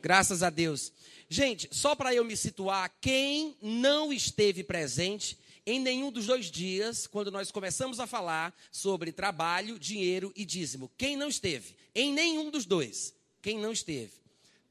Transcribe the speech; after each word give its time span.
Graças 0.00 0.42
a 0.42 0.50
Deus. 0.50 0.92
Gente, 1.28 1.68
só 1.72 1.94
para 1.94 2.14
eu 2.14 2.24
me 2.24 2.36
situar, 2.36 2.90
quem 3.00 3.56
não 3.60 4.12
esteve 4.12 4.62
presente 4.62 5.38
em 5.66 5.78
nenhum 5.78 6.10
dos 6.10 6.26
dois 6.26 6.50
dias, 6.50 7.06
quando 7.06 7.30
nós 7.30 7.50
começamos 7.50 8.00
a 8.00 8.06
falar 8.06 8.54
sobre 8.72 9.12
trabalho, 9.12 9.78
dinheiro 9.78 10.32
e 10.34 10.44
dízimo? 10.44 10.90
Quem 10.96 11.16
não 11.16 11.28
esteve? 11.28 11.76
Em 11.94 12.12
nenhum 12.12 12.50
dos 12.50 12.64
dois. 12.64 13.14
Quem 13.42 13.58
não 13.58 13.72
esteve? 13.72 14.12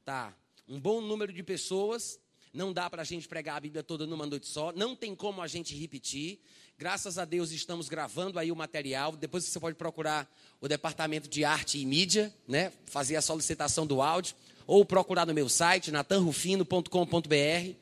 Tá. 0.04 0.34
Um 0.68 0.80
bom 0.80 1.00
número 1.00 1.32
de 1.32 1.42
pessoas. 1.42 2.18
Não 2.52 2.72
dá 2.72 2.88
para 2.90 3.02
a 3.02 3.04
gente 3.04 3.28
pregar 3.28 3.56
a 3.56 3.60
Bíblia 3.60 3.82
toda 3.82 4.06
numa 4.06 4.26
noite 4.26 4.46
só. 4.46 4.72
Não 4.72 4.96
tem 4.96 5.14
como 5.14 5.40
a 5.40 5.46
gente 5.46 5.76
repetir. 5.76 6.40
Graças 6.76 7.18
a 7.18 7.24
Deus 7.24 7.52
estamos 7.52 7.88
gravando 7.88 8.38
aí 8.38 8.50
o 8.50 8.56
material. 8.56 9.12
Depois 9.12 9.44
você 9.44 9.60
pode 9.60 9.76
procurar 9.76 10.28
o 10.60 10.66
departamento 10.66 11.28
de 11.28 11.44
arte 11.44 11.78
e 11.78 11.86
mídia, 11.86 12.34
né? 12.46 12.72
Fazer 12.86 13.16
a 13.16 13.22
solicitação 13.22 13.86
do 13.86 14.02
áudio 14.02 14.34
ou 14.68 14.84
procurar 14.84 15.26
no 15.26 15.32
meu 15.32 15.48
site 15.48 15.90
natanrufino.com.br 15.90 17.72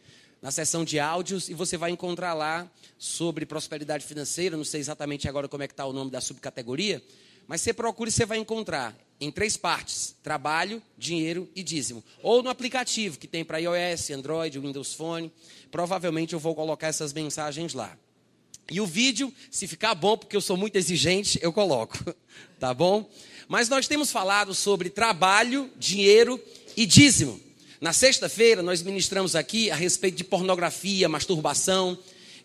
na 0.40 0.52
seção 0.52 0.84
de 0.84 1.00
áudios 1.00 1.48
e 1.48 1.54
você 1.54 1.76
vai 1.76 1.90
encontrar 1.90 2.32
lá 2.32 2.70
sobre 2.96 3.44
prosperidade 3.44 4.06
financeira. 4.06 4.56
Não 4.56 4.64
sei 4.64 4.80
exatamente 4.80 5.28
agora 5.28 5.48
como 5.48 5.64
é 5.64 5.66
que 5.66 5.72
está 5.72 5.84
o 5.84 5.92
nome 5.92 6.12
da 6.12 6.20
subcategoria, 6.20 7.02
mas 7.48 7.60
você 7.60 7.74
procura 7.74 8.08
e 8.08 8.12
você 8.12 8.24
vai 8.24 8.38
encontrar 8.38 8.96
em 9.20 9.32
três 9.32 9.56
partes: 9.56 10.14
trabalho, 10.22 10.80
dinheiro 10.96 11.50
e 11.56 11.62
dízimo. 11.64 12.04
Ou 12.22 12.40
no 12.40 12.48
aplicativo 12.48 13.18
que 13.18 13.26
tem 13.26 13.44
para 13.44 13.58
iOS, 13.58 14.10
Android, 14.10 14.56
Windows 14.60 14.94
Phone. 14.94 15.32
Provavelmente 15.72 16.34
eu 16.34 16.38
vou 16.38 16.54
colocar 16.54 16.86
essas 16.86 17.12
mensagens 17.12 17.74
lá. 17.74 17.98
E 18.70 18.80
o 18.80 18.86
vídeo, 18.86 19.32
se 19.50 19.66
ficar 19.66 19.94
bom, 19.94 20.16
porque 20.16 20.36
eu 20.36 20.40
sou 20.40 20.56
muito 20.56 20.76
exigente, 20.76 21.38
eu 21.42 21.52
coloco. 21.52 21.98
Tá 22.58 22.72
bom? 22.72 23.06
Mas 23.48 23.68
nós 23.68 23.86
temos 23.86 24.10
falado 24.10 24.54
sobre 24.54 24.88
trabalho, 24.88 25.70
dinheiro 25.76 26.42
e 26.76 26.84
dízimo. 26.84 27.40
Na 27.80 27.92
sexta-feira, 27.92 28.62
nós 28.62 28.82
ministramos 28.82 29.34
aqui 29.36 29.70
a 29.70 29.74
respeito 29.74 30.16
de 30.16 30.24
pornografia, 30.24 31.08
masturbação, 31.08 31.96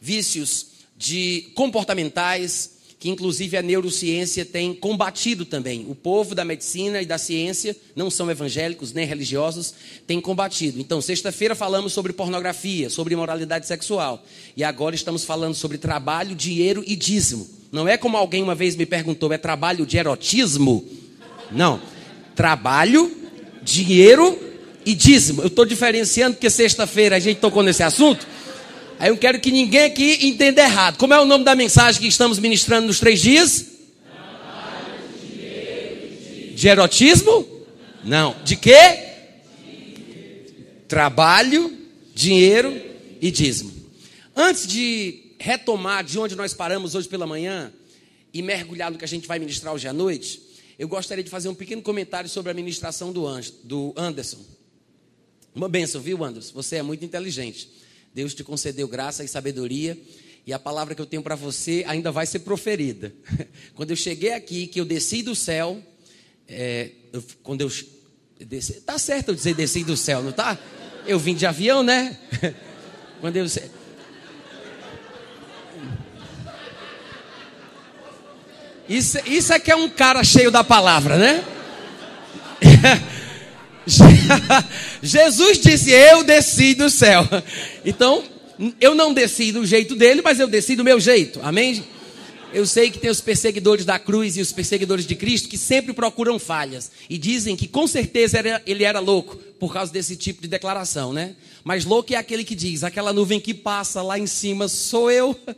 vícios 0.01 0.67
de 0.97 1.51
comportamentais, 1.55 2.81
que 2.99 3.09
inclusive 3.09 3.57
a 3.57 3.63
neurociência 3.63 4.45
tem 4.45 4.75
combatido 4.75 5.43
também. 5.43 5.87
O 5.89 5.95
povo 5.95 6.35
da 6.35 6.45
medicina 6.45 7.01
e 7.01 7.05
da 7.05 7.17
ciência, 7.17 7.75
não 7.95 8.11
são 8.11 8.29
evangélicos 8.29 8.93
nem 8.93 9.07
religiosos, 9.07 9.73
tem 10.05 10.21
combatido. 10.21 10.79
Então, 10.79 11.01
sexta-feira 11.01 11.55
falamos 11.55 11.93
sobre 11.93 12.13
pornografia, 12.13 12.91
sobre 12.91 13.15
imoralidade 13.15 13.65
sexual. 13.65 14.23
E 14.55 14.63
agora 14.63 14.93
estamos 14.93 15.23
falando 15.23 15.55
sobre 15.55 15.79
trabalho, 15.79 16.35
dinheiro 16.35 16.83
e 16.85 16.95
dízimo. 16.95 17.49
Não 17.71 17.87
é 17.87 17.97
como 17.97 18.17
alguém 18.17 18.43
uma 18.43 18.53
vez 18.53 18.75
me 18.75 18.85
perguntou, 18.85 19.33
é 19.33 19.37
trabalho 19.37 19.85
de 19.85 19.97
erotismo? 19.97 20.85
Não. 21.51 21.81
Trabalho, 22.35 23.20
dinheiro 23.61 24.37
e 24.85 24.93
dízimo. 24.93 25.41
Eu 25.41 25.47
estou 25.47 25.65
diferenciando 25.65 26.35
porque 26.35 26.49
sexta-feira 26.49 27.15
a 27.15 27.19
gente 27.19 27.39
tocou 27.39 27.63
nesse 27.63 27.83
assunto. 27.83 28.25
Aí 28.99 29.09
eu 29.09 29.17
quero 29.17 29.39
que 29.39 29.51
ninguém 29.51 29.85
aqui 29.85 30.19
entenda 30.27 30.61
errado. 30.61 30.97
Como 30.97 31.13
é 31.13 31.19
o 31.19 31.25
nome 31.25 31.43
da 31.43 31.55
mensagem 31.55 32.01
que 32.01 32.07
estamos 32.07 32.37
ministrando 32.39 32.87
nos 32.87 32.99
três 32.99 33.21
dias? 33.21 33.65
De 36.53 36.67
erotismo? 36.67 37.47
Não. 38.03 38.35
De 38.43 38.55
quê? 38.55 38.99
Trabalho, 40.87 41.75
dinheiro 42.13 42.79
e 43.19 43.31
dízimo. 43.31 43.71
Antes 44.35 44.67
de 44.67 45.31
retomar 45.39 46.03
de 46.03 46.19
onde 46.19 46.35
nós 46.35 46.53
paramos 46.53 46.93
hoje 46.93 47.07
pela 47.07 47.25
manhã 47.25 47.73
e 48.33 48.41
mergulhar 48.41 48.91
no 48.91 48.97
que 48.97 49.05
a 49.05 49.07
gente 49.07 49.27
vai 49.27 49.39
ministrar 49.39 49.73
hoje 49.73 49.87
à 49.87 49.93
noite, 49.93 50.39
eu 50.81 50.87
gostaria 50.87 51.23
de 51.23 51.29
fazer 51.29 51.47
um 51.47 51.53
pequeno 51.53 51.79
comentário 51.79 52.27
sobre 52.27 52.49
a 52.49 52.55
ministração 52.55 53.13
do, 53.13 53.27
do 53.63 53.93
Anderson. 53.95 54.39
Uma 55.53 55.69
benção, 55.69 56.01
viu, 56.01 56.23
Anderson? 56.23 56.51
Você 56.55 56.77
é 56.77 56.81
muito 56.81 57.05
inteligente. 57.05 57.69
Deus 58.15 58.33
te 58.33 58.43
concedeu 58.43 58.87
graça 58.87 59.23
e 59.23 59.27
sabedoria. 59.27 59.95
E 60.43 60.51
a 60.51 60.57
palavra 60.57 60.95
que 60.95 61.01
eu 61.01 61.05
tenho 61.05 61.21
para 61.21 61.35
você 61.35 61.83
ainda 61.85 62.11
vai 62.11 62.25
ser 62.25 62.39
proferida. 62.39 63.13
Quando 63.75 63.91
eu 63.91 63.95
cheguei 63.95 64.33
aqui, 64.33 64.65
que 64.65 64.81
eu 64.81 64.85
desci 64.85 65.21
do 65.21 65.35
céu, 65.35 65.79
é, 66.47 66.89
eu, 67.13 67.23
quando 67.43 67.61
eu 67.61 67.71
desci, 68.39 68.81
tá 68.81 68.97
certo 68.97 69.29
eu 69.29 69.35
dizer 69.35 69.53
desci 69.53 69.83
do 69.83 69.95
céu, 69.95 70.23
não 70.23 70.31
tá? 70.31 70.57
Eu 71.05 71.19
vim 71.19 71.35
de 71.35 71.45
avião, 71.45 71.83
né? 71.83 72.17
Quando 73.21 73.37
eu 73.37 73.45
isso, 78.87 79.17
isso 79.25 79.53
é 79.53 79.59
que 79.59 79.71
é 79.71 79.75
um 79.75 79.89
cara 79.89 80.23
cheio 80.23 80.51
da 80.51 80.63
palavra, 80.63 81.17
né? 81.17 81.43
Jesus 85.01 85.59
disse: 85.59 85.91
Eu 85.91 86.23
desci 86.23 86.75
do 86.75 86.89
céu. 86.89 87.27
Então, 87.85 88.23
eu 88.79 88.93
não 88.93 89.13
desci 89.13 89.51
do 89.51 89.65
jeito 89.65 89.95
dele, 89.95 90.21
mas 90.21 90.39
eu 90.39 90.47
desci 90.47 90.75
do 90.75 90.83
meu 90.83 90.99
jeito. 90.99 91.39
Amém? 91.41 91.83
Eu 92.53 92.65
sei 92.65 92.91
que 92.91 92.99
tem 92.99 93.09
os 93.09 93.21
perseguidores 93.21 93.85
da 93.85 93.97
cruz 93.97 94.35
e 94.35 94.41
os 94.41 94.51
perseguidores 94.51 95.05
de 95.05 95.15
Cristo 95.15 95.47
que 95.47 95.57
sempre 95.57 95.93
procuram 95.93 96.37
falhas 96.37 96.91
e 97.09 97.17
dizem 97.17 97.55
que 97.55 97.65
com 97.65 97.87
certeza 97.87 98.43
ele 98.65 98.83
era 98.83 98.99
louco 98.99 99.37
por 99.57 99.71
causa 99.71 99.91
desse 99.91 100.17
tipo 100.17 100.41
de 100.41 100.49
declaração, 100.49 101.13
né? 101.13 101.33
Mas 101.63 101.85
louco 101.85 102.13
é 102.13 102.17
aquele 102.17 102.43
que 102.43 102.55
diz: 102.55 102.83
aquela 102.83 103.13
nuvem 103.13 103.39
que 103.39 103.53
passa 103.53 104.01
lá 104.01 104.19
em 104.19 104.27
cima 104.27 104.67
sou 104.67 105.09
eu. 105.09 105.35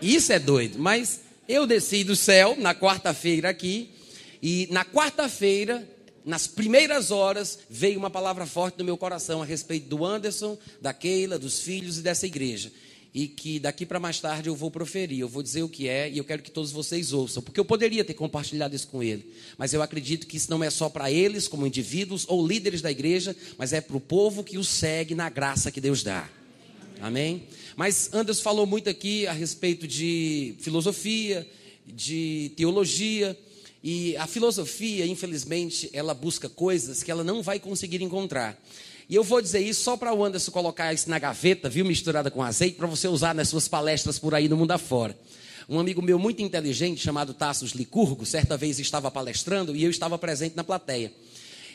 Isso 0.00 0.32
é 0.32 0.38
doido. 0.38 0.78
Mas 0.78 1.23
eu 1.48 1.66
desci 1.66 2.04
do 2.04 2.16
céu 2.16 2.56
na 2.58 2.74
quarta-feira 2.74 3.48
aqui 3.48 3.90
e 4.42 4.68
na 4.70 4.84
quarta-feira 4.84 5.88
nas 6.24 6.46
primeiras 6.46 7.10
horas, 7.10 7.58
veio 7.68 7.98
uma 7.98 8.08
palavra 8.08 8.46
forte 8.46 8.78
no 8.78 8.84
meu 8.84 8.96
coração 8.96 9.42
a 9.42 9.44
respeito 9.44 9.88
do 9.88 10.04
Anderson, 10.04 10.56
da 10.80 10.92
Keila, 10.92 11.38
dos 11.38 11.60
filhos 11.60 11.98
e 11.98 12.02
dessa 12.02 12.26
igreja. 12.26 12.72
E 13.12 13.28
que 13.28 13.60
daqui 13.60 13.86
para 13.86 14.00
mais 14.00 14.18
tarde 14.18 14.48
eu 14.48 14.56
vou 14.56 14.70
proferir, 14.70 15.20
eu 15.20 15.28
vou 15.28 15.42
dizer 15.42 15.62
o 15.62 15.68
que 15.68 15.86
é 15.86 16.10
e 16.10 16.18
eu 16.18 16.24
quero 16.24 16.42
que 16.42 16.50
todos 16.50 16.72
vocês 16.72 17.12
ouçam, 17.12 17.42
porque 17.42 17.60
eu 17.60 17.64
poderia 17.64 18.04
ter 18.04 18.14
compartilhado 18.14 18.74
isso 18.74 18.88
com 18.88 19.02
ele, 19.02 19.32
mas 19.56 19.72
eu 19.72 19.82
acredito 19.82 20.26
que 20.26 20.36
isso 20.36 20.50
não 20.50 20.64
é 20.64 20.70
só 20.70 20.88
para 20.88 21.12
eles, 21.12 21.46
como 21.46 21.66
indivíduos 21.66 22.24
ou 22.26 22.44
líderes 22.44 22.82
da 22.82 22.90
igreja, 22.90 23.36
mas 23.56 23.72
é 23.72 23.80
para 23.80 23.96
o 23.96 24.00
povo 24.00 24.42
que 24.42 24.58
o 24.58 24.64
segue 24.64 25.14
na 25.14 25.28
graça 25.28 25.70
que 25.70 25.80
Deus 25.80 26.02
dá. 26.02 26.28
Amém? 27.00 27.44
Mas 27.76 28.10
Anderson 28.12 28.42
falou 28.42 28.66
muito 28.66 28.88
aqui 28.88 29.26
a 29.26 29.32
respeito 29.32 29.86
de 29.86 30.54
filosofia, 30.60 31.46
de 31.86 32.52
teologia. 32.56 33.38
E 33.82 34.16
a 34.16 34.26
filosofia, 34.26 35.06
infelizmente, 35.06 35.90
ela 35.92 36.14
busca 36.14 36.48
coisas 36.48 37.02
que 37.02 37.10
ela 37.10 37.22
não 37.22 37.42
vai 37.42 37.58
conseguir 37.58 38.02
encontrar. 38.02 38.58
E 39.08 39.14
eu 39.14 39.22
vou 39.22 39.42
dizer 39.42 39.60
isso 39.60 39.82
só 39.82 39.96
para 39.96 40.14
o 40.14 40.24
Anderson 40.24 40.50
colocar 40.50 40.94
isso 40.94 41.10
na 41.10 41.18
gaveta, 41.18 41.68
viu, 41.68 41.84
misturada 41.84 42.30
com 42.30 42.42
azeite, 42.42 42.76
para 42.76 42.86
você 42.86 43.06
usar 43.06 43.34
nas 43.34 43.48
suas 43.48 43.68
palestras 43.68 44.18
por 44.18 44.34
aí 44.34 44.48
no 44.48 44.56
mundo 44.56 44.70
afora. 44.70 45.16
Um 45.68 45.78
amigo 45.78 46.00
meu 46.00 46.18
muito 46.18 46.40
inteligente, 46.40 47.02
chamado 47.02 47.34
Tassos 47.34 47.72
Licurgo, 47.72 48.24
certa 48.24 48.56
vez 48.56 48.78
estava 48.78 49.10
palestrando 49.10 49.76
e 49.76 49.84
eu 49.84 49.90
estava 49.90 50.16
presente 50.16 50.56
na 50.56 50.64
plateia. 50.64 51.12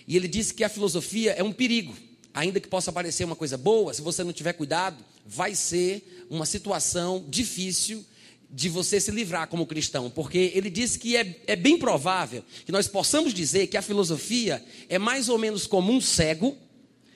E 0.07 0.16
ele 0.16 0.28
disse 0.28 0.53
que 0.53 0.63
a 0.63 0.69
filosofia 0.69 1.31
é 1.34 1.44
um 1.44 1.51
perigo. 1.51 1.96
Ainda 2.34 2.60
que 2.60 2.68
possa 2.68 2.92
parecer 2.92 3.24
uma 3.24 3.36
coisa 3.36 3.58
boa, 3.58 3.94
se 3.94 4.02
você 4.02 4.24
não 4.24 4.32
tiver 4.32 4.54
cuidado, 4.54 5.04
vai 5.26 5.56
ser 5.56 6.26
uma 6.30 6.46
situação 6.46 7.26
difícil 7.28 8.06
de 8.52 8.68
você 8.68 9.00
se 9.00 9.12
livrar 9.12 9.48
como 9.48 9.66
cristão, 9.66 10.10
porque 10.10 10.52
ele 10.56 10.70
disse 10.70 10.98
que 10.98 11.16
é, 11.16 11.42
é 11.46 11.56
bem 11.56 11.78
provável 11.78 12.44
que 12.66 12.72
nós 12.72 12.88
possamos 12.88 13.34
dizer 13.34 13.68
que 13.68 13.78
a 13.78 13.82
filosofia 13.82 14.64
é 14.88 14.98
mais 14.98 15.30
ou 15.30 15.38
menos 15.38 15.68
como 15.68 15.94
um 15.94 16.02
cego, 16.02 16.58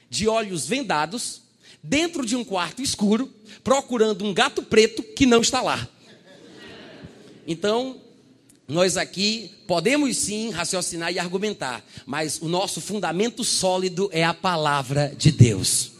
de 0.09 0.27
olhos 0.27 0.67
vendados, 0.67 1.41
dentro 1.81 2.23
de 2.23 2.35
um 2.35 2.43
quarto 2.43 2.83
escuro, 2.83 3.33
procurando 3.63 4.23
um 4.23 4.31
gato 4.31 4.61
preto 4.61 5.01
que 5.01 5.25
não 5.25 5.41
está 5.41 5.59
lá. 5.59 5.89
Então, 7.47 7.99
nós 8.67 8.95
aqui 8.95 9.51
podemos 9.67 10.15
sim 10.15 10.49
raciocinar 10.49 11.11
e 11.11 11.19
argumentar, 11.19 11.85
mas 12.05 12.41
o 12.41 12.47
nosso 12.47 12.79
fundamento 12.79 13.43
sólido 13.43 14.09
é 14.11 14.23
a 14.23 14.33
palavra 14.33 15.13
de 15.17 15.31
Deus. 15.31 15.91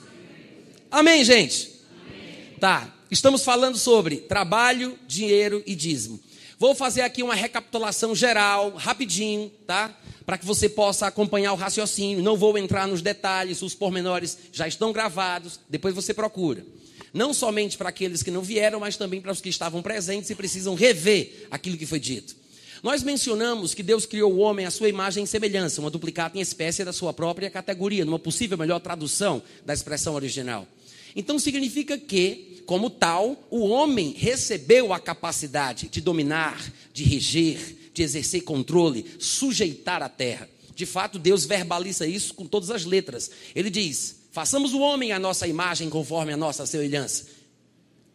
Amém, 0.89 1.23
gente? 1.25 1.71
Amém. 2.07 2.57
Tá. 2.59 2.93
Estamos 3.11 3.43
falando 3.43 3.77
sobre 3.77 4.17
trabalho, 4.17 4.97
dinheiro 5.07 5.61
e 5.67 5.75
dízimo. 5.75 6.19
Vou 6.57 6.73
fazer 6.73 7.01
aqui 7.01 7.21
uma 7.21 7.35
recapitulação 7.35 8.15
geral, 8.15 8.71
rapidinho, 8.71 9.51
tá? 9.67 9.95
Para 10.25 10.37
que 10.37 10.45
você 10.45 10.69
possa 10.69 11.05
acompanhar 11.05 11.51
o 11.51 11.57
raciocínio. 11.57 12.23
Não 12.23 12.37
vou 12.37 12.57
entrar 12.57 12.87
nos 12.87 13.01
detalhes, 13.01 13.61
os 13.61 13.75
pormenores 13.75 14.37
já 14.51 14.67
estão 14.67 14.93
gravados, 14.93 15.59
depois 15.69 15.93
você 15.93 16.13
procura. 16.13 16.65
Não 17.13 17.33
somente 17.33 17.77
para 17.77 17.89
aqueles 17.89 18.23
que 18.23 18.31
não 18.31 18.41
vieram, 18.41 18.79
mas 18.79 18.95
também 18.95 19.19
para 19.19 19.31
os 19.31 19.41
que 19.41 19.49
estavam 19.49 19.81
presentes 19.81 20.29
e 20.29 20.35
precisam 20.35 20.73
rever 20.73 21.47
aquilo 21.51 21.77
que 21.77 21.85
foi 21.85 21.99
dito. 21.99 22.42
Nós 22.83 23.01
mencionamos 23.01 23.73
que 23.73 23.81
Deus 23.81 24.05
criou 24.05 24.33
o 24.33 24.39
homem 24.39 24.65
à 24.65 24.71
sua 24.71 24.89
imagem 24.89 25.23
e 25.23 25.27
semelhança, 25.27 25.79
uma 25.79 25.89
duplicata 25.89 26.37
em 26.37 26.41
espécie 26.41 26.83
da 26.83 26.91
sua 26.91 27.13
própria 27.13 27.49
categoria, 27.49 28.03
numa 28.03 28.19
possível 28.19 28.57
melhor 28.57 28.81
tradução 28.81 29.41
da 29.65 29.73
expressão 29.73 30.13
original. 30.13 30.67
Então 31.15 31.39
significa 31.39 31.97
que 31.97 32.53
como 32.65 32.89
tal, 32.89 33.41
o 33.49 33.67
homem 33.67 34.13
recebeu 34.17 34.93
a 34.93 34.99
capacidade 34.99 35.87
de 35.89 36.01
dominar, 36.01 36.71
de 36.93 37.03
reger, 37.03 37.89
de 37.93 38.03
exercer 38.03 38.43
controle, 38.43 39.05
sujeitar 39.19 40.01
a 40.01 40.09
terra. 40.09 40.49
De 40.75 40.85
fato, 40.85 41.19
Deus 41.19 41.45
verbaliza 41.45 42.07
isso 42.07 42.33
com 42.33 42.45
todas 42.45 42.71
as 42.71 42.85
letras. 42.85 43.29
Ele 43.53 43.69
diz: 43.69 44.23
façamos 44.31 44.73
o 44.73 44.79
homem 44.79 45.11
à 45.11 45.19
nossa 45.19 45.47
imagem, 45.47 45.89
conforme 45.89 46.33
a 46.33 46.37
nossa 46.37 46.65
semelhança. 46.65 47.27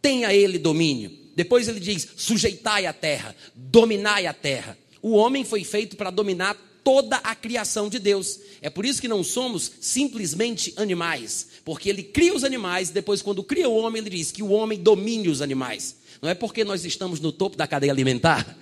Tenha 0.01 0.33
ele 0.33 0.57
domínio. 0.57 1.18
Depois 1.39 1.69
ele 1.69 1.79
diz: 1.79 2.05
sujeitai 2.17 2.85
a 2.85 2.91
terra, 2.91 3.33
dominai 3.55 4.27
a 4.27 4.33
terra. 4.33 4.77
O 5.01 5.11
homem 5.11 5.45
foi 5.45 5.63
feito 5.63 5.95
para 5.95 6.09
dominar 6.09 6.53
toda 6.83 7.15
a 7.15 7.33
criação 7.33 7.87
de 7.87 7.97
Deus. 7.97 8.41
É 8.61 8.69
por 8.69 8.85
isso 8.85 8.99
que 8.99 9.07
não 9.07 9.23
somos 9.23 9.71
simplesmente 9.79 10.73
animais, 10.75 11.47
porque 11.63 11.87
ele 11.89 12.03
cria 12.03 12.35
os 12.35 12.43
animais, 12.43 12.89
depois, 12.89 13.21
quando 13.21 13.41
cria 13.41 13.69
o 13.69 13.77
homem, 13.77 14.01
ele 14.01 14.09
diz 14.09 14.33
que 14.33 14.43
o 14.43 14.49
homem 14.49 14.77
domine 14.77 15.29
os 15.29 15.41
animais. 15.41 15.95
Não 16.21 16.29
é 16.29 16.33
porque 16.33 16.65
nós 16.65 16.83
estamos 16.83 17.21
no 17.21 17.31
topo 17.31 17.55
da 17.55 17.65
cadeia 17.65 17.93
alimentar, 17.93 18.57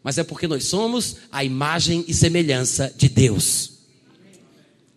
mas 0.00 0.16
é 0.16 0.22
porque 0.22 0.46
nós 0.46 0.62
somos 0.62 1.16
a 1.32 1.42
imagem 1.42 2.04
e 2.06 2.14
semelhança 2.14 2.94
de 2.96 3.08
Deus. 3.08 3.80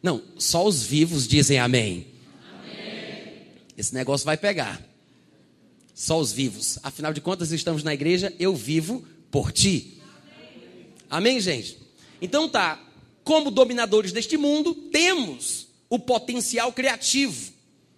Não, 0.04 0.22
só 0.38 0.64
os 0.64 0.84
vivos 0.84 1.28
dizem 1.28 1.58
amém. 1.58 2.06
amém. 2.54 3.48
Esse 3.76 3.96
negócio 3.96 4.28
vai 4.28 4.38
pegar. 4.38 4.80
Só 5.96 6.20
os 6.20 6.34
vivos. 6.34 6.78
Afinal 6.84 7.14
de 7.14 7.22
contas, 7.22 7.54
estamos 7.54 7.82
na 7.82 7.94
igreja, 7.94 8.34
eu 8.38 8.54
vivo 8.54 9.06
por 9.32 9.54
ti. 9.54 10.02
Amém, 11.10 11.40
gente? 11.40 11.80
Então 12.22 12.50
tá, 12.50 12.86
como 13.24 13.50
dominadores 13.50 14.12
deste 14.12 14.36
mundo, 14.36 14.76
temos 14.76 15.68
o 15.90 15.98
potencial 15.98 16.74
criativo, 16.74 17.54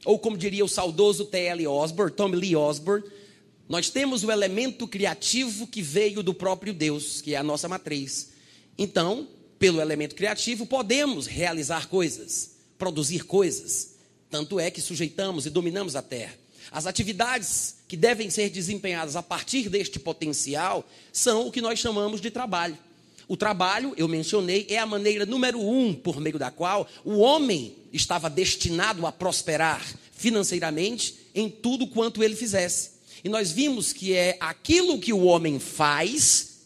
ou 0.05 0.19
como 0.19 0.38
diria 0.38 0.63
o 0.63 0.69
saudoso 0.69 1.25
T.L. 1.25 1.65
Osborne, 1.67 2.13
Tom 2.13 2.27
Lee 2.27 2.55
Osborne, 2.55 3.03
nós 3.67 3.89
temos 3.89 4.23
o 4.23 4.31
elemento 4.31 4.88
criativo 4.88 5.65
que 5.65 5.81
veio 5.81 6.21
do 6.21 6.35
próprio 6.35 6.75
Deus, 6.75 7.19
que 7.19 7.33
é 7.33 7.38
a 7.38 7.44
nossa 7.44 7.67
matriz. 7.67 8.29
Então, 8.77 9.27
pelo 9.57 9.81
elemento 9.81 10.13
criativo, 10.13 10.67
podemos 10.67 11.25
realizar 11.25 11.88
coisas, 11.88 12.51
produzir 12.77 13.25
coisas. 13.25 13.95
Tanto 14.29 14.59
é 14.59 14.69
que 14.69 14.81
sujeitamos 14.81 15.47
e 15.47 15.49
dominamos 15.49 15.95
a 15.95 16.01
terra. 16.03 16.35
As 16.71 16.85
atividades 16.85 17.76
que 17.88 17.95
devem 17.95 18.30
ser 18.30 18.50
desempenhadas 18.50 19.16
a 19.16 19.24
partir 19.24 19.69
deste 19.69 20.00
potencial 20.00 20.88
são 21.12 21.48
o 21.48 21.51
que 21.51 21.62
nós 21.62 21.80
chamamos 21.80 22.19
de 22.19 22.30
trabalho. 22.30 22.78
O 23.28 23.36
trabalho, 23.36 23.94
eu 23.98 24.07
mencionei, 24.07 24.66
é 24.69 24.78
a 24.78 24.86
maneira 24.86 25.25
número 25.25 25.60
um 25.60 25.94
por 25.94 26.19
meio 26.19 26.39
da 26.39 26.50
qual 26.50 26.88
o 27.04 27.18
homem 27.18 27.75
estava 27.92 28.30
destinado 28.30 29.06
a 29.06 29.12
prosperar 29.12 29.86
financeiramente 30.13 31.16
em 31.36 31.50
tudo 31.50 31.88
quanto 31.88 32.24
ele 32.24 32.36
fizesse. 32.36 32.92
E 33.24 33.30
nós 33.30 33.51
vimos 33.51 33.92
que 33.92 34.13
é 34.13 34.38
aquilo 34.40 35.00
que 35.00 35.12
o 35.12 35.24
homem 35.24 35.60
faz 35.60 36.62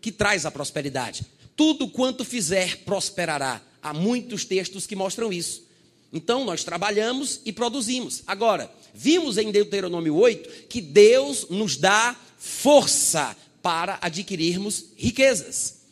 que 0.00 0.12
traz 0.12 0.46
a 0.46 0.50
prosperidade. 0.50 1.24
Tudo 1.56 1.88
quanto 1.88 2.24
fizer 2.24 2.78
prosperará. 2.78 3.60
Há 3.82 3.92
muitos 3.92 4.44
textos 4.44 4.86
que 4.86 4.96
mostram 4.96 5.32
isso. 5.32 5.64
Então 6.12 6.44
nós 6.44 6.62
trabalhamos 6.62 7.40
e 7.44 7.52
produzimos. 7.52 8.22
Agora, 8.26 8.70
vimos 8.92 9.38
em 9.38 9.50
Deuteronômio 9.50 10.14
8 10.14 10.66
que 10.68 10.80
Deus 10.80 11.46
nos 11.48 11.76
dá 11.76 12.14
força 12.38 13.36
para 13.62 13.98
adquirirmos 14.02 14.86
riquezas. 14.96 15.82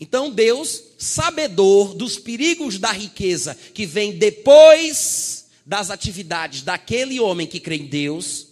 Então 0.00 0.30
Deus, 0.30 0.82
sabedor 0.96 1.94
dos 1.94 2.18
perigos 2.18 2.78
da 2.78 2.90
riqueza 2.90 3.56
que 3.74 3.86
vem 3.86 4.12
depois 4.12 5.46
das 5.64 5.90
atividades 5.90 6.62
daquele 6.62 7.20
homem 7.20 7.46
que 7.46 7.60
crê 7.60 7.76
em 7.76 7.86
Deus, 7.86 8.48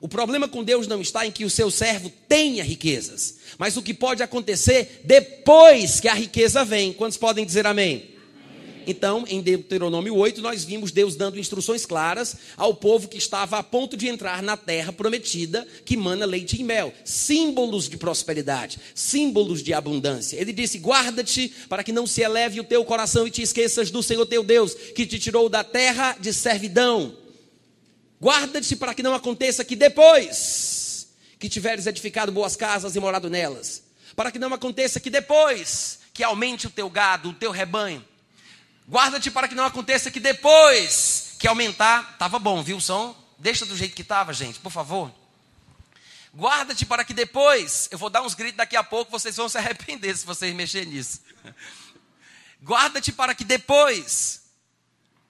o 0.00 0.08
problema 0.08 0.46
com 0.46 0.62
Deus 0.62 0.86
não 0.86 1.00
está 1.00 1.26
em 1.26 1.32
que 1.32 1.44
o 1.44 1.50
seu 1.50 1.70
servo 1.70 2.12
tenha 2.28 2.62
riquezas, 2.62 3.36
mas 3.58 3.76
o 3.76 3.82
que 3.82 3.94
pode 3.94 4.22
acontecer 4.22 5.00
depois 5.04 5.98
que 5.98 6.08
a 6.08 6.14
riqueza 6.14 6.64
vem. 6.64 6.92
Quantos 6.92 7.16
podem 7.16 7.46
dizer 7.46 7.66
amém? 7.66 8.15
Então, 8.86 9.24
em 9.26 9.40
Deuteronômio 9.40 10.14
8, 10.14 10.40
nós 10.40 10.64
vimos 10.64 10.92
Deus 10.92 11.16
dando 11.16 11.38
instruções 11.38 11.84
claras 11.84 12.36
ao 12.56 12.72
povo 12.72 13.08
que 13.08 13.18
estava 13.18 13.58
a 13.58 13.62
ponto 13.62 13.96
de 13.96 14.06
entrar 14.06 14.42
na 14.42 14.56
terra 14.56 14.92
prometida, 14.92 15.66
que 15.84 15.96
mana 15.96 16.24
leite 16.24 16.60
e 16.60 16.64
mel. 16.64 16.94
Símbolos 17.04 17.88
de 17.88 17.96
prosperidade, 17.96 18.78
símbolos 18.94 19.62
de 19.62 19.74
abundância. 19.74 20.40
Ele 20.40 20.52
disse: 20.52 20.78
Guarda-te 20.78 21.48
para 21.68 21.82
que 21.82 21.92
não 21.92 22.06
se 22.06 22.22
eleve 22.22 22.60
o 22.60 22.64
teu 22.64 22.84
coração 22.84 23.26
e 23.26 23.30
te 23.30 23.42
esqueças 23.42 23.90
do 23.90 24.02
Senhor 24.02 24.24
teu 24.26 24.44
Deus, 24.44 24.74
que 24.74 25.04
te 25.04 25.18
tirou 25.18 25.48
da 25.48 25.64
terra 25.64 26.16
de 26.20 26.32
servidão. 26.32 27.16
Guarda-te 28.20 28.76
para 28.76 28.94
que 28.94 29.02
não 29.02 29.14
aconteça 29.14 29.64
que 29.64 29.74
depois 29.74 31.08
que 31.38 31.48
tiveres 31.48 31.86
edificado 31.86 32.32
boas 32.32 32.56
casas 32.56 32.96
e 32.96 33.00
morado 33.00 33.28
nelas, 33.28 33.82
para 34.14 34.30
que 34.30 34.38
não 34.38 34.54
aconteça 34.54 35.00
que 35.00 35.10
depois 35.10 35.98
que 36.14 36.24
aumente 36.24 36.66
o 36.66 36.70
teu 36.70 36.88
gado, 36.88 37.28
o 37.28 37.34
teu 37.34 37.50
rebanho, 37.50 38.02
Guarda-te 38.88 39.30
para 39.30 39.48
que 39.48 39.54
não 39.54 39.64
aconteça 39.64 40.10
que 40.10 40.20
depois 40.20 41.34
que 41.38 41.48
aumentar, 41.48 42.12
estava 42.12 42.38
bom, 42.38 42.62
viu 42.62 42.76
o 42.76 42.80
som? 42.80 43.16
Deixa 43.38 43.66
do 43.66 43.76
jeito 43.76 43.94
que 43.94 44.02
estava, 44.02 44.32
gente, 44.32 44.60
por 44.60 44.70
favor. 44.70 45.12
Guarda-te 46.34 46.86
para 46.86 47.04
que 47.04 47.12
depois, 47.12 47.88
eu 47.90 47.98
vou 47.98 48.10
dar 48.10 48.22
uns 48.22 48.34
gritos 48.34 48.56
daqui 48.56 48.76
a 48.76 48.84
pouco, 48.84 49.10
vocês 49.10 49.36
vão 49.36 49.48
se 49.48 49.58
arrepender 49.58 50.16
se 50.16 50.24
vocês 50.24 50.54
mexerem 50.54 50.90
nisso. 50.90 51.20
Guarda-te 52.62 53.10
para 53.10 53.34
que 53.34 53.44
depois, 53.44 54.42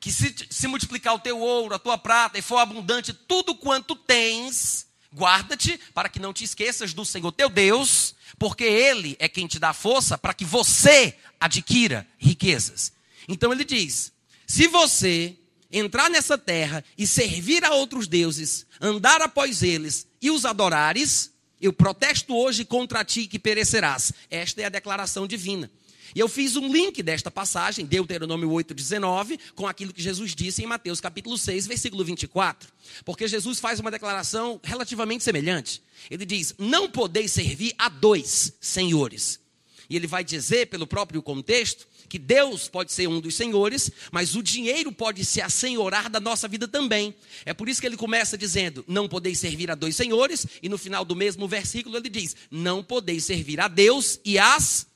que 0.00 0.12
se, 0.12 0.34
se 0.50 0.66
multiplicar 0.66 1.14
o 1.14 1.18
teu 1.18 1.38
ouro, 1.38 1.74
a 1.74 1.78
tua 1.78 1.96
prata, 1.96 2.38
e 2.38 2.42
for 2.42 2.58
abundante 2.58 3.12
tudo 3.12 3.54
quanto 3.54 3.96
tens, 3.96 4.86
guarda-te 5.14 5.78
para 5.94 6.08
que 6.08 6.18
não 6.18 6.32
te 6.32 6.44
esqueças 6.44 6.92
do 6.92 7.04
Senhor 7.04 7.32
teu 7.32 7.48
Deus, 7.48 8.14
porque 8.38 8.64
Ele 8.64 9.16
é 9.18 9.28
quem 9.28 9.46
te 9.46 9.58
dá 9.58 9.72
força 9.72 10.18
para 10.18 10.34
que 10.34 10.44
você 10.44 11.16
adquira 11.40 12.06
riquezas. 12.18 12.95
Então 13.28 13.52
ele 13.52 13.64
diz: 13.64 14.12
se 14.46 14.69
você 14.69 15.37
entrar 15.70 16.08
nessa 16.08 16.38
terra 16.38 16.84
e 16.96 17.06
servir 17.06 17.64
a 17.64 17.75
outros 17.75 18.06
deuses, 18.06 18.67
andar 18.81 19.20
após 19.20 19.62
eles 19.62 20.06
e 20.23 20.31
os 20.31 20.44
adorares, 20.44 21.32
eu 21.61 21.73
protesto 21.73 22.34
hoje 22.34 22.64
contra 22.64 23.05
ti 23.05 23.26
que 23.26 23.38
perecerás. 23.38 24.12
Esta 24.31 24.62
é 24.62 24.64
a 24.67 24.70
declaração 24.70 25.26
divina. 25.26 25.70
E 26.14 26.20
eu 26.20 26.28
fiz 26.28 26.56
um 26.56 26.73
link 26.73 27.02
desta 27.02 27.31
passagem, 27.31 27.84
Deuteronômio 27.84 28.49
8,19, 28.49 29.38
com 29.55 29.67
aquilo 29.67 29.93
que 29.93 30.02
Jesus 30.02 30.34
disse 30.34 30.62
em 30.62 30.67
Mateus 30.67 31.00
capítulo 31.00 31.37
6, 31.37 31.67
versículo 31.67 32.05
24. 32.05 32.73
Porque 33.05 33.26
Jesus 33.26 33.58
faz 33.58 33.81
uma 33.81 33.90
declaração 33.90 34.61
relativamente 34.62 35.25
semelhante. 35.25 35.83
Ele 36.11 36.25
diz: 36.25 36.54
Não 36.59 36.88
podeis 36.88 37.33
servir 37.33 37.75
a 37.76 37.88
dois 37.88 38.52
senhores. 38.61 39.40
E 39.88 39.97
ele 39.97 40.06
vai 40.06 40.25
dizer, 40.25 40.66
pelo 40.66 40.87
próprio 40.87 41.23
contexto, 41.23 41.87
que 42.06 42.18
Deus 42.18 42.68
pode 42.68 42.92
ser 42.92 43.08
um 43.08 43.20
dos 43.20 43.34
senhores, 43.34 43.90
mas 44.10 44.34
o 44.34 44.42
dinheiro 44.42 44.90
pode 44.92 45.25
se 45.25 45.40
assenhorar 45.40 46.08
da 46.08 46.20
nossa 46.20 46.48
vida 46.48 46.66
também. 46.66 47.14
É 47.44 47.52
por 47.52 47.68
isso 47.68 47.80
que 47.80 47.86
ele 47.86 47.96
começa 47.96 48.38
dizendo: 48.38 48.84
Não 48.88 49.08
podeis 49.08 49.38
servir 49.38 49.70
a 49.70 49.75
dois 49.75 49.96
senhores, 49.96 50.46
e 50.62 50.68
no 50.68 50.78
final 50.78 51.04
do 51.04 51.16
mesmo 51.16 51.46
versículo 51.46 51.96
ele 51.96 52.08
diz: 52.08 52.36
Não 52.50 52.82
podeis 52.82 53.25
servir 53.25 53.60
a 53.60 53.68
Deus 53.68 54.20
e 54.25 54.38
as 54.38 54.86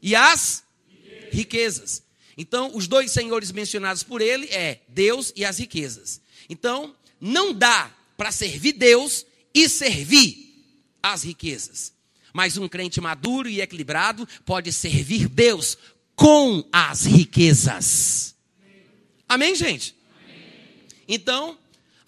e 0.00 0.14
as 0.14 0.62
riquezas. 1.30 2.02
Então, 2.36 2.70
os 2.74 2.86
dois 2.86 3.10
senhores 3.10 3.50
mencionados 3.50 4.02
por 4.02 4.20
ele 4.20 4.46
é 4.46 4.80
Deus 4.88 5.32
e 5.34 5.44
as 5.44 5.58
riquezas. 5.58 6.20
Então, 6.48 6.94
não 7.20 7.52
dá 7.52 7.90
para 8.16 8.30
servir 8.30 8.72
Deus 8.72 9.26
e 9.52 9.68
servir 9.68 10.48
as 11.02 11.24
riquezas. 11.24 11.92
Mas 12.32 12.56
um 12.56 12.68
crente 12.68 13.00
maduro 13.00 13.48
e 13.48 13.60
equilibrado 13.60 14.28
pode 14.44 14.72
servir 14.72 15.28
Deus 15.28 15.76
com 16.18 16.64
as 16.72 17.06
riquezas. 17.06 18.34
Amém, 19.28 19.54
gente? 19.54 19.94
Então, 21.06 21.56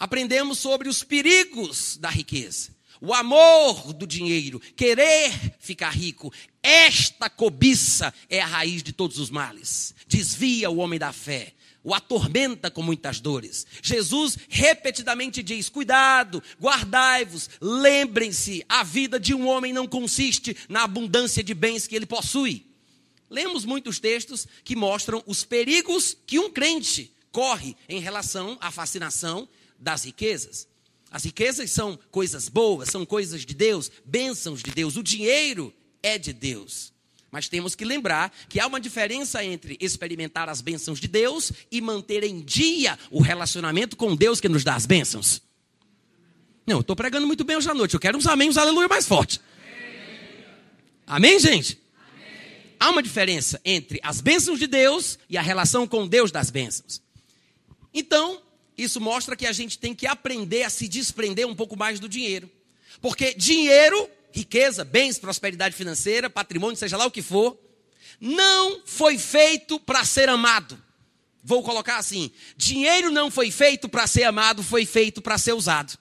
aprendemos 0.00 0.58
sobre 0.58 0.88
os 0.88 1.04
perigos 1.04 1.96
da 1.96 2.10
riqueza. 2.10 2.70
O 3.00 3.14
amor 3.14 3.92
do 3.92 4.08
dinheiro, 4.08 4.60
querer 4.74 5.32
ficar 5.60 5.90
rico, 5.90 6.32
esta 6.60 7.30
cobiça 7.30 8.12
é 8.28 8.40
a 8.40 8.46
raiz 8.46 8.82
de 8.82 8.92
todos 8.92 9.16
os 9.16 9.30
males. 9.30 9.94
Desvia 10.08 10.68
o 10.68 10.78
homem 10.78 10.98
da 10.98 11.12
fé, 11.12 11.54
o 11.84 11.94
atormenta 11.94 12.68
com 12.68 12.82
muitas 12.82 13.20
dores. 13.20 13.64
Jesus 13.80 14.36
repetidamente 14.48 15.40
diz: 15.40 15.68
Cuidado, 15.68 16.42
guardai-vos, 16.60 17.48
lembrem-se, 17.60 18.64
a 18.68 18.82
vida 18.82 19.20
de 19.20 19.32
um 19.34 19.46
homem 19.46 19.72
não 19.72 19.86
consiste 19.86 20.56
na 20.68 20.82
abundância 20.82 21.44
de 21.44 21.54
bens 21.54 21.86
que 21.86 21.94
ele 21.94 22.06
possui. 22.06 22.69
Lemos 23.30 23.64
muitos 23.64 24.00
textos 24.00 24.46
que 24.64 24.74
mostram 24.74 25.22
os 25.24 25.44
perigos 25.44 26.16
que 26.26 26.38
um 26.38 26.50
crente 26.50 27.12
corre 27.30 27.76
em 27.88 28.00
relação 28.00 28.58
à 28.60 28.72
fascinação 28.72 29.48
das 29.78 30.04
riquezas. 30.04 30.68
As 31.10 31.24
riquezas 31.24 31.70
são 31.70 31.98
coisas 32.10 32.48
boas, 32.48 32.88
são 32.88 33.06
coisas 33.06 33.46
de 33.46 33.54
Deus, 33.54 33.90
bênçãos 34.04 34.62
de 34.62 34.70
Deus. 34.72 34.96
O 34.96 35.02
dinheiro 35.02 35.72
é 36.02 36.18
de 36.18 36.32
Deus. 36.32 36.92
Mas 37.30 37.48
temos 37.48 37.76
que 37.76 37.84
lembrar 37.84 38.32
que 38.48 38.58
há 38.58 38.66
uma 38.66 38.80
diferença 38.80 39.44
entre 39.44 39.76
experimentar 39.80 40.48
as 40.48 40.60
bênçãos 40.60 40.98
de 40.98 41.06
Deus 41.06 41.52
e 41.70 41.80
manter 41.80 42.24
em 42.24 42.40
dia 42.40 42.98
o 43.10 43.22
relacionamento 43.22 43.96
com 43.96 44.16
Deus 44.16 44.40
que 44.40 44.48
nos 44.48 44.64
dá 44.64 44.74
as 44.74 44.86
bênçãos. 44.86 45.40
Não, 46.66 46.78
eu 46.78 46.80
estou 46.80 46.96
pregando 46.96 47.26
muito 47.26 47.44
bem 47.44 47.56
hoje 47.56 47.70
à 47.70 47.74
noite. 47.74 47.94
Eu 47.94 48.00
quero 48.00 48.18
uns 48.18 48.26
amém, 48.26 48.48
uns 48.48 48.58
aleluia 48.58 48.88
mais 48.88 49.06
forte. 49.06 49.40
Amém, 51.06 51.38
gente? 51.38 51.80
Há 52.80 52.88
uma 52.88 53.02
diferença 53.02 53.60
entre 53.64 54.00
as 54.02 54.22
bênçãos 54.22 54.58
de 54.58 54.66
Deus 54.66 55.18
e 55.28 55.36
a 55.36 55.42
relação 55.42 55.86
com 55.86 56.08
Deus 56.08 56.32
das 56.32 56.50
bênçãos. 56.50 57.02
Então, 57.92 58.40
isso 58.76 59.00
mostra 59.00 59.36
que 59.36 59.46
a 59.46 59.52
gente 59.52 59.78
tem 59.78 59.94
que 59.94 60.06
aprender 60.06 60.62
a 60.62 60.70
se 60.70 60.88
desprender 60.88 61.46
um 61.46 61.54
pouco 61.54 61.76
mais 61.76 62.00
do 62.00 62.08
dinheiro. 62.08 62.50
Porque 63.00 63.34
dinheiro, 63.34 64.08
riqueza, 64.32 64.84
bens, 64.84 65.18
prosperidade 65.18 65.74
financeira, 65.74 66.30
patrimônio, 66.30 66.76
seja 66.76 66.96
lá 66.96 67.04
o 67.04 67.10
que 67.10 67.22
for, 67.22 67.58
não 68.18 68.82
foi 68.86 69.18
feito 69.18 69.78
para 69.78 70.04
ser 70.04 70.28
amado. 70.28 70.80
Vou 71.42 71.62
colocar 71.62 71.98
assim: 71.98 72.30
dinheiro 72.56 73.10
não 73.10 73.30
foi 73.30 73.50
feito 73.50 73.88
para 73.88 74.06
ser 74.06 74.24
amado, 74.24 74.62
foi 74.62 74.86
feito 74.86 75.20
para 75.20 75.38
ser 75.38 75.52
usado. 75.52 75.98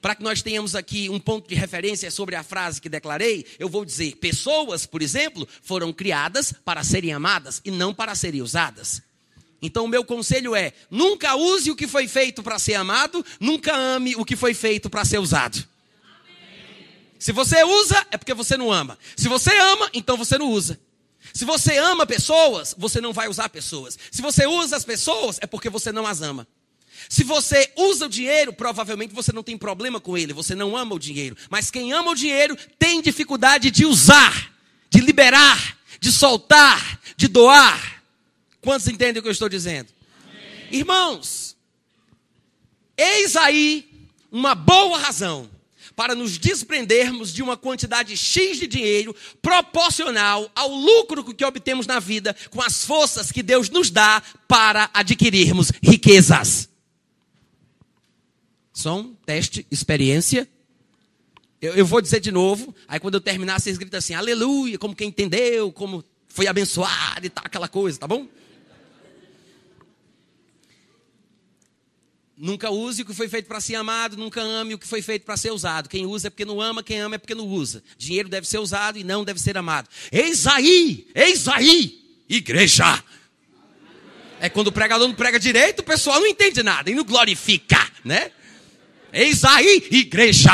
Para 0.00 0.14
que 0.14 0.22
nós 0.22 0.42
tenhamos 0.42 0.74
aqui 0.74 1.08
um 1.10 1.18
ponto 1.18 1.48
de 1.48 1.54
referência 1.54 2.10
sobre 2.10 2.36
a 2.36 2.42
frase 2.42 2.80
que 2.80 2.88
declarei, 2.88 3.44
eu 3.58 3.68
vou 3.68 3.84
dizer: 3.84 4.16
pessoas, 4.16 4.86
por 4.86 5.02
exemplo, 5.02 5.46
foram 5.62 5.92
criadas 5.92 6.52
para 6.64 6.84
serem 6.84 7.12
amadas 7.12 7.60
e 7.64 7.70
não 7.70 7.92
para 7.92 8.14
serem 8.14 8.42
usadas. 8.42 9.02
Então, 9.60 9.84
o 9.84 9.88
meu 9.88 10.04
conselho 10.04 10.54
é: 10.54 10.72
nunca 10.90 11.34
use 11.34 11.70
o 11.70 11.76
que 11.76 11.88
foi 11.88 12.06
feito 12.06 12.42
para 12.42 12.58
ser 12.58 12.74
amado, 12.74 13.24
nunca 13.40 13.76
ame 13.76 14.14
o 14.14 14.24
que 14.24 14.36
foi 14.36 14.54
feito 14.54 14.88
para 14.88 15.04
ser 15.04 15.18
usado. 15.18 15.66
Se 17.18 17.32
você 17.32 17.64
usa, 17.64 18.06
é 18.12 18.16
porque 18.16 18.32
você 18.32 18.56
não 18.56 18.72
ama. 18.72 18.96
Se 19.16 19.28
você 19.28 19.50
ama, 19.58 19.90
então 19.92 20.16
você 20.16 20.38
não 20.38 20.50
usa. 20.50 20.78
Se 21.34 21.44
você 21.44 21.76
ama 21.76 22.06
pessoas, 22.06 22.74
você 22.78 23.00
não 23.00 23.12
vai 23.12 23.28
usar 23.28 23.48
pessoas. 23.48 23.98
Se 24.10 24.22
você 24.22 24.46
usa 24.46 24.76
as 24.76 24.84
pessoas, 24.84 25.38
é 25.40 25.46
porque 25.46 25.68
você 25.68 25.90
não 25.90 26.06
as 26.06 26.22
ama. 26.22 26.46
Se 27.08 27.22
você 27.22 27.70
usa 27.76 28.06
o 28.06 28.08
dinheiro, 28.08 28.52
provavelmente 28.52 29.14
você 29.14 29.32
não 29.32 29.42
tem 29.42 29.56
problema 29.56 30.00
com 30.00 30.16
ele, 30.16 30.32
você 30.32 30.54
não 30.54 30.76
ama 30.76 30.94
o 30.94 30.98
dinheiro. 30.98 31.36
Mas 31.50 31.70
quem 31.70 31.92
ama 31.92 32.10
o 32.10 32.14
dinheiro 32.14 32.56
tem 32.78 33.02
dificuldade 33.02 33.70
de 33.70 33.84
usar, 33.84 34.52
de 34.90 35.00
liberar, 35.00 35.78
de 36.00 36.10
soltar, 36.10 37.00
de 37.16 37.28
doar. 37.28 38.02
Quantos 38.60 38.88
entendem 38.88 39.20
o 39.20 39.22
que 39.22 39.28
eu 39.28 39.32
estou 39.32 39.48
dizendo? 39.48 39.88
Amém. 40.24 40.68
Irmãos, 40.70 41.56
eis 42.96 43.36
aí 43.36 43.88
uma 44.30 44.54
boa 44.54 44.98
razão 44.98 45.48
para 45.98 46.14
nos 46.14 46.38
desprendermos 46.38 47.32
de 47.32 47.42
uma 47.42 47.56
quantidade 47.56 48.16
X 48.16 48.56
de 48.56 48.68
dinheiro 48.68 49.16
proporcional 49.42 50.48
ao 50.54 50.68
lucro 50.68 51.24
que 51.34 51.44
obtemos 51.44 51.88
na 51.88 51.98
vida 51.98 52.36
com 52.50 52.62
as 52.62 52.84
forças 52.84 53.32
que 53.32 53.42
Deus 53.42 53.68
nos 53.68 53.90
dá 53.90 54.22
para 54.46 54.88
adquirirmos 54.94 55.72
riquezas. 55.82 56.67
Som, 58.78 59.12
teste, 59.26 59.66
experiência. 59.72 60.48
Eu, 61.60 61.74
eu, 61.74 61.84
vou 61.84 62.00
dizer 62.00 62.20
de 62.20 62.30
novo, 62.30 62.72
aí 62.86 63.00
quando 63.00 63.14
eu 63.14 63.20
terminar, 63.20 63.60
vocês 63.60 63.76
gritam 63.76 63.98
assim, 63.98 64.14
aleluia, 64.14 64.78
como 64.78 64.94
quem 64.94 65.08
entendeu, 65.08 65.72
como 65.72 66.04
foi 66.28 66.46
abençoado 66.46 67.26
e 67.26 67.28
tal, 67.28 67.44
aquela 67.44 67.66
coisa, 67.66 67.98
tá 67.98 68.06
bom? 68.06 68.28
Nunca 72.36 72.70
use 72.70 73.02
o 73.02 73.04
que 73.04 73.12
foi 73.12 73.28
feito 73.28 73.46
para 73.46 73.60
ser 73.60 73.74
amado, 73.74 74.16
nunca 74.16 74.40
ame 74.40 74.74
o 74.74 74.78
que 74.78 74.86
foi 74.86 75.02
feito 75.02 75.24
para 75.24 75.36
ser 75.36 75.50
usado. 75.50 75.88
Quem 75.88 76.06
usa 76.06 76.28
é 76.28 76.30
porque 76.30 76.44
não 76.44 76.60
ama, 76.60 76.80
quem 76.80 77.00
ama 77.00 77.16
é 77.16 77.18
porque 77.18 77.34
não 77.34 77.48
usa. 77.48 77.82
Dinheiro 77.96 78.28
deve 78.28 78.46
ser 78.46 78.58
usado 78.58 78.96
e 78.96 79.02
não 79.02 79.24
deve 79.24 79.40
ser 79.40 79.58
amado. 79.58 79.88
Eis 80.12 80.46
aí, 80.46 81.08
eis 81.16 81.48
aí, 81.48 82.00
igreja. 82.28 83.02
É 84.38 84.48
quando 84.48 84.68
o 84.68 84.72
pregador 84.72 85.08
não 85.08 85.16
prega 85.16 85.40
direito, 85.40 85.80
o 85.80 85.84
pessoal 85.84 86.20
não 86.20 86.28
entende 86.28 86.62
nada 86.62 86.88
e 86.88 86.94
não 86.94 87.02
glorifica, 87.02 87.90
né? 88.04 88.30
Eis 89.12 89.44
aí, 89.44 89.88
igreja, 89.90 90.50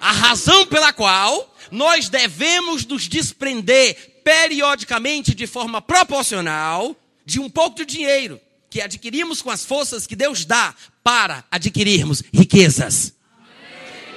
a 0.00 0.12
razão 0.12 0.66
pela 0.66 0.92
qual 0.92 1.54
nós 1.70 2.08
devemos 2.08 2.84
nos 2.86 3.08
desprender 3.08 4.20
periodicamente, 4.24 5.34
de 5.34 5.46
forma 5.46 5.82
proporcional, 5.82 6.96
de 7.24 7.40
um 7.40 7.50
pouco 7.50 7.76
de 7.76 7.84
dinheiro 7.84 8.40
que 8.70 8.80
adquirimos 8.80 9.42
com 9.42 9.50
as 9.50 9.64
forças 9.64 10.06
que 10.06 10.16
Deus 10.16 10.46
dá 10.46 10.74
para 11.04 11.44
adquirirmos 11.50 12.22
riquezas. 12.32 13.12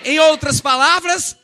Em 0.06 0.18
outras 0.20 0.62
palavras, 0.62 1.36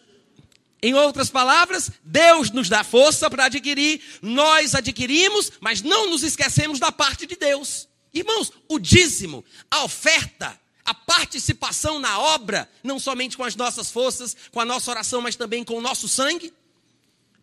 em 0.82 0.94
outras 0.94 1.30
palavras, 1.30 1.92
Deus 2.04 2.52
nos 2.52 2.70
dá 2.70 2.84
força 2.84 3.30
para 3.30 3.46
adquirir, 3.46 4.02
nós 4.22 4.74
adquirimos, 4.76 5.52
mas 5.60 5.82
não 5.82 6.10
nos 6.10 6.24
esquecemos 6.24 6.80
da 6.80 6.92
parte 6.92 7.26
de 7.26 7.36
Deus. 7.36 7.90
Irmãos, 8.14 8.52
o 8.70 8.80
dízimo, 8.80 9.44
a 9.70 9.84
oferta, 9.84 10.60
a 10.92 10.94
participação 10.94 12.00
na 12.00 12.20
obra, 12.20 12.70
não 12.84 13.00
somente 13.00 13.38
com 13.38 13.46
as 13.46 13.56
nossas 13.56 13.90
forças, 13.90 14.36
com 14.52 14.60
a 14.60 14.66
nossa 14.66 14.92
oração, 14.92 15.22
mas 15.22 15.38
também 15.38 15.64
com 15.64 15.76
o 15.76 15.82
nosso 15.82 16.06
sangue. 16.06 16.54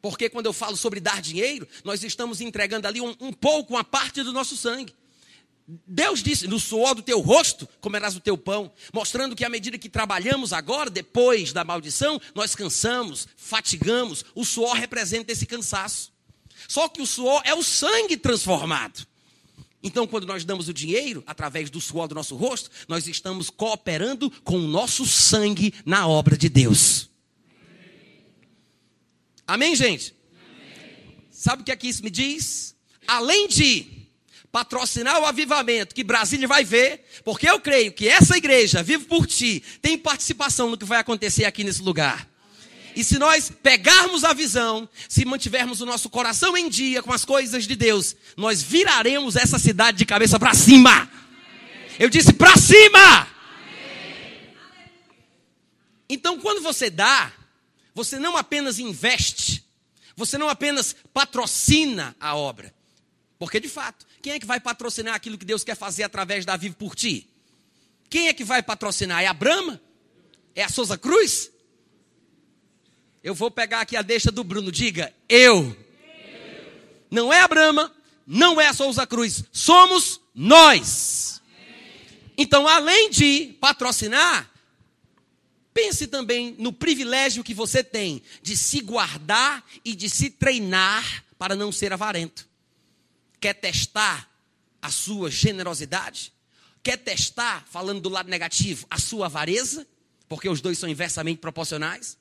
Porque 0.03 0.29
quando 0.29 0.45
eu 0.45 0.53
falo 0.53 0.77
sobre 0.77 1.01
dar 1.01 1.23
dinheiro, 1.23 1.67
nós 1.83 2.05
estamos 2.05 2.43
entregando 2.43 2.87
ali 2.87 3.01
um, 3.01 3.17
um 3.19 3.33
pouco, 3.33 3.73
uma 3.73 3.83
parte 3.83 4.23
do 4.23 4.35
nosso 4.35 4.55
sangue. 4.55 4.95
Deus 5.87 6.23
disse: 6.23 6.47
no 6.47 6.61
suor 6.61 6.95
do 6.95 7.01
teu 7.01 7.21
rosto 7.21 7.67
comerás 7.81 8.15
o 8.15 8.21
teu 8.21 8.37
pão, 8.37 8.71
mostrando 8.93 9.35
que 9.35 9.47
à 9.47 9.49
medida 9.49 9.79
que 9.79 9.89
trabalhamos 9.89 10.53
agora, 10.53 10.91
depois 10.91 11.51
da 11.51 11.65
maldição, 11.65 12.21
nós 12.35 12.55
cansamos, 12.55 13.27
fatigamos. 13.35 14.27
O 14.35 14.45
suor 14.45 14.77
representa 14.77 15.33
esse 15.33 15.47
cansaço. 15.47 16.13
Só 16.69 16.87
que 16.87 17.01
o 17.01 17.07
suor 17.07 17.41
é 17.47 17.55
o 17.55 17.63
sangue 17.63 18.19
transformado. 18.19 19.08
Então, 19.83 20.07
quando 20.07 20.27
nós 20.27 20.45
damos 20.45 20.69
o 20.69 20.75
dinheiro, 20.75 21.23
através 21.27 21.71
do 21.71 21.81
suor 21.81 22.09
do 22.09 22.15
nosso 22.15 22.35
rosto, 22.35 22.71
nós 22.89 23.07
estamos 23.07 23.49
cooperando 23.49 24.31
com 24.43 24.59
o 24.59 24.67
nosso 24.67 25.07
sangue 25.07 25.73
na 25.85 26.07
obra 26.09 26.37
de 26.37 26.49
Deus. 26.49 27.09
Amém, 29.47 29.75
gente? 29.77 30.15
Sabe 31.31 31.63
o 31.63 31.65
que 31.65 31.71
é 31.71 31.77
que 31.77 31.87
isso 31.87 32.03
me 32.03 32.11
diz? 32.11 32.77
Além 33.07 33.47
de 33.47 33.87
patrocinar 34.51 35.21
o 35.21 35.27
avivamento 35.27 35.95
que 35.95 36.03
Brasília 36.03 36.49
vai 36.49 36.65
ver, 36.65 37.05
porque 37.25 37.49
eu 37.49 37.61
creio 37.61 37.93
que 37.93 38.09
essa 38.09 38.37
igreja, 38.37 38.83
Vivo 38.83 39.07
por 39.07 39.27
Ti, 39.27 39.63
tem 39.81 39.97
participação 39.97 40.71
no 40.71 40.77
que 40.77 40.85
vai 40.85 40.99
acontecer 40.99 41.45
aqui 41.45 41.63
nesse 41.63 41.83
lugar. 41.83 42.28
E 42.99 43.05
se 43.05 43.17
nós 43.17 43.49
pegarmos 43.63 44.25
a 44.25 44.33
visão, 44.33 44.89
se 45.09 45.25
mantivermos 45.25 45.81
o 45.81 45.87
nosso 45.87 46.11
coração 46.11 46.57
em 46.57 46.69
dia 46.69 47.01
com 47.01 47.13
as 47.13 47.25
coisas 47.25 47.65
de 47.65 47.77
Deus, 47.77 48.17
nós 48.37 48.61
viraremos 48.61 49.37
essa 49.37 49.57
cidade 49.57 49.99
de 49.99 50.05
cabeça 50.05 50.37
para 50.37 50.53
cima. 50.53 51.09
Eu 51.97 52.11
disse 52.11 52.33
para 52.33 52.57
cima. 52.57 53.29
Então, 56.11 56.41
quando 56.41 56.61
você 56.61 56.91
dá, 56.91 57.33
você 57.95 58.19
não 58.19 58.37
apenas 58.37 58.81
investe, 58.81 59.65
você 60.17 60.37
não 60.37 60.49
apenas 60.49 60.97
patrocina 61.15 62.17
a 62.19 62.35
obra, 62.35 62.75
porque 63.39 63.61
de 63.61 63.69
fato, 63.69 64.05
quem 64.21 64.33
é 64.33 64.41
que 64.41 64.47
vai 64.47 64.59
patrocinar 64.59 65.15
aquilo 65.15 65.39
que 65.39 65.47
Deus 65.47 65.63
quer 65.63 65.77
fazer 65.77 66.03
através 66.03 66.45
da 66.45 66.57
Vivo 66.57 66.75
por 66.75 66.97
Ti? 66.97 67.31
Quem 68.11 68.27
é 68.27 68.35
que 68.35 68.43
vai 68.43 68.61
patrocinar? 68.61 69.23
É 69.23 69.29
a 69.29 69.33
Brama? 69.33 69.81
É 70.53 70.65
a 70.65 70.69
Souza 70.69 70.99
Cruz? 70.99 71.53
Eu 73.23 73.35
vou 73.35 73.51
pegar 73.51 73.81
aqui 73.81 73.97
a 73.97 74.03
deixa 74.03 74.31
do 74.31 74.45
Bruno. 74.45 74.71
Diga, 74.71 75.13
eu. 75.29 75.77
Não 77.11 77.33
é 77.33 77.41
a 77.41 77.49
Brama, 77.49 77.95
não 78.27 78.61
é 78.61 78.67
a 78.67 78.75
Souza 78.75 79.07
Cruz, 79.07 79.45
somos 79.51 80.21
nós. 80.35 81.41
Então, 82.37 82.69
além 82.69 83.11
de 83.11 83.57
patrocinar, 83.61 84.49
pense 85.73 86.07
também 86.07 86.55
no 86.59 86.73
privilégio 86.73 87.43
que 87.43 87.55
você 87.55 87.83
tem 87.83 88.23
de 88.43 88.57
se 88.57 88.81
guardar 88.81 89.65
e 89.85 89.95
de 89.95 90.09
se 90.11 90.31
treinar 90.31 91.25
para 91.39 91.57
não 91.57 91.73
ser 91.73 91.93
avarento. 91.93 92.47
Quer 93.41 93.55
testar 93.55 94.31
a 94.83 94.91
sua 94.91 95.31
generosidade? 95.31 96.33
Quer 96.83 96.99
testar, 96.99 97.67
falando 97.71 98.01
do 98.01 98.09
lado 98.09 98.29
negativo, 98.29 98.87
a 98.91 98.99
sua 98.99 99.27
avareza? 99.27 99.87
Porque 100.29 100.49
os 100.49 100.61
dois 100.61 100.79
são 100.79 100.89
inversamente 100.89 101.41
proporcionais. 101.41 102.19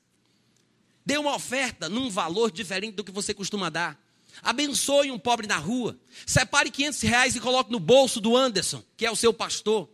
Dê 1.08 1.16
uma 1.16 1.34
oferta 1.34 1.88
num 1.88 2.10
valor 2.10 2.50
diferente 2.50 2.96
do 2.96 3.02
que 3.02 3.10
você 3.10 3.32
costuma 3.32 3.70
dar. 3.70 3.98
Abençoe 4.42 5.10
um 5.10 5.18
pobre 5.18 5.46
na 5.46 5.56
rua. 5.56 5.98
Separe 6.26 6.70
500 6.70 7.00
reais 7.00 7.34
e 7.34 7.40
coloque 7.40 7.72
no 7.72 7.80
bolso 7.80 8.20
do 8.20 8.36
Anderson, 8.36 8.84
que 8.94 9.06
é 9.06 9.10
o 9.10 9.16
seu 9.16 9.32
pastor. 9.32 9.88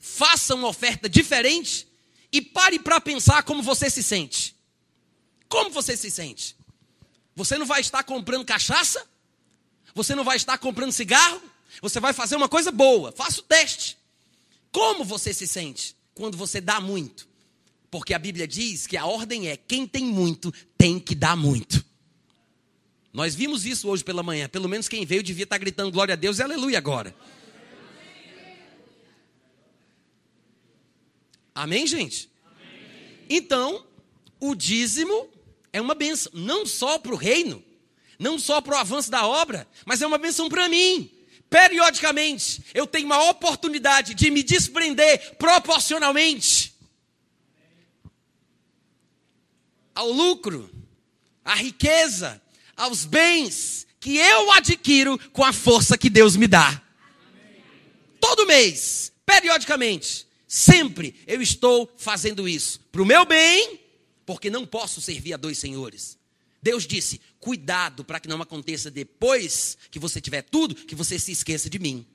Faça 0.00 0.54
uma 0.54 0.68
oferta 0.68 1.08
diferente 1.08 1.88
e 2.30 2.40
pare 2.40 2.78
para 2.78 3.00
pensar 3.00 3.42
como 3.42 3.60
você 3.60 3.90
se 3.90 4.04
sente. 4.04 4.54
Como 5.48 5.70
você 5.70 5.96
se 5.96 6.12
sente? 6.12 6.54
Você 7.34 7.58
não 7.58 7.66
vai 7.66 7.80
estar 7.80 8.04
comprando 8.04 8.44
cachaça? 8.44 9.04
Você 9.96 10.14
não 10.14 10.22
vai 10.22 10.36
estar 10.36 10.58
comprando 10.58 10.92
cigarro, 10.92 11.42
você 11.80 11.98
vai 11.98 12.12
fazer 12.12 12.36
uma 12.36 12.48
coisa 12.48 12.70
boa. 12.70 13.10
Faça 13.10 13.40
o 13.40 13.42
teste. 13.42 13.98
Como 14.70 15.04
você 15.04 15.34
se 15.34 15.48
sente 15.48 15.96
quando 16.14 16.36
você 16.36 16.60
dá 16.60 16.80
muito? 16.80 17.31
Porque 17.92 18.14
a 18.14 18.18
Bíblia 18.18 18.48
diz 18.48 18.86
que 18.86 18.96
a 18.96 19.04
ordem 19.04 19.48
é: 19.48 19.56
quem 19.56 19.86
tem 19.86 20.02
muito 20.02 20.50
tem 20.78 20.98
que 20.98 21.14
dar 21.14 21.36
muito. 21.36 21.84
Nós 23.12 23.34
vimos 23.34 23.66
isso 23.66 23.86
hoje 23.86 24.02
pela 24.02 24.22
manhã. 24.22 24.48
Pelo 24.48 24.66
menos 24.66 24.88
quem 24.88 25.04
veio 25.04 25.22
devia 25.22 25.44
estar 25.44 25.58
gritando 25.58 25.92
glória 25.92 26.14
a 26.14 26.16
Deus 26.16 26.38
e 26.38 26.42
aleluia 26.42 26.78
agora. 26.78 27.14
Amém, 31.54 31.86
gente? 31.86 32.30
Então, 33.28 33.84
o 34.40 34.54
dízimo 34.54 35.28
é 35.70 35.78
uma 35.78 35.94
benção, 35.94 36.32
não 36.34 36.64
só 36.64 36.98
para 36.98 37.12
o 37.12 37.16
reino, 37.16 37.62
não 38.18 38.38
só 38.38 38.62
para 38.62 38.74
o 38.74 38.78
avanço 38.78 39.10
da 39.10 39.26
obra, 39.26 39.68
mas 39.84 40.00
é 40.00 40.06
uma 40.06 40.16
benção 40.16 40.48
para 40.48 40.66
mim. 40.66 41.10
Periodicamente, 41.50 42.64
eu 42.72 42.86
tenho 42.86 43.04
uma 43.04 43.28
oportunidade 43.28 44.14
de 44.14 44.30
me 44.30 44.42
desprender 44.42 45.36
proporcionalmente 45.36 46.61
ao 49.94 50.10
lucro, 50.10 50.70
à 51.44 51.54
riqueza, 51.54 52.40
aos 52.76 53.04
bens 53.04 53.86
que 54.00 54.16
eu 54.16 54.50
adquiro 54.52 55.18
com 55.32 55.44
a 55.44 55.52
força 55.52 55.96
que 55.96 56.10
Deus 56.10 56.36
me 56.36 56.48
dá. 56.48 56.82
Todo 58.20 58.46
mês, 58.46 59.12
periodicamente, 59.24 60.26
sempre 60.46 61.14
eu 61.26 61.40
estou 61.40 61.92
fazendo 61.96 62.48
isso 62.48 62.80
para 62.90 63.02
o 63.02 63.06
meu 63.06 63.24
bem, 63.24 63.80
porque 64.26 64.50
não 64.50 64.66
posso 64.66 65.00
servir 65.00 65.34
a 65.34 65.36
dois 65.36 65.58
senhores. 65.58 66.18
Deus 66.62 66.86
disse: 66.86 67.20
cuidado 67.40 68.04
para 68.04 68.20
que 68.20 68.28
não 68.28 68.40
aconteça 68.40 68.90
depois 68.90 69.76
que 69.90 69.98
você 69.98 70.20
tiver 70.20 70.42
tudo, 70.42 70.74
que 70.74 70.94
você 70.94 71.18
se 71.18 71.32
esqueça 71.32 71.68
de 71.68 71.78
mim. 71.78 72.06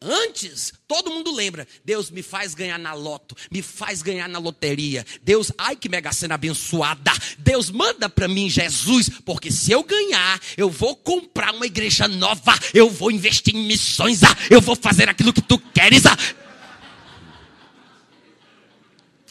Antes, 0.00 0.72
todo 0.86 1.10
mundo 1.10 1.34
lembra. 1.34 1.66
Deus 1.84 2.08
me 2.08 2.22
faz 2.22 2.54
ganhar 2.54 2.78
na 2.78 2.94
loto, 2.94 3.34
me 3.50 3.60
faz 3.62 4.00
ganhar 4.00 4.28
na 4.28 4.38
loteria. 4.38 5.04
Deus, 5.22 5.50
ai 5.58 5.74
que 5.74 5.88
mega 5.88 6.12
cena 6.12 6.36
abençoada. 6.36 7.10
Deus 7.38 7.68
manda 7.68 8.08
para 8.08 8.28
mim 8.28 8.48
Jesus, 8.48 9.10
porque 9.24 9.50
se 9.50 9.72
eu 9.72 9.82
ganhar, 9.82 10.40
eu 10.56 10.70
vou 10.70 10.94
comprar 10.94 11.52
uma 11.52 11.66
igreja 11.66 12.06
nova, 12.06 12.56
eu 12.72 12.88
vou 12.88 13.10
investir 13.10 13.56
em 13.56 13.66
missões, 13.66 14.22
ah, 14.22 14.36
eu 14.48 14.60
vou 14.60 14.76
fazer 14.76 15.08
aquilo 15.08 15.32
que 15.32 15.42
tu 15.42 15.58
queres. 15.58 16.06
Ah. 16.06 16.16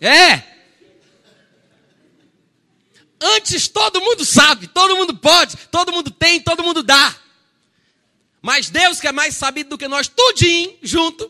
É. 0.02 0.44
Antes 3.20 3.70
todo 3.70 4.02
mundo 4.02 4.26
sabe, 4.26 4.68
todo 4.68 4.98
mundo 4.98 5.16
pode, 5.16 5.56
todo 5.72 5.94
mundo 5.94 6.12
tem, 6.12 6.42
todo 6.42 6.62
mundo 6.62 6.84
dá. 6.84 7.16
Mas 8.48 8.70
Deus, 8.70 9.02
que 9.02 9.08
é 9.10 9.12
mais 9.12 9.36
sabido 9.36 9.72
do 9.72 9.78
que 9.78 9.90
nós, 9.90 10.08
tudinho 10.08 10.78
junto, 10.82 11.30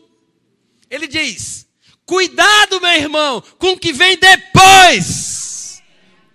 ele 0.88 1.08
diz: 1.08 1.66
Cuidado, 2.06 2.80
meu 2.80 2.92
irmão, 2.92 3.42
com 3.58 3.72
o 3.72 3.76
que 3.76 3.92
vem 3.92 4.16
depois. 4.16 5.82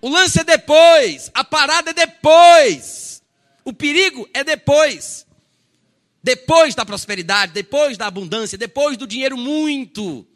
O 0.02 0.10
lance 0.10 0.42
é 0.42 0.44
depois, 0.44 1.32
a 1.34 1.42
parada 1.42 1.92
é 1.92 1.94
depois, 1.94 3.24
o 3.63 3.72
perigo 3.72 4.30
é 4.34 4.44
depois. 4.44 5.25
Depois 6.22 6.75
da 6.75 6.86
prosperidade, 6.86 7.54
depois 7.54 7.98
da 7.98 8.08
abundância, 8.08 8.58
depois 8.58 8.98
do 8.98 9.08
dinheiro 9.08 9.38
muito. 9.38 10.28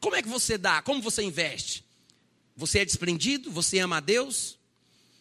Como 0.00 0.16
é 0.16 0.22
que 0.22 0.28
você 0.28 0.56
dá? 0.56 0.80
Como 0.80 1.02
você 1.02 1.22
investe? 1.22 1.84
Você 2.56 2.78
é 2.78 2.84
desprendido? 2.86 3.50
Você 3.50 3.78
ama 3.78 3.98
a 3.98 4.00
Deus? 4.00 4.58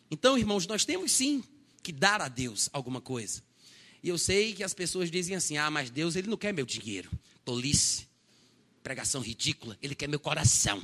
Então, 0.10 0.38
irmãos, 0.38 0.66
nós 0.66 0.86
temos 0.86 1.12
sim 1.12 1.44
que 1.84 1.92
dar 1.92 2.22
a 2.22 2.30
Deus 2.30 2.70
alguma 2.72 3.02
coisa. 3.02 3.44
E 4.02 4.10
eu 4.10 4.18
sei 4.18 4.54
que 4.54 4.64
as 4.64 4.74
pessoas 4.74 5.12
dizem 5.12 5.36
assim: 5.36 5.58
ah, 5.58 5.70
mas 5.70 5.90
Deus, 5.90 6.16
ele 6.16 6.30
não 6.30 6.38
quer 6.38 6.54
meu 6.54 6.66
dinheiro. 6.66 7.12
Tolice, 7.44 8.08
pregação 8.82 9.22
ridícula, 9.22 9.78
ele 9.82 9.94
quer 9.94 10.08
meu 10.08 10.20
coração. 10.20 10.82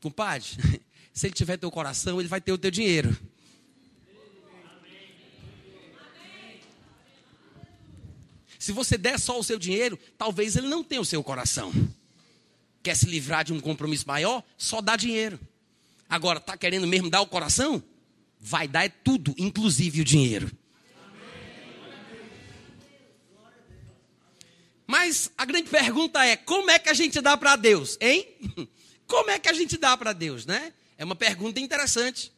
Compadre, 0.00 0.48
se 1.12 1.26
ele 1.26 1.34
tiver 1.34 1.56
teu 1.56 1.70
coração, 1.70 2.20
ele 2.20 2.28
vai 2.28 2.40
ter 2.40 2.52
o 2.52 2.58
teu 2.58 2.70
dinheiro. 2.70 3.16
Se 8.58 8.72
você 8.72 8.98
der 8.98 9.18
só 9.18 9.38
o 9.38 9.42
seu 9.42 9.58
dinheiro, 9.58 9.98
talvez 10.18 10.54
ele 10.54 10.68
não 10.68 10.84
tenha 10.84 11.00
o 11.00 11.04
seu 11.04 11.24
coração. 11.24 11.72
Quer 12.82 12.94
se 12.94 13.06
livrar 13.06 13.42
de 13.42 13.54
um 13.54 13.60
compromisso 13.60 14.06
maior? 14.06 14.44
Só 14.56 14.82
dá 14.82 14.96
dinheiro. 14.96 15.40
Agora, 16.08 16.38
está 16.38 16.56
querendo 16.56 16.86
mesmo 16.86 17.08
dar 17.08 17.22
o 17.22 17.26
coração? 17.26 17.82
Vai 18.40 18.66
dar 18.66 18.84
é 18.84 18.88
tudo, 18.88 19.34
inclusive 19.36 20.00
o 20.00 20.04
dinheiro. 20.04 20.50
Mas 24.86 25.30
a 25.36 25.44
grande 25.44 25.68
pergunta 25.68 26.24
é: 26.24 26.36
como 26.36 26.70
é 26.70 26.78
que 26.78 26.88
a 26.88 26.94
gente 26.94 27.20
dá 27.20 27.36
para 27.36 27.54
Deus, 27.54 27.98
hein? 28.00 28.26
Como 29.06 29.28
é 29.28 29.40
que 29.40 29.48
a 29.48 29.52
gente 29.52 29.76
dá 29.76 29.96
para 29.96 30.12
Deus, 30.12 30.46
né? 30.46 30.72
É 30.96 31.04
uma 31.04 31.16
pergunta 31.16 31.58
interessante. 31.58 32.32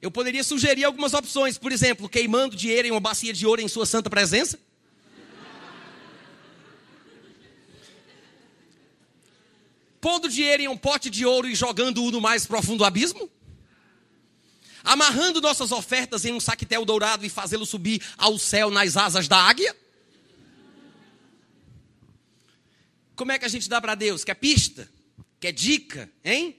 Eu 0.00 0.12
poderia 0.12 0.44
sugerir 0.44 0.84
algumas 0.84 1.12
opções, 1.12 1.58
por 1.58 1.72
exemplo, 1.72 2.08
queimando 2.08 2.54
dinheiro 2.54 2.86
em 2.86 2.92
uma 2.92 3.00
bacia 3.00 3.32
de 3.32 3.44
ouro 3.44 3.60
em 3.60 3.66
sua 3.66 3.84
santa 3.84 4.08
presença. 4.08 4.60
Pondo 10.00 10.28
dinheiro 10.28 10.62
em 10.62 10.68
um 10.68 10.76
pote 10.76 11.10
de 11.10 11.26
ouro 11.26 11.48
e 11.48 11.54
jogando-o 11.56 12.12
no 12.12 12.20
mais 12.20 12.46
profundo 12.46 12.84
abismo 12.84 13.28
amarrando 14.84 15.40
nossas 15.40 15.72
ofertas 15.72 16.24
em 16.24 16.32
um 16.32 16.40
saquetel 16.40 16.84
dourado 16.84 17.24
e 17.24 17.28
fazê-lo 17.28 17.66
subir 17.66 18.02
ao 18.16 18.38
céu 18.38 18.70
nas 18.70 18.96
asas 18.96 19.28
da 19.28 19.38
águia? 19.38 19.76
Como 23.14 23.32
é 23.32 23.38
que 23.38 23.44
a 23.44 23.48
gente 23.48 23.68
dá 23.68 23.80
para 23.80 23.94
Deus? 23.94 24.24
Quer 24.24 24.34
pista? 24.34 24.88
Quer 25.38 25.52
dica? 25.52 26.10
Hein? 26.24 26.56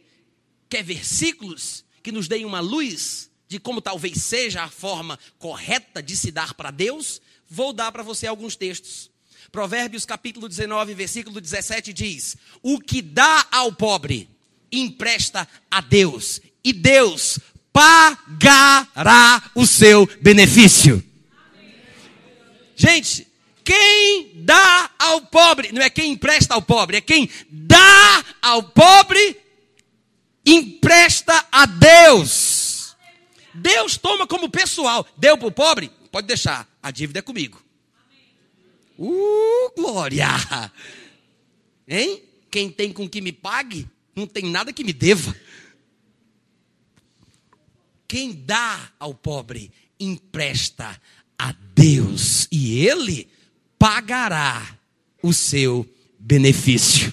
Quer 0.70 0.84
versículos 0.84 1.84
que 2.02 2.12
nos 2.12 2.28
deem 2.28 2.46
uma 2.46 2.60
luz 2.60 3.30
de 3.48 3.60
como 3.60 3.82
talvez 3.82 4.22
seja 4.22 4.64
a 4.64 4.70
forma 4.70 5.20
correta 5.38 6.02
de 6.02 6.16
se 6.16 6.32
dar 6.32 6.54
para 6.54 6.72
Deus? 6.72 7.22
Vou 7.50 7.74
dar 7.74 7.92
para 7.92 8.04
você 8.04 8.28
alguns 8.28 8.56
textos. 8.56 9.12
Provérbios 9.52 10.06
capítulo 10.06 10.50
19, 10.50 10.94
versículo 10.96 11.40
17 11.40 11.94
diz: 11.94 12.36
O 12.62 12.80
que 12.80 13.02
dá 13.02 13.48
ao 13.52 13.72
pobre, 13.72 14.28
empresta 14.72 15.48
a 15.70 15.80
Deus, 15.80 16.42
e 16.64 16.74
Deus 16.74 17.38
pagará 17.74 19.52
o 19.56 19.66
seu 19.66 20.08
benefício. 20.22 21.04
Gente, 22.76 23.28
quem 23.64 24.32
dá 24.36 24.92
ao 25.00 25.22
pobre, 25.22 25.72
não 25.72 25.82
é 25.82 25.90
quem 25.90 26.12
empresta 26.12 26.54
ao 26.54 26.62
pobre, 26.62 26.98
é 26.98 27.02
quem 27.02 27.30
dá 27.50 28.24
ao 28.42 28.62
pobre, 28.62 29.38
empresta 30.46 31.46
a 31.52 31.66
Deus. 31.66 32.96
Deus 33.54 33.98
toma 33.98 34.28
como 34.28 34.50
pessoal. 34.50 35.08
Deu 35.18 35.38
para 35.38 35.48
o 35.48 35.52
pobre? 35.52 35.92
Pode 36.12 36.28
deixar, 36.28 36.68
a 36.82 36.92
dívida 36.92 37.20
é 37.20 37.22
comigo. 37.22 37.64
Uh, 38.98 39.72
glória! 39.76 40.28
Hein? 41.88 42.24
Quem 42.50 42.70
tem 42.70 42.94
com 42.94 43.10
que 43.10 43.20
me 43.20 43.32
pague, 43.32 43.88
não 44.16 44.28
tem 44.28 44.46
nada 44.46 44.72
que 44.72 44.84
me 44.84 44.94
deva. 44.94 45.36
Quem 48.14 48.32
dá 48.32 48.92
ao 49.00 49.12
pobre, 49.12 49.72
empresta 50.00 51.02
a 51.36 51.52
Deus, 51.74 52.48
e 52.52 52.86
ele 52.86 53.28
pagará 53.80 54.78
o 55.24 55.34
seu 55.34 55.84
benefício. 56.20 57.12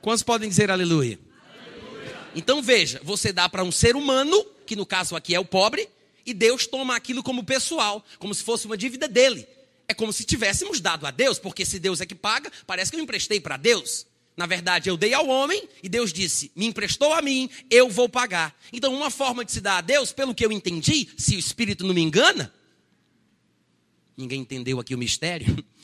Quantos 0.00 0.22
podem 0.22 0.48
dizer 0.48 0.70
aleluia? 0.70 1.18
aleluia. 1.58 2.16
Então 2.36 2.62
veja, 2.62 3.00
você 3.02 3.32
dá 3.32 3.48
para 3.48 3.64
um 3.64 3.72
ser 3.72 3.96
humano, 3.96 4.46
que 4.64 4.76
no 4.76 4.86
caso 4.86 5.16
aqui 5.16 5.34
é 5.34 5.40
o 5.40 5.44
pobre, 5.44 5.88
e 6.24 6.32
Deus 6.32 6.68
toma 6.68 6.94
aquilo 6.94 7.20
como 7.20 7.42
pessoal, 7.42 8.06
como 8.20 8.32
se 8.32 8.44
fosse 8.44 8.66
uma 8.66 8.76
dívida 8.76 9.08
dele. 9.08 9.44
É 9.88 9.92
como 9.92 10.12
se 10.12 10.22
tivéssemos 10.22 10.80
dado 10.80 11.04
a 11.04 11.10
Deus, 11.10 11.40
porque 11.40 11.66
se 11.66 11.80
Deus 11.80 12.00
é 12.00 12.06
que 12.06 12.14
paga, 12.14 12.48
parece 12.64 12.92
que 12.92 12.96
eu 12.96 13.02
emprestei 13.02 13.40
para 13.40 13.56
Deus. 13.56 14.06
Na 14.36 14.46
verdade, 14.46 14.90
eu 14.90 14.96
dei 14.96 15.14
ao 15.14 15.28
homem 15.28 15.68
e 15.82 15.88
Deus 15.88 16.12
disse: 16.12 16.50
me 16.56 16.66
emprestou 16.66 17.12
a 17.12 17.22
mim, 17.22 17.48
eu 17.70 17.88
vou 17.88 18.08
pagar. 18.08 18.56
Então, 18.72 18.94
uma 18.94 19.10
forma 19.10 19.44
de 19.44 19.52
se 19.52 19.60
dar 19.60 19.78
a 19.78 19.80
Deus, 19.80 20.12
pelo 20.12 20.34
que 20.34 20.44
eu 20.44 20.50
entendi, 20.50 21.08
se 21.16 21.36
o 21.36 21.38
Espírito 21.38 21.86
não 21.86 21.94
me 21.94 22.00
engana, 22.00 22.52
ninguém 24.16 24.40
entendeu 24.40 24.80
aqui 24.80 24.94
o 24.94 24.98
mistério. 24.98 25.64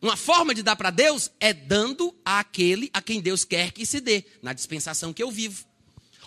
Uma 0.00 0.16
forma 0.16 0.54
de 0.54 0.62
dar 0.62 0.76
para 0.76 0.90
Deus 0.90 1.30
é 1.40 1.54
dando 1.54 2.14
àquele 2.24 2.90
a 2.92 3.00
quem 3.00 3.20
Deus 3.20 3.44
quer 3.44 3.72
que 3.72 3.86
se 3.86 3.98
dê, 3.98 4.24
na 4.42 4.52
dispensação 4.52 5.12
que 5.12 5.22
eu 5.22 5.30
vivo. 5.30 5.64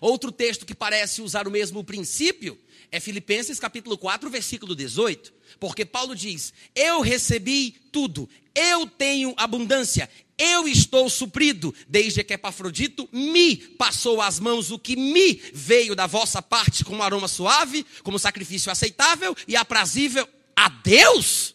Outro 0.02 0.32
texto 0.32 0.66
que 0.66 0.74
parece 0.74 1.22
usar 1.22 1.48
o 1.48 1.52
mesmo 1.52 1.84
princípio 1.84 2.60
é 2.92 3.00
Filipenses 3.00 3.60
capítulo 3.60 3.98
4, 3.98 4.30
versículo 4.30 4.76
18. 4.76 5.34
Porque 5.60 5.86
Paulo 5.86 6.16
diz: 6.16 6.54
Eu 6.74 7.02
recebi 7.02 7.72
tudo, 7.92 8.28
eu 8.56 8.88
tenho 8.88 9.34
abundância, 9.38 10.10
eu 10.40 10.70
estou 10.70 11.10
suprido, 11.10 11.76
desde 11.86 12.24
que 12.24 12.34
Epafrodito 12.34 13.10
me 13.12 13.58
passou 13.58 14.22
às 14.22 14.40
mãos 14.40 14.72
o 14.72 14.80
que 14.80 14.96
me 14.96 15.34
veio 15.54 15.94
da 15.94 16.08
vossa 16.08 16.42
parte 16.42 16.86
como 16.86 17.04
aroma 17.04 17.28
suave, 17.28 17.86
como 18.02 18.18
sacrifício 18.18 18.72
aceitável 18.72 19.36
e 19.46 19.58
aprazível 19.58 20.28
a 20.56 20.70
Deus? 20.70 21.54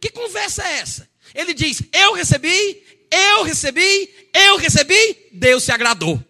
Que 0.00 0.10
conversa 0.10 0.66
é 0.66 0.80
essa? 0.80 1.08
Ele 1.32 1.54
diz: 1.54 1.82
Eu 1.92 2.14
recebi, 2.14 2.82
eu 3.10 3.44
recebi, 3.44 4.28
eu 4.34 4.56
recebi, 4.56 5.28
Deus 5.32 5.62
se 5.62 5.70
agradou. 5.70 6.22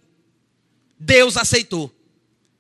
Deus 1.00 1.36
aceitou. 1.36 1.90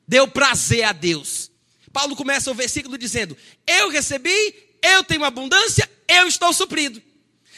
Deu 0.08 0.26
prazer 0.26 0.84
a 0.84 0.92
Deus. 0.92 1.50
Paulo 1.92 2.16
começa 2.16 2.50
o 2.50 2.54
versículo 2.54 2.96
dizendo: 2.96 3.36
Eu 3.66 3.90
recebi, 3.90 4.54
eu 4.82 5.04
tenho 5.04 5.24
abundância, 5.24 5.88
eu 6.08 6.26
estou 6.26 6.52
suprido. 6.52 7.02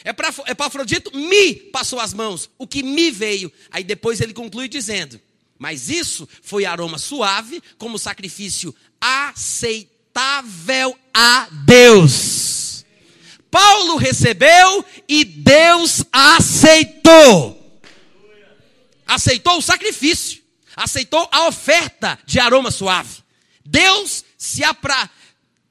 Epafrodito 0.07 1.15
me 1.15 1.53
passou 1.53 1.99
as 1.99 2.13
mãos, 2.13 2.49
o 2.57 2.65
que 2.65 2.81
me 2.81 3.11
veio. 3.11 3.51
Aí 3.69 3.83
depois 3.83 4.21
ele 4.21 4.33
conclui 4.33 4.69
dizendo: 4.69 5.19
Mas 5.59 5.89
isso 5.89 6.27
foi 6.41 6.65
aroma 6.65 6.97
suave, 6.97 7.61
como 7.77 7.99
sacrifício 7.99 8.73
aceitável 9.01 10.97
a 11.13 11.47
Deus. 11.65 12.85
Paulo 13.51 13.97
recebeu 13.97 14.85
e 15.07 15.25
Deus 15.25 16.03
aceitou. 16.11 17.55
Aceitou 19.05 19.57
o 19.57 19.61
sacrifício, 19.61 20.41
aceitou 20.75 21.27
a 21.31 21.47
oferta 21.47 22.19
de 22.25 22.39
aroma 22.39 22.71
suave. 22.71 23.23
Deus 23.65 24.23
se 24.37 24.63
apra 24.63 25.09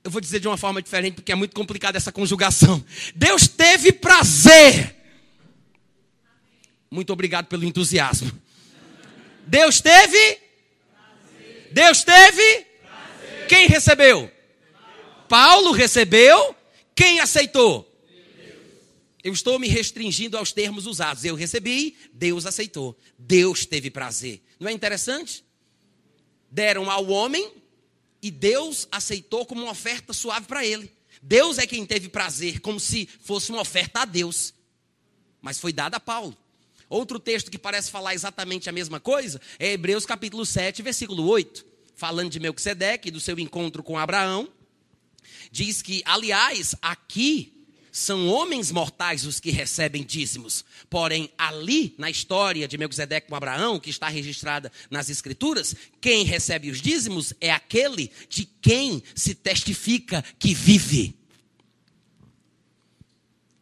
eu 0.07 0.11
vou 0.11 0.21
dizer 0.21 0.38
de 0.38 0.47
uma 0.47 0.57
forma 0.57 0.81
diferente, 0.81 1.14
porque 1.14 1.33
é 1.33 1.35
muito 1.35 1.53
complicada 1.53 1.99
essa 1.99 2.12
conjugação. 2.12 2.83
Deus 3.12 3.49
teve 3.49 3.90
prazer. 3.90 4.95
Muito 6.88 7.12
obrigado 7.12 7.47
pelo 7.47 7.64
entusiasmo. 7.64 8.31
Deus 9.45 9.81
teve? 9.81 10.38
Deus 11.73 12.05
teve? 12.05 12.66
Quem 13.49 13.66
recebeu? 13.66 14.31
Paulo 15.29 15.73
recebeu. 15.73 16.55
Quem 16.95 17.19
aceitou? 17.19 17.92
Eu 19.25 19.33
estou 19.33 19.59
me 19.59 19.66
restringindo 19.66 20.38
aos 20.38 20.53
termos 20.53 20.87
usados. 20.87 21.25
Eu 21.25 21.35
recebi, 21.35 21.97
Deus 22.12 22.47
aceitou. 22.47 22.97
Deus 23.19 23.66
teve 23.66 23.90
prazer. 23.90 24.40
Não 24.61 24.69
é 24.69 24.73
interessante? 24.73 25.45
Deram 26.49 26.88
ao 26.88 27.09
homem 27.09 27.65
e 28.22 28.31
Deus 28.31 28.88
aceitou 28.90 29.44
como 29.46 29.62
uma 29.62 29.72
oferta 29.72 30.12
suave 30.12 30.46
para 30.46 30.64
ele. 30.64 30.92
Deus 31.22 31.59
é 31.59 31.66
quem 31.66 31.85
teve 31.85 32.09
prazer, 32.09 32.61
como 32.61 32.79
se 32.79 33.09
fosse 33.20 33.50
uma 33.50 33.61
oferta 33.61 34.00
a 34.00 34.05
Deus. 34.05 34.55
Mas 35.40 35.59
foi 35.59 35.72
dada 35.72 35.96
a 35.96 36.00
Paulo. 36.00 36.37
Outro 36.88 37.18
texto 37.18 37.50
que 37.50 37.59
parece 37.59 37.90
falar 37.90 38.14
exatamente 38.14 38.68
a 38.68 38.72
mesma 38.72 39.00
coisa 39.00 39.40
é 39.59 39.72
Hebreus 39.72 40.07
capítulo 40.07 40.46
7, 40.46 40.83
versículo 40.83 41.26
8. 41.26 41.64
Falando 41.94 42.31
de 42.31 42.38
Melquisedeque 42.38 43.09
e 43.09 43.11
do 43.11 43.20
seu 43.20 43.38
encontro 43.38 43.83
com 43.83 43.98
Abraão. 43.98 44.48
Diz 45.50 45.83
que, 45.83 46.02
aliás, 46.05 46.74
aqui 46.81 47.56
são 47.96 48.28
homens 48.28 48.70
mortais 48.70 49.24
os 49.24 49.40
que 49.40 49.50
recebem 49.50 50.04
dízimos. 50.04 50.66
Porém, 50.90 51.30
ali 51.38 51.94
na 51.96 52.11
história 52.11 52.68
de 52.68 52.76
Melquisedeque 52.76 53.26
com 53.26 53.35
Abraão, 53.35 53.80
que 53.80 53.88
está 53.88 54.06
registrada 54.06 54.70
nas 54.90 55.09
Escrituras, 55.09 55.74
quem 55.98 56.22
recebe 56.22 56.70
os 56.70 56.82
dízimos 56.82 57.32
é 57.40 57.50
aquele 57.50 58.11
de 58.28 58.44
quem 58.44 59.02
se 59.14 59.35
testifica 59.35 60.22
que 60.38 60.52
vive. 60.52 61.16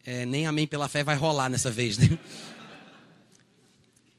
É, 0.03 0.25
nem 0.25 0.45
amém 0.45 0.67
pela 0.67 0.89
fé 0.89 1.01
vai 1.01 1.15
rolar 1.15 1.47
nessa 1.47 1.71
vez, 1.71 1.97
né? 1.97 2.19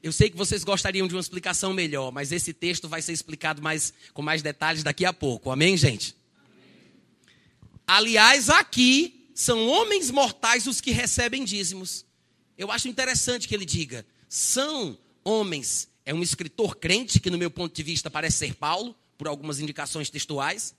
Eu 0.03 0.13
sei 0.13 0.31
que 0.31 0.37
vocês 0.37 0.65
gostariam 0.65 1.07
de 1.07 1.15
uma 1.15 1.21
explicação 1.21 1.75
melhor, 1.75 2.11
mas 2.11 2.33
esse 2.33 2.55
texto 2.55 2.89
vai 2.89 3.03
ser 3.03 3.13
explicado 3.13 3.61
mais, 3.61 3.93
com 4.15 4.23
mais 4.23 4.41
detalhes 4.41 4.83
daqui 4.83 5.05
a 5.05 5.13
pouco. 5.13 5.51
Amém, 5.51 5.77
gente? 5.77 6.17
Aliás, 7.87 8.49
aqui 8.49 9.16
são 9.37 9.69
homens 9.69 10.11
mortais 10.11 10.67
os 10.67 10.81
que 10.81 10.91
recebem 10.91 11.45
dízimos. 11.45 12.07
Eu 12.57 12.73
acho 12.73 12.89
interessante 12.89 13.47
que 13.47 13.55
ele 13.55 13.67
diga: 13.67 14.05
são 14.29 14.99
homens. 15.23 15.89
É 16.07 16.15
um 16.15 16.23
escritor 16.23 16.77
crente, 16.77 17.21
que 17.21 17.29
no 17.29 17.37
meu 17.37 17.51
ponto 17.51 17.75
de 17.75 17.83
vista 17.83 18.11
parece 18.11 18.39
ser 18.39 18.55
Paulo, 18.55 18.97
por 19.19 19.29
algumas 19.29 19.61
indicações 19.61 20.09
textuais. 20.09 20.75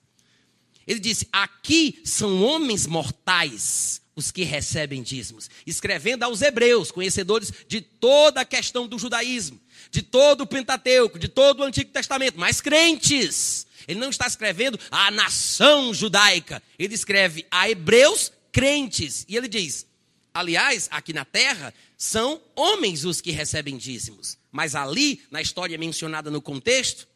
Ele 0.87 0.99
disse: 0.99 1.29
aqui 1.31 2.01
são 2.03 2.41
homens 2.41 2.87
mortais 2.87 4.01
os 4.15 4.31
que 4.31 4.43
recebem 4.43 5.03
dízimos. 5.03 5.51
Escrevendo 5.63 6.23
aos 6.23 6.41
hebreus, 6.41 6.89
conhecedores 6.89 7.53
de 7.67 7.79
toda 7.79 8.41
a 8.41 8.45
questão 8.45 8.87
do 8.87 8.97
judaísmo, 8.97 9.61
de 9.91 10.01
todo 10.01 10.41
o 10.41 10.47
Pentateuco, 10.47 11.19
de 11.19 11.27
todo 11.27 11.59
o 11.59 11.63
Antigo 11.63 11.91
Testamento, 11.91 12.39
mas 12.39 12.59
crentes. 12.59 13.67
Ele 13.87 13.99
não 13.99 14.09
está 14.09 14.25
escrevendo 14.25 14.79
a 14.89 15.11
nação 15.11 15.93
judaica, 15.93 16.63
ele 16.79 16.95
escreve 16.95 17.45
a 17.51 17.69
hebreus 17.69 18.31
crentes. 18.57 19.23
E 19.29 19.37
ele 19.37 19.47
diz: 19.47 19.85
aliás, 20.33 20.87
aqui 20.89 21.13
na 21.13 21.23
terra, 21.23 21.71
são 21.95 22.41
homens 22.55 23.05
os 23.05 23.21
que 23.21 23.29
recebem 23.29 23.77
dízimos. 23.77 24.35
Mas 24.51 24.73
ali, 24.73 25.21
na 25.29 25.39
história 25.39 25.77
mencionada 25.77 26.31
no 26.31 26.41
contexto, 26.41 27.07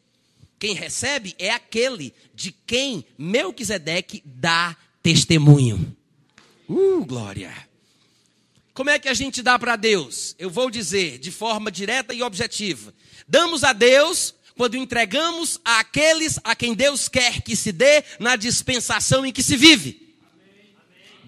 quem 0.56 0.72
recebe 0.72 1.34
é 1.40 1.50
aquele 1.50 2.14
de 2.32 2.52
quem 2.52 3.04
Melquisedeque 3.18 4.22
dá 4.24 4.76
testemunho. 5.02 5.96
Uh, 6.68 7.04
glória! 7.04 7.52
Como 8.72 8.88
é 8.88 8.98
que 8.98 9.08
a 9.08 9.14
gente 9.14 9.42
dá 9.42 9.58
para 9.58 9.74
Deus? 9.74 10.36
Eu 10.38 10.48
vou 10.48 10.70
dizer 10.70 11.18
de 11.18 11.32
forma 11.32 11.72
direta 11.72 12.14
e 12.14 12.22
objetiva. 12.22 12.94
Damos 13.26 13.64
a 13.64 13.72
Deus 13.72 14.32
quando 14.56 14.76
entregamos 14.76 15.60
àqueles 15.64 16.38
a 16.44 16.54
quem 16.54 16.72
Deus 16.72 17.08
quer 17.08 17.42
que 17.42 17.56
se 17.56 17.72
dê 17.72 18.04
na 18.20 18.36
dispensação 18.36 19.26
em 19.26 19.32
que 19.32 19.42
se 19.42 19.56
vive 19.56 20.01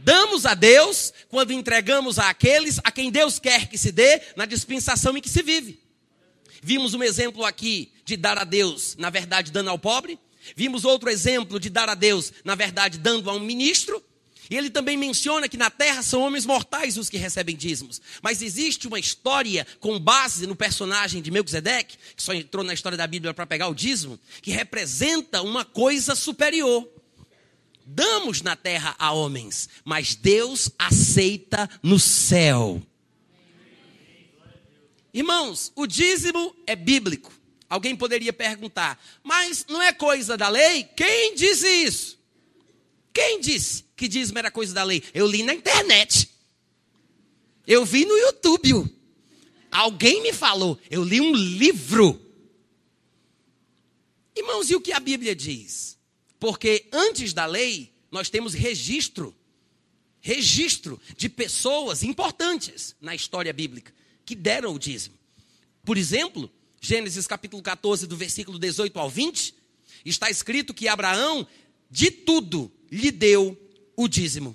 damos 0.05 0.45
a 0.45 0.55
Deus 0.55 1.13
quando 1.29 1.53
entregamos 1.53 2.19
àqueles 2.19 2.79
a 2.85 2.93
quem 2.93 3.11
Deus 3.11 3.39
quer 3.39 3.69
que 3.69 3.79
se 3.79 3.91
dê 3.91 4.21
na 4.37 4.45
dispensação 4.45 5.17
em 5.17 5.21
que 5.21 5.29
se 5.29 5.43
vive. 5.43 5.81
Vimos 6.63 6.95
um 6.95 7.03
exemplo 7.03 7.45
aqui 7.45 7.91
de 8.05 8.17
dar 8.17 8.39
a 8.39 8.45
Deus, 8.45 8.95
na 8.97 9.11
verdade, 9.11 9.51
dando 9.51 9.71
ao 9.71 9.79
pobre. 9.79 10.19
Vimos 10.55 10.85
outro 10.85 11.09
exemplo 11.09 11.59
de 11.59 11.71
dar 11.71 11.89
a 11.89 11.95
Deus, 11.95 12.33
na 12.45 12.55
verdade, 12.55 12.99
dando 12.99 13.31
a 13.31 13.33
um 13.33 13.41
ministro. 13.41 14.03
E 14.51 14.57
ele 14.57 14.69
também 14.69 14.97
menciona 14.97 15.49
que 15.49 15.57
na 15.57 15.71
terra 15.71 16.03
são 16.03 16.21
homens 16.21 16.45
mortais 16.45 16.99
os 16.99 17.09
que 17.09 17.17
recebem 17.17 17.57
dízimos. 17.57 18.01
Mas 18.23 18.43
existe 18.43 18.87
uma 18.87 18.99
história 18.99 19.67
com 19.81 19.99
base 19.99 20.47
no 20.47 20.55
personagem 20.55 21.23
de 21.23 21.31
Melquisedeque, 21.31 21.97
que 22.15 22.23
só 22.23 22.35
entrou 22.35 22.63
na 22.63 22.75
história 22.75 22.99
da 22.99 23.07
Bíblia 23.07 23.33
para 23.33 23.47
pegar 23.47 23.69
o 23.69 23.75
dízimo, 23.75 24.21
que 24.43 24.51
representa 24.51 25.41
uma 25.41 25.65
coisa 25.65 26.15
superior 26.15 26.87
damos 27.85 28.43
na 28.43 28.57
terra 28.57 28.95
a 28.99 29.13
homens, 29.13 29.69
mas 29.85 30.15
Deus 30.15 30.71
aceita 30.79 31.69
no 31.83 31.99
céu. 31.99 32.83
Irmãos, 35.13 35.73
o 35.77 35.87
dízimo 35.87 36.55
é 36.67 36.75
bíblico. 36.75 37.33
Alguém 37.69 37.97
poderia 37.97 38.33
perguntar, 38.33 39.03
mas 39.23 39.65
não 39.69 39.81
é 39.81 39.93
coisa 39.93 40.37
da 40.37 40.49
lei? 40.49 40.85
Quem 40.85 41.35
disse 41.35 41.69
isso? 41.69 42.19
Quem 43.13 43.41
disse 43.41 43.85
que 43.97 44.09
dízimo 44.09 44.39
era 44.39 44.51
coisa 44.51 44.75
da 44.75 44.83
lei? 44.83 45.03
Eu 45.15 45.27
li 45.27 45.43
na 45.43 45.55
internet. 45.55 46.29
Eu 47.67 47.85
vi 47.85 48.05
no 48.05 48.17
YouTube. 48.17 48.93
Alguém 49.71 50.23
me 50.23 50.33
falou. 50.33 50.79
Eu 50.91 51.03
li 51.05 51.21
um 51.21 51.33
livro. 51.35 52.21
Irmãos, 54.37 54.69
e 54.69 54.75
o 54.75 54.81
que 54.81 54.93
a 54.93 55.01
Bíblia 55.01 55.35
diz? 55.35 55.97
Porque 56.45 56.89
antes 56.93 57.33
da 57.33 57.47
lei, 57.47 57.91
nós 58.11 58.29
temos 58.29 58.53
registro 58.53 59.35
registro 60.21 61.01
de 61.17 61.27
pessoas 61.27 62.03
importantes 62.03 62.95
na 63.01 63.15
história 63.15 63.51
bíblica 63.51 63.95
que 64.27 64.35
deram 64.35 64.75
o 64.75 64.79
dízimo. 64.79 65.19
Por 65.83 65.97
exemplo, 65.97 66.53
Gênesis 66.83 67.27
capítulo 67.27 67.63
14, 67.63 68.07
do 68.07 68.15
versículo 68.15 68.59
18 68.59 68.99
ao 68.99 69.09
20, 69.09 69.55
está 70.05 70.31
escrito 70.31 70.75
que 70.75 70.87
Abraão, 70.87 71.47
de 71.91 72.11
tudo, 72.11 72.71
lhe 72.93 73.11
deu 73.11 73.59
o 73.97 74.07
dízimo. 74.07 74.55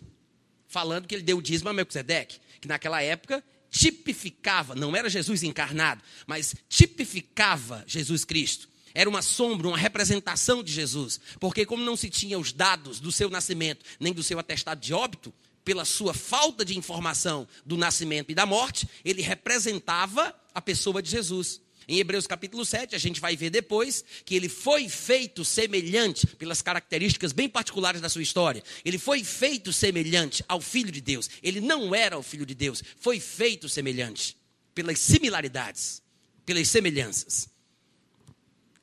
Falando 0.67 1.07
que 1.07 1.15
ele 1.15 1.23
deu 1.23 1.39
o 1.39 1.41
dízimo 1.41 1.71
a 1.71 1.73
Melquisedeque, 1.73 2.39
que 2.61 2.67
naquela 2.67 3.01
época 3.01 3.43
tipificava, 3.67 4.75
não 4.75 4.95
era 4.95 5.09
Jesus 5.09 5.41
encarnado, 5.41 6.03
mas 6.27 6.53
tipificava 6.69 7.83
Jesus 7.87 8.23
Cristo. 8.23 8.69
Era 8.93 9.09
uma 9.09 9.21
sombra, 9.21 9.67
uma 9.67 9.77
representação 9.77 10.63
de 10.63 10.71
Jesus. 10.71 11.19
Porque, 11.39 11.65
como 11.65 11.83
não 11.83 11.95
se 11.95 12.09
tinha 12.09 12.39
os 12.39 12.51
dados 12.51 12.99
do 12.99 13.11
seu 13.11 13.29
nascimento, 13.29 13.85
nem 13.99 14.13
do 14.13 14.23
seu 14.23 14.39
atestado 14.39 14.81
de 14.81 14.93
óbito, 14.93 15.33
pela 15.63 15.85
sua 15.85 16.13
falta 16.13 16.65
de 16.65 16.77
informação 16.77 17.47
do 17.65 17.77
nascimento 17.77 18.31
e 18.31 18.35
da 18.35 18.45
morte, 18.45 18.87
ele 19.05 19.21
representava 19.21 20.35
a 20.53 20.61
pessoa 20.61 21.01
de 21.01 21.09
Jesus. 21.09 21.61
Em 21.87 21.97
Hebreus 21.97 22.27
capítulo 22.27 22.63
7, 22.63 22.95
a 22.95 22.99
gente 22.99 23.19
vai 23.19 23.35
ver 23.35 23.49
depois 23.49 24.03
que 24.23 24.35
ele 24.35 24.47
foi 24.47 24.87
feito 24.87 25.43
semelhante, 25.43 26.27
pelas 26.27 26.61
características 26.61 27.31
bem 27.31 27.49
particulares 27.49 27.99
da 27.99 28.09
sua 28.09 28.21
história. 28.21 28.63
Ele 28.85 28.99
foi 28.99 29.23
feito 29.23 29.73
semelhante 29.73 30.43
ao 30.47 30.61
Filho 30.61 30.91
de 30.91 31.01
Deus. 31.01 31.29
Ele 31.41 31.59
não 31.59 31.95
era 31.95 32.17
o 32.17 32.23
Filho 32.23 32.45
de 32.45 32.53
Deus, 32.53 32.83
foi 32.99 33.19
feito 33.19 33.67
semelhante, 33.67 34.37
pelas 34.75 34.99
similaridades, 34.99 36.01
pelas 36.45 36.67
semelhanças. 36.67 37.49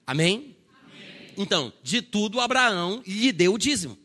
Amém? 0.06 0.56
Então, 1.36 1.72
de 1.82 2.00
tudo 2.00 2.40
Abraão 2.40 3.02
lhe 3.06 3.32
deu 3.32 3.54
o 3.54 3.58
dízimo. 3.58 3.98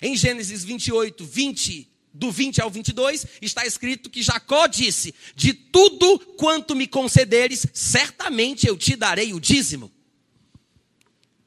Em 0.00 0.16
Gênesis 0.16 0.64
28, 0.64 1.24
20, 1.24 1.88
do 2.14 2.30
20 2.30 2.62
ao 2.62 2.70
22, 2.70 3.26
está 3.42 3.66
escrito 3.66 4.08
que 4.08 4.22
Jacó 4.22 4.66
disse: 4.66 5.14
De 5.34 5.52
tudo 5.52 6.18
quanto 6.36 6.74
me 6.74 6.86
concederes, 6.86 7.66
certamente 7.74 8.66
eu 8.66 8.76
te 8.76 8.96
darei 8.96 9.34
o 9.34 9.40
dízimo. 9.40 9.90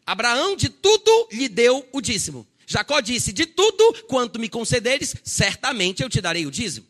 Abraão 0.05 0.55
de 0.55 0.69
tudo 0.69 1.29
lhe 1.31 1.47
deu 1.47 1.87
o 1.91 2.01
dízimo. 2.01 2.45
Jacó 2.67 2.99
disse: 2.99 3.31
De 3.31 3.45
tudo 3.45 4.03
quanto 4.07 4.37
me 4.37 4.49
concederes, 4.49 5.15
certamente 5.23 6.03
eu 6.03 6.09
te 6.09 6.21
darei 6.21 6.45
o 6.45 6.51
dízimo. 6.51 6.85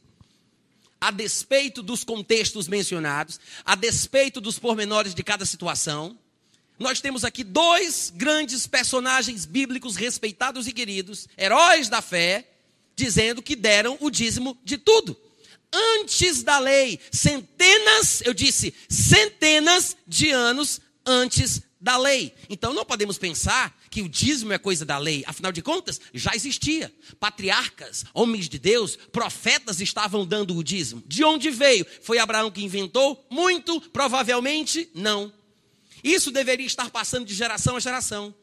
a 1.00 1.12
despeito 1.12 1.84
dos 1.84 2.06
contextos 2.06 2.70
mencionados, 2.70 3.38
a 3.66 3.76
despeito 3.76 4.40
dos 4.40 4.58
pormenores 4.58 5.14
de 5.14 5.22
cada 5.22 5.46
situação, 5.46 6.18
nós 6.80 7.00
temos 7.02 7.24
aqui 7.24 7.44
dois 7.44 8.12
grandes 8.16 8.68
personagens 8.68 9.46
bíblicos 9.46 9.96
respeitados 9.96 10.68
e 10.68 10.74
queridos, 10.74 11.28
heróis 11.38 11.90
da 11.90 12.02
fé, 12.02 12.48
dizendo 12.96 13.42
que 13.42 13.56
deram 13.56 13.98
o 14.00 14.10
dízimo 14.10 14.58
de 14.64 14.78
tudo. 14.78 15.18
Antes 15.72 16.44
da 16.44 16.60
lei, 16.60 17.00
centenas, 17.12 18.22
eu 18.26 18.34
disse, 18.34 18.74
centenas 18.88 19.98
de 20.08 20.30
anos 20.30 20.80
antes 21.06 21.62
da 21.82 21.98
lei. 21.98 22.34
Então 22.50 22.74
não 22.74 22.86
podemos 22.86 23.18
pensar 23.18 23.78
que 23.90 24.02
o 24.02 24.08
dízimo 24.08 24.54
é 24.54 24.58
coisa 24.58 24.86
da 24.86 24.98
lei. 24.98 25.24
Afinal 25.28 25.52
de 25.52 25.62
contas, 25.62 26.00
já 26.14 26.32
existia. 26.34 26.94
Patriarcas, 27.20 28.06
homens 28.14 28.48
de 28.48 28.58
Deus, 28.58 28.96
profetas 29.12 29.82
estavam 29.82 30.26
dando 30.26 30.56
o 30.56 30.64
dízimo. 30.64 31.04
De 31.06 31.24
onde 31.24 31.50
veio? 31.50 31.86
Foi 32.02 32.20
Abraão 32.20 32.50
que 32.50 32.64
inventou? 32.64 33.26
Muito 33.30 33.82
provavelmente 33.92 34.90
não. 34.94 35.32
Isso 36.04 36.32
deveria 36.32 36.66
estar 36.66 36.90
passando 36.90 37.26
de 37.26 37.34
geração 37.34 37.78
a 37.78 37.80
geração. 37.80 38.36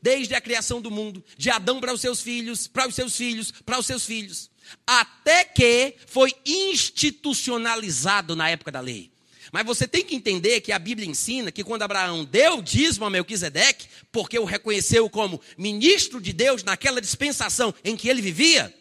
Desde 0.00 0.34
a 0.34 0.40
criação 0.40 0.80
do 0.80 0.90
mundo, 0.90 1.24
de 1.36 1.50
Adão 1.50 1.80
para 1.80 1.92
os 1.92 2.00
seus 2.00 2.20
filhos, 2.20 2.68
para 2.68 2.86
os 2.86 2.94
seus 2.94 3.16
filhos, 3.16 3.50
para 3.50 3.80
os 3.80 3.86
seus 3.86 4.04
filhos, 4.04 4.48
até 4.86 5.42
que 5.42 5.96
foi 6.06 6.32
institucionalizado 6.46 8.36
na 8.36 8.48
época 8.48 8.70
da 8.70 8.80
lei. 8.80 9.10
Mas 9.50 9.64
você 9.64 9.88
tem 9.88 10.04
que 10.04 10.14
entender 10.14 10.60
que 10.60 10.72
a 10.72 10.78
Bíblia 10.78 11.08
ensina 11.08 11.50
que 11.50 11.64
quando 11.64 11.82
Abraão 11.82 12.24
deu 12.24 12.62
dízimo 12.62 13.06
a 13.06 13.10
Melquisedeque, 13.10 13.88
porque 14.12 14.38
o 14.38 14.44
reconheceu 14.44 15.08
como 15.08 15.40
ministro 15.56 16.20
de 16.20 16.32
Deus 16.32 16.62
naquela 16.62 17.00
dispensação 17.00 17.74
em 17.82 17.96
que 17.96 18.08
ele 18.08 18.20
vivia, 18.20 18.72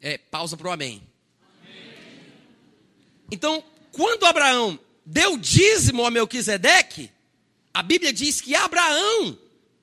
é, 0.00 0.16
pausa 0.16 0.56
para 0.56 0.68
o 0.68 0.72
amém. 0.72 1.02
amém. 1.60 1.82
Então, 3.30 3.62
quando 3.92 4.24
Abraão 4.24 4.78
deu 5.10 5.36
dízimo 5.36 6.06
a 6.06 6.10
Melquisedeque, 6.10 7.10
a 7.74 7.82
Bíblia 7.82 8.12
diz 8.12 8.40
que 8.40 8.54
Abraão 8.54 9.36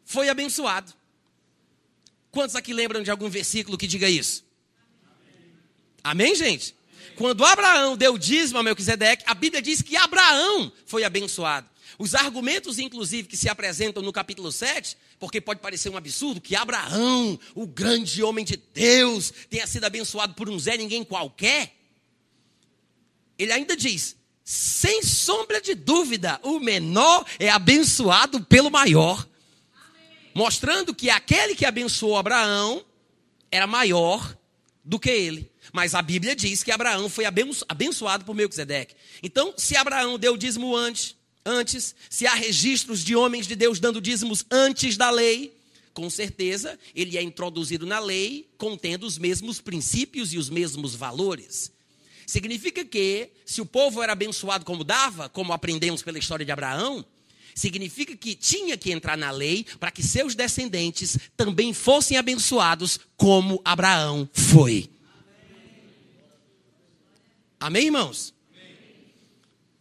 foi 0.05 0.29
abençoado. 0.29 0.93
Quantos 2.31 2.55
aqui 2.55 2.73
lembram 2.73 3.03
de 3.03 3.11
algum 3.11 3.29
versículo 3.29 3.77
que 3.77 3.87
diga 3.87 4.09
isso? 4.09 4.45
Amém, 6.01 6.27
Amém 6.27 6.35
gente? 6.35 6.73
Amém. 6.73 7.15
Quando 7.17 7.43
Abraão 7.43 7.97
deu 7.97 8.17
dízimo 8.17 8.57
a 8.57 8.63
Melquisedeque, 8.63 9.23
a 9.27 9.33
Bíblia 9.33 9.61
diz 9.61 9.81
que 9.81 9.97
Abraão 9.97 10.71
foi 10.85 11.03
abençoado. 11.03 11.69
Os 11.99 12.15
argumentos, 12.15 12.79
inclusive, 12.79 13.27
que 13.27 13.35
se 13.35 13.49
apresentam 13.49 14.01
no 14.01 14.13
capítulo 14.13 14.49
7, 14.49 14.95
porque 15.19 15.41
pode 15.41 15.59
parecer 15.59 15.89
um 15.89 15.97
absurdo 15.97 16.39
que 16.39 16.55
Abraão, 16.55 17.37
o 17.53 17.67
grande 17.67 18.23
homem 18.23 18.45
de 18.45 18.55
Deus, 18.55 19.33
tenha 19.49 19.67
sido 19.67 19.83
abençoado 19.83 20.35
por 20.35 20.47
um 20.49 20.57
Zé 20.57 20.77
ninguém 20.77 21.03
qualquer. 21.03 21.75
Ele 23.37 23.51
ainda 23.51 23.75
diz: 23.75 24.15
sem 24.49 25.03
sombra 25.03 25.59
de 25.59 25.75
dúvida, 25.75 26.39
o 26.41 26.57
menor 26.57 27.25
é 27.37 27.49
abençoado 27.49 28.39
pelo 28.45 28.71
maior. 28.71 29.27
Mostrando 30.33 30.95
que 30.95 31.09
aquele 31.09 31.53
que 31.53 31.65
abençoou 31.65 32.15
Abraão 32.15 32.81
era 33.51 33.67
maior 33.67 34.37
do 34.85 34.97
que 34.97 35.09
ele. 35.09 35.51
Mas 35.73 35.93
a 35.93 36.01
Bíblia 36.01 36.33
diz 36.33 36.63
que 36.63 36.71
Abraão 36.71 37.09
foi 37.09 37.25
abençoado 37.25 38.23
por 38.23 38.33
Melquisedeque. 38.33 38.95
Então, 39.21 39.53
se 39.57 39.75
Abraão 39.75 40.17
deu 40.17 40.37
dízimo 40.37 40.73
antes, 40.73 41.13
antes, 41.45 41.93
se 42.09 42.25
há 42.25 42.33
registros 42.33 43.03
de 43.03 43.17
homens 43.17 43.47
de 43.47 43.55
Deus 43.55 43.81
dando 43.81 43.99
dízimos 43.99 44.45
antes 44.49 44.95
da 44.95 45.09
lei, 45.09 45.59
com 45.93 46.09
certeza 46.09 46.79
ele 46.95 47.17
é 47.17 47.21
introduzido 47.21 47.85
na 47.85 47.99
lei 47.99 48.49
contendo 48.57 49.05
os 49.05 49.17
mesmos 49.17 49.59
princípios 49.59 50.31
e 50.31 50.37
os 50.37 50.49
mesmos 50.49 50.95
valores. 50.95 51.75
Significa 52.27 52.83
que, 52.83 53.29
se 53.45 53.61
o 53.61 53.65
povo 53.65 54.03
era 54.03 54.11
abençoado 54.11 54.65
como 54.65 54.83
dava, 54.83 55.29
como 55.29 55.53
aprendemos 55.53 56.03
pela 56.03 56.19
história 56.19 56.45
de 56.45 56.51
Abraão, 56.51 57.05
significa 57.55 58.17
que 58.17 58.35
tinha 58.35 58.75
que 58.77 58.91
entrar 58.91 59.17
na 59.17 59.31
lei 59.31 59.65
para 59.79 59.91
que 59.91 60.03
seus 60.03 60.35
descendentes 60.35 61.17
também 61.37 61.73
fossem 61.73 62.17
abençoados 62.17 62.99
como 63.15 63.61
Abraão 63.63 64.29
foi. 64.33 64.89
Amém, 67.57 67.85
irmãos? 67.85 68.33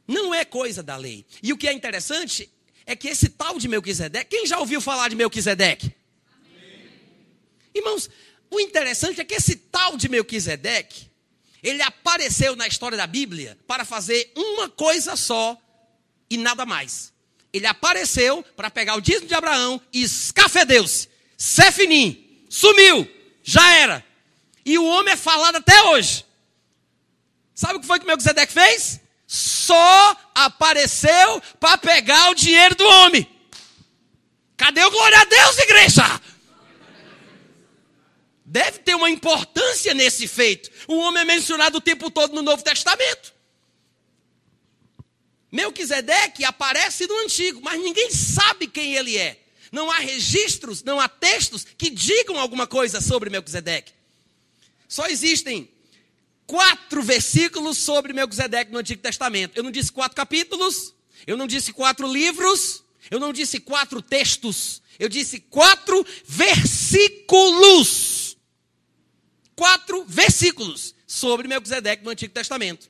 Não 0.06 0.32
é 0.32 0.44
coisa 0.44 0.85
da 0.85 0.96
lei. 0.96 1.26
E 1.42 1.52
o 1.52 1.59
que 1.59 1.66
é 1.66 1.72
interessante 1.72 2.48
é 2.87 2.94
que 2.94 3.09
esse 3.09 3.28
tal 3.28 3.59
de 3.59 3.66
Melquisedeque, 3.66 4.30
quem 4.30 4.46
já 4.46 4.61
ouviu 4.61 4.80
falar 4.80 5.09
de 5.09 5.16
Melquisedeque? 5.16 5.92
Irmãos, 7.74 8.09
o 8.48 8.61
interessante 8.61 9.20
é 9.20 9.24
que 9.24 9.35
esse 9.35 9.56
tal 9.56 9.96
de 9.96 10.09
Melquisedeque, 10.09 11.11
ele 11.66 11.83
apareceu 11.83 12.55
na 12.55 12.68
história 12.68 12.96
da 12.96 13.09
Bíblia 13.09 13.59
para 13.66 13.85
fazer 13.85 14.31
uma 14.37 14.68
coisa 14.68 15.16
só 15.16 15.61
e 16.31 16.37
nada 16.37 16.64
mais. 16.64 17.12
Ele 17.52 17.66
apareceu 17.66 18.44
para 18.57 18.70
pegar 18.70 18.94
o 18.94 19.00
dízimo 19.00 19.26
de 19.26 19.35
Abraão 19.35 19.81
e 19.92 20.05
escafedeu-se. 20.05 21.09
Sefinim, 21.37 22.46
sumiu, 22.48 23.11
já 23.42 23.68
era. 23.79 24.05
E 24.64 24.79
o 24.79 24.85
homem 24.85 25.14
é 25.14 25.16
falado 25.16 25.57
até 25.57 25.83
hoje. 25.83 26.24
Sabe 27.52 27.79
o 27.79 27.81
que 27.81 27.87
foi 27.87 27.98
que 27.98 28.07
Melquisedeque 28.07 28.52
fez? 28.52 29.00
Só 29.26 30.16
apareceu 30.37 31.42
para 31.59 31.76
pegar 31.79 32.31
o 32.31 32.35
dinheiro 32.37 32.76
do 32.76 32.87
homem. 32.87 33.29
Cadê 34.57 34.85
o 34.85 34.90
glória 34.92 35.18
a 35.18 35.24
Deus, 35.24 35.59
igreja? 35.59 36.20
Deve 38.48 38.78
ter 38.78 38.94
uma 38.94 39.11
importância 39.11 39.92
nesse 39.92 40.28
feito. 40.28 40.70
O 40.87 40.94
homem 40.98 41.22
é 41.22 41.24
mencionado 41.24 41.78
o 41.78 41.80
tempo 41.80 42.09
todo 42.09 42.32
no 42.32 42.42
Novo 42.42 42.62
Testamento. 42.62 43.35
Melquisedeque 45.50 46.44
aparece 46.44 47.09
no 47.09 47.24
Antigo, 47.24 47.61
mas 47.61 47.80
ninguém 47.80 48.09
sabe 48.12 48.68
quem 48.68 48.94
ele 48.94 49.18
é. 49.18 49.40
Não 49.72 49.90
há 49.90 49.98
registros, 49.98 50.85
não 50.85 51.00
há 51.00 51.09
textos 51.09 51.66
que 51.76 51.90
digam 51.90 52.38
alguma 52.38 52.68
coisa 52.68 53.00
sobre 53.00 53.30
Melquisedeque. 53.30 53.92
Só 54.87 55.09
existem 55.09 55.68
quatro 56.46 57.02
versículos 57.02 57.78
sobre 57.78 58.12
Melquisedeque 58.12 58.70
no 58.70 58.78
Antigo 58.78 59.02
Testamento. 59.02 59.56
Eu 59.56 59.64
não 59.64 59.72
disse 59.72 59.90
quatro 59.90 60.14
capítulos, 60.14 60.94
eu 61.26 61.37
não 61.37 61.48
disse 61.48 61.72
quatro 61.72 62.06
livros, 62.06 62.85
eu 63.11 63.18
não 63.18 63.32
disse 63.32 63.59
quatro 63.59 64.00
textos, 64.00 64.80
eu 65.00 65.09
disse 65.09 65.40
quatro 65.40 66.06
versículos 66.24 68.15
quatro 69.57 70.05
versículos 70.05 70.95
sobre 71.07 71.49
Melquisedeque 71.49 72.05
no 72.05 72.11
Antigo 72.11 72.33
Testamento. 72.33 72.88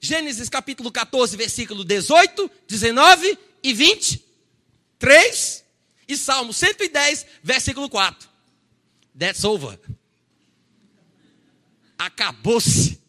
Gênesis 0.00 0.48
capítulo 0.48 0.92
14, 0.92 1.36
versículo 1.36 1.84
18, 1.84 2.50
19 2.68 3.38
e 3.62 3.72
20. 3.74 4.24
3. 4.98 5.64
E 6.06 6.16
Salmo 6.16 6.52
110, 6.52 7.26
versículo 7.42 7.88
4. 7.88 8.28
That's 9.18 9.44
over. 9.44 9.78
Acabou-se. 11.98 13.00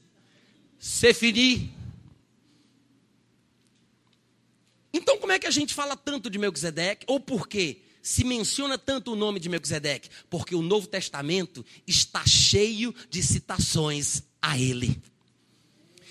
Sefiri. 0.80 1.74
Então, 4.94 5.18
como 5.18 5.34
é 5.34 5.40
que 5.40 5.48
a 5.48 5.52
gente 5.52 5.74
fala 5.74 5.98
tanto 5.98 6.30
de 6.30 6.38
Melquisedeque? 6.38 7.06
Ou 7.08 7.20
por 7.20 7.48
quê? 7.48 7.82
Se 8.06 8.24
menciona 8.24 8.78
tanto 8.78 9.14
o 9.14 9.16
nome 9.16 9.40
de 9.40 9.50
Melquisedeque? 9.50 10.10
Porque 10.30 10.54
o 10.54 10.62
Novo 10.62 10.86
Testamento 10.86 11.66
está 11.88 12.24
cheio 12.24 12.94
de 13.10 13.24
citações 13.24 14.22
a 14.40 14.60
ele. 14.60 15.02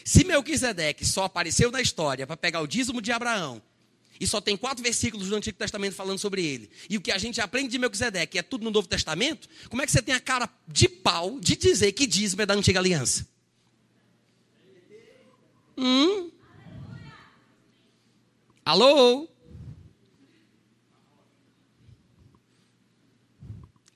Se 0.04 0.24
Melquisedeque 0.24 1.06
só 1.06 1.22
apareceu 1.22 1.70
na 1.70 1.80
história 1.80 2.26
para 2.26 2.36
pegar 2.36 2.62
o 2.62 2.66
dízimo 2.66 3.00
de 3.00 3.12
Abraão, 3.12 3.62
e 4.18 4.26
só 4.26 4.40
tem 4.40 4.56
quatro 4.56 4.82
versículos 4.82 5.28
do 5.28 5.36
Antigo 5.36 5.56
Testamento 5.56 5.94
falando 5.94 6.18
sobre 6.18 6.44
ele, 6.44 6.68
e 6.90 6.96
o 6.96 7.00
que 7.00 7.12
a 7.12 7.18
gente 7.18 7.40
aprende 7.40 7.68
de 7.68 7.78
Melquisedeque 7.78 8.40
é 8.40 8.42
tudo 8.42 8.64
no 8.64 8.72
Novo 8.72 8.88
Testamento, 8.88 9.48
como 9.68 9.80
é 9.80 9.86
que 9.86 9.92
você 9.92 10.02
tem 10.02 10.16
a 10.16 10.20
cara 10.20 10.50
de 10.66 10.88
pau 10.88 11.38
de 11.38 11.54
dizer 11.54 11.92
que 11.92 12.08
dízimo 12.08 12.42
é 12.42 12.46
da 12.46 12.54
Antiga 12.54 12.80
Aliança? 12.80 13.24
Hum? 15.78 16.28
Alô? 18.64 19.28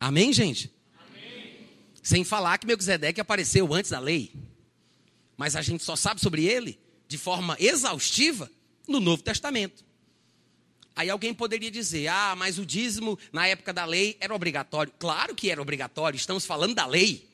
Amém, 0.01 0.33
gente? 0.33 0.73
Amém. 0.99 1.59
Sem 2.03 2.25
falar 2.25 2.59
que 2.59 2.67
Melquisedeque 2.67 3.21
apareceu 3.21 3.73
antes 3.73 3.91
da 3.91 3.99
lei. 3.99 4.33
Mas 5.37 5.57
a 5.57 5.63
gente 5.63 5.85
só 5.85 5.97
sabe 5.97 6.21
sobre 6.21 6.45
ele 6.45 6.79
de 7.07 7.17
forma 7.17 7.57
exaustiva 7.59 8.51
no 8.87 9.01
Novo 9.01 9.23
Testamento. 9.23 9.85
Aí 10.95 11.09
alguém 11.09 11.33
poderia 11.33 11.71
dizer: 11.71 12.09
ah, 12.09 12.35
mas 12.37 12.59
o 12.59 12.67
dízimo 12.67 13.19
na 13.33 13.47
época 13.47 13.73
da 13.73 13.85
lei 13.85 14.17
era 14.21 14.35
obrigatório. 14.35 14.93
Claro 14.99 15.35
que 15.35 15.51
era 15.51 15.63
obrigatório, 15.63 16.17
estamos 16.17 16.45
falando 16.45 16.75
da 16.75 16.87
lei. 16.87 17.29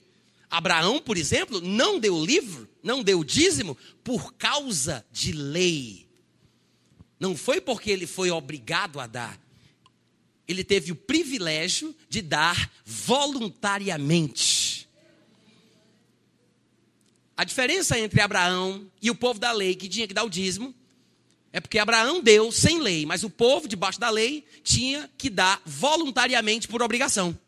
Abraão, 0.51 1.01
por 1.01 1.17
exemplo, 1.17 1.61
não 1.61 1.99
deu 1.99 2.23
livro, 2.23 2.69
não 2.83 3.03
deu 3.03 3.25
dízimo 3.25 3.77
por 4.05 4.35
causa 4.35 5.05
de 5.11 5.33
lei. 5.33 6.07
Não 7.19 7.37
foi 7.37 7.61
porque 7.61 7.91
ele 7.91 8.07
foi 8.07 8.31
obrigado 8.31 9.01
a 9.01 9.07
dar 9.07 9.41
ele 10.47 10.63
teve 10.63 10.93
o 10.93 10.97
privilégio 10.97 11.95
de 12.09 12.23
dar 12.23 12.71
voluntariamente. 12.85 14.87
A 17.37 17.45
diferença 17.45 17.99
entre 17.99 18.21
Abraão 18.21 18.87
e 19.03 19.11
o 19.11 19.15
povo 19.15 19.41
da 19.41 19.51
lei, 19.51 19.75
que 19.75 19.89
tinha 19.89 20.07
que 20.07 20.15
dar 20.15 20.25
o 20.25 20.31
dízimo, 20.31 20.75
é 21.53 21.61
porque 21.61 21.79
Abraão 21.79 22.21
deu 22.21 22.53
sem 22.53 22.81
lei, 22.81 23.07
mas 23.07 23.25
o 23.25 23.31
povo, 23.31 23.69
debaixo 23.69 23.99
da 23.99 24.11
lei, 24.11 24.45
tinha 24.63 25.11
que 25.17 25.31
dar 25.31 25.61
voluntariamente 25.65 26.69
por 26.69 26.83
obrigação. 26.83 27.39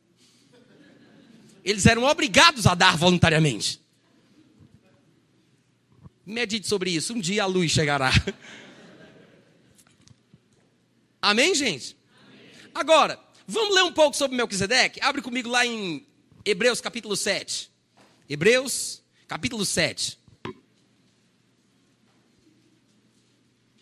Eles 1.64 1.86
eram 1.86 2.04
obrigados 2.04 2.66
a 2.66 2.74
dar 2.74 2.96
voluntariamente. 2.96 3.80
Medite 6.24 6.66
sobre 6.66 6.90
isso, 6.90 7.14
um 7.14 7.20
dia 7.20 7.42
a 7.42 7.46
luz 7.46 7.70
chegará. 7.70 8.10
Amém, 11.20 11.54
gente? 11.54 11.96
Agora, 12.76 13.18
vamos 13.46 13.74
ler 13.74 13.84
um 13.84 13.92
pouco 13.92 14.14
sobre 14.14 14.36
Melquisedeque? 14.36 15.00
Abre 15.00 15.22
comigo 15.22 15.48
lá 15.48 15.64
em 15.64 16.06
Hebreus 16.44 16.78
capítulo 16.78 17.16
7. 17.16 17.70
Hebreus 18.28 19.02
capítulo 19.26 19.64
7. 19.64 20.18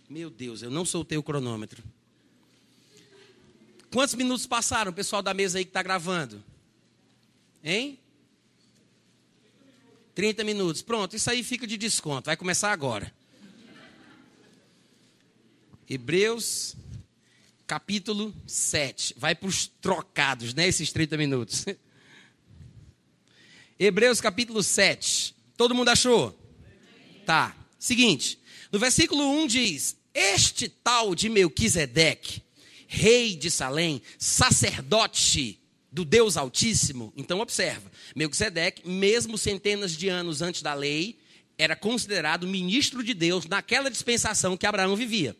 Meu 0.09 0.31
Deus, 0.31 0.63
eu 0.63 0.71
não 0.71 0.85
soltei 0.85 1.19
o 1.19 1.25
cronômetro. 1.25 1.83
Quantos 3.91 4.15
minutos 4.15 4.47
passaram, 4.47 4.93
pessoal 4.93 5.23
da 5.23 5.35
mesa 5.35 5.59
aí 5.59 5.65
que 5.65 5.71
está 5.71 5.83
gravando? 5.83 6.41
Hein? 7.65 7.99
30 10.15 10.45
minutos. 10.45 10.83
Pronto, 10.83 11.17
isso 11.17 11.29
aí 11.29 11.43
fica 11.43 11.67
de 11.67 11.77
desconto. 11.77 12.27
Vai 12.27 12.37
começar 12.37 12.71
agora. 12.71 13.13
Hebreus, 15.91 16.77
capítulo 17.66 18.35
7. 18.46 19.14
Vai 19.16 19.35
para 19.35 19.48
os 19.48 19.66
trocados, 19.66 20.55
né? 20.55 20.68
Esses 20.68 20.92
30 20.92 21.16
minutos. 21.16 21.64
Hebreus, 23.79 24.20
capítulo 24.20 24.62
7. 24.62 25.35
Todo 25.57 25.74
mundo 25.74 25.88
achou? 25.88 26.38
Tá. 27.27 27.57
Seguinte. 27.79 28.38
No 28.70 28.79
versículo 28.79 29.29
1 29.42 29.46
diz: 29.46 29.96
Este 30.12 30.68
tal 30.68 31.14
de 31.14 31.29
Melquisedeque, 31.29 32.42
rei 32.87 33.37
de 33.37 33.50
Salém, 33.50 34.03
sacerdote 34.18 35.61
do 35.90 36.05
Deus 36.05 36.37
Altíssimo. 36.37 37.12
Então, 37.16 37.40
observa: 37.40 37.90
Melquisedeque, 38.14 38.88
mesmo 38.88 39.38
centenas 39.38 39.96
de 39.96 40.09
anos 40.09 40.42
antes 40.42 40.62
da 40.62 40.74
lei, 40.74 41.18
era 41.57 41.77
considerado 41.77 42.46
ministro 42.46 43.03
de 43.03 43.14
Deus 43.14 43.46
naquela 43.46 43.90
dispensação 43.90 44.57
que 44.57 44.66
Abraão 44.66 44.96
vivia. 44.96 45.37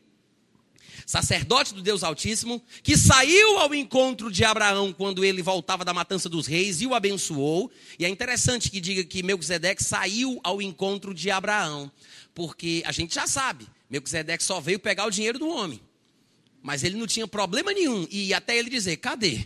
Sacerdote 1.07 1.75
do 1.75 1.83
Deus 1.83 2.03
Altíssimo, 2.03 2.62
que 2.83 2.97
saiu 2.97 3.59
ao 3.59 3.75
encontro 3.75 4.31
de 4.31 4.45
Abraão 4.45 4.93
quando 4.93 5.25
ele 5.25 5.43
voltava 5.43 5.85
da 5.85 5.93
matança 5.95 6.29
dos 6.29 6.47
reis 6.47 6.81
e 6.81 6.87
o 6.87 6.95
abençoou. 6.95 7.71
E 7.99 8.05
é 8.05 8.09
interessante 8.09 8.71
que 8.71 8.81
diga 8.81 9.05
que 9.05 9.23
Melquisedeque 9.23 9.83
saiu 9.83 10.40
ao 10.43 10.62
encontro 10.62 11.12
de 11.14 11.31
Abraão 11.31 11.90
porque 12.35 12.83
a 12.85 12.93
gente 12.93 13.14
já 13.14 13.27
sabe, 13.27 13.67
Melquisedeque 13.88 14.43
só 14.43 14.61
veio 14.61 14.81
pegar 14.81 15.07
o 15.07 15.11
dinheiro 15.11 15.38
do 15.38 15.49
homem. 15.49 15.81
Mas 16.61 16.83
ele 16.83 16.97
não 16.97 17.07
tinha 17.07 17.29
problema 17.29 17.73
nenhum. 17.73 18.07
E 18.11 18.35
até 18.35 18.57
ele 18.57 18.69
dizer: 18.69 18.97
cadê? 18.97 19.45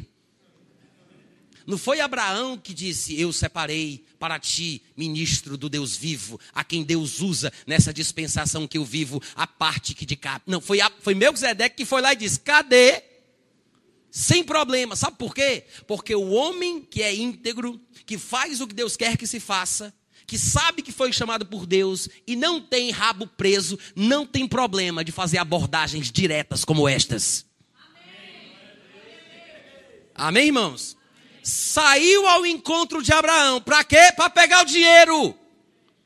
Não 1.67 1.77
foi 1.77 2.01
Abraão 2.01 2.57
que 2.57 2.73
disse: 2.73 3.21
Eu 3.21 3.33
separei 3.33 4.05
para 4.19 4.39
ti, 4.39 4.83
ministro 4.97 5.57
do 5.57 5.69
Deus 5.69 5.97
vivo, 5.97 6.41
a 6.53 6.65
quem 6.65 6.83
Deus 6.83 7.21
usa 7.21 7.53
nessa 7.67 7.93
dispensação 7.93 8.67
que 8.67 8.79
eu 8.79 8.85
vivo, 8.85 9.23
a 9.35 9.47
parte 9.47 9.95
que 9.95 10.05
de 10.05 10.17
cá. 10.17 10.41
Não, 10.47 10.61
foi, 10.61 10.81
a, 10.81 10.91
foi 11.01 11.15
Melquisedeque 11.15 11.77
que 11.77 11.85
foi 11.85 12.03
lá 12.03 12.13
e 12.13 12.17
disse: 12.17 12.41
Cadê? 12.41 13.03
Sem 14.11 14.43
problema. 14.43 14.97
Sabe 14.97 15.17
por 15.17 15.35
quê? 15.35 15.65
Porque 15.87 16.15
o 16.15 16.31
homem 16.31 16.83
que 16.83 17.03
é 17.03 17.15
íntegro, 17.15 17.81
que 18.07 18.19
faz 18.19 18.61
o 18.61 18.67
que 18.67 18.75
Deus 18.75 18.97
quer 18.97 19.17
que 19.17 19.27
se 19.27 19.39
faça, 19.39 19.95
que 20.27 20.39
sabe 20.39 20.83
que 20.83 20.93
foi 20.93 21.13
chamado 21.13 21.47
por 21.47 21.67
Deus 21.67 22.09
e 22.27 22.37
não 22.37 22.61
tem 22.61 22.91
rabo 22.91 23.27
preso, 23.27 23.79
não 23.95 24.27
tem 24.27 24.47
problema 24.47 25.05
de 25.05 25.13
fazer 25.13 25.39
abordagens 25.39 26.11
diretas 26.11 26.65
como 26.65 26.89
estas. 26.89 27.47
Amém, 30.15 30.43
Amém 30.43 30.47
irmãos? 30.47 30.98
Saiu 31.49 32.27
ao 32.27 32.45
encontro 32.45 33.03
de 33.03 33.11
Abraão. 33.11 33.59
Para 33.59 33.83
quê? 33.83 34.13
Para 34.15 34.29
pegar 34.29 34.61
o 34.61 34.67
dinheiro. 34.67 35.35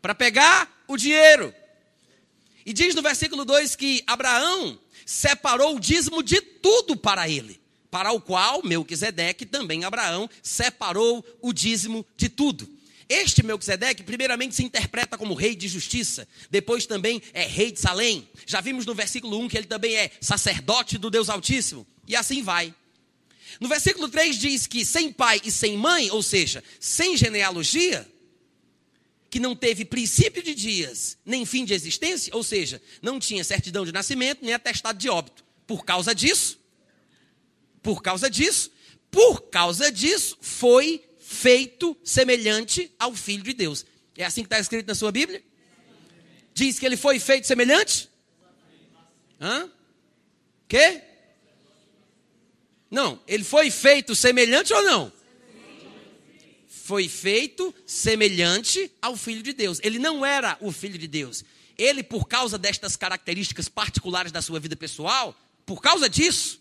Para 0.00 0.14
pegar 0.14 0.84
o 0.86 0.96
dinheiro. 0.96 1.52
E 2.64 2.72
diz 2.72 2.94
no 2.94 3.02
versículo 3.02 3.44
2 3.44 3.74
que 3.74 4.04
Abraão 4.06 4.78
separou 5.04 5.74
o 5.74 5.80
dízimo 5.80 6.22
de 6.22 6.40
tudo 6.40 6.96
para 6.96 7.28
ele, 7.28 7.60
para 7.90 8.12
o 8.12 8.20
qual 8.20 8.62
Melquisedeque, 8.62 9.44
também 9.44 9.82
Abraão, 9.82 10.30
separou 10.40 11.26
o 11.40 11.52
dízimo 11.52 12.06
de 12.16 12.28
tudo. 12.28 12.68
Este 13.08 13.42
Melquisedeque, 13.44 14.04
primeiramente, 14.04 14.54
se 14.54 14.62
interpreta 14.62 15.18
como 15.18 15.34
rei 15.34 15.56
de 15.56 15.66
justiça, 15.66 16.28
depois 16.50 16.86
também 16.86 17.20
é 17.34 17.44
rei 17.44 17.72
de 17.72 17.80
Salém. 17.80 18.28
Já 18.46 18.60
vimos 18.60 18.86
no 18.86 18.94
versículo 18.94 19.40
1 19.40 19.48
que 19.48 19.58
ele 19.58 19.66
também 19.66 19.96
é 19.96 20.12
sacerdote 20.20 20.98
do 20.98 21.10
Deus 21.10 21.28
Altíssimo, 21.28 21.84
e 22.06 22.14
assim 22.14 22.44
vai. 22.44 22.72
No 23.62 23.68
versículo 23.68 24.08
3 24.08 24.36
diz 24.40 24.66
que 24.66 24.84
sem 24.84 25.12
pai 25.12 25.40
e 25.44 25.48
sem 25.52 25.76
mãe, 25.76 26.10
ou 26.10 26.20
seja, 26.20 26.64
sem 26.80 27.16
genealogia, 27.16 28.04
que 29.30 29.38
não 29.38 29.54
teve 29.54 29.84
princípio 29.84 30.42
de 30.42 30.52
dias, 30.52 31.16
nem 31.24 31.46
fim 31.46 31.64
de 31.64 31.72
existência, 31.72 32.34
ou 32.34 32.42
seja, 32.42 32.82
não 33.00 33.20
tinha 33.20 33.44
certidão 33.44 33.84
de 33.84 33.92
nascimento, 33.92 34.44
nem 34.44 34.52
atestado 34.52 34.98
de 34.98 35.08
óbito. 35.08 35.44
Por 35.64 35.84
causa 35.84 36.12
disso, 36.12 36.58
por 37.80 38.02
causa 38.02 38.28
disso, 38.28 38.72
por 39.08 39.42
causa 39.42 39.92
disso, 39.92 40.36
foi 40.40 41.00
feito 41.20 41.96
semelhante 42.02 42.92
ao 42.98 43.14
Filho 43.14 43.44
de 43.44 43.52
Deus. 43.52 43.86
É 44.16 44.24
assim 44.24 44.42
que 44.42 44.46
está 44.46 44.58
escrito 44.58 44.88
na 44.88 44.94
sua 44.96 45.12
Bíblia? 45.12 45.40
Diz 46.52 46.80
que 46.80 46.84
ele 46.84 46.96
foi 46.96 47.20
feito 47.20 47.46
semelhante? 47.46 48.10
Hã? 49.40 49.70
Quê? 50.66 51.11
Não, 52.92 53.18
ele 53.26 53.42
foi 53.42 53.70
feito 53.70 54.14
semelhante 54.14 54.70
ou 54.74 54.82
não? 54.82 55.10
Foi 56.68 57.08
feito 57.08 57.74
semelhante 57.86 58.92
ao 59.00 59.16
Filho 59.16 59.42
de 59.42 59.54
Deus. 59.54 59.80
Ele 59.82 59.98
não 59.98 60.26
era 60.26 60.58
o 60.60 60.70
Filho 60.70 60.98
de 60.98 61.08
Deus. 61.08 61.42
Ele, 61.78 62.02
por 62.02 62.28
causa 62.28 62.58
destas 62.58 62.94
características 62.94 63.66
particulares 63.66 64.30
da 64.30 64.42
sua 64.42 64.60
vida 64.60 64.76
pessoal, 64.76 65.34
por 65.64 65.80
causa 65.80 66.06
disso, 66.06 66.60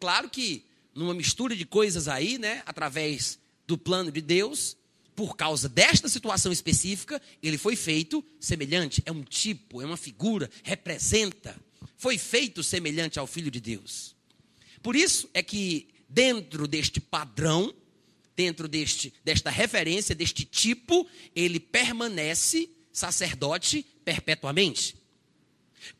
claro 0.00 0.30
que 0.30 0.64
numa 0.94 1.12
mistura 1.12 1.54
de 1.54 1.66
coisas 1.66 2.08
aí, 2.08 2.38
né, 2.38 2.62
através 2.64 3.38
do 3.66 3.76
plano 3.76 4.10
de 4.10 4.22
Deus, 4.22 4.78
por 5.14 5.36
causa 5.36 5.68
desta 5.68 6.08
situação 6.08 6.50
específica, 6.50 7.20
ele 7.42 7.58
foi 7.58 7.76
feito 7.76 8.24
semelhante. 8.40 9.02
É 9.04 9.12
um 9.12 9.22
tipo, 9.22 9.82
é 9.82 9.84
uma 9.84 9.98
figura, 9.98 10.48
representa. 10.62 11.54
Foi 11.98 12.16
feito 12.16 12.62
semelhante 12.62 13.18
ao 13.18 13.26
Filho 13.26 13.50
de 13.50 13.60
Deus. 13.60 14.18
Por 14.82 14.96
isso 14.96 15.28
é 15.34 15.42
que, 15.42 15.88
dentro 16.08 16.66
deste 16.66 17.00
padrão, 17.00 17.74
dentro 18.34 18.66
deste, 18.66 19.12
desta 19.22 19.50
referência, 19.50 20.14
deste 20.14 20.44
tipo, 20.44 21.06
ele 21.34 21.60
permanece 21.60 22.70
sacerdote 22.92 23.84
perpetuamente. 24.04 24.96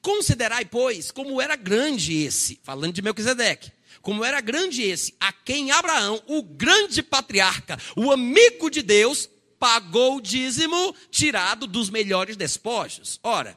Considerai, 0.01 0.65
pois, 0.65 1.11
como 1.11 1.41
era 1.41 1.57
grande 1.57 2.15
esse, 2.15 2.59
falando 2.63 2.95
de 2.95 3.03
Melquisedeque, 3.03 3.73
como 4.03 4.25
era 4.25 4.41
grande 4.41 4.83
esse, 4.83 5.15
a 5.21 5.33
quem 5.33 5.71
Abraão, 5.71 6.23
o 6.27 6.43
grande 6.43 7.03
patriarca, 7.03 7.79
o 7.97 8.11
amigo 8.11 8.71
de 8.71 8.83
Deus, 8.83 9.29
pagou 9.59 10.17
o 10.17 10.21
dízimo 10.21 10.95
tirado 11.11 11.67
dos 11.67 11.91
melhores 11.91 12.37
despojos. 12.37 13.21
Ora, 13.23 13.57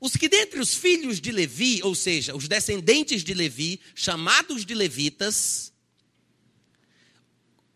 os 0.00 0.14
que 0.14 0.28
dentre 0.28 0.60
os 0.60 0.74
filhos 0.74 1.20
de 1.20 1.32
Levi, 1.32 1.80
ou 1.82 1.94
seja, 1.94 2.36
os 2.36 2.46
descendentes 2.46 3.24
de 3.24 3.34
Levi, 3.34 3.80
chamados 3.94 4.64
de 4.64 4.74
levitas, 4.74 5.72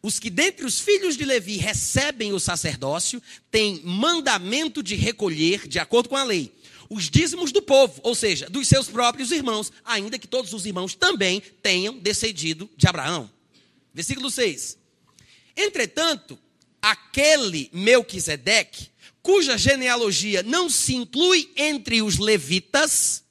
os 0.03 0.19
que 0.19 0.31
dentre 0.31 0.65
os 0.67 0.81
filhos 0.81 1.17
de 1.17 1.25
Levi 1.25 1.57
recebem 1.57 2.33
o 2.33 2.41
sacerdócio, 2.41 3.23
têm 3.51 3.81
mandamento 3.85 4.83
de 4.83 4.97
recolher, 4.97 5.69
de 5.69 5.79
acordo 5.79 6.09
com 6.09 6.17
a 6.17 6.25
lei, 6.25 6.53
os 6.91 7.09
dízimos 7.09 7.53
do 7.53 7.63
povo, 7.63 8.01
ou 8.03 8.15
seja, 8.15 8.51
dos 8.51 8.69
seus 8.69 8.89
próprios 8.89 9.31
irmãos, 9.31 9.73
ainda 9.85 10.19
que 10.19 10.27
todos 10.27 10.53
os 10.53 10.67
irmãos 10.67 10.95
também 10.95 11.41
tenham 11.63 11.97
descendido 11.99 12.69
de 12.77 12.87
Abraão. 12.87 13.31
Versículo 13.95 14.31
6. 14.31 14.77
Entretanto, 15.57 16.39
aquele 16.81 17.71
Melquisedeque, 17.73 18.91
cuja 19.23 19.57
genealogia 19.57 20.43
não 20.43 20.69
se 20.69 20.95
inclui 20.95 21.51
entre 21.57 22.03
os 22.03 22.19
levitas, 22.19 23.23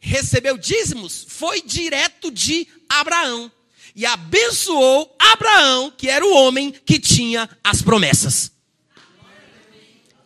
recebeu 0.00 0.58
dízimos, 0.58 1.24
foi 1.28 1.62
direto 1.62 2.30
de 2.30 2.66
Abraão 2.88 3.50
e 3.94 4.06
abençoou 4.06 5.14
Abraão, 5.18 5.92
que 5.96 6.08
era 6.08 6.24
o 6.24 6.34
homem 6.34 6.74
que 6.84 6.98
tinha 6.98 7.48
as 7.62 7.82
promessas. 7.82 8.50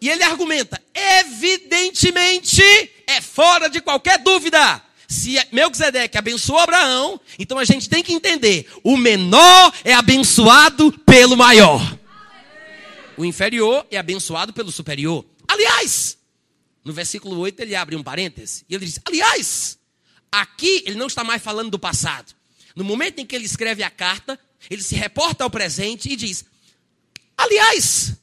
E 0.01 0.09
ele 0.09 0.23
argumenta: 0.23 0.81
evidentemente 0.95 2.63
é 3.07 3.21
fora 3.21 3.69
de 3.69 3.81
qualquer 3.81 4.19
dúvida. 4.19 4.83
Se 5.09 5.37
Melquisedeque 5.53 6.19
abençoou 6.19 6.59
Abraão, 6.59 7.21
então 7.39 7.59
a 7.59 7.65
gente 7.65 7.89
tem 7.89 8.03
que 8.03 8.13
entender: 8.13 8.69
o 8.83 8.97
menor 8.97 9.73
é 9.85 9.95
abençoado 9.95 10.93
pelo 11.05 11.37
maior. 11.37 11.99
O 13.17 13.25
inferior 13.25 13.87
é 13.91 13.97
abençoado 13.97 14.53
pelo 14.53 14.71
superior. 14.71 15.25
Aliás, 15.49 16.19
no 16.85 16.93
versículo 16.93 17.39
8 17.39 17.61
ele 17.61 17.75
abre 17.75 17.97
um 17.97 18.03
parêntese 18.03 18.65
e 18.69 18.75
ele 18.75 18.85
diz: 18.85 19.01
Aliás, 19.05 19.79
aqui 20.31 20.83
ele 20.87 20.97
não 20.97 21.07
está 21.07 21.25
mais 21.25 21.43
falando 21.43 21.71
do 21.71 21.79
passado. 21.79 22.35
No 22.75 22.85
momento 22.85 23.19
em 23.19 23.27
que 23.27 23.35
ele 23.35 23.47
escreve 23.47 23.83
a 23.83 23.91
carta, 23.91 24.39
ele 24.69 24.83
se 24.83 24.95
reporta 24.95 25.45
ao 25.45 25.51
presente 25.51 26.13
e 26.13 26.17
diz: 26.17 26.45
Aliás, 27.37 28.15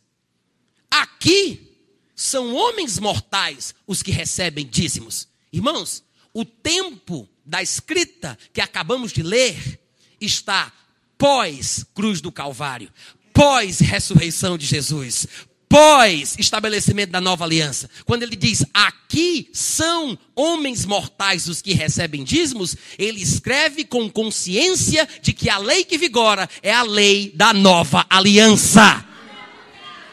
aqui 0.89 1.77
são 2.15 2.53
homens 2.53 2.99
mortais 2.99 3.73
os 3.87 4.03
que 4.03 4.11
recebem 4.11 4.65
dízimos. 4.65 5.27
Irmãos, 5.51 6.03
o 6.33 6.45
tempo 6.45 7.27
da 7.45 7.61
escrita 7.61 8.37
que 8.53 8.61
acabamos 8.61 9.11
de 9.11 9.21
ler 9.21 9.79
está 10.21 10.71
pós 11.17 11.85
cruz 11.93 12.21
do 12.21 12.31
Calvário, 12.31 12.91
pós 13.33 13.79
ressurreição 13.79 14.57
de 14.57 14.65
Jesus, 14.65 15.27
pós 15.67 16.35
estabelecimento 16.37 17.09
da 17.09 17.19
nova 17.19 17.43
aliança. 17.43 17.89
Quando 18.05 18.21
ele 18.21 18.35
diz 18.35 18.63
aqui 18.71 19.49
são 19.51 20.17
homens 20.35 20.85
mortais 20.85 21.47
os 21.47 21.63
que 21.63 21.73
recebem 21.73 22.23
dízimos, 22.23 22.77
ele 22.97 23.21
escreve 23.21 23.83
com 23.83 24.07
consciência 24.07 25.09
de 25.21 25.33
que 25.33 25.49
a 25.49 25.57
lei 25.57 25.83
que 25.83 25.97
vigora 25.97 26.47
é 26.61 26.71
a 26.71 26.83
lei 26.83 27.31
da 27.33 27.53
nova 27.53 28.05
aliança. 28.07 29.03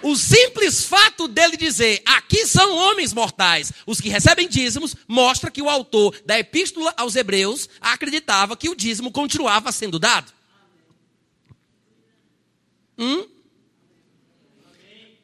O 0.03 0.17
simples 0.17 0.83
fato 0.83 1.29
dele 1.29 1.59
dizer, 1.59 2.01
aqui 2.07 2.47
são 2.47 2.75
homens 2.75 3.13
mortais, 3.13 3.71
os 3.87 4.01
que 4.01 4.09
recebem 4.09 4.49
dízimos, 4.49 4.97
mostra 5.07 5.51
que 5.51 5.61
o 5.61 5.69
autor 5.69 6.17
da 6.25 6.39
epístola 6.39 6.95
aos 6.97 7.17
Hebreus 7.17 7.69
acreditava 7.83 8.57
que 8.57 8.71
o 8.71 8.75
dízimo 8.75 9.11
continuava 9.11 9.71
sendo 9.71 9.99
dado. 9.99 10.40
Hum? 13.01 13.27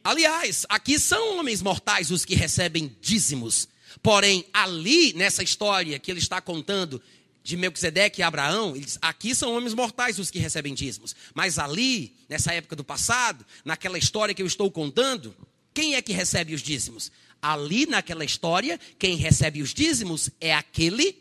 Aliás, 0.02 0.64
aqui 0.68 0.98
são 0.98 1.38
homens 1.38 1.60
mortais 1.60 2.10
os 2.10 2.24
que 2.24 2.34
recebem 2.34 2.96
dízimos. 3.00 3.68
Porém, 4.02 4.46
ali, 4.52 5.12
nessa 5.12 5.42
história 5.42 5.98
que 5.98 6.10
ele 6.10 6.20
está 6.20 6.40
contando, 6.40 7.02
de 7.46 7.56
Melquisedeque 7.56 8.20
e 8.20 8.24
Abraão, 8.24 8.74
ele 8.74 8.84
diz, 8.84 8.98
aqui 9.00 9.32
são 9.32 9.54
homens 9.54 9.72
mortais 9.72 10.18
os 10.18 10.32
que 10.32 10.38
recebem 10.40 10.74
dízimos. 10.74 11.14
Mas 11.32 11.60
ali, 11.60 12.16
nessa 12.28 12.52
época 12.52 12.74
do 12.74 12.82
passado, 12.82 13.46
naquela 13.64 13.96
história 13.96 14.34
que 14.34 14.42
eu 14.42 14.46
estou 14.48 14.68
contando, 14.68 15.32
quem 15.72 15.94
é 15.94 16.02
que 16.02 16.12
recebe 16.12 16.54
os 16.54 16.60
dízimos? 16.60 17.12
Ali 17.40 17.86
naquela 17.86 18.24
história, 18.24 18.80
quem 18.98 19.14
recebe 19.14 19.62
os 19.62 19.72
dízimos 19.72 20.28
é 20.40 20.52
aquele 20.52 21.16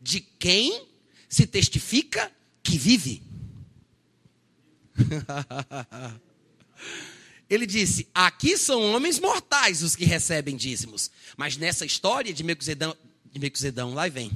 de 0.00 0.20
quem 0.20 0.86
se 1.28 1.46
testifica 1.46 2.32
que 2.62 2.78
vive. 2.78 3.22
Ele 7.48 7.66
disse: 7.66 8.08
Aqui 8.14 8.56
são 8.58 8.82
homens 8.92 9.18
mortais 9.18 9.82
os 9.82 9.94
que 9.94 10.04
recebem 10.04 10.56
dízimos. 10.56 11.10
Mas 11.36 11.56
nessa 11.56 11.86
história 11.86 12.32
de 12.32 12.42
Melquisedão, 12.42 12.96
de 13.32 13.38
Melquisedão 13.38 13.94
lá 13.94 14.08
vem 14.08 14.30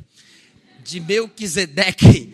de 0.85 1.01
Melquisedeque. 1.01 2.33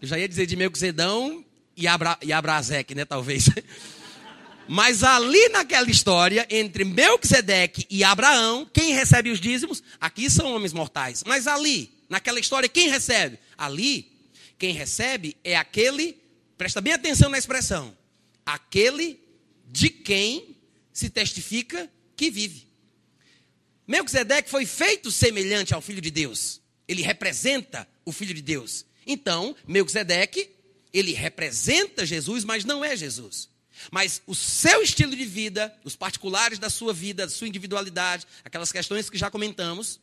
Eu 0.00 0.08
já 0.08 0.18
ia 0.18 0.28
dizer 0.28 0.46
de 0.46 0.56
Melquisedão 0.56 1.44
e, 1.76 1.86
Abra, 1.86 2.18
e 2.22 2.32
Abrazeque, 2.32 2.94
né? 2.94 3.04
Talvez. 3.04 3.48
Mas 4.68 5.04
ali 5.04 5.48
naquela 5.50 5.88
história, 5.90 6.46
entre 6.50 6.84
Melquisedeque 6.84 7.86
e 7.88 8.02
Abraão, 8.02 8.68
quem 8.72 8.92
recebe 8.92 9.30
os 9.30 9.40
dízimos? 9.40 9.82
Aqui 10.00 10.28
são 10.28 10.52
homens 10.54 10.72
mortais. 10.72 11.22
Mas 11.24 11.46
ali, 11.46 11.92
naquela 12.08 12.40
história, 12.40 12.68
quem 12.68 12.88
recebe? 12.88 13.38
Ali, 13.56 14.10
quem 14.58 14.72
recebe 14.72 15.36
é 15.44 15.56
aquele, 15.56 16.18
presta 16.56 16.80
bem 16.80 16.92
atenção 16.92 17.28
na 17.28 17.38
expressão, 17.38 17.96
aquele 18.44 19.20
de 19.66 19.90
quem 19.90 20.56
se 20.92 21.10
testifica 21.10 21.90
que 22.16 22.30
vive. 22.30 22.66
Melquisedeque 23.86 24.50
foi 24.50 24.66
feito 24.66 25.10
semelhante 25.10 25.74
ao 25.74 25.80
Filho 25.80 26.00
de 26.00 26.10
Deus. 26.10 26.60
Ele 26.88 27.02
representa 27.02 27.88
o 28.04 28.12
Filho 28.12 28.34
de 28.34 28.42
Deus. 28.42 28.84
Então, 29.06 29.54
Melquisedeque, 29.66 30.50
ele 30.92 31.12
representa 31.12 32.06
Jesus, 32.06 32.44
mas 32.44 32.64
não 32.64 32.84
é 32.84 32.96
Jesus. 32.96 33.48
Mas 33.90 34.22
o 34.26 34.34
seu 34.34 34.82
estilo 34.82 35.14
de 35.14 35.24
vida, 35.24 35.74
os 35.84 35.94
particulares 35.94 36.58
da 36.58 36.70
sua 36.70 36.92
vida, 36.92 37.26
da 37.26 37.32
sua 37.32 37.46
individualidade, 37.46 38.26
aquelas 38.44 38.72
questões 38.72 39.10
que 39.10 39.18
já 39.18 39.30
comentamos, 39.30 40.00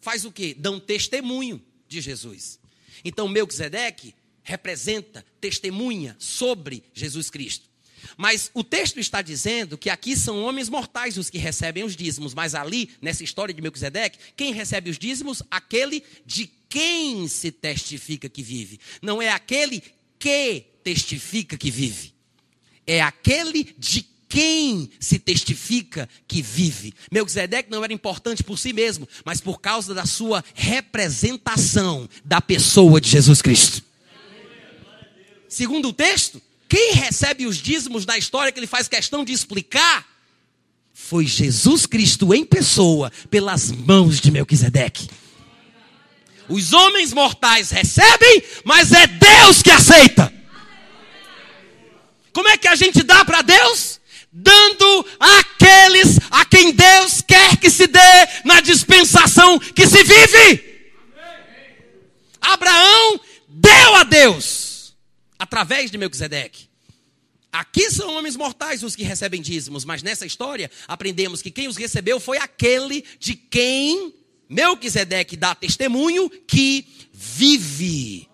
faz 0.00 0.24
o 0.24 0.30
quê? 0.30 0.54
Dão 0.56 0.78
testemunho 0.78 1.64
de 1.88 2.00
Jesus. 2.00 2.60
Então, 3.04 3.28
Melquisedeque 3.28 4.14
representa, 4.42 5.24
testemunha 5.40 6.16
sobre 6.18 6.82
Jesus 6.94 7.30
Cristo. 7.30 7.72
Mas 8.16 8.50
o 8.54 8.64
texto 8.64 8.98
está 8.98 9.22
dizendo 9.22 9.78
que 9.78 9.88
aqui 9.88 10.16
são 10.16 10.42
homens 10.42 10.68
mortais 10.68 11.16
os 11.16 11.30
que 11.30 11.38
recebem 11.38 11.84
os 11.84 11.96
dízimos, 11.96 12.34
mas 12.34 12.54
ali, 12.54 12.90
nessa 13.00 13.24
história 13.24 13.54
de 13.54 13.62
Melquisedeque, 13.62 14.18
quem 14.36 14.52
recebe 14.52 14.90
os 14.90 14.98
dízimos? 14.98 15.42
Aquele 15.50 16.02
de 16.26 16.50
quem 16.68 17.28
se 17.28 17.52
testifica 17.52 18.28
que 18.28 18.42
vive. 18.42 18.80
Não 19.00 19.20
é 19.20 19.30
aquele 19.30 19.82
que 20.18 20.64
testifica 20.82 21.56
que 21.56 21.70
vive. 21.70 22.12
É 22.86 23.00
aquele 23.00 23.74
de 23.78 24.06
quem 24.28 24.90
se 24.98 25.18
testifica 25.18 26.08
que 26.26 26.40
vive. 26.40 26.94
Melquisedeque 27.10 27.70
não 27.70 27.84
era 27.84 27.92
importante 27.92 28.42
por 28.42 28.58
si 28.58 28.72
mesmo, 28.72 29.06
mas 29.24 29.40
por 29.40 29.60
causa 29.60 29.92
da 29.92 30.06
sua 30.06 30.42
representação 30.54 32.08
da 32.24 32.40
pessoa 32.40 32.98
de 32.98 33.10
Jesus 33.10 33.42
Cristo. 33.42 33.91
Segundo 35.52 35.88
o 35.88 35.92
texto, 35.92 36.40
quem 36.66 36.94
recebe 36.94 37.46
os 37.46 37.58
dízimos 37.58 38.06
da 38.06 38.16
história 38.16 38.50
que 38.50 38.58
ele 38.58 38.66
faz 38.66 38.88
questão 38.88 39.22
de 39.22 39.34
explicar 39.34 40.02
foi 40.94 41.26
Jesus 41.26 41.84
Cristo 41.84 42.32
em 42.32 42.42
pessoa, 42.42 43.12
pelas 43.28 43.70
mãos 43.70 44.18
de 44.18 44.30
Melquisedeque. 44.30 45.10
Os 46.48 46.72
homens 46.72 47.12
mortais 47.12 47.70
recebem, 47.70 48.42
mas 48.64 48.92
é 48.92 49.06
Deus 49.06 49.60
que 49.60 49.70
aceita. 49.70 50.32
Como 52.32 52.48
é 52.48 52.56
que 52.56 52.68
a 52.68 52.74
gente 52.74 53.02
dá 53.02 53.22
para 53.22 53.42
Deus? 53.42 54.00
Dando 54.32 55.06
àqueles 55.20 56.18
a 56.30 56.46
quem 56.46 56.72
Deus 56.72 57.20
quer 57.20 57.58
que 57.58 57.68
se 57.68 57.86
dê 57.86 58.00
na 58.46 58.62
dispensação 58.62 59.58
que 59.58 59.86
se 59.86 60.02
vive. 60.02 60.88
Abraão 62.40 63.20
deu 63.50 63.96
a 63.96 64.04
Deus 64.04 64.71
através 65.42 65.90
de 65.90 65.98
Melquisedeque. 65.98 66.68
Aqui 67.50 67.90
são 67.90 68.14
homens 68.14 68.36
mortais 68.36 68.84
os 68.84 68.94
que 68.94 69.02
recebem 69.02 69.42
dízimos, 69.42 69.84
mas 69.84 70.00
nessa 70.00 70.24
história 70.24 70.70
aprendemos 70.86 71.42
que 71.42 71.50
quem 71.50 71.66
os 71.66 71.76
recebeu 71.76 72.20
foi 72.20 72.38
aquele 72.38 73.04
de 73.18 73.34
quem 73.34 74.14
Melquisedeque 74.48 75.36
dá 75.36 75.52
testemunho 75.52 76.30
que 76.30 76.86
vive. 77.12 78.28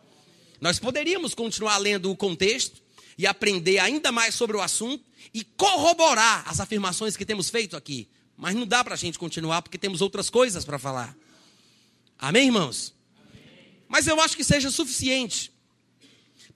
Nós 0.61 0.79
poderíamos 0.79 1.35
continuar 1.35 1.79
lendo 1.79 2.11
o 2.11 2.17
contexto 2.17 2.83
e 3.17 3.27
aprender 3.27 3.79
ainda 3.79 4.13
mais 4.13 4.35
sobre 4.35 4.59
o 4.59 4.61
assunto 4.61 5.03
e 5.33 5.43
corroborar 5.43 6.45
as 6.47 6.61
afirmações 6.61 7.17
que 7.17 7.25
temos 7.25 7.49
feito 7.49 7.75
aqui. 7.75 8.07
Mas 8.37 8.55
não 8.55 8.67
dá 8.67 8.85
para 8.85 8.93
a 8.93 8.99
gente 8.99 9.19
continuar 9.19 9.63
porque 9.63 9.79
temos 9.79 10.03
outras 10.03 10.29
coisas 10.29 10.63
para 10.63 10.79
falar. 10.79 11.17
Amém, 12.19 12.47
irmãos? 12.47 12.95
Amém. 13.33 13.45
Mas 13.89 14.07
eu 14.07 14.21
acho 14.21 14.37
que 14.37 14.45
seja 14.45 14.71
suficiente 14.71 15.57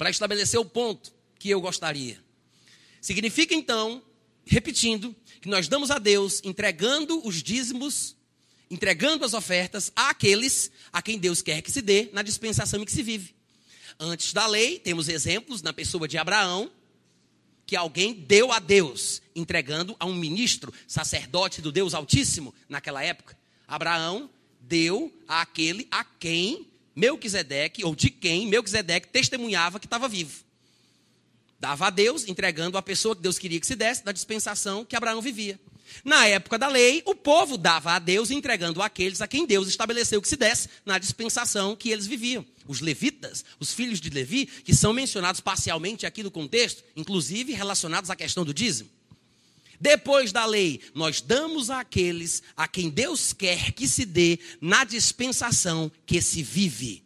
para 0.03 0.11
estabelecer 0.11 0.59
o 0.59 0.65
ponto 0.65 1.13
que 1.39 1.49
eu 1.49 1.61
gostaria. 1.61 2.19
Significa 3.01 3.55
então, 3.55 4.03
repetindo, 4.45 5.15
que 5.41 5.49
nós 5.49 5.69
damos 5.69 5.93
a 5.93 5.99
Deus 6.01 6.41
entregando 6.43 7.25
os 7.25 7.41
dízimos, 7.41 8.17
entregando 8.69 9.25
as 9.25 9.33
ofertas 9.33 9.93
àqueles 9.95 10.73
a 10.93 11.01
quem 11.01 11.21
Deus 11.21 11.41
quer 11.41 11.63
que 11.63 11.71
se 11.71 11.81
dê 11.81 12.11
na 12.13 12.23
dispensação 12.23 12.83
em 12.83 12.85
que 12.85 12.91
se 12.91 13.01
vive. 13.01 13.33
Antes 13.97 14.33
da 14.33 14.45
lei, 14.45 14.81
temos 14.81 15.09
exemplos 15.09 15.63
na 15.63 15.73
pessoa 15.73 16.09
de 16.09 16.19
Abraão, 16.19 16.69
que 17.65 17.77
alguém 17.77 18.13
deu 18.13 18.51
a 18.51 18.59
Deus, 18.59 19.23
entregando 19.37 19.95
a 20.01 20.05
um 20.05 20.17
ministro, 20.17 20.75
sacerdote 20.89 21.63
do 21.63 21.71
Deus 21.71 21.95
Altíssimo 21.95 22.53
naquela 22.69 23.05
época. 23.05 23.39
Abraão 23.69 24.29
deu 24.61 25.17
àquele 25.29 25.87
a 25.93 26.03
quem 26.03 26.72
Melquisedeque, 26.95 27.85
ou 27.85 27.95
de 27.95 28.11
quem 28.11 28.47
Melquisedeque 28.47 29.09
testemunhava 29.09 29.81
que 29.81 29.87
estava 29.87 30.09
vivo. 30.09 30.45
Dava 31.59 31.87
a 31.87 31.91
Deus, 31.91 32.27
entregando 32.27 32.77
a 32.77 32.83
pessoa 32.83 33.15
que 33.15 33.23
Deus 33.23 33.39
queria 33.39 33.61
que 33.61 33.67
se 33.67 33.77
desse, 33.77 34.05
da 34.05 34.13
dispensação 34.13 34.85
que 34.85 34.97
Abraão 34.97 35.23
vivia. 35.23 35.61
Na 36.05 36.27
época 36.27 36.59
da 36.59 36.69
lei, 36.69 37.03
o 37.07 37.15
povo 37.15 37.57
dava 37.57 37.93
a 37.93 37.99
Deus, 37.99 38.31
entregando 38.31 38.83
aqueles 38.83 39.21
a 39.21 39.29
quem 39.29 39.47
Deus 39.47 39.69
estabeleceu 39.69 40.21
que 40.21 40.29
se 40.29 40.37
desse, 40.37 40.69
na 40.85 40.99
dispensação 40.99 41.77
que 41.77 41.91
eles 41.91 42.07
viviam. 42.07 42.45
Os 42.67 42.81
levitas, 42.81 43.45
os 43.61 43.73
filhos 43.73 44.01
de 44.01 44.11
Levi, 44.11 44.47
que 44.47 44.75
são 44.75 44.93
mencionados 44.93 45.41
parcialmente 45.41 46.07
aqui 46.07 46.23
no 46.23 46.31
contexto, 46.31 46.83
inclusive 46.97 47.53
relacionados 47.53 48.11
à 48.11 48.17
questão 48.17 48.45
do 48.45 48.55
dízimo. 48.55 48.89
Depois 49.83 50.31
da 50.31 50.47
lei, 50.47 50.81
nós 50.95 51.21
damos 51.21 51.69
àqueles 51.69 52.41
a 52.57 52.69
quem 52.69 52.89
Deus 52.89 53.33
quer 53.33 53.73
que 53.73 53.89
se 53.89 54.05
dê 54.05 54.39
na 54.61 54.85
dispensação 54.85 55.91
que 56.07 56.23
se 56.23 56.41
vive. 56.41 57.03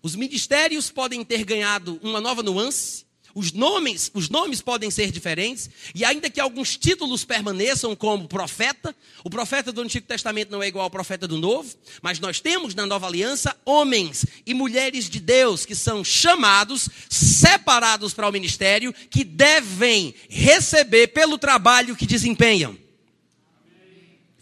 Os 0.00 0.14
ministérios 0.14 0.88
podem 0.88 1.24
ter 1.24 1.42
ganhado 1.44 1.98
uma 2.00 2.20
nova 2.20 2.44
nuance, 2.44 3.04
Os 3.38 3.52
nomes, 3.52 4.10
os 4.14 4.28
nomes 4.28 4.60
podem 4.60 4.90
ser 4.90 5.12
diferentes, 5.12 5.70
e 5.94 6.04
ainda 6.04 6.28
que 6.28 6.40
alguns 6.40 6.76
títulos 6.76 7.24
permaneçam 7.24 7.94
como 7.94 8.26
profeta, 8.26 8.92
o 9.22 9.30
profeta 9.30 9.70
do 9.70 9.80
Antigo 9.80 10.08
Testamento 10.08 10.50
não 10.50 10.60
é 10.60 10.66
igual 10.66 10.82
ao 10.82 10.90
profeta 10.90 11.28
do 11.28 11.38
Novo, 11.38 11.72
mas 12.02 12.18
nós 12.18 12.40
temos 12.40 12.74
na 12.74 12.84
Nova 12.84 13.06
Aliança 13.06 13.56
homens 13.64 14.26
e 14.44 14.52
mulheres 14.52 15.08
de 15.08 15.20
Deus 15.20 15.64
que 15.64 15.76
são 15.76 16.02
chamados, 16.02 16.88
separados 17.08 18.12
para 18.12 18.28
o 18.28 18.32
ministério, 18.32 18.92
que 19.08 19.22
devem 19.22 20.16
receber 20.28 21.06
pelo 21.06 21.38
trabalho 21.38 21.94
que 21.94 22.06
desempenham. 22.06 22.76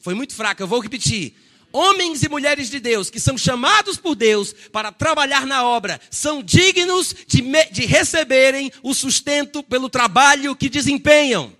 Foi 0.00 0.14
muito 0.14 0.34
fraco, 0.34 0.62
eu 0.62 0.66
vou 0.66 0.80
repetir 0.80 1.34
homens 1.76 2.22
e 2.22 2.28
mulheres 2.28 2.70
de 2.70 2.80
Deus 2.80 3.10
que 3.10 3.20
são 3.20 3.36
chamados 3.36 3.98
por 3.98 4.14
Deus 4.14 4.54
para 4.72 4.90
trabalhar 4.90 5.46
na 5.46 5.64
obra 5.64 6.00
são 6.10 6.42
dignos 6.42 7.14
de, 7.26 7.42
de 7.70 7.84
receberem 7.84 8.72
o 8.82 8.94
sustento 8.94 9.62
pelo 9.62 9.90
trabalho 9.90 10.56
que 10.56 10.70
desempenham. 10.70 11.54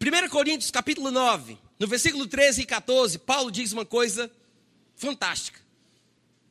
Amém. 0.00 0.26
1 0.26 0.28
Coríntios 0.28 0.70
capítulo 0.70 1.10
9, 1.10 1.58
no 1.78 1.86
versículo 1.88 2.26
13 2.26 2.62
e 2.62 2.66
14, 2.66 3.18
Paulo 3.18 3.50
diz 3.50 3.72
uma 3.72 3.84
coisa 3.84 4.30
fantástica. 4.94 5.58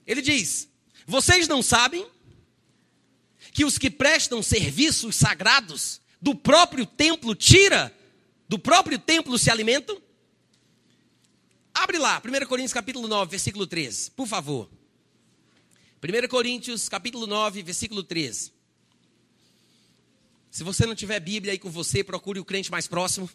Ele 0.05 0.21
diz: 0.21 0.67
Vocês 1.07 1.47
não 1.47 1.63
sabem 1.63 2.05
que 3.53 3.63
os 3.63 3.77
que 3.77 3.89
prestam 3.89 4.43
serviços 4.43 5.15
sagrados 5.15 6.01
do 6.21 6.35
próprio 6.35 6.85
templo 6.85 7.33
tira 7.33 7.95
do 8.49 8.57
próprio 8.57 8.97
templo 8.97 9.37
se 9.37 9.51
alimentam? 9.51 10.01
Abre 11.71 11.99
lá, 11.99 12.19
1 12.19 12.47
Coríntios 12.47 12.73
capítulo 12.73 13.07
9, 13.07 13.29
versículo 13.29 13.67
13, 13.67 14.09
por 14.11 14.27
favor. 14.27 14.67
1 16.03 16.27
Coríntios 16.27 16.89
capítulo 16.89 17.27
9, 17.27 17.61
versículo 17.61 18.01
13. 18.01 18.51
Se 20.49 20.63
você 20.63 20.87
não 20.87 20.95
tiver 20.95 21.19
Bíblia 21.19 21.53
aí 21.53 21.59
com 21.59 21.69
você, 21.69 22.03
procure 22.03 22.39
o 22.39 22.45
crente 22.45 22.71
mais 22.71 22.87
próximo 22.87 23.29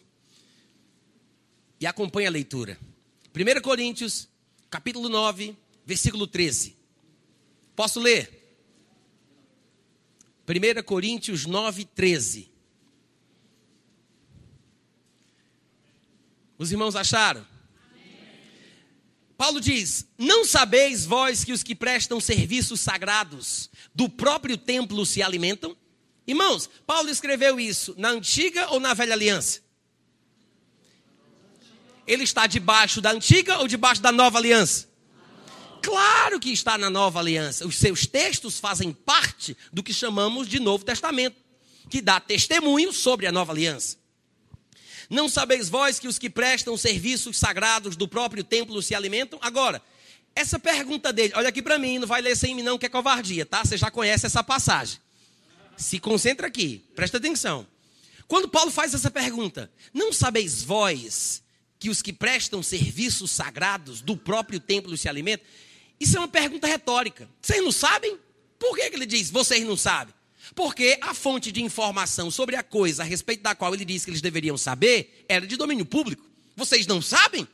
e 1.79 1.87
acompanhe 1.87 2.27
a 2.27 2.31
leitura. 2.31 2.77
1 3.33 3.61
Coríntios 3.61 4.27
capítulo 4.69 5.07
9, 5.07 5.55
versículo 5.85 6.27
13. 6.27 6.75
Posso 7.73 8.01
ler? 8.01 8.57
1 10.45 10.83
Coríntios 10.83 11.45
9, 11.45 11.85
13. 11.85 12.54
Os 16.57 16.71
irmãos 16.71 16.95
acharam? 16.95 17.45
Paulo 19.37 19.59
diz: 19.59 20.07
Não 20.17 20.45
sabeis 20.45 21.05
vós 21.05 21.43
que 21.43 21.51
os 21.51 21.63
que 21.63 21.75
prestam 21.75 22.19
serviços 22.19 22.79
sagrados 22.79 23.69
do 23.93 24.07
próprio 24.07 24.57
templo 24.57 25.05
se 25.05 25.21
alimentam? 25.21 25.75
Irmãos, 26.27 26.69
Paulo 26.87 27.09
escreveu 27.09 27.59
isso 27.59 27.93
na 27.97 28.09
antiga 28.09 28.69
ou 28.69 28.79
na 28.79 28.93
velha 28.93 29.13
aliança? 29.13 29.61
Ele 32.07 32.23
está 32.23 32.47
debaixo 32.47 33.01
da 33.01 33.11
antiga 33.11 33.59
ou 33.59 33.67
debaixo 33.67 34.01
da 34.01 34.11
nova 34.11 34.37
aliança? 34.37 34.87
Claro 35.81 36.39
que 36.39 36.51
está 36.51 36.77
na 36.77 36.89
nova 36.89 37.19
aliança. 37.19 37.67
Os 37.67 37.77
seus 37.77 38.07
textos 38.07 38.59
fazem 38.59 38.91
parte 38.91 39.55
do 39.71 39.83
que 39.83 39.93
chamamos 39.93 40.47
de 40.47 40.59
Novo 40.59 40.83
Testamento, 40.83 41.37
que 41.89 42.01
dá 42.01 42.19
testemunho 42.19 42.91
sobre 42.91 43.27
a 43.27 43.31
nova 43.31 43.51
aliança. 43.51 43.97
Não 45.09 45.29
sabeis 45.29 45.69
vós 45.69 45.99
que 45.99 46.07
os 46.07 46.17
que 46.17 46.29
prestam 46.29 46.75
serviços 46.77 47.37
sagrados 47.37 47.95
do 47.95 48.07
próprio 48.07 48.43
templo 48.43 48.81
se 48.81 48.95
alimentam? 48.95 49.39
Agora, 49.41 49.81
essa 50.35 50.59
pergunta 50.59 51.13
dele, 51.13 51.33
olha 51.35 51.49
aqui 51.49 51.61
para 51.61 51.77
mim, 51.79 51.99
não 51.99 52.07
vai 52.07 52.21
ler 52.21 52.35
sem 52.35 52.53
mim 52.53 52.63
não, 52.63 52.77
que 52.77 52.85
é 52.85 52.89
covardia, 52.89 53.45
tá? 53.45 53.63
Você 53.63 53.77
já 53.77 53.89
conhece 53.89 54.25
essa 54.25 54.43
passagem. 54.43 54.99
Se 55.77 55.99
concentra 55.99 56.47
aqui, 56.47 56.83
presta 56.95 57.17
atenção. 57.17 57.65
Quando 58.27 58.49
Paulo 58.49 58.71
faz 58.71 58.93
essa 58.93 59.11
pergunta, 59.11 59.71
não 59.93 60.11
sabeis 60.11 60.63
vós 60.63 61.43
que 61.79 61.89
os 61.89 62.01
que 62.01 62.11
prestam 62.11 62.63
serviços 62.63 63.31
sagrados 63.31 64.01
do 64.01 64.17
próprio 64.17 64.59
templo 64.59 64.97
se 64.97 65.07
alimentam? 65.07 65.45
Isso 65.99 66.17
é 66.17 66.19
uma 66.19 66.27
pergunta 66.27 66.67
retórica. 66.67 67.29
Vocês 67.41 67.63
não 67.63 67.71
sabem? 67.71 68.17
Por 68.59 68.75
que, 68.75 68.89
que 68.89 68.95
ele 68.95 69.05
diz, 69.05 69.29
vocês 69.29 69.63
não 69.63 69.77
sabem? 69.77 70.13
Porque 70.53 70.97
a 71.01 71.13
fonte 71.13 71.51
de 71.51 71.63
informação 71.63 72.29
sobre 72.29 72.55
a 72.55 72.63
coisa 72.63 73.03
a 73.03 73.05
respeito 73.05 73.41
da 73.41 73.55
qual 73.55 73.73
ele 73.73 73.85
disse 73.85 74.05
que 74.05 74.11
eles 74.11 74.21
deveriam 74.21 74.57
saber 74.57 75.25
era 75.27 75.47
de 75.47 75.57
domínio 75.57 75.85
público. 75.85 76.25
Vocês 76.55 76.85
não 76.85 77.01
sabem? 77.01 77.47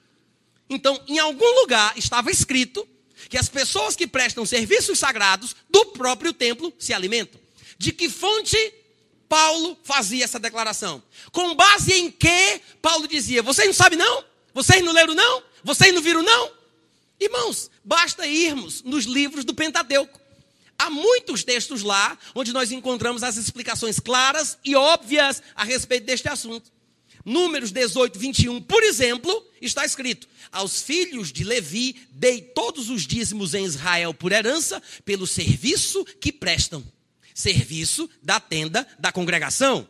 Então, 0.69 1.01
em 1.07 1.19
algum 1.19 1.61
lugar 1.61 1.97
estava 1.97 2.31
escrito 2.31 2.87
que 3.29 3.37
as 3.37 3.49
pessoas 3.49 3.95
que 3.95 4.07
prestam 4.07 4.45
serviços 4.45 4.99
sagrados 4.99 5.55
do 5.69 5.87
próprio 5.87 6.33
templo 6.33 6.73
se 6.79 6.93
alimentam. 6.93 7.39
De 7.77 7.91
que 7.91 8.09
fonte 8.09 8.57
Paulo 9.27 9.77
fazia 9.83 10.23
essa 10.23 10.39
declaração? 10.39 11.03
Com 11.31 11.55
base 11.55 11.93
em 11.93 12.11
que 12.11 12.61
Paulo 12.81 13.07
dizia: 13.07 13.41
Vocês 13.41 13.67
não 13.67 13.73
sabem, 13.73 13.97
não? 13.97 14.23
Vocês 14.53 14.83
não 14.83 14.93
leram, 14.93 15.15
não? 15.15 15.43
Vocês 15.63 15.93
não 15.93 16.01
viram, 16.01 16.21
não? 16.21 16.51
Irmãos, 17.19 17.69
basta 17.83 18.25
irmos 18.25 18.81
nos 18.83 19.05
livros 19.05 19.43
do 19.43 19.53
Pentateuco. 19.53 20.20
Há 20.81 20.89
muitos 20.89 21.43
textos 21.43 21.83
lá 21.83 22.17
onde 22.33 22.51
nós 22.51 22.71
encontramos 22.71 23.21
as 23.21 23.37
explicações 23.37 23.99
claras 23.99 24.57
e 24.65 24.75
óbvias 24.75 25.39
a 25.55 25.63
respeito 25.63 26.07
deste 26.07 26.27
assunto. 26.27 26.71
Números 27.23 27.71
18, 27.71 28.17
21, 28.17 28.59
por 28.63 28.81
exemplo, 28.81 29.47
está 29.61 29.85
escrito: 29.85 30.27
Aos 30.51 30.81
filhos 30.81 31.31
de 31.31 31.43
Levi 31.43 32.07
dei 32.09 32.41
todos 32.41 32.89
os 32.89 33.05
dízimos 33.05 33.53
em 33.53 33.63
Israel 33.63 34.11
por 34.11 34.31
herança, 34.31 34.81
pelo 35.05 35.27
serviço 35.27 36.03
que 36.19 36.31
prestam. 36.31 36.83
Serviço 37.31 38.09
da 38.23 38.39
tenda 38.39 38.87
da 38.97 39.11
congregação. 39.11 39.87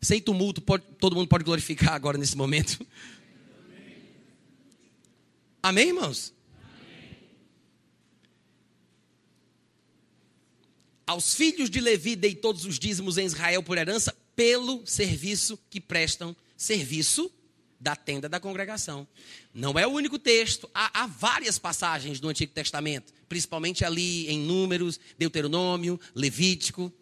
Sem 0.00 0.18
tumulto, 0.18 0.62
pode, 0.62 0.82
todo 0.98 1.14
mundo 1.14 1.28
pode 1.28 1.44
glorificar 1.44 1.92
agora 1.92 2.16
nesse 2.16 2.38
momento. 2.38 2.86
Amém, 5.62 5.88
irmãos? 5.88 6.32
Aos 11.06 11.34
filhos 11.34 11.68
de 11.68 11.80
Levi 11.80 12.14
dei 12.14 12.34
todos 12.34 12.64
os 12.64 12.78
dízimos 12.78 13.18
em 13.18 13.26
Israel 13.26 13.62
por 13.62 13.76
herança, 13.76 14.16
pelo 14.36 14.86
serviço 14.86 15.58
que 15.68 15.80
prestam 15.80 16.34
serviço 16.56 17.30
da 17.78 17.96
tenda 17.96 18.28
da 18.28 18.38
congregação. 18.38 19.06
Não 19.52 19.76
é 19.76 19.86
o 19.86 19.90
único 19.90 20.18
texto, 20.18 20.70
há, 20.72 21.02
há, 21.02 21.06
várias 21.06 21.58
passagens 21.58 22.20
do 22.20 22.28
Antigo 22.28 22.52
Testamento, 22.52 23.12
principalmente 23.28 23.84
ali 23.84 24.28
em 24.28 24.38
Números, 24.38 25.00
Deuteronômio, 25.18 25.98
Levítico, 26.14 26.92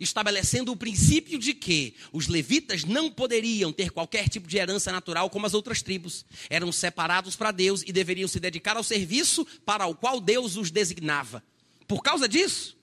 estabelecendo 0.00 0.72
o 0.72 0.76
princípio 0.76 1.38
de 1.38 1.52
que 1.52 1.94
os 2.10 2.26
levitas 2.26 2.84
não 2.84 3.10
poderiam 3.10 3.70
ter 3.70 3.90
qualquer 3.90 4.30
tipo 4.30 4.48
de 4.48 4.56
herança 4.56 4.90
natural 4.90 5.28
como 5.28 5.44
as 5.44 5.52
outras 5.52 5.82
tribos. 5.82 6.24
Eram 6.48 6.72
separados 6.72 7.36
para 7.36 7.52
Deus 7.52 7.82
e 7.86 7.92
deveriam 7.92 8.26
se 8.26 8.40
dedicar 8.40 8.78
ao 8.78 8.82
serviço 8.82 9.46
para 9.66 9.86
o 9.86 9.94
qual 9.94 10.18
Deus 10.18 10.56
os 10.56 10.70
designava. 10.70 11.44
Por 11.86 12.02
causa 12.02 12.26
disso, 12.26 12.79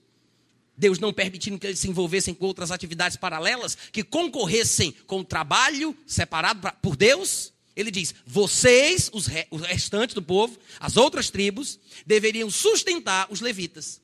Deus 0.77 0.99
não 0.99 1.11
permitindo 1.11 1.57
que 1.57 1.65
eles 1.65 1.79
se 1.79 1.89
envolvessem 1.89 2.33
com 2.33 2.45
outras 2.45 2.69
atividades 2.69 3.17
paralelas, 3.17 3.75
que 3.91 4.03
concorressem 4.03 4.93
com 5.07 5.21
o 5.21 5.25
trabalho 5.25 5.97
separado 6.05 6.61
pra, 6.61 6.71
por 6.71 6.95
Deus. 6.95 7.51
Ele 7.75 7.89
diz: 7.89 8.13
vocês, 8.25 9.09
os, 9.11 9.25
re, 9.25 9.47
os 9.49 9.61
restantes 9.61 10.13
do 10.13 10.21
povo, 10.21 10.57
as 10.79 10.95
outras 10.95 11.31
tribos, 11.31 11.79
deveriam 12.05 12.49
sustentar 12.51 13.27
os 13.31 13.41
levitas. 13.41 13.99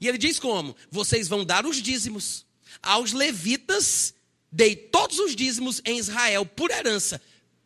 E 0.00 0.08
ele 0.08 0.18
diz 0.18 0.38
como? 0.38 0.76
Vocês 0.90 1.28
vão 1.28 1.44
dar 1.44 1.64
os 1.64 1.80
dízimos. 1.80 2.44
Aos 2.82 3.12
levitas, 3.12 4.12
dei 4.50 4.74
todos 4.74 5.18
os 5.18 5.34
dízimos 5.34 5.80
em 5.84 5.98
Israel 5.98 6.44
por 6.44 6.70
herança, 6.70 7.22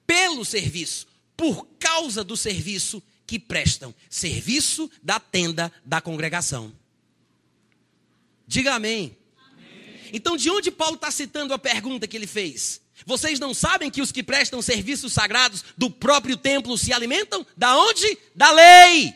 pelo 0.06 0.44
serviço, 0.44 1.06
por 1.36 1.66
causa 1.78 2.22
do 2.22 2.36
serviço 2.36 3.02
que 3.26 3.38
prestam 3.38 3.94
serviço 4.08 4.90
da 5.02 5.18
tenda 5.18 5.72
da 5.84 6.00
congregação. 6.00 6.72
Diga 8.50 8.74
amém. 8.74 9.16
amém. 9.46 10.10
Então, 10.12 10.36
de 10.36 10.50
onde 10.50 10.72
Paulo 10.72 10.96
está 10.96 11.08
citando 11.08 11.54
a 11.54 11.58
pergunta 11.58 12.08
que 12.08 12.16
ele 12.16 12.26
fez? 12.26 12.80
Vocês 13.06 13.38
não 13.38 13.54
sabem 13.54 13.88
que 13.88 14.02
os 14.02 14.10
que 14.10 14.24
prestam 14.24 14.60
serviços 14.60 15.12
sagrados 15.12 15.64
do 15.78 15.88
próprio 15.88 16.36
templo 16.36 16.76
se 16.76 16.92
alimentam? 16.92 17.46
Da 17.56 17.78
onde? 17.78 18.18
Da 18.34 18.50
lei. 18.50 19.14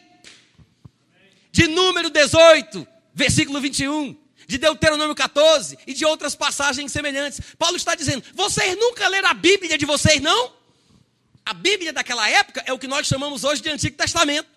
De 1.50 1.66
número 1.66 2.10
18, 2.10 2.86
versículo 3.12 3.60
21. 3.60 4.16
De 4.46 4.56
Deuteronômio 4.56 5.16
14 5.16 5.80
e 5.84 5.92
de 5.92 6.04
outras 6.04 6.36
passagens 6.36 6.92
semelhantes. 6.92 7.40
Paulo 7.58 7.76
está 7.76 7.96
dizendo: 7.96 8.22
vocês 8.34 8.78
nunca 8.78 9.08
leram 9.08 9.30
a 9.30 9.34
Bíblia 9.34 9.76
de 9.76 9.84
vocês, 9.84 10.20
não? 10.20 10.52
A 11.44 11.52
Bíblia 11.52 11.92
daquela 11.92 12.30
época 12.30 12.62
é 12.66 12.72
o 12.72 12.78
que 12.78 12.86
nós 12.86 13.04
chamamos 13.04 13.42
hoje 13.42 13.60
de 13.60 13.68
Antigo 13.68 13.96
Testamento. 13.96 14.48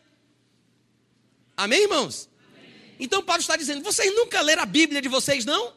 Amém, 1.55 1.81
irmãos? 1.81 2.29
Então 2.99 3.23
Paulo 3.23 3.41
está 3.41 3.55
dizendo: 3.55 3.83
vocês 3.83 4.13
nunca 4.15 4.41
leram 4.41 4.63
a 4.63 4.65
Bíblia 4.65 5.01
de 5.01 5.09
vocês, 5.09 5.45
não? 5.45 5.73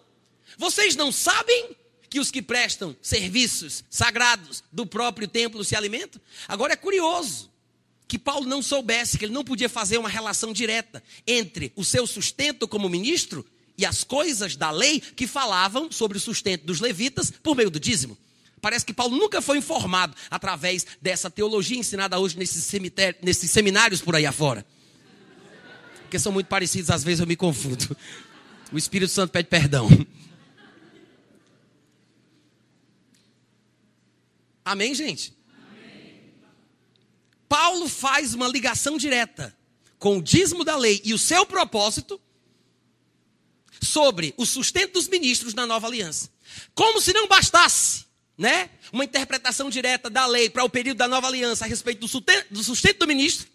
Vocês 0.59 0.97
não 0.97 1.11
sabem 1.13 1.77
que 2.09 2.19
os 2.19 2.31
que 2.31 2.43
prestam 2.43 2.97
serviços 3.01 3.85
sagrados 3.89 4.65
do 4.73 4.85
próprio 4.85 5.29
templo 5.29 5.65
se 5.65 5.77
alimentam? 5.77 6.21
Agora 6.49 6.73
é 6.73 6.77
curioso 6.77 7.51
que 8.09 8.19
Paulo 8.19 8.45
não 8.45 8.61
soubesse 8.61 9.17
que 9.17 9.25
ele 9.25 9.33
não 9.33 9.45
podia 9.45 9.69
fazer 9.69 9.97
uma 9.97 10.09
relação 10.09 10.53
direta 10.53 11.03
entre 11.25 11.73
o 11.77 11.85
seu 11.85 12.07
sustento 12.09 12.67
como 12.67 12.89
ministro 12.89 13.47
e 13.79 13.87
as 13.87 14.03
coisas 14.03 14.57
da 14.57 14.71
lei 14.71 15.01
que 15.01 15.29
falavam 15.29 15.93
sobre 15.93 16.19
o 16.19 16.21
sustento 16.21 16.67
dos 16.67 16.81
levitas 16.81 17.31
por 17.31 17.55
meio 17.55 17.71
do 17.71 17.79
dízimo. 17.79 18.19
Parece 18.61 18.85
que 18.85 18.93
Paulo 18.93 19.17
nunca 19.17 19.41
foi 19.41 19.59
informado 19.59 20.15
através 20.29 20.87
dessa 21.01 21.31
teologia 21.31 21.79
ensinada 21.79 22.19
hoje 22.19 22.37
nesses, 22.37 22.71
nesses 23.23 23.51
seminários 23.51 24.03
por 24.03 24.17
aí 24.17 24.27
afora. 24.27 24.67
Porque 26.11 26.19
são 26.19 26.33
muito 26.33 26.49
parecidos, 26.49 26.91
às 26.91 27.05
vezes 27.05 27.21
eu 27.21 27.27
me 27.27 27.37
confundo. 27.37 27.97
O 28.73 28.77
Espírito 28.77 29.13
Santo 29.13 29.31
pede 29.31 29.49
perdão. 29.49 29.89
Amém, 34.65 34.93
gente? 34.93 35.33
Amém. 35.57 36.33
Paulo 37.49 37.89
faz 37.89 38.35
uma 38.35 38.49
ligação 38.49 38.99
direta 38.99 39.57
com 40.01 40.19
o 40.19 40.23
dízimo 40.23 40.65
da 40.65 40.77
lei 40.77 41.01
e 41.05 41.15
o 41.15 41.19
seu 41.19 41.47
propósito 41.47 42.21
sobre 43.81 44.35
o 44.37 44.45
sustento 44.45 44.95
dos 44.95 45.07
ministros 45.07 45.55
na 45.55 45.65
nova 45.65 45.87
aliança. 45.87 46.29
Como 46.75 47.01
se 47.01 47.13
não 47.13 47.29
bastasse, 47.29 48.05
né? 48.37 48.69
Uma 48.93 49.05
interpretação 49.05 49.71
direta 49.71 50.11
da 50.11 50.27
lei 50.27 50.51
para 50.51 50.65
o 50.65 50.69
período 50.69 50.99
da 50.99 51.07
nova 51.07 51.29
aliança 51.29 51.65
a 51.65 51.69
respeito 51.69 52.01
do 52.01 52.09
sustento, 52.65 52.99
do 52.99 53.07
ministro, 53.07 53.47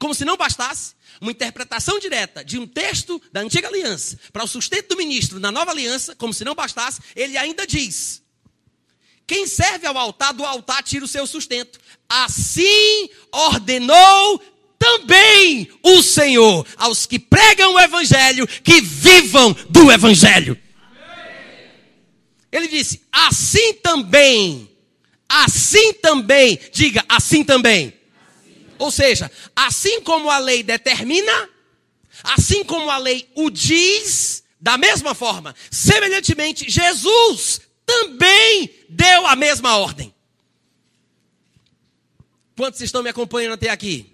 como 0.00 0.14
se 0.14 0.24
não 0.24 0.36
bastasse, 0.36 0.94
uma 1.20 1.30
interpretação 1.30 1.98
direta 1.98 2.42
de 2.42 2.58
um 2.58 2.66
texto 2.66 3.20
da 3.30 3.40
antiga 3.40 3.68
aliança 3.68 4.18
para 4.32 4.42
o 4.42 4.48
sustento 4.48 4.88
do 4.88 4.96
ministro 4.96 5.38
na 5.38 5.52
nova 5.52 5.70
aliança, 5.70 6.16
como 6.16 6.32
se 6.32 6.42
não 6.42 6.54
bastasse, 6.54 7.00
ele 7.14 7.36
ainda 7.36 7.66
diz: 7.66 8.22
quem 9.26 9.46
serve 9.46 9.86
ao 9.86 9.96
altar, 9.96 10.32
do 10.32 10.44
altar 10.44 10.82
tira 10.82 11.04
o 11.04 11.08
seu 11.08 11.26
sustento. 11.26 11.78
Assim 12.08 13.10
ordenou 13.30 14.42
também 14.78 15.70
o 15.82 16.02
Senhor 16.02 16.66
aos 16.76 17.04
que 17.04 17.18
pregam 17.18 17.74
o 17.74 17.78
Evangelho 17.78 18.46
que 18.46 18.80
vivam 18.80 19.54
do 19.68 19.92
Evangelho. 19.92 20.58
Ele 22.50 22.68
disse: 22.68 23.02
assim 23.12 23.74
também, 23.74 24.68
assim 25.28 25.92
também, 25.92 26.58
diga 26.72 27.04
assim 27.06 27.44
também. 27.44 27.99
Ou 28.80 28.90
seja, 28.90 29.30
assim 29.54 30.00
como 30.00 30.30
a 30.30 30.38
lei 30.38 30.62
determina, 30.62 31.50
assim 32.24 32.64
como 32.64 32.90
a 32.90 32.96
lei 32.96 33.28
o 33.34 33.50
diz, 33.50 34.42
da 34.58 34.78
mesma 34.78 35.14
forma, 35.14 35.54
semelhantemente, 35.70 36.64
Jesus 36.68 37.60
também 37.84 38.70
deu 38.88 39.26
a 39.26 39.36
mesma 39.36 39.76
ordem. 39.76 40.14
Quantos 42.56 42.80
estão 42.80 43.02
me 43.02 43.10
acompanhando 43.10 43.52
até 43.52 43.68
aqui? 43.68 44.10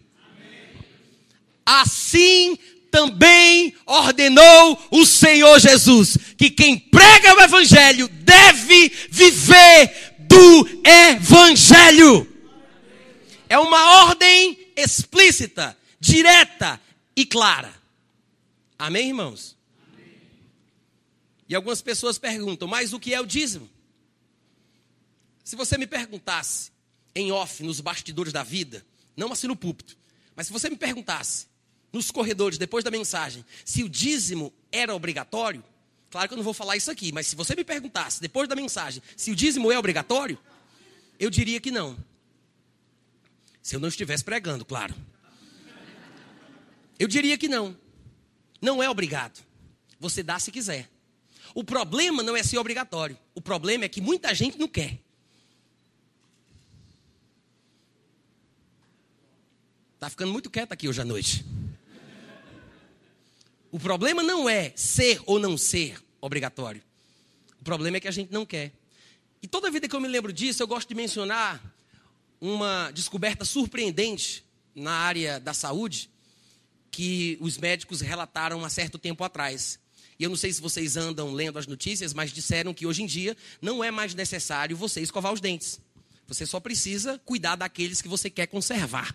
Assim 1.64 2.58
também 2.90 3.72
ordenou 3.86 4.82
o 4.90 5.06
Senhor 5.06 5.60
Jesus 5.60 6.18
que 6.36 6.50
quem 6.50 6.76
prega 6.76 7.36
o 7.36 7.40
Evangelho 7.40 8.08
deve 8.08 8.88
viver 9.10 10.16
do 10.18 10.82
Evangelho. 10.84 12.36
É 13.49 13.59
uma 13.59 14.05
ordem 14.05 14.72
explícita, 14.76 15.76
direta 16.01 16.80
e 17.14 17.24
clara. 17.24 17.72
Amém, 18.78 19.09
irmãos? 19.09 19.57
Amém. 19.92 20.20
E 21.49 21.55
algumas 21.55 21.80
pessoas 21.80 22.18
perguntam, 22.18 22.66
mas 22.66 22.92
o 22.92 23.01
que 23.01 23.14
é 23.14 23.20
o 23.20 23.26
dízimo? 23.26 23.70
Se 25.44 25.55
você 25.55 25.78
me 25.78 25.86
perguntasse 25.86 26.72
em 27.14 27.30
off, 27.30 27.62
nos 27.62 27.80
bastidores 27.80 28.32
da 28.32 28.42
vida, 28.42 28.84
não 29.16 29.32
assim 29.32 29.47
no 29.47 29.57
púlpito, 29.57 29.97
mas 30.34 30.49
se 30.49 30.53
você 30.53 30.68
me 30.68 30.76
perguntasse 30.76 31.47
nos 31.92 32.11
corredores, 32.11 32.59
depois 32.59 32.84
da 32.84 32.90
mensagem, 32.90 33.44
se 33.64 33.82
o 33.84 33.88
dízimo 33.88 34.53
era 34.70 34.94
obrigatório, 34.94 35.64
claro 36.11 36.28
que 36.28 36.34
eu 36.34 36.36
não 36.36 36.44
vou 36.44 36.53
falar 36.53 36.76
isso 36.76 36.90
aqui, 36.90 37.12
mas 37.12 37.28
se 37.28 37.36
você 37.36 37.55
me 37.55 37.64
perguntasse, 37.64 38.20
depois 38.20 38.49
da 38.49 38.57
mensagem, 38.57 39.03
se 39.16 39.30
o 39.30 39.36
dízimo 39.36 39.70
é 39.70 39.78
obrigatório, 39.78 40.36
eu 41.18 41.30
diria 41.30 41.61
que 41.61 41.70
não. 41.70 41.97
Se 43.66 43.74
eu 43.74 43.80
não 43.80 43.88
estivesse 43.88 44.22
pregando, 44.22 44.64
claro. 44.64 44.94
Eu 47.00 47.08
diria 47.08 47.36
que 47.36 47.48
não. 47.48 47.76
Não 48.62 48.80
é 48.80 48.88
obrigado. 48.88 49.44
Você 49.98 50.22
dá 50.22 50.38
se 50.38 50.52
quiser. 50.52 50.88
O 51.52 51.64
problema 51.64 52.22
não 52.22 52.36
é 52.36 52.44
ser 52.44 52.58
obrigatório. 52.58 53.18
O 53.34 53.40
problema 53.40 53.84
é 53.84 53.88
que 53.88 54.00
muita 54.00 54.32
gente 54.32 54.56
não 54.56 54.68
quer. 54.68 55.00
Está 59.94 60.08
ficando 60.10 60.30
muito 60.30 60.48
quieto 60.48 60.70
aqui 60.70 60.88
hoje 60.88 61.00
à 61.00 61.04
noite. 61.04 61.44
O 63.72 63.80
problema 63.80 64.22
não 64.22 64.48
é 64.48 64.72
ser 64.76 65.20
ou 65.26 65.40
não 65.40 65.58
ser 65.58 66.00
obrigatório. 66.20 66.80
O 67.60 67.64
problema 67.64 67.96
é 67.96 68.00
que 68.00 68.06
a 68.06 68.12
gente 68.12 68.32
não 68.32 68.46
quer. 68.46 68.70
E 69.42 69.48
toda 69.48 69.72
vida 69.72 69.88
que 69.88 69.96
eu 69.96 70.00
me 70.00 70.06
lembro 70.06 70.32
disso, 70.32 70.62
eu 70.62 70.68
gosto 70.68 70.88
de 70.88 70.94
mencionar 70.94 71.76
uma 72.47 72.92
descoberta 72.92 73.44
surpreendente 73.44 74.44
na 74.74 74.92
área 74.92 75.40
da 75.40 75.53
saúde 75.53 76.09
que 76.90 77.36
os 77.40 77.59
médicos 77.59 78.01
relataram 78.01 78.64
há 78.64 78.68
certo 78.68 78.99
tempo 78.99 79.24
atrás. 79.24 79.80
E 80.18 80.22
eu 80.22 80.30
não 80.30 80.36
sei 80.36 80.53
se 80.53 80.61
vocês 80.61 80.97
andam 80.97 81.32
lendo 81.32 81.59
as 81.59 81.66
notícias, 81.66 82.14
mas 82.14 82.32
disseram 82.32 82.72
que 82.72 82.86
hoje 82.86 83.03
em 83.03 83.07
dia 83.07 83.36
não 83.61 83.82
é 83.82 83.90
mais 83.90 84.14
necessário 84.14 84.76
você 84.76 85.01
escovar 85.01 85.32
os 85.32 85.40
dentes. 85.40 85.80
Você 86.28 86.47
só 86.47 86.61
precisa 86.61 87.20
cuidar 87.24 87.57
daqueles 87.57 88.01
que 88.01 88.09
você 88.09 88.30
quer 88.30 88.47
conservar. 88.47 89.14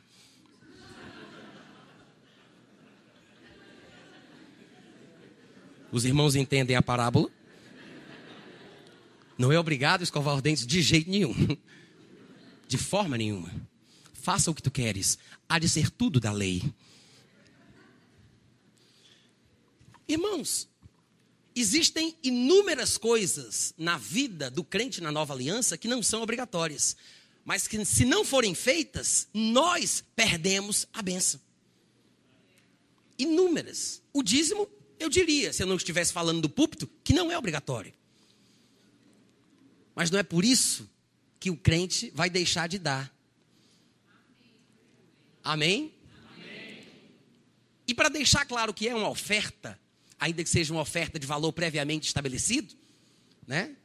Os 5.91 6.05
irmãos 6.05 6.35
entendem 6.35 6.75
a 6.75 6.81
parábola? 6.81 7.29
Não 9.37 9.51
é 9.51 9.59
obrigado 9.59 10.01
a 10.01 10.03
escovar 10.03 10.35
os 10.35 10.41
dentes 10.41 10.67
de 10.67 10.81
jeito 10.81 11.09
nenhum. 11.09 11.33
De 12.71 12.77
forma 12.77 13.17
nenhuma. 13.17 13.51
Faça 14.13 14.49
o 14.49 14.55
que 14.55 14.63
tu 14.63 14.71
queres. 14.71 15.17
Há 15.49 15.59
de 15.59 15.67
ser 15.67 15.89
tudo 15.89 16.21
da 16.21 16.31
lei. 16.31 16.63
Irmãos, 20.07 20.69
existem 21.53 22.15
inúmeras 22.23 22.97
coisas 22.97 23.73
na 23.77 23.97
vida 23.97 24.49
do 24.49 24.63
crente 24.63 25.01
na 25.01 25.11
nova 25.11 25.33
aliança 25.33 25.77
que 25.77 25.89
não 25.89 26.01
são 26.01 26.21
obrigatórias. 26.21 26.95
Mas 27.43 27.67
que, 27.67 27.83
se 27.83 28.05
não 28.05 28.23
forem 28.23 28.55
feitas, 28.55 29.27
nós 29.33 30.01
perdemos 30.15 30.87
a 30.93 31.01
benção. 31.01 31.41
Inúmeras. 33.17 34.01
O 34.13 34.23
dízimo 34.23 34.65
eu 34.97 35.09
diria, 35.09 35.51
se 35.51 35.61
eu 35.61 35.67
não 35.67 35.75
estivesse 35.75 36.13
falando 36.13 36.39
do 36.39 36.49
púlpito, 36.49 36.89
que 37.03 37.11
não 37.11 37.29
é 37.29 37.37
obrigatório. 37.37 37.93
Mas 39.93 40.09
não 40.09 40.17
é 40.17 40.23
por 40.23 40.45
isso 40.45 40.89
que 41.41 41.49
o 41.49 41.57
crente 41.57 42.09
vai 42.15 42.29
deixar 42.29 42.67
de 42.67 42.79
dar. 42.79 43.13
Amém? 45.43 45.93
Amém. 46.33 46.87
E 47.85 47.93
para 47.93 48.07
deixar 48.07 48.45
claro 48.45 48.73
que 48.73 48.87
é 48.87 48.95
uma 48.95 49.09
oferta, 49.09 49.77
ainda 50.17 50.41
que 50.41 50.49
seja 50.49 50.71
uma 50.71 50.81
oferta 50.81 51.19
de 51.19 51.27
valor 51.27 51.51
previamente 51.51 52.07
estabelecido, 52.07 52.73
né? 53.45 53.75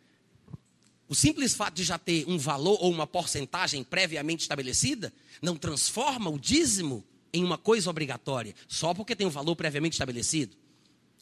O 1.08 1.14
simples 1.14 1.52
fato 1.54 1.74
de 1.74 1.82
já 1.82 1.98
ter 1.98 2.24
um 2.28 2.38
valor 2.38 2.78
ou 2.80 2.92
uma 2.92 3.08
porcentagem 3.08 3.82
previamente 3.82 4.42
estabelecida 4.42 5.12
não 5.42 5.56
transforma 5.56 6.30
o 6.30 6.38
dízimo 6.38 7.04
em 7.32 7.42
uma 7.42 7.58
coisa 7.58 7.90
obrigatória, 7.90 8.54
só 8.68 8.94
porque 8.94 9.16
tem 9.16 9.26
um 9.26 9.30
valor 9.30 9.56
previamente 9.56 9.94
estabelecido 9.94 10.56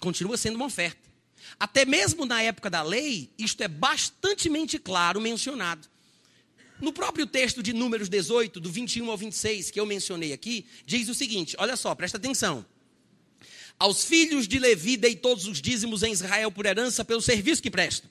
continua 0.04 0.36
sendo 0.36 0.56
uma 0.56 0.66
oferta. 0.66 1.08
Até 1.58 1.84
mesmo 1.84 2.24
na 2.24 2.42
época 2.42 2.68
da 2.68 2.82
lei, 2.82 3.30
isto 3.38 3.62
é 3.62 3.68
bastantemente 3.68 4.78
claro 4.78 5.20
mencionado. 5.20 5.88
No 6.84 6.92
próprio 6.92 7.26
texto 7.26 7.62
de 7.62 7.72
Números 7.72 8.10
18, 8.10 8.60
do 8.60 8.70
21 8.70 9.10
ao 9.10 9.16
26, 9.16 9.70
que 9.70 9.80
eu 9.80 9.86
mencionei 9.86 10.34
aqui, 10.34 10.66
diz 10.84 11.08
o 11.08 11.14
seguinte: 11.14 11.56
olha 11.58 11.76
só, 11.76 11.94
presta 11.94 12.18
atenção. 12.18 12.62
Aos 13.78 14.04
filhos 14.04 14.46
de 14.46 14.58
Levi 14.58 14.98
dei 14.98 15.16
todos 15.16 15.46
os 15.46 15.62
dízimos 15.62 16.02
em 16.02 16.12
Israel 16.12 16.52
por 16.52 16.66
herança 16.66 17.02
pelo 17.02 17.22
serviço 17.22 17.62
que 17.62 17.70
prestam. 17.70 18.10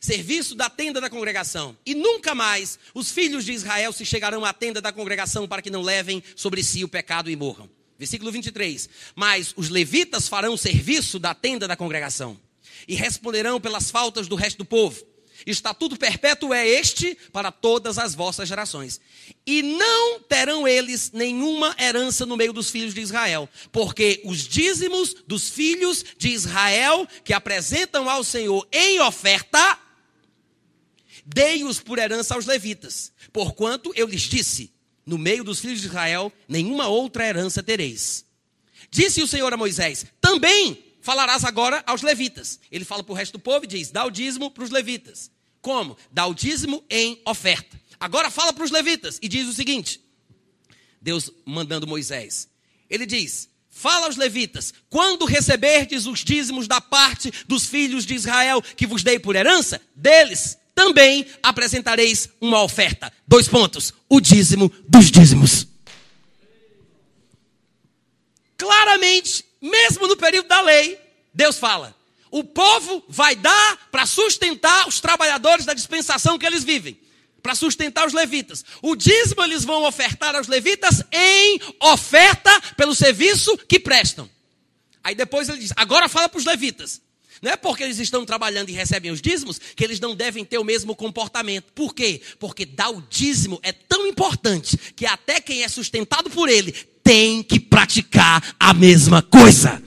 Serviço 0.00 0.54
da 0.54 0.70
tenda 0.70 1.02
da 1.02 1.10
congregação. 1.10 1.76
E 1.84 1.94
nunca 1.94 2.34
mais 2.34 2.78
os 2.94 3.10
filhos 3.10 3.44
de 3.44 3.52
Israel 3.52 3.92
se 3.92 4.06
chegarão 4.06 4.42
à 4.42 4.54
tenda 4.54 4.80
da 4.80 4.90
congregação 4.90 5.46
para 5.46 5.60
que 5.60 5.68
não 5.68 5.82
levem 5.82 6.22
sobre 6.34 6.62
si 6.62 6.82
o 6.84 6.88
pecado 6.88 7.28
e 7.28 7.36
morram. 7.36 7.68
Versículo 7.98 8.32
23. 8.32 8.88
Mas 9.14 9.52
os 9.54 9.68
levitas 9.68 10.28
farão 10.28 10.56
serviço 10.56 11.18
da 11.18 11.34
tenda 11.34 11.68
da 11.68 11.76
congregação 11.76 12.40
e 12.88 12.94
responderão 12.94 13.60
pelas 13.60 13.90
faltas 13.90 14.26
do 14.26 14.34
resto 14.34 14.56
do 14.56 14.64
povo. 14.64 15.07
Estatuto 15.46 15.96
perpétuo 15.96 16.52
é 16.52 16.66
este 16.66 17.16
para 17.32 17.52
todas 17.52 17.98
as 17.98 18.14
vossas 18.14 18.48
gerações. 18.48 19.00
E 19.46 19.62
não 19.62 20.20
terão 20.20 20.66
eles 20.66 21.12
nenhuma 21.12 21.74
herança 21.78 22.26
no 22.26 22.36
meio 22.36 22.52
dos 22.52 22.70
filhos 22.70 22.94
de 22.94 23.00
Israel, 23.00 23.48
porque 23.70 24.20
os 24.24 24.46
dízimos 24.46 25.14
dos 25.26 25.48
filhos 25.48 26.04
de 26.16 26.28
Israel 26.28 27.06
que 27.24 27.32
apresentam 27.32 28.08
ao 28.08 28.24
Senhor 28.24 28.66
em 28.72 29.00
oferta, 29.00 29.78
dei-os 31.24 31.80
por 31.80 31.98
herança 31.98 32.34
aos 32.34 32.46
levitas, 32.46 33.12
porquanto 33.32 33.92
eu 33.94 34.06
lhes 34.06 34.22
disse: 34.22 34.72
No 35.06 35.18
meio 35.18 35.44
dos 35.44 35.60
filhos 35.60 35.80
de 35.80 35.86
Israel, 35.86 36.32
nenhuma 36.48 36.88
outra 36.88 37.26
herança 37.26 37.62
tereis. 37.62 38.24
Disse 38.90 39.22
o 39.22 39.28
Senhor 39.28 39.52
a 39.52 39.56
Moisés: 39.56 40.06
Também 40.20 40.87
falarás 41.08 41.42
agora 41.42 41.82
aos 41.86 42.02
levitas. 42.02 42.60
Ele 42.70 42.84
fala 42.84 43.02
para 43.02 43.12
o 43.14 43.16
resto 43.16 43.32
do 43.32 43.38
povo 43.38 43.64
e 43.64 43.66
diz: 43.66 43.90
Dá 43.90 44.04
o 44.04 44.10
dízimo 44.10 44.50
para 44.50 44.62
os 44.62 44.68
levitas. 44.68 45.30
Como? 45.62 45.96
Dá 46.12 46.26
o 46.26 46.34
dízimo 46.34 46.84
em 46.90 47.18
oferta. 47.24 47.80
Agora 47.98 48.30
fala 48.30 48.52
para 48.52 48.62
os 48.62 48.70
levitas 48.70 49.18
e 49.22 49.26
diz 49.26 49.48
o 49.48 49.54
seguinte: 49.54 50.02
Deus 51.00 51.30
mandando 51.46 51.86
Moisés. 51.86 52.46
Ele 52.90 53.06
diz: 53.06 53.48
Fala 53.70 54.04
aos 54.04 54.16
levitas: 54.16 54.74
quando 54.90 55.24
receberdes 55.24 56.04
os 56.04 56.22
dízimos 56.22 56.68
da 56.68 56.78
parte 56.78 57.32
dos 57.46 57.64
filhos 57.64 58.04
de 58.04 58.12
Israel 58.12 58.60
que 58.60 58.86
vos 58.86 59.02
dei 59.02 59.18
por 59.18 59.34
herança, 59.34 59.80
deles 59.96 60.58
também 60.74 61.26
apresentareis 61.42 62.28
uma 62.38 62.62
oferta. 62.62 63.10
Dois 63.26 63.48
pontos: 63.48 63.94
o 64.10 64.20
dízimo 64.20 64.70
dos 64.86 65.10
dízimos. 65.10 65.66
Claramente, 68.58 69.47
mesmo 69.60 70.06
no 70.06 70.16
período 70.16 70.48
da 70.48 70.60
lei, 70.60 70.98
Deus 71.32 71.58
fala: 71.58 71.96
o 72.30 72.44
povo 72.44 73.04
vai 73.08 73.34
dar 73.34 73.88
para 73.90 74.06
sustentar 74.06 74.88
os 74.88 75.00
trabalhadores 75.00 75.64
da 75.64 75.74
dispensação 75.74 76.38
que 76.38 76.46
eles 76.46 76.64
vivem, 76.64 76.98
para 77.42 77.54
sustentar 77.54 78.06
os 78.06 78.12
levitas. 78.12 78.64
O 78.82 78.94
dízimo 78.94 79.42
eles 79.42 79.64
vão 79.64 79.84
ofertar 79.84 80.34
aos 80.36 80.46
levitas 80.46 81.02
em 81.12 81.60
oferta 81.80 82.60
pelo 82.76 82.94
serviço 82.94 83.56
que 83.68 83.80
prestam. 83.80 84.28
Aí 85.02 85.14
depois 85.14 85.48
ele 85.48 85.58
diz: 85.58 85.72
agora 85.76 86.08
fala 86.08 86.28
para 86.28 86.38
os 86.38 86.44
levitas. 86.44 87.00
Não 87.40 87.52
é 87.52 87.56
porque 87.56 87.84
eles 87.84 88.00
estão 88.00 88.26
trabalhando 88.26 88.68
e 88.68 88.72
recebem 88.72 89.12
os 89.12 89.22
dízimos 89.22 89.60
que 89.76 89.84
eles 89.84 90.00
não 90.00 90.14
devem 90.14 90.44
ter 90.44 90.58
o 90.58 90.64
mesmo 90.64 90.96
comportamento. 90.96 91.72
Por 91.72 91.94
quê? 91.94 92.20
Porque 92.38 92.66
dar 92.66 92.90
o 92.90 93.00
dízimo 93.00 93.60
é 93.62 93.70
tão 93.70 94.08
importante 94.08 94.76
que 94.96 95.06
até 95.06 95.40
quem 95.40 95.62
é 95.62 95.68
sustentado 95.68 96.28
por 96.30 96.48
ele 96.48 96.74
tem 97.08 97.42
que 97.42 97.58
praticar 97.58 98.54
a 98.60 98.74
mesma 98.74 99.22
coisa. 99.22 99.82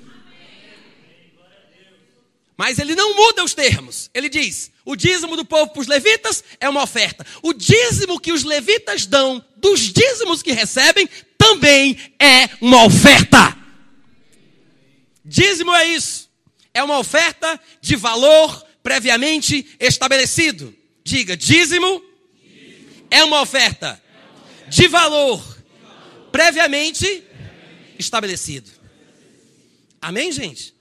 Mas 2.57 2.80
ele 2.80 2.95
não 2.95 3.15
muda 3.15 3.43
os 3.43 3.53
termos. 3.53 4.09
Ele 4.11 4.28
diz: 4.28 4.72
o 4.84 4.95
dízimo 4.95 5.36
do 5.36 5.45
povo 5.45 5.72
para 5.72 5.82
os 5.82 5.86
levitas 5.86 6.43
é 6.59 6.67
uma 6.67 6.82
oferta. 6.82 7.24
O 7.43 7.53
dízimo 7.53 8.19
que 8.19 8.32
os 8.32 8.43
levitas 8.43 9.05
dão 9.05 9.45
dos 9.57 9.82
dízimos 9.93 10.41
que 10.41 10.51
recebem 10.51 11.07
também 11.38 11.95
é 12.19 12.49
uma 12.59 12.86
oferta. 12.86 13.55
Dízimo 15.24 15.72
é 15.76 15.89
isso 15.89 16.32
é 16.74 16.82
uma 16.82 16.99
oferta 16.99 17.59
de 17.82 17.95
valor 17.95 18.65
previamente 18.82 19.76
estabelecido. 19.80 20.74
Diga, 21.03 21.36
dízimo, 21.36 22.01
é 23.09 23.24
uma 23.24 23.41
oferta 23.41 24.01
de 24.69 24.88
valor 24.88 25.51
previamente 26.32 27.23
estabelecido. 27.97 28.71
Amém, 30.01 30.32
gente? 30.32 30.73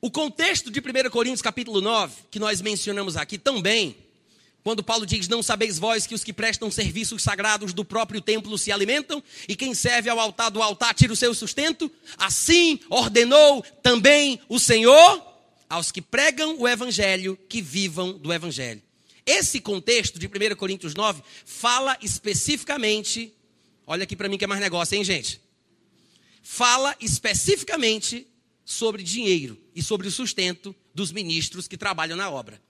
O 0.00 0.10
contexto 0.10 0.70
de 0.70 0.80
1 0.80 1.10
Coríntios 1.10 1.42
capítulo 1.42 1.80
9, 1.80 2.14
que 2.30 2.38
nós 2.38 2.60
mencionamos 2.60 3.16
aqui 3.16 3.38
também, 3.38 3.96
quando 4.62 4.82
Paulo 4.82 5.06
diz: 5.06 5.28
Não 5.28 5.42
sabeis 5.42 5.78
vós 5.78 6.06
que 6.06 6.14
os 6.14 6.24
que 6.24 6.32
prestam 6.32 6.70
serviços 6.70 7.22
sagrados 7.22 7.72
do 7.72 7.84
próprio 7.84 8.20
templo 8.20 8.58
se 8.58 8.72
alimentam, 8.72 9.22
e 9.48 9.54
quem 9.54 9.74
serve 9.74 10.10
ao 10.10 10.18
altar 10.18 10.50
do 10.50 10.62
altar 10.62 10.94
tira 10.94 11.12
o 11.12 11.16
seu 11.16 11.32
sustento? 11.34 11.90
Assim 12.18 12.80
ordenou 12.90 13.62
também 13.82 14.40
o 14.48 14.58
Senhor 14.58 15.24
aos 15.68 15.92
que 15.92 16.02
pregam 16.02 16.58
o 16.58 16.68
evangelho 16.68 17.38
que 17.48 17.62
vivam 17.62 18.12
do 18.12 18.32
evangelho. 18.32 18.82
Esse 19.24 19.60
contexto 19.60 20.18
de 20.18 20.26
1 20.26 20.56
Coríntios 20.56 20.94
9 20.94 21.22
fala 21.44 21.96
especificamente, 22.00 23.32
olha 23.86 24.04
aqui 24.04 24.16
para 24.16 24.28
mim 24.28 24.36
que 24.36 24.44
é 24.44 24.48
mais 24.48 24.60
negócio, 24.60 24.96
hein, 24.96 25.04
gente? 25.04 25.40
Fala 26.42 26.96
especificamente 27.00 28.26
sobre 28.64 29.02
dinheiro 29.02 29.56
e 29.74 29.82
sobre 29.82 30.08
o 30.08 30.10
sustento 30.10 30.74
dos 30.94 31.12
ministros 31.12 31.68
que 31.68 31.76
trabalham 31.76 32.16
na 32.16 32.28
obra. 32.28 32.60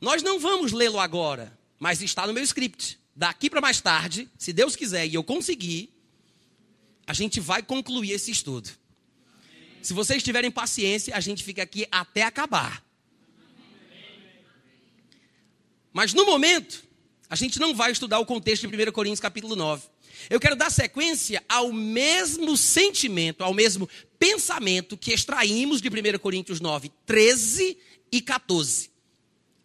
Nós 0.00 0.22
não 0.22 0.38
vamos 0.38 0.72
lê-lo 0.72 1.00
agora, 1.00 1.58
mas 1.78 2.00
está 2.00 2.26
no 2.26 2.32
meu 2.32 2.42
script. 2.44 2.98
Daqui 3.14 3.50
para 3.50 3.60
mais 3.60 3.80
tarde, 3.80 4.28
se 4.38 4.52
Deus 4.52 4.76
quiser 4.76 5.06
e 5.06 5.14
eu 5.14 5.24
conseguir, 5.24 5.92
a 7.04 7.12
gente 7.12 7.40
vai 7.40 7.62
concluir 7.62 8.12
esse 8.12 8.30
estudo. 8.30 8.70
Se 9.82 9.92
vocês 9.92 10.22
tiverem 10.22 10.50
paciência, 10.50 11.16
a 11.16 11.20
gente 11.20 11.42
fica 11.42 11.62
aqui 11.62 11.86
até 11.90 12.22
acabar. 12.22 12.84
Mas 15.92 16.12
no 16.12 16.24
momento, 16.26 16.84
a 17.28 17.34
gente 17.34 17.58
não 17.58 17.74
vai 17.74 17.90
estudar 17.90 18.18
o 18.18 18.26
contexto 18.26 18.68
de 18.68 18.88
1 18.88 18.92
Coríntios 18.92 19.20
capítulo 19.20 19.56
9. 19.56 19.82
Eu 20.28 20.40
quero 20.40 20.56
dar 20.56 20.70
sequência 20.70 21.42
ao 21.48 21.72
mesmo 21.72 22.56
sentimento, 22.56 23.42
ao 23.42 23.54
mesmo 23.54 23.88
pensamento 24.18 24.96
que 24.96 25.12
extraímos 25.12 25.80
de 25.80 25.88
1 25.88 26.18
Coríntios 26.18 26.60
9, 26.60 26.90
13 27.06 27.78
e 28.10 28.20
14 28.20 28.98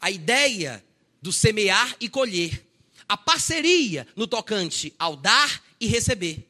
a 0.04 0.12
ideia 0.12 0.84
do 1.22 1.32
semear 1.32 1.96
e 1.98 2.10
colher, 2.10 2.68
a 3.08 3.16
parceria 3.16 4.06
no 4.18 4.28
tocante 4.28 4.94
ao 5.00 5.16
dar 5.16 5.64
e 5.80 5.88
receber. 5.88 6.46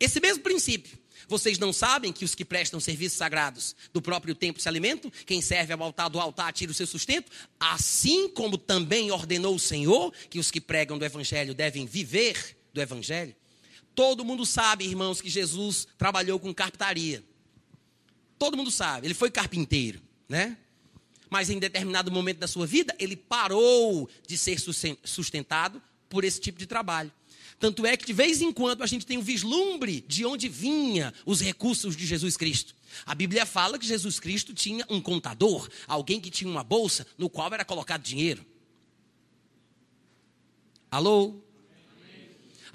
Esse 0.00 0.18
mesmo 0.18 0.42
princípio. 0.42 0.98
Vocês 1.28 1.58
não 1.58 1.74
sabem 1.74 2.10
que 2.10 2.24
os 2.24 2.34
que 2.34 2.44
prestam 2.44 2.80
serviços 2.80 3.18
sagrados 3.18 3.76
do 3.92 4.00
próprio 4.00 4.34
templo 4.34 4.62
se 4.62 4.68
alimentam? 4.68 5.12
Quem 5.26 5.42
serve 5.42 5.74
ao 5.74 5.82
altar 5.82 6.08
do 6.08 6.18
altar 6.18 6.54
tira 6.54 6.72
o 6.72 6.74
seu 6.74 6.86
sustento? 6.86 7.30
Assim 7.60 8.30
como 8.30 8.56
também 8.56 9.10
ordenou 9.10 9.54
o 9.54 9.60
Senhor 9.60 10.10
que 10.30 10.38
os 10.38 10.50
que 10.50 10.60
pregam 10.60 10.96
do 10.96 11.04
evangelho 11.04 11.52
devem 11.52 11.84
viver 11.84 12.55
do 12.76 12.80
evangelho? 12.80 13.34
Todo 13.94 14.24
mundo 14.24 14.46
sabe, 14.46 14.84
irmãos, 14.84 15.20
que 15.20 15.28
Jesus 15.28 15.88
trabalhou 15.98 16.38
com 16.38 16.54
carpintaria. 16.54 17.24
Todo 18.38 18.56
mundo 18.56 18.70
sabe, 18.70 19.06
ele 19.06 19.14
foi 19.14 19.30
carpinteiro, 19.30 20.00
né? 20.28 20.56
mas 21.30 21.50
em 21.50 21.58
determinado 21.58 22.10
momento 22.10 22.38
da 22.38 22.46
sua 22.46 22.66
vida, 22.66 22.94
ele 22.98 23.16
parou 23.16 24.08
de 24.26 24.38
ser 24.38 24.58
sustentado 25.04 25.82
por 26.08 26.24
esse 26.24 26.40
tipo 26.40 26.58
de 26.58 26.66
trabalho. 26.66 27.12
Tanto 27.58 27.86
é 27.86 27.96
que 27.96 28.04
de 28.04 28.12
vez 28.12 28.42
em 28.42 28.52
quando 28.52 28.82
a 28.82 28.86
gente 28.86 29.06
tem 29.06 29.16
um 29.16 29.22
vislumbre 29.22 30.04
de 30.06 30.26
onde 30.26 30.48
vinha 30.48 31.12
os 31.24 31.40
recursos 31.40 31.96
de 31.96 32.06
Jesus 32.06 32.36
Cristo. 32.36 32.74
A 33.04 33.14
Bíblia 33.14 33.46
fala 33.46 33.78
que 33.78 33.86
Jesus 33.86 34.20
Cristo 34.20 34.52
tinha 34.52 34.84
um 34.90 35.00
contador, 35.00 35.68
alguém 35.86 36.20
que 36.20 36.30
tinha 36.30 36.50
uma 36.50 36.62
bolsa 36.62 37.06
no 37.16 37.30
qual 37.30 37.52
era 37.52 37.64
colocado 37.64 38.02
dinheiro. 38.02 38.44
Alô? 40.90 41.42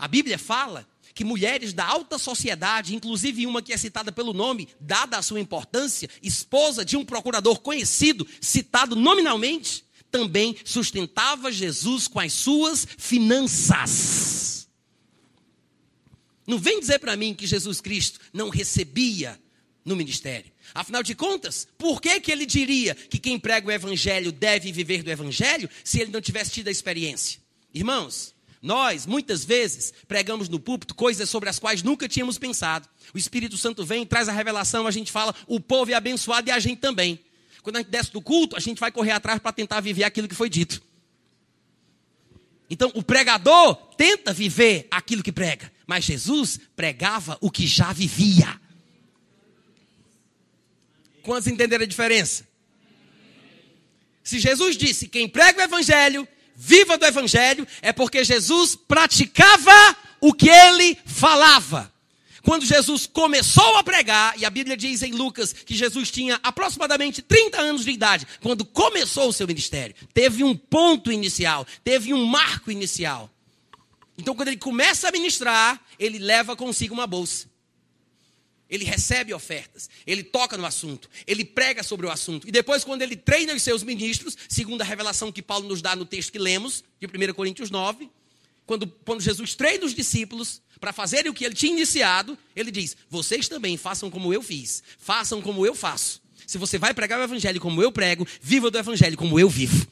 A 0.02 0.08
Bíblia 0.08 0.40
fala 0.40 0.90
que 1.14 1.24
mulheres 1.24 1.74
da 1.74 1.86
alta 1.86 2.18
sociedade, 2.18 2.96
inclusive 2.96 3.46
uma 3.46 3.62
que 3.62 3.72
é 3.72 3.78
citada 3.78 4.12
pelo 4.12 4.34
nome, 4.34 4.68
dada 4.80 5.16
a 5.16 5.22
sua 5.22 5.40
importância, 5.40 6.10
esposa 6.24 6.84
de 6.84 6.98
um 6.98 7.06
procurador 7.06 7.60
conhecido, 7.60 8.28
citado 8.42 8.96
nominalmente, 8.96 9.86
também 10.10 10.56
sustentava 10.66 11.52
Jesus 11.52 12.08
com 12.08 12.20
as 12.20 12.34
suas 12.34 12.88
finanças. 12.98 14.68
Não 16.48 16.58
vem 16.58 16.80
dizer 16.80 16.98
para 16.98 17.16
mim 17.16 17.36
que 17.36 17.46
Jesus 17.46 17.80
Cristo 17.80 18.20
não 18.34 18.50
recebia 18.50 19.40
no 19.86 19.96
ministério. 19.96 20.52
Afinal 20.74 21.04
de 21.04 21.14
contas, 21.14 21.68
por 21.78 22.02
que, 22.02 22.20
que 22.20 22.32
ele 22.32 22.48
diria 22.48 22.96
que 22.96 23.20
quem 23.20 23.38
prega 23.38 23.68
o 23.68 23.72
evangelho 23.72 24.32
deve 24.32 24.72
viver 24.72 25.04
do 25.04 25.12
evangelho 25.12 25.70
se 25.84 26.00
ele 26.00 26.12
não 26.12 26.22
tivesse 26.22 26.50
tido 26.50 26.70
a 26.70 26.72
experiência? 26.72 27.40
Irmãos, 27.72 28.34
nós, 28.62 29.08
muitas 29.08 29.44
vezes, 29.44 29.92
pregamos 30.08 30.48
no 30.48 30.60
púlpito 30.60 30.94
coisas 30.94 31.30
sobre 31.30 31.50
as 31.50 31.58
quais 31.58 31.82
nunca 31.82 32.08
tínhamos 32.08 32.38
pensado. 32.38 32.88
O 33.14 33.18
Espírito 33.18 33.58
Santo 33.58 33.84
vem, 33.84 34.06
traz 34.06 34.30
a 34.30 34.32
revelação, 34.32 34.86
a 34.86 34.92
gente 34.92 35.12
fala, 35.12 35.34
o 35.48 35.60
povo 35.60 35.92
é 35.92 35.96
abençoado 35.96 36.48
e 36.48 36.52
a 36.52 36.60
gente 36.60 36.80
também. 36.80 37.20
Quando 37.64 37.78
a 37.78 37.80
gente 37.80 37.90
desce 37.90 38.12
do 38.12 38.22
culto, 38.22 38.56
a 38.56 38.60
gente 38.60 38.80
vai 38.80 38.92
correr 38.92 39.12
atrás 39.12 39.40
para 39.40 39.52
tentar 39.52 39.80
viver 39.80 40.04
aquilo 40.04 40.28
que 40.28 40.36
foi 40.36 40.50
dito. 40.50 40.82
Então, 42.70 42.92
o 42.96 43.04
pregador 43.04 43.76
tenta 43.98 44.32
viver 44.32 44.88
aquilo 44.92 45.24
que 45.24 45.32
prega, 45.32 45.72
mas 45.88 46.06
Jesus 46.06 46.60
pregava 46.76 47.38
o 47.42 47.52
que 47.52 47.66
já 47.68 47.92
vivia. 47.92 48.60
Quantos 51.24 51.48
entenderam 51.48 51.84
a 51.84 51.88
diferença? 51.88 52.48
Se 54.24 54.40
Jesus 54.40 54.78
disse: 54.78 55.08
quem 55.08 55.28
prega 55.28 55.60
o 55.60 55.64
evangelho 55.64 56.28
viva 56.64 56.96
do 56.96 57.06
Evangelho 57.06 57.68
é 57.82 57.92
porque 57.92 58.24
Jesus 58.24 58.76
praticava 58.76 59.98
o 60.20 60.32
que 60.32 60.48
ele 60.48 60.96
falava. 61.06 61.92
Quando 62.44 62.66
Jesus 62.66 63.08
começou 63.08 63.78
a 63.78 63.84
pregar, 63.84 64.38
e 64.38 64.46
a 64.46 64.50
Bíblia 64.50 64.78
diz 64.78 65.02
em 65.02 65.12
Lucas 65.12 65.54
que 65.54 65.76
Jesus 65.76 66.12
tinha 66.12 66.40
aproximadamente 66.44 67.22
30 67.22 67.60
anos 67.60 67.84
de 67.84 67.92
idade, 67.92 68.28
quando 68.42 68.64
começou 68.64 69.30
o 69.30 69.34
seu 69.34 69.48
ministério, 69.48 69.96
teve 70.14 70.44
um 70.44 70.56
ponto 70.56 71.12
inicial, 71.12 71.66
teve 71.84 72.14
um 72.14 72.26
marco 72.26 72.72
inicial. 72.72 73.30
Então, 74.18 74.36
quando 74.36 74.50
ele 74.50 74.58
começa 74.58 75.08
a 75.08 75.12
ministrar, 75.12 75.80
ele 75.98 76.20
leva 76.20 76.56
consigo 76.56 76.94
uma 76.94 77.08
bolsa 77.08 77.51
ele 78.72 78.86
recebe 78.86 79.34
ofertas, 79.34 79.90
ele 80.08 80.24
toca 80.24 80.58
no 80.58 80.66
assunto, 80.66 81.10
ele 81.28 81.44
prega 81.44 81.84
sobre 81.84 82.06
o 82.06 82.10
assunto. 82.10 82.48
E 82.48 82.52
depois, 82.52 82.86
quando 82.86 83.02
ele 83.02 83.18
treina 83.18 83.54
os 83.54 83.62
seus 83.62 83.84
ministros, 83.84 84.38
segundo 84.48 84.82
a 84.82 84.86
revelação 84.86 85.30
que 85.30 85.42
Paulo 85.42 85.68
nos 85.68 85.82
dá 85.82 85.94
no 85.94 86.06
texto 86.06 86.32
que 86.32 86.40
lemos, 86.40 86.82
de 86.98 87.06
1 87.06 87.34
Coríntios 87.34 87.70
9, 87.70 88.10
quando, 88.66 88.88
quando 88.88 89.20
Jesus 89.20 89.54
treina 89.54 89.86
os 89.86 89.94
discípulos 89.94 90.62
para 90.80 90.94
fazerem 90.94 91.30
o 91.30 91.34
que 91.34 91.44
ele 91.44 91.54
tinha 91.54 91.74
iniciado, 91.74 92.38
ele 92.56 92.72
diz: 92.72 92.96
Vocês 93.10 93.50
também 93.50 93.76
façam 93.76 94.10
como 94.10 94.34
eu 94.34 94.42
fiz, 94.42 94.82
façam 94.98 95.42
como 95.42 95.66
eu 95.66 95.76
faço. 95.76 96.22
Se 96.48 96.58
você 96.58 96.78
vai 96.78 96.94
pregar 96.94 97.20
o 97.20 97.24
evangelho 97.24 97.60
como 97.60 97.84
eu 97.84 97.92
prego, 97.92 98.26
viva 98.42 98.72
do 98.72 98.78
evangelho 98.78 99.18
como 99.18 99.38
eu 99.38 99.50
vivo. 99.50 99.86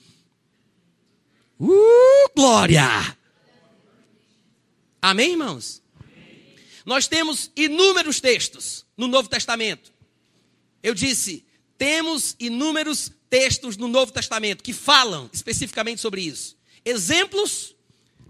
Uh, 1.60 2.32
glória! 2.34 3.18
Amém, 5.02 5.32
irmãos? 5.32 5.79
Nós 6.86 7.08
temos 7.08 7.52
inúmeros 7.56 8.20
textos 8.20 8.86
no 8.96 9.08
Novo 9.08 9.30
Testamento. 9.30 9.92
Eu 10.82 10.94
disse, 10.94 11.46
temos 11.78 12.36
inúmeros 12.40 13.12
textos 13.30 13.78
no 13.78 13.88
Novo 13.88 14.12
Testamento 14.12 14.64
que 14.64 14.74
falam 14.74 15.30
especificamente 15.32 16.02
sobre 16.02 16.22
isso. 16.22 16.58
Exemplos, 16.84 17.76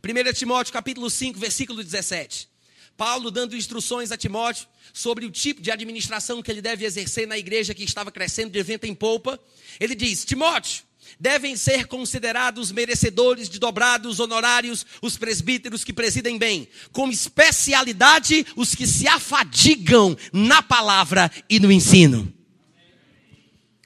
1 0.03 0.33
Timóteo 0.33 0.73
capítulo 0.73 1.09
5, 1.09 1.39
versículo 1.39 1.83
17. 1.83 2.49
Paulo 2.97 3.31
dando 3.31 3.55
instruções 3.55 4.11
a 4.11 4.17
Timóteo 4.17 4.67
sobre 4.91 5.25
o 5.25 5.31
tipo 5.31 5.61
de 5.61 5.71
administração 5.71 6.41
que 6.41 6.51
ele 6.51 6.61
deve 6.61 6.85
exercer 6.85 7.27
na 7.27 7.37
igreja 7.37 7.73
que 7.73 7.83
estava 7.83 8.11
crescendo 8.11 8.51
de 8.51 8.61
vento 8.61 8.85
em 8.85 8.93
polpa. 8.93 9.39
Ele 9.79 9.95
diz: 9.95 10.25
Timóteo, 10.25 10.83
devem 11.19 11.55
ser 11.55 11.87
considerados 11.87 12.71
merecedores 12.71 13.49
de 13.49 13.59
dobrados 13.59 14.19
honorários 14.19 14.85
os 15.01 15.17
presbíteros 15.17 15.83
que 15.83 15.93
presidem 15.93 16.37
bem, 16.37 16.67
com 16.91 17.09
especialidade 17.09 18.45
os 18.55 18.75
que 18.75 18.85
se 18.85 19.07
afadigam 19.07 20.17
na 20.33 20.61
palavra 20.61 21.31
e 21.49 21.59
no 21.59 21.71
ensino. 21.71 22.33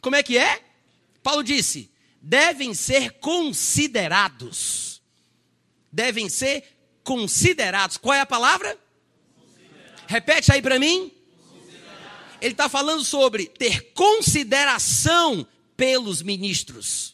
Como 0.02 0.16
é 0.16 0.24
que 0.24 0.38
é? 0.38 0.62
Paulo 1.22 1.44
disse: 1.44 1.90
devem 2.22 2.74
ser 2.74 3.12
considerados. 3.20 5.02
Devem 5.92 6.30
ser 6.30 6.64
considerados. 7.04 7.98
Qual 7.98 8.14
é 8.14 8.22
a 8.22 8.26
palavra? 8.26 8.78
Repete 10.08 10.52
aí 10.52 10.62
para 10.62 10.80
mim. 10.80 11.12
Ele 12.42 12.52
está 12.54 12.68
falando 12.68 13.04
sobre 13.06 13.46
ter 13.46 13.94
consideração 13.94 15.48
pelos 15.76 16.22
ministros. 16.22 17.14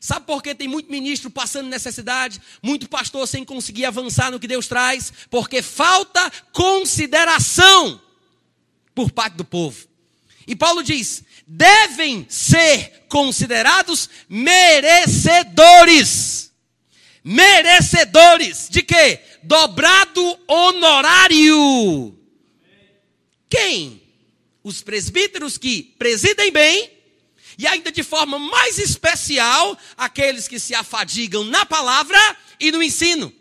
Sabe 0.00 0.24
por 0.26 0.42
que 0.42 0.54
tem 0.54 0.68
muito 0.68 0.90
ministro 0.90 1.30
passando 1.30 1.68
necessidade, 1.68 2.40
muito 2.62 2.88
pastor 2.88 3.26
sem 3.26 3.44
conseguir 3.44 3.84
avançar 3.86 4.30
no 4.30 4.38
que 4.38 4.46
Deus 4.46 4.68
traz? 4.68 5.12
Porque 5.30 5.62
falta 5.62 6.30
consideração 6.52 8.00
por 8.94 9.10
parte 9.10 9.34
do 9.34 9.44
povo. 9.44 9.88
E 10.46 10.54
Paulo 10.54 10.82
diz: 10.82 11.24
devem 11.46 12.26
ser 12.28 13.06
considerados 13.08 14.10
merecedores. 14.28 16.52
Merecedores 17.24 18.68
de 18.70 18.82
quê? 18.82 19.20
Dobrado 19.42 20.38
honorário. 20.46 22.14
Quem? 23.48 24.02
Os 24.62 24.82
presbíteros 24.82 25.56
que 25.58 25.94
presidem 25.98 26.52
bem 26.52 26.95
e 27.58 27.66
ainda 27.66 27.90
de 27.90 28.02
forma 28.02 28.38
mais 28.38 28.78
especial 28.78 29.78
aqueles 29.96 30.46
que 30.48 30.58
se 30.58 30.74
afadigam 30.74 31.44
na 31.44 31.64
palavra 31.64 32.18
e 32.60 32.70
no 32.70 32.82
ensino. 32.82 33.32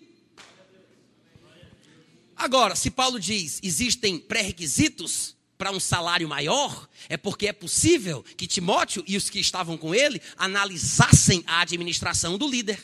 Agora, 2.35 2.75
se 2.75 2.91
Paulo 2.91 3.19
diz 3.19 3.59
existem 3.63 4.19
pré-requisitos 4.19 5.35
para 5.57 5.71
um 5.71 5.79
salário 5.79 6.27
maior, 6.27 6.87
é 7.07 7.15
porque 7.15 7.47
é 7.47 7.53
possível 7.53 8.23
que 8.35 8.45
Timóteo 8.45 9.03
e 9.07 9.15
os 9.15 9.29
que 9.29 9.39
estavam 9.39 9.77
com 9.77 9.95
ele 9.95 10.21
analisassem 10.37 11.43
a 11.47 11.61
administração 11.61 12.37
do 12.37 12.47
líder. 12.47 12.77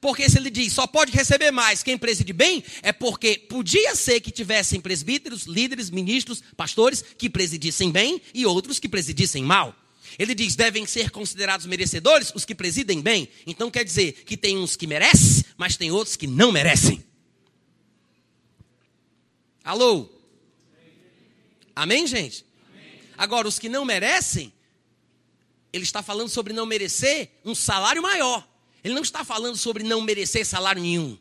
Porque 0.00 0.28
se 0.28 0.36
ele 0.36 0.50
diz 0.50 0.72
só 0.72 0.86
pode 0.86 1.12
receber 1.12 1.50
mais 1.50 1.82
quem 1.82 1.96
preside 1.96 2.32
bem, 2.32 2.62
é 2.82 2.92
porque 2.92 3.38
podia 3.38 3.94
ser 3.94 4.20
que 4.20 4.30
tivessem 4.30 4.80
presbíteros, 4.80 5.44
líderes, 5.44 5.90
ministros, 5.90 6.42
pastores 6.56 7.02
que 7.16 7.30
presidissem 7.30 7.90
bem 7.90 8.20
e 8.34 8.44
outros 8.44 8.78
que 8.78 8.88
presidissem 8.88 9.42
mal. 9.42 9.74
Ele 10.18 10.34
diz: 10.34 10.56
devem 10.56 10.86
ser 10.86 11.10
considerados 11.10 11.66
merecedores 11.66 12.32
os 12.34 12.44
que 12.44 12.54
presidem 12.54 13.00
bem. 13.00 13.28
Então 13.46 13.70
quer 13.70 13.84
dizer 13.84 14.12
que 14.24 14.36
tem 14.36 14.56
uns 14.56 14.76
que 14.76 14.86
merecem, 14.86 15.44
mas 15.56 15.76
tem 15.76 15.90
outros 15.90 16.16
que 16.16 16.26
não 16.26 16.52
merecem. 16.52 17.04
Alô? 19.64 20.08
Amém, 21.74 22.06
gente? 22.06 22.46
Agora, 23.18 23.48
os 23.48 23.58
que 23.58 23.68
não 23.68 23.84
merecem, 23.84 24.52
ele 25.72 25.84
está 25.84 26.02
falando 26.02 26.28
sobre 26.28 26.52
não 26.52 26.64
merecer 26.66 27.30
um 27.44 27.54
salário 27.54 28.02
maior. 28.02 28.46
Ele 28.84 28.94
não 28.94 29.02
está 29.02 29.24
falando 29.24 29.56
sobre 29.56 29.82
não 29.82 30.00
merecer 30.00 30.46
salário 30.46 30.80
nenhum. 30.80 31.18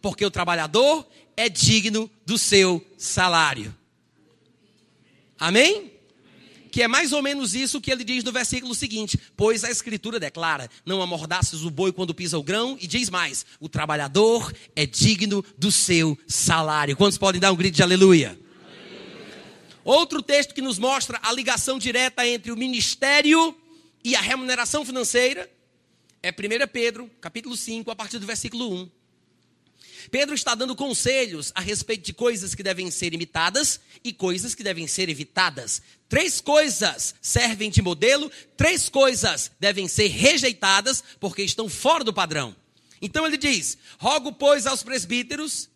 Porque 0.00 0.24
o 0.24 0.30
trabalhador 0.30 1.06
é 1.36 1.48
digno 1.48 2.10
do 2.24 2.38
seu 2.38 2.84
salário. 2.96 3.76
Amém? 5.38 5.92
Que 6.76 6.82
é 6.82 6.88
mais 6.88 7.14
ou 7.14 7.22
menos 7.22 7.54
isso 7.54 7.80
que 7.80 7.90
ele 7.90 8.04
diz 8.04 8.22
no 8.22 8.30
versículo 8.30 8.74
seguinte: 8.74 9.18
Pois 9.34 9.64
a 9.64 9.70
Escritura 9.70 10.20
declara: 10.20 10.68
Não 10.84 11.00
amordaces 11.00 11.62
o 11.62 11.70
boi 11.70 11.90
quando 11.90 12.12
pisa 12.12 12.36
o 12.36 12.42
grão, 12.42 12.76
e 12.78 12.86
diz 12.86 13.08
mais: 13.08 13.46
O 13.58 13.66
trabalhador 13.66 14.52
é 14.76 14.84
digno 14.84 15.42
do 15.56 15.72
seu 15.72 16.18
salário. 16.28 16.94
Quantos 16.94 17.16
podem 17.16 17.40
dar 17.40 17.50
um 17.50 17.56
grito 17.56 17.76
de 17.76 17.82
aleluia. 17.82 18.38
Outro 19.82 20.20
texto 20.20 20.52
que 20.52 20.60
nos 20.60 20.78
mostra 20.78 21.18
a 21.22 21.32
ligação 21.32 21.78
direta 21.78 22.28
entre 22.28 22.52
o 22.52 22.56
ministério 22.58 23.56
e 24.04 24.14
a 24.14 24.20
remuneração 24.20 24.84
financeira 24.84 25.50
é 26.22 26.28
1 26.30 26.34
Pedro, 26.70 27.10
capítulo 27.22 27.56
5, 27.56 27.90
a 27.90 27.96
partir 27.96 28.18
do 28.18 28.26
versículo 28.26 28.70
1. 28.70 28.90
Pedro 30.10 30.34
está 30.34 30.54
dando 30.54 30.76
conselhos 30.76 31.52
a 31.54 31.60
respeito 31.60 32.04
de 32.04 32.12
coisas 32.12 32.54
que 32.54 32.62
devem 32.62 32.90
ser 32.90 33.12
imitadas 33.12 33.80
e 34.04 34.12
coisas 34.12 34.54
que 34.54 34.62
devem 34.62 34.86
ser 34.86 35.08
evitadas. 35.08 35.82
Três 36.08 36.40
coisas 36.40 37.14
servem 37.20 37.70
de 37.70 37.82
modelo, 37.82 38.30
três 38.56 38.88
coisas 38.88 39.50
devem 39.58 39.88
ser 39.88 40.08
rejeitadas 40.08 41.02
porque 41.18 41.42
estão 41.42 41.68
fora 41.68 42.04
do 42.04 42.12
padrão. 42.12 42.54
Então 43.00 43.26
ele 43.26 43.36
diz: 43.36 43.76
Rogo, 43.98 44.32
pois, 44.32 44.66
aos 44.66 44.82
presbíteros, 44.82 45.68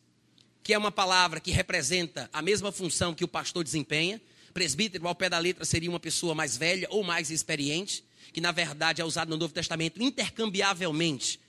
que 0.63 0.73
é 0.73 0.79
uma 0.79 0.93
palavra 0.93 1.41
que 1.41 1.51
representa 1.51 2.29
a 2.33 2.41
mesma 2.41 2.71
função 2.71 3.15
que 3.15 3.25
o 3.25 3.29
pastor 3.29 3.65
desempenha. 3.65 4.21
Presbítero, 4.53 5.07
ao 5.07 5.15
pé 5.15 5.29
da 5.29 5.39
letra, 5.39 5.65
seria 5.65 5.89
uma 5.89 6.01
pessoa 6.01 6.35
mais 6.35 6.57
velha 6.57 6.89
ou 6.91 7.05
mais 7.05 7.31
experiente 7.31 8.05
que 8.33 8.41
na 8.41 8.53
verdade 8.53 9.01
é 9.01 9.05
usado 9.05 9.31
no 9.31 9.37
Novo 9.37 9.53
Testamento 9.53 10.03
intercambiavelmente 10.03 11.41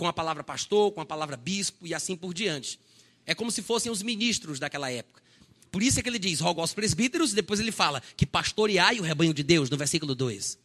com 0.00 0.08
a 0.08 0.14
palavra 0.14 0.42
pastor, 0.42 0.90
com 0.92 1.02
a 1.02 1.04
palavra 1.04 1.36
bispo 1.36 1.86
e 1.86 1.92
assim 1.92 2.16
por 2.16 2.32
diante. 2.32 2.80
É 3.26 3.34
como 3.34 3.50
se 3.50 3.60
fossem 3.60 3.92
os 3.92 4.02
ministros 4.02 4.58
daquela 4.58 4.90
época. 4.90 5.20
Por 5.70 5.82
isso 5.82 6.00
é 6.00 6.02
que 6.02 6.08
ele 6.08 6.18
diz: 6.18 6.40
rogo 6.40 6.62
aos 6.62 6.72
presbíteros, 6.72 7.34
depois 7.34 7.60
ele 7.60 7.70
fala 7.70 8.02
que 8.16 8.24
pastoreai 8.24 8.98
o 8.98 9.02
rebanho 9.02 9.34
de 9.34 9.42
Deus, 9.42 9.68
no 9.68 9.76
versículo 9.76 10.14
2. 10.14 10.58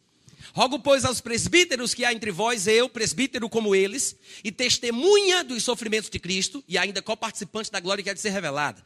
Rogo, 0.54 0.78
pois, 0.78 1.04
aos 1.04 1.20
presbíteros 1.20 1.92
que 1.92 2.02
há 2.02 2.14
entre 2.14 2.30
vós, 2.30 2.66
eu, 2.66 2.88
presbítero 2.88 3.46
como 3.46 3.74
eles, 3.74 4.16
e 4.42 4.50
testemunha 4.50 5.44
dos 5.44 5.62
sofrimentos 5.62 6.08
de 6.08 6.18
Cristo, 6.18 6.64
e 6.66 6.78
ainda 6.78 7.02
co-participante 7.02 7.70
da 7.70 7.78
glória 7.78 8.02
que 8.02 8.08
há 8.08 8.14
de 8.14 8.20
ser 8.20 8.30
revelada. 8.30 8.82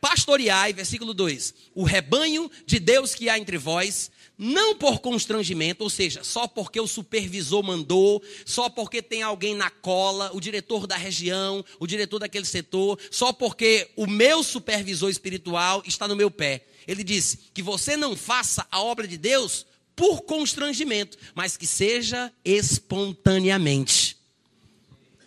Pastoreai, 0.00 0.72
versículo 0.72 1.14
2, 1.14 1.54
o 1.76 1.84
rebanho 1.84 2.50
de 2.66 2.80
Deus 2.80 3.14
que 3.14 3.28
há 3.28 3.38
entre 3.38 3.56
vós, 3.56 4.10
não 4.42 4.74
por 4.74 4.98
constrangimento, 4.98 5.84
ou 5.84 5.88
seja, 5.88 6.24
só 6.24 6.48
porque 6.48 6.80
o 6.80 6.86
supervisor 6.88 7.62
mandou, 7.62 8.20
só 8.44 8.68
porque 8.68 9.00
tem 9.00 9.22
alguém 9.22 9.54
na 9.54 9.70
cola, 9.70 10.32
o 10.34 10.40
diretor 10.40 10.84
da 10.84 10.96
região, 10.96 11.64
o 11.78 11.86
diretor 11.86 12.18
daquele 12.18 12.44
setor, 12.44 12.98
só 13.08 13.32
porque 13.32 13.88
o 13.94 14.04
meu 14.04 14.42
supervisor 14.42 15.08
espiritual 15.08 15.80
está 15.86 16.08
no 16.08 16.16
meu 16.16 16.28
pé. 16.28 16.66
Ele 16.88 17.04
disse 17.04 17.38
que 17.54 17.62
você 17.62 17.96
não 17.96 18.16
faça 18.16 18.66
a 18.68 18.82
obra 18.82 19.06
de 19.06 19.16
Deus 19.16 19.64
por 19.94 20.22
constrangimento, 20.22 21.16
mas 21.36 21.56
que 21.56 21.66
seja 21.66 22.32
espontaneamente. 22.44 24.16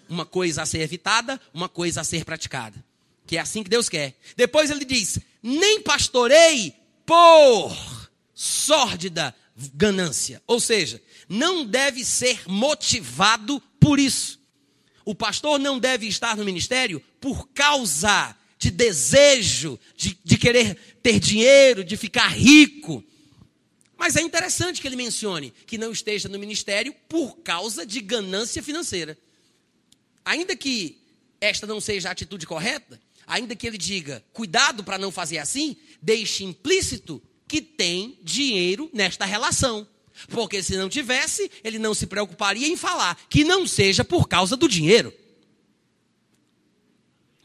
Uma 0.10 0.26
coisa 0.26 0.64
a 0.64 0.66
ser 0.66 0.82
evitada, 0.82 1.40
uma 1.54 1.70
coisa 1.70 2.02
a 2.02 2.04
ser 2.04 2.26
praticada. 2.26 2.84
Que 3.26 3.38
é 3.38 3.40
assim 3.40 3.64
que 3.64 3.70
Deus 3.70 3.88
quer. 3.88 4.14
Depois 4.36 4.70
ele 4.70 4.84
diz: 4.84 5.20
nem 5.42 5.82
pastorei 5.82 6.76
por 7.06 7.95
sórdida 8.36 9.34
ganância. 9.74 10.44
Ou 10.46 10.60
seja, 10.60 11.02
não 11.30 11.66
deve 11.66 12.04
ser 12.04 12.48
motivado 12.48 13.62
por 13.80 13.98
isso. 13.98 14.40
O 15.06 15.16
pastor 15.16 15.58
não 15.58 15.80
deve 15.80 16.08
estar 16.08 16.36
no 16.36 16.44
ministério 16.44 17.02
por 17.22 17.48
causa 17.50 18.36
de 18.60 18.70
desejo, 18.72 19.80
de, 19.96 20.18
de 20.24 20.38
querer 20.38 20.76
ter 21.02 21.20
dinheiro, 21.20 21.84
de 21.84 21.96
ficar 21.96 22.28
rico. 22.28 23.04
Mas 23.98 24.16
é 24.16 24.22
interessante 24.22 24.82
que 24.82 24.88
ele 24.88 24.96
mencione 24.96 25.54
que 25.66 25.78
não 25.78 25.92
esteja 25.92 26.28
no 26.28 26.40
ministério 26.40 26.94
por 27.08 27.38
causa 27.38 27.86
de 27.86 28.02
ganância 28.02 28.62
financeira. 28.62 29.18
Ainda 30.26 30.56
que 30.56 31.00
esta 31.40 31.68
não 31.68 31.80
seja 31.80 32.10
a 32.10 32.12
atitude 32.12 32.48
correta, 32.48 33.00
ainda 33.28 33.56
que 33.56 33.68
ele 33.68 33.78
diga, 33.78 34.24
cuidado 34.34 34.84
para 34.84 34.98
não 34.98 35.12
fazer 35.12 35.38
assim, 35.38 35.78
deixe 36.02 36.44
implícito 36.44 37.22
que 37.56 37.62
tem 37.62 38.20
dinheiro 38.22 38.90
nesta 38.92 39.24
relação. 39.24 39.88
Porque 40.28 40.62
se 40.62 40.76
não 40.76 40.90
tivesse, 40.90 41.50
ele 41.64 41.80
não 41.80 41.94
se 41.94 42.06
preocuparia 42.06 42.68
em 42.68 42.76
falar 42.76 43.18
que 43.30 43.46
não 43.46 43.66
seja 43.66 44.04
por 44.04 44.28
causa 44.28 44.58
do 44.58 44.68
dinheiro. 44.68 45.14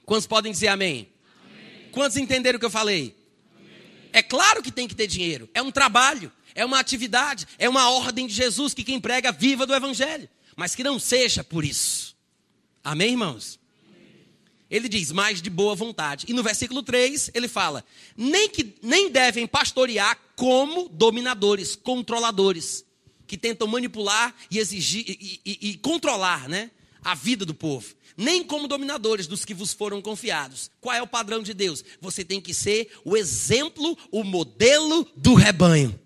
Quantos 0.05 0.27
podem 0.27 0.51
dizer 0.51 0.67
amém? 0.67 1.09
amém. 1.45 1.89
Quantos 1.93 2.17
entenderam 2.17 2.57
o 2.57 2.61
que 2.61 2.67
eu 2.67 2.71
falei? 2.71 3.15
Amém. 3.57 3.71
É 4.13 4.21
claro 4.21 4.65
que 4.65 4.73
tem 4.73 4.89
que 4.89 4.97
ter 4.97 5.07
dinheiro. 5.07 5.49
É 5.55 5.63
um 5.63 5.71
trabalho, 5.71 6.33
é 6.57 6.65
uma 6.65 6.81
atividade, 6.81 7.47
é 7.57 7.69
uma 7.69 7.89
ordem 7.91 8.27
de 8.27 8.35
Jesus 8.35 8.75
que 8.75 8.83
quem 8.83 9.01
prega 9.01 9.31
viva 9.31 9.65
do 9.65 9.75
Evangelho. 9.75 10.29
Mas 10.57 10.75
que 10.75 10.83
não 10.83 10.99
seja 10.99 11.45
por 11.45 11.65
isso. 11.65 12.17
Amém, 12.83 13.11
irmãos? 13.11 13.60
Ele 14.71 14.89
diz, 14.89 15.11
mais 15.11 15.43
de 15.43 15.51
boa 15.51 15.75
vontade. 15.75 16.27
E 16.29 16.33
no 16.33 16.43
versículo 16.43 16.83
3, 16.83 17.31
ele 17.35 17.49
fala: 17.49 17.85
nem, 18.17 18.49
que, 18.49 18.75
nem 18.83 19.11
devem 19.11 19.47
pastorear 19.47 20.19
como 20.37 20.89
dominadores, 20.89 21.75
controladores, 21.75 22.85
que 23.27 23.37
tentam 23.37 23.67
manipular 23.67 24.35
e 24.51 24.59
exigir 24.59 25.05
e, 25.07 25.41
e, 25.45 25.71
e 25.71 25.77
controlar 25.79 26.49
né, 26.49 26.71
a 27.03 27.15
vida 27.15 27.45
do 27.45 27.55
povo 27.55 28.01
nem 28.17 28.45
como 28.45 28.69
dominadores 28.69 29.27
dos 29.27 29.47
que 29.47 29.55
vos 29.55 29.73
foram 29.73 30.03
confiados. 30.03 30.71
Qual 30.79 30.95
é 30.95 31.01
o 31.01 31.07
padrão 31.07 31.43
de 31.43 31.55
Deus? 31.55 31.83
Você 32.03 32.23
tem 32.23 32.39
que 32.39 32.53
ser 32.53 32.91
o 33.03 33.17
exemplo, 33.17 33.97
o 34.11 34.23
modelo 34.23 35.09
do 35.17 35.33
rebanho. 35.33 35.99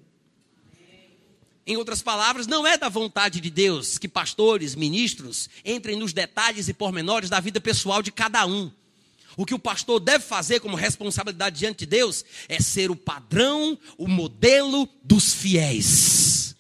Em 1.67 1.77
outras 1.77 2.03
palavras, 2.03 2.47
não 2.47 2.67
é 2.67 2.77
da 2.77 2.89
vontade 2.89 3.41
de 3.41 3.51
Deus 3.51 3.97
que 3.97 4.07
pastores, 4.07 4.75
ministros 4.75 5.49
entrem 5.65 5.97
nos 5.97 6.13
detalhes 6.13 6.69
e 6.69 6.75
pormenores 6.75 7.31
da 7.31 7.41
vida 7.41 7.61
pessoal 7.61 8.03
de 8.03 8.13
cada 8.13 8.47
um. 8.47 8.71
O 9.37 9.47
que 9.47 9.55
o 9.55 9.59
pastor 9.59 9.99
deve 9.99 10.25
fazer 10.25 10.61
como 10.61 10.77
responsabilidade 10.77 11.59
diante 11.59 11.81
de 11.81 11.87
Deus 11.87 12.25
é 12.49 12.61
ser 12.61 12.91
o 12.91 12.97
padrão, 12.97 13.79
o 13.99 14.07
modelo 14.07 14.89
dos 15.03 15.35
fiéis. 15.35 16.55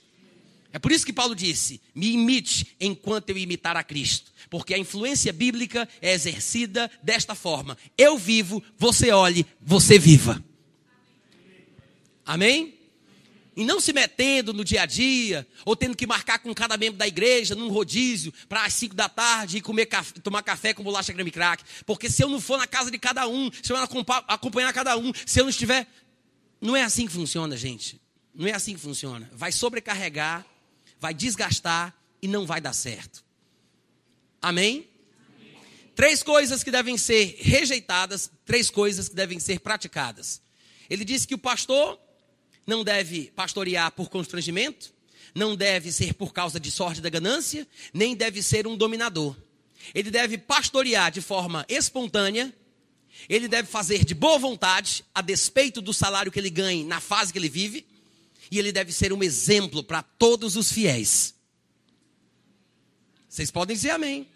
É 0.72 0.78
por 0.78 0.90
isso 0.90 1.06
que 1.06 1.12
Paulo 1.12 1.34
disse: 1.34 1.80
me 1.94 2.12
imite 2.12 2.74
enquanto 2.80 3.30
eu 3.30 3.38
imitar 3.38 3.76
a 3.76 3.84
Cristo 3.84 4.34
porque 4.54 4.72
a 4.72 4.78
influência 4.78 5.32
bíblica 5.32 5.88
é 6.00 6.12
exercida 6.12 6.88
desta 7.02 7.34
forma: 7.34 7.76
eu 7.98 8.16
vivo, 8.16 8.62
você 8.78 9.10
olhe, 9.10 9.44
você 9.60 9.98
viva. 9.98 10.42
Amém? 12.24 12.73
E 13.56 13.64
não 13.64 13.80
se 13.80 13.92
metendo 13.92 14.52
no 14.52 14.64
dia 14.64 14.82
a 14.82 14.86
dia, 14.86 15.46
ou 15.64 15.76
tendo 15.76 15.96
que 15.96 16.06
marcar 16.06 16.40
com 16.40 16.52
cada 16.52 16.76
membro 16.76 16.98
da 16.98 17.06
igreja 17.06 17.54
num 17.54 17.68
rodízio 17.68 18.32
para 18.48 18.64
as 18.64 18.74
5 18.74 18.94
da 18.94 19.08
tarde 19.08 19.58
e 19.58 19.60
comer 19.60 19.86
café, 19.86 20.12
tomar 20.20 20.42
café 20.42 20.74
com 20.74 20.82
bolacha 20.82 21.12
creme 21.12 21.30
crack. 21.30 21.62
Porque 21.86 22.10
se 22.10 22.22
eu 22.22 22.28
não 22.28 22.40
for 22.40 22.58
na 22.58 22.66
casa 22.66 22.90
de 22.90 22.98
cada 22.98 23.28
um, 23.28 23.50
se 23.62 23.72
eu 23.72 23.76
não 23.76 23.84
acompanhar 24.26 24.72
cada 24.72 24.96
um, 24.96 25.12
se 25.24 25.40
eu 25.40 25.44
não 25.44 25.50
estiver. 25.50 25.86
Não 26.60 26.74
é 26.74 26.82
assim 26.82 27.06
que 27.06 27.12
funciona, 27.12 27.56
gente. 27.56 28.00
Não 28.34 28.48
é 28.48 28.52
assim 28.52 28.74
que 28.74 28.80
funciona. 28.80 29.30
Vai 29.32 29.52
sobrecarregar, 29.52 30.44
vai 30.98 31.14
desgastar 31.14 31.94
e 32.20 32.26
não 32.26 32.44
vai 32.44 32.60
dar 32.60 32.72
certo. 32.72 33.24
Amém? 34.42 34.88
Três 35.94 36.24
coisas 36.24 36.64
que 36.64 36.72
devem 36.72 36.98
ser 36.98 37.36
rejeitadas, 37.38 38.30
três 38.44 38.68
coisas 38.68 39.08
que 39.08 39.14
devem 39.14 39.38
ser 39.38 39.60
praticadas. 39.60 40.42
Ele 40.90 41.04
disse 41.04 41.26
que 41.26 41.34
o 41.34 41.38
pastor 41.38 42.00
não 42.66 42.84
deve 42.84 43.30
pastorear 43.34 43.90
por 43.92 44.08
constrangimento, 44.08 44.92
não 45.34 45.56
deve 45.56 45.90
ser 45.90 46.14
por 46.14 46.32
causa 46.32 46.60
de 46.60 46.70
sorte 46.70 47.00
da 47.00 47.08
ganância, 47.08 47.66
nem 47.92 48.14
deve 48.14 48.42
ser 48.42 48.66
um 48.66 48.76
dominador. 48.76 49.36
Ele 49.94 50.10
deve 50.10 50.38
pastorear 50.38 51.10
de 51.10 51.20
forma 51.20 51.66
espontânea, 51.68 52.54
ele 53.28 53.48
deve 53.48 53.68
fazer 53.68 54.04
de 54.04 54.14
boa 54.14 54.38
vontade, 54.38 55.04
a 55.14 55.20
despeito 55.20 55.80
do 55.80 55.92
salário 55.92 56.32
que 56.32 56.38
ele 56.38 56.50
ganhe 56.50 56.84
na 56.84 57.00
fase 57.00 57.32
que 57.32 57.38
ele 57.38 57.48
vive, 57.48 57.86
e 58.50 58.58
ele 58.58 58.72
deve 58.72 58.92
ser 58.92 59.12
um 59.12 59.22
exemplo 59.22 59.82
para 59.82 60.02
todos 60.02 60.56
os 60.56 60.70
fiéis. 60.70 61.34
Vocês 63.28 63.50
podem 63.50 63.74
dizer 63.74 63.90
amém. 63.90 64.28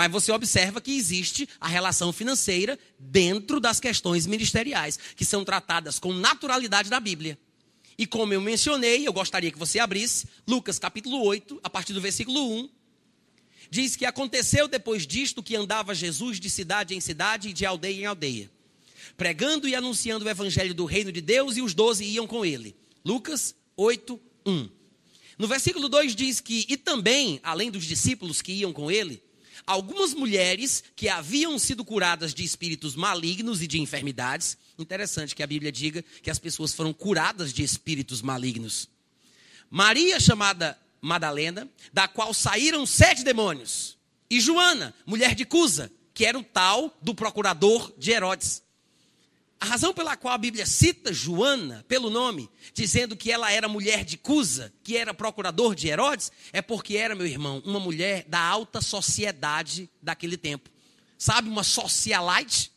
Mas 0.00 0.10
você 0.10 0.32
observa 0.32 0.80
que 0.80 0.96
existe 0.96 1.46
a 1.60 1.68
relação 1.68 2.10
financeira 2.10 2.78
dentro 2.98 3.60
das 3.60 3.78
questões 3.78 4.24
ministeriais, 4.24 4.98
que 5.14 5.26
são 5.26 5.44
tratadas 5.44 5.98
com 5.98 6.10
naturalidade 6.10 6.88
da 6.88 6.98
Bíblia. 6.98 7.38
E 7.98 8.06
como 8.06 8.32
eu 8.32 8.40
mencionei, 8.40 9.06
eu 9.06 9.12
gostaria 9.12 9.50
que 9.50 9.58
você 9.58 9.78
abrisse 9.78 10.26
Lucas 10.48 10.78
capítulo 10.78 11.22
8, 11.22 11.60
a 11.62 11.68
partir 11.68 11.92
do 11.92 12.00
versículo 12.00 12.50
1. 12.50 12.70
Diz 13.70 13.94
que 13.94 14.06
aconteceu 14.06 14.66
depois 14.66 15.06
disto 15.06 15.42
que 15.42 15.54
andava 15.54 15.94
Jesus 15.94 16.40
de 16.40 16.48
cidade 16.48 16.94
em 16.94 17.00
cidade 17.02 17.50
e 17.50 17.52
de 17.52 17.66
aldeia 17.66 18.00
em 18.00 18.06
aldeia, 18.06 18.50
pregando 19.18 19.68
e 19.68 19.74
anunciando 19.74 20.24
o 20.24 20.30
evangelho 20.30 20.72
do 20.72 20.86
reino 20.86 21.12
de 21.12 21.20
Deus, 21.20 21.58
e 21.58 21.60
os 21.60 21.74
doze 21.74 22.06
iam 22.06 22.26
com 22.26 22.42
ele. 22.42 22.74
Lucas 23.04 23.54
8, 23.76 24.18
1. 24.46 24.70
No 25.36 25.46
versículo 25.46 25.90
2 25.90 26.16
diz 26.16 26.40
que, 26.40 26.64
e 26.70 26.78
também, 26.78 27.38
além 27.42 27.70
dos 27.70 27.84
discípulos 27.84 28.40
que 28.40 28.52
iam 28.52 28.72
com 28.72 28.90
ele, 28.90 29.22
algumas 29.70 30.12
mulheres 30.14 30.82
que 30.96 31.08
haviam 31.08 31.58
sido 31.58 31.84
curadas 31.84 32.34
de 32.34 32.42
espíritos 32.42 32.96
malignos 32.96 33.62
e 33.62 33.66
de 33.66 33.80
enfermidades. 33.80 34.58
Interessante 34.78 35.34
que 35.34 35.42
a 35.42 35.46
Bíblia 35.46 35.70
diga 35.70 36.04
que 36.22 36.30
as 36.30 36.38
pessoas 36.38 36.74
foram 36.74 36.92
curadas 36.92 37.52
de 37.52 37.62
espíritos 37.62 38.20
malignos. 38.20 38.88
Maria, 39.70 40.18
chamada 40.18 40.76
Madalena, 41.00 41.68
da 41.92 42.08
qual 42.08 42.34
saíram 42.34 42.84
sete 42.84 43.22
demônios. 43.22 43.96
E 44.28 44.40
Joana, 44.40 44.92
mulher 45.06 45.34
de 45.34 45.44
Cusa, 45.44 45.90
que 46.12 46.26
era 46.26 46.38
o 46.38 46.42
tal 46.42 46.96
do 47.00 47.14
procurador 47.14 47.92
de 47.96 48.10
Herodes. 48.10 48.62
A 49.60 49.66
razão 49.66 49.92
pela 49.92 50.16
qual 50.16 50.32
a 50.32 50.38
Bíblia 50.38 50.64
cita 50.64 51.12
Joana 51.12 51.84
pelo 51.86 52.08
nome, 52.08 52.48
dizendo 52.72 53.14
que 53.14 53.30
ela 53.30 53.52
era 53.52 53.68
mulher 53.68 54.04
de 54.06 54.16
Cusa, 54.16 54.72
que 54.82 54.96
era 54.96 55.12
procurador 55.12 55.74
de 55.74 55.86
Herodes, 55.86 56.32
é 56.50 56.62
porque 56.62 56.96
era, 56.96 57.14
meu 57.14 57.26
irmão, 57.26 57.62
uma 57.66 57.78
mulher 57.78 58.24
da 58.26 58.40
alta 58.40 58.80
sociedade 58.80 59.90
daquele 60.02 60.38
tempo. 60.38 60.70
Sabe, 61.18 61.50
uma 61.50 61.62
socialite, 61.62 62.72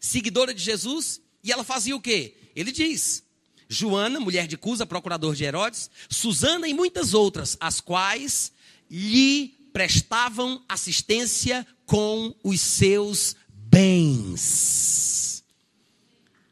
seguidora 0.00 0.54
de 0.54 0.62
Jesus, 0.62 1.20
e 1.44 1.52
ela 1.52 1.62
fazia 1.62 1.94
o 1.94 2.00
quê? 2.00 2.34
Ele 2.56 2.72
diz: 2.72 3.22
Joana, 3.68 4.18
mulher 4.18 4.46
de 4.46 4.56
Cusa, 4.56 4.86
procurador 4.86 5.34
de 5.34 5.44
Herodes, 5.44 5.90
Susana 6.08 6.66
e 6.66 6.72
muitas 6.72 7.12
outras, 7.12 7.58
as 7.60 7.78
quais 7.78 8.52
lhe 8.90 9.48
prestavam 9.70 10.64
assistência 10.66 11.66
com 11.84 12.34
os 12.42 12.58
seus 12.58 13.36
bens. 13.50 15.27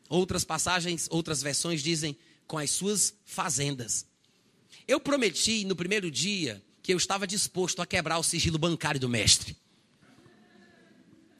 Outras 0.09 0.45
passagens, 0.45 1.09
outras 1.11 1.43
versões 1.43 1.83
dizem 1.83 2.17
com 2.47 2.59
as 2.59 2.71
suas 2.71 3.15
fazendas. 3.25 4.07
Eu 4.87 5.01
prometi 5.01 5.65
no 5.65 5.75
primeiro 5.75 6.11
dia 6.11 6.63
que 6.83 6.93
eu 6.93 6.97
estava 6.97 7.27
disposto 7.27 7.83
a 7.83 7.87
quebrar 7.87 8.19
o 8.19 8.23
sigilo 8.23 8.59
bancário 8.59 9.01
do 9.01 9.09
mestre. 9.09 9.57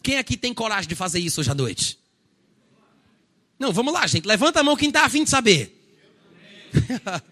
Quem 0.03 0.19
aqui 0.19 0.37
tem 0.37 0.53
coragem 0.53 0.89
de 0.89 0.95
fazer 0.95 1.21
isso 1.21 1.41
hoje 1.41 1.51
à 1.51 1.55
noite? 1.55 1.99
Não, 3.59 3.73
vamos 3.73 3.93
lá, 3.93 4.07
gente. 4.07 4.27
Levanta 4.27 4.61
a 4.61 4.63
mão 4.63 4.77
quem 4.77 4.89
está 4.89 5.05
afim 5.05 5.25
de 5.25 5.31
saber. 5.31 5.73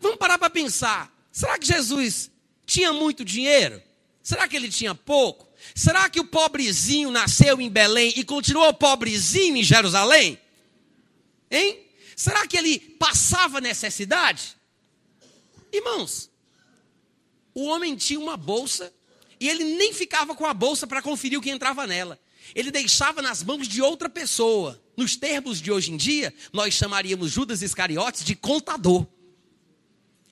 vamos 0.00 0.18
parar 0.18 0.38
para 0.38 0.50
pensar. 0.50 1.14
Será 1.30 1.58
que 1.58 1.66
Jesus 1.66 2.30
tinha 2.64 2.92
muito 2.92 3.24
dinheiro? 3.24 3.82
Será 4.22 4.48
que 4.48 4.56
ele 4.56 4.68
tinha 4.68 4.94
pouco? 4.94 5.45
Será 5.74 6.08
que 6.08 6.20
o 6.20 6.24
pobrezinho 6.24 7.10
nasceu 7.10 7.60
em 7.60 7.68
Belém 7.68 8.12
e 8.16 8.24
continuou 8.24 8.72
pobrezinho 8.74 9.56
em 9.56 9.62
Jerusalém? 9.62 10.38
Hein? 11.50 11.80
Será 12.14 12.46
que 12.46 12.56
ele 12.56 12.78
passava 12.78 13.60
necessidade? 13.60 14.56
Irmãos, 15.72 16.30
o 17.54 17.64
homem 17.66 17.94
tinha 17.96 18.18
uma 18.18 18.36
bolsa 18.36 18.92
e 19.38 19.48
ele 19.48 19.64
nem 19.76 19.92
ficava 19.92 20.34
com 20.34 20.46
a 20.46 20.54
bolsa 20.54 20.86
para 20.86 21.02
conferir 21.02 21.38
o 21.38 21.42
que 21.42 21.50
entrava 21.50 21.86
nela. 21.86 22.18
Ele 22.54 22.70
deixava 22.70 23.20
nas 23.20 23.42
mãos 23.42 23.66
de 23.68 23.82
outra 23.82 24.08
pessoa. 24.08 24.80
Nos 24.96 25.16
termos 25.16 25.60
de 25.60 25.70
hoje 25.70 25.92
em 25.92 25.96
dia, 25.96 26.32
nós 26.52 26.74
chamaríamos 26.74 27.30
Judas 27.30 27.60
Iscariotes 27.60 28.24
de 28.24 28.34
contador 28.34 29.06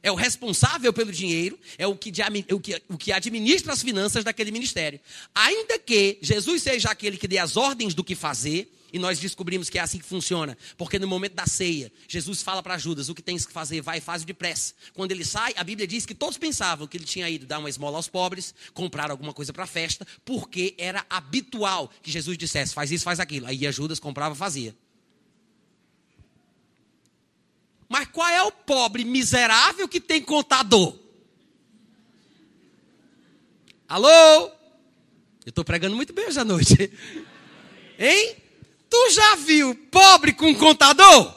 é 0.05 0.13
o 0.13 0.15
responsável 0.15 0.93
pelo 0.93 1.11
dinheiro, 1.11 1.59
é 1.79 1.87
o 1.87 1.97
que, 1.97 2.13
o, 2.53 2.61
que, 2.61 2.83
o 2.91 2.99
que 2.99 3.11
administra 3.11 3.73
as 3.73 3.83
finanças 3.83 4.23
daquele 4.23 4.51
ministério. 4.51 5.01
Ainda 5.35 5.79
que 5.79 6.19
Jesus 6.21 6.63
seja 6.63 6.91
aquele 6.91 7.17
que 7.17 7.27
dê 7.27 7.39
as 7.39 7.57
ordens 7.57 7.95
do 7.95 8.05
que 8.05 8.15
fazer, 8.15 8.71
e 8.93 8.99
nós 8.99 9.19
descobrimos 9.19 9.71
que 9.71 9.79
é 9.79 9.81
assim 9.81 9.99
que 9.99 10.05
funciona, 10.05 10.57
porque 10.77 11.01
no 11.01 11.09
momento 11.09 11.33
da 11.33 11.47
ceia, 11.47 11.91
Jesus 12.07 12.43
fala 12.43 12.63
para 12.63 12.77
Judas: 12.77 13.09
o 13.09 13.15
que 13.15 13.23
tens 13.23 13.47
que 13.47 13.53
fazer, 13.53 13.81
vai 13.81 13.99
e 13.99 14.01
faz 14.01 14.25
depressa. 14.25 14.75
Quando 14.93 15.11
ele 15.11 15.25
sai, 15.25 15.55
a 15.57 15.65
Bíblia 15.65 15.87
diz 15.87 16.05
que 16.05 16.15
todos 16.15 16.37
pensavam 16.37 16.87
que 16.87 16.99
ele 16.99 17.05
tinha 17.05 17.29
ido 17.29 17.47
dar 17.47 17.59
uma 17.59 17.69
esmola 17.69 17.97
aos 17.97 18.07
pobres, 18.07 18.55
comprar 18.75 19.11
alguma 19.11 19.33
coisa 19.33 19.53
para 19.55 19.65
a 19.65 19.67
festa, 19.67 20.07
porque 20.25 20.75
era 20.77 21.05
habitual 21.09 21.91
que 22.03 22.11
Jesus 22.11 22.37
dissesse: 22.37 22.75
faz 22.75 22.93
isso, 22.93 23.05
faz 23.05 23.19
aquilo. 23.19 23.47
Aí 23.47 23.73
Judas 23.73 23.99
comprava, 23.99 24.35
fazia. 24.35 24.77
Mas 27.89 28.09
qual 28.09 28.29
é 28.29 28.43
o 28.43 28.53
pobre 28.53 29.05
miserável 29.05 29.89
que 29.89 30.01
tem 30.01 30.23
contador? 30.23 30.99
Alô? 33.89 34.51
Eu 35.45 35.51
estou 35.51 35.65
pregando 35.65 35.95
muito 35.95 36.13
bem 36.13 36.27
hoje 36.27 36.41
à 36.41 36.45
noite. 36.45 36.91
Hein? 37.99 38.37
Tu 38.91 39.11
já 39.11 39.37
viu 39.37 39.75
pobre 39.91 40.33
com 40.33 40.55
contador? 40.55 41.35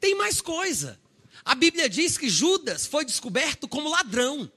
Tem 0.00 0.14
mais 0.14 0.40
coisa. 0.40 0.98
A 1.44 1.54
Bíblia 1.54 1.88
diz 1.88 2.16
que 2.18 2.28
Judas 2.28 2.86
foi 2.86 3.04
descoberto 3.04 3.68
como 3.68 3.88
ladrão. 3.88 4.50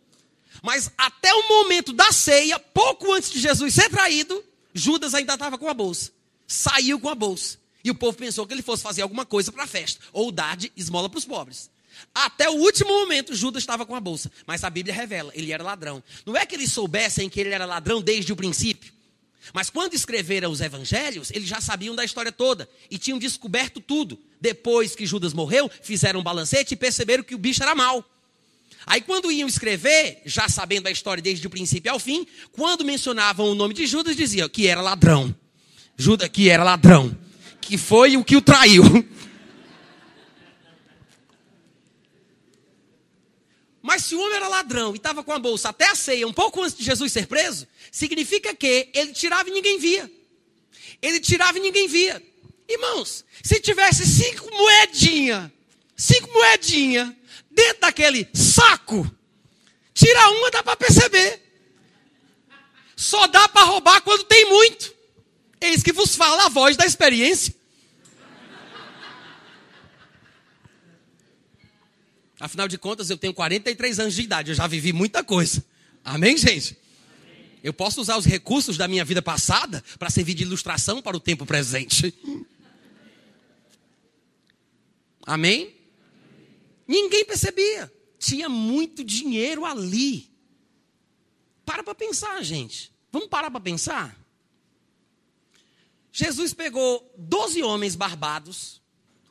Mas 0.63 0.91
até 0.97 1.33
o 1.33 1.47
momento 1.47 1.93
da 1.93 2.11
ceia, 2.11 2.59
pouco 2.59 3.13
antes 3.13 3.31
de 3.31 3.39
Jesus 3.39 3.73
ser 3.73 3.89
traído, 3.89 4.43
Judas 4.73 5.13
ainda 5.13 5.33
estava 5.33 5.57
com 5.57 5.67
a 5.67 5.73
bolsa. 5.73 6.11
Saiu 6.47 6.99
com 6.99 7.09
a 7.09 7.15
bolsa. 7.15 7.58
E 7.83 7.89
o 7.89 7.95
povo 7.95 8.17
pensou 8.17 8.45
que 8.45 8.53
ele 8.53 8.61
fosse 8.61 8.83
fazer 8.83 9.01
alguma 9.01 9.25
coisa 9.25 9.51
para 9.51 9.63
a 9.63 9.67
festa, 9.67 10.01
ou 10.11 10.31
dar 10.31 10.57
de 10.57 10.71
esmola 10.75 11.09
para 11.09 11.17
os 11.17 11.25
pobres. 11.25 11.69
Até 12.13 12.49
o 12.49 12.53
último 12.53 12.89
momento, 12.89 13.35
Judas 13.35 13.63
estava 13.63 13.85
com 13.85 13.95
a 13.95 13.99
bolsa. 13.99 14.31
Mas 14.45 14.63
a 14.63 14.69
Bíblia 14.69 14.93
revela, 14.93 15.31
ele 15.35 15.51
era 15.51 15.63
ladrão. 15.63 16.03
Não 16.25 16.35
é 16.35 16.45
que 16.45 16.55
eles 16.55 16.71
soubessem 16.71 17.29
que 17.29 17.39
ele 17.39 17.49
era 17.49 17.65
ladrão 17.65 18.01
desde 18.01 18.31
o 18.31 18.35
princípio. 18.35 18.93
Mas 19.53 19.69
quando 19.69 19.93
escreveram 19.93 20.51
os 20.51 20.61
evangelhos, 20.61 21.31
eles 21.31 21.47
já 21.47 21.59
sabiam 21.61 21.95
da 21.95 22.03
história 22.03 22.31
toda 22.31 22.69
e 22.89 22.97
tinham 22.97 23.17
descoberto 23.17 23.79
tudo. 23.79 24.19
Depois 24.39 24.95
que 24.95 25.05
Judas 25.05 25.33
morreu, 25.33 25.69
fizeram 25.81 26.19
um 26.19 26.23
balancete 26.23 26.73
e 26.73 26.77
perceberam 26.77 27.23
que 27.23 27.35
o 27.35 27.37
bicho 27.37 27.63
era 27.63 27.73
mau. 27.73 28.03
Aí, 28.85 29.01
quando 29.01 29.31
iam 29.31 29.47
escrever, 29.47 30.21
já 30.25 30.47
sabendo 30.47 30.87
a 30.87 30.91
história 30.91 31.21
desde 31.21 31.45
o 31.45 31.49
princípio 31.49 31.91
ao 31.91 31.99
fim, 31.99 32.25
quando 32.51 32.85
mencionavam 32.85 33.47
o 33.47 33.55
nome 33.55 33.73
de 33.73 33.85
Judas, 33.85 34.15
diziam 34.15 34.47
que 34.47 34.67
era 34.67 34.81
ladrão. 34.81 35.35
Judas 35.97 36.29
que 36.29 36.49
era 36.49 36.63
ladrão. 36.63 37.15
Que 37.69 37.77
foi 37.77 38.17
o 38.17 38.23
que 38.23 38.35
o 38.35 38.41
traiu. 38.41 38.81
Mas 43.79 44.05
se 44.05 44.15
o 44.15 44.19
homem 44.19 44.37
era 44.37 44.47
ladrão 44.47 44.95
e 44.95 44.97
estava 44.97 45.23
com 45.23 45.31
a 45.31 45.37
bolsa 45.37 45.69
até 45.69 45.85
a 45.85 45.93
ceia, 45.93 46.27
um 46.27 46.33
pouco 46.33 46.63
antes 46.63 46.75
de 46.75 46.83
Jesus 46.83 47.11
ser 47.11 47.27
preso, 47.27 47.67
significa 47.91 48.55
que 48.55 48.89
ele 48.91 49.13
tirava 49.13 49.47
e 49.49 49.51
ninguém 49.51 49.77
via. 49.77 50.11
Ele 50.99 51.19
tirava 51.19 51.59
e 51.59 51.61
ninguém 51.61 51.87
via. 51.87 52.19
Irmãos, 52.67 53.23
se 53.43 53.59
tivesse 53.59 54.03
cinco 54.03 54.49
moedinhas, 54.49 55.51
cinco 55.95 56.27
moedinhas 56.33 57.13
dentro 57.51 57.81
daquele 57.81 58.27
saco, 58.33 59.07
tira 59.93 60.27
uma, 60.29 60.49
dá 60.49 60.63
para 60.63 60.75
perceber. 60.75 61.39
Só 62.95 63.27
dá 63.27 63.47
para 63.47 63.61
roubar 63.65 64.01
quando 64.01 64.23
tem 64.23 64.49
muito. 64.49 64.91
Eis 65.61 65.83
que 65.83 65.93
vos 65.93 66.15
fala 66.15 66.45
a 66.45 66.49
voz 66.49 66.75
da 66.75 66.87
experiência. 66.87 67.58
Afinal 72.39 72.67
de 72.67 72.77
contas, 72.77 73.09
eu 73.09 73.17
tenho 73.17 73.33
43 73.33 73.99
anos 73.99 74.13
de 74.13 74.21
idade, 74.21 74.51
eu 74.51 74.55
já 74.55 74.65
vivi 74.65 74.93
muita 74.93 75.23
coisa. 75.23 75.63
Amém, 76.03 76.37
gente? 76.37 76.77
Eu 77.61 77.73
posso 77.73 77.99
usar 77.99 78.17
os 78.17 78.25
recursos 78.25 78.77
da 78.77 78.87
minha 78.87 79.03
vida 79.03 79.21
passada 79.21 79.83
para 79.97 80.09
servir 80.09 80.33
de 80.33 80.43
ilustração 80.43 81.01
para 81.01 81.17
o 81.17 81.19
tempo 81.19 81.45
presente. 81.45 82.13
Amém? 85.25 85.75
Ninguém 86.87 87.25
percebia. 87.25 87.91
Tinha 88.17 88.47
muito 88.47 89.03
dinheiro 89.03 89.65
ali. 89.65 90.29
Para 91.65 91.83
para 91.83 91.93
pensar, 91.93 92.41
gente. 92.41 92.91
Vamos 93.11 93.27
parar 93.27 93.51
para 93.51 93.59
pensar? 93.59 94.17
Jesus 96.11 96.53
pegou 96.53 97.13
12 97.17 97.61
homens 97.61 97.95
barbados, 97.95 98.78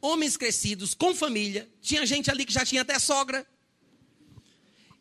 homens 0.00 0.36
crescidos, 0.36 0.94
com 0.94 1.14
família, 1.14 1.68
tinha 1.80 2.04
gente 2.06 2.30
ali 2.30 2.44
que 2.44 2.52
já 2.52 2.64
tinha 2.64 2.82
até 2.82 2.98
sogra. 2.98 3.46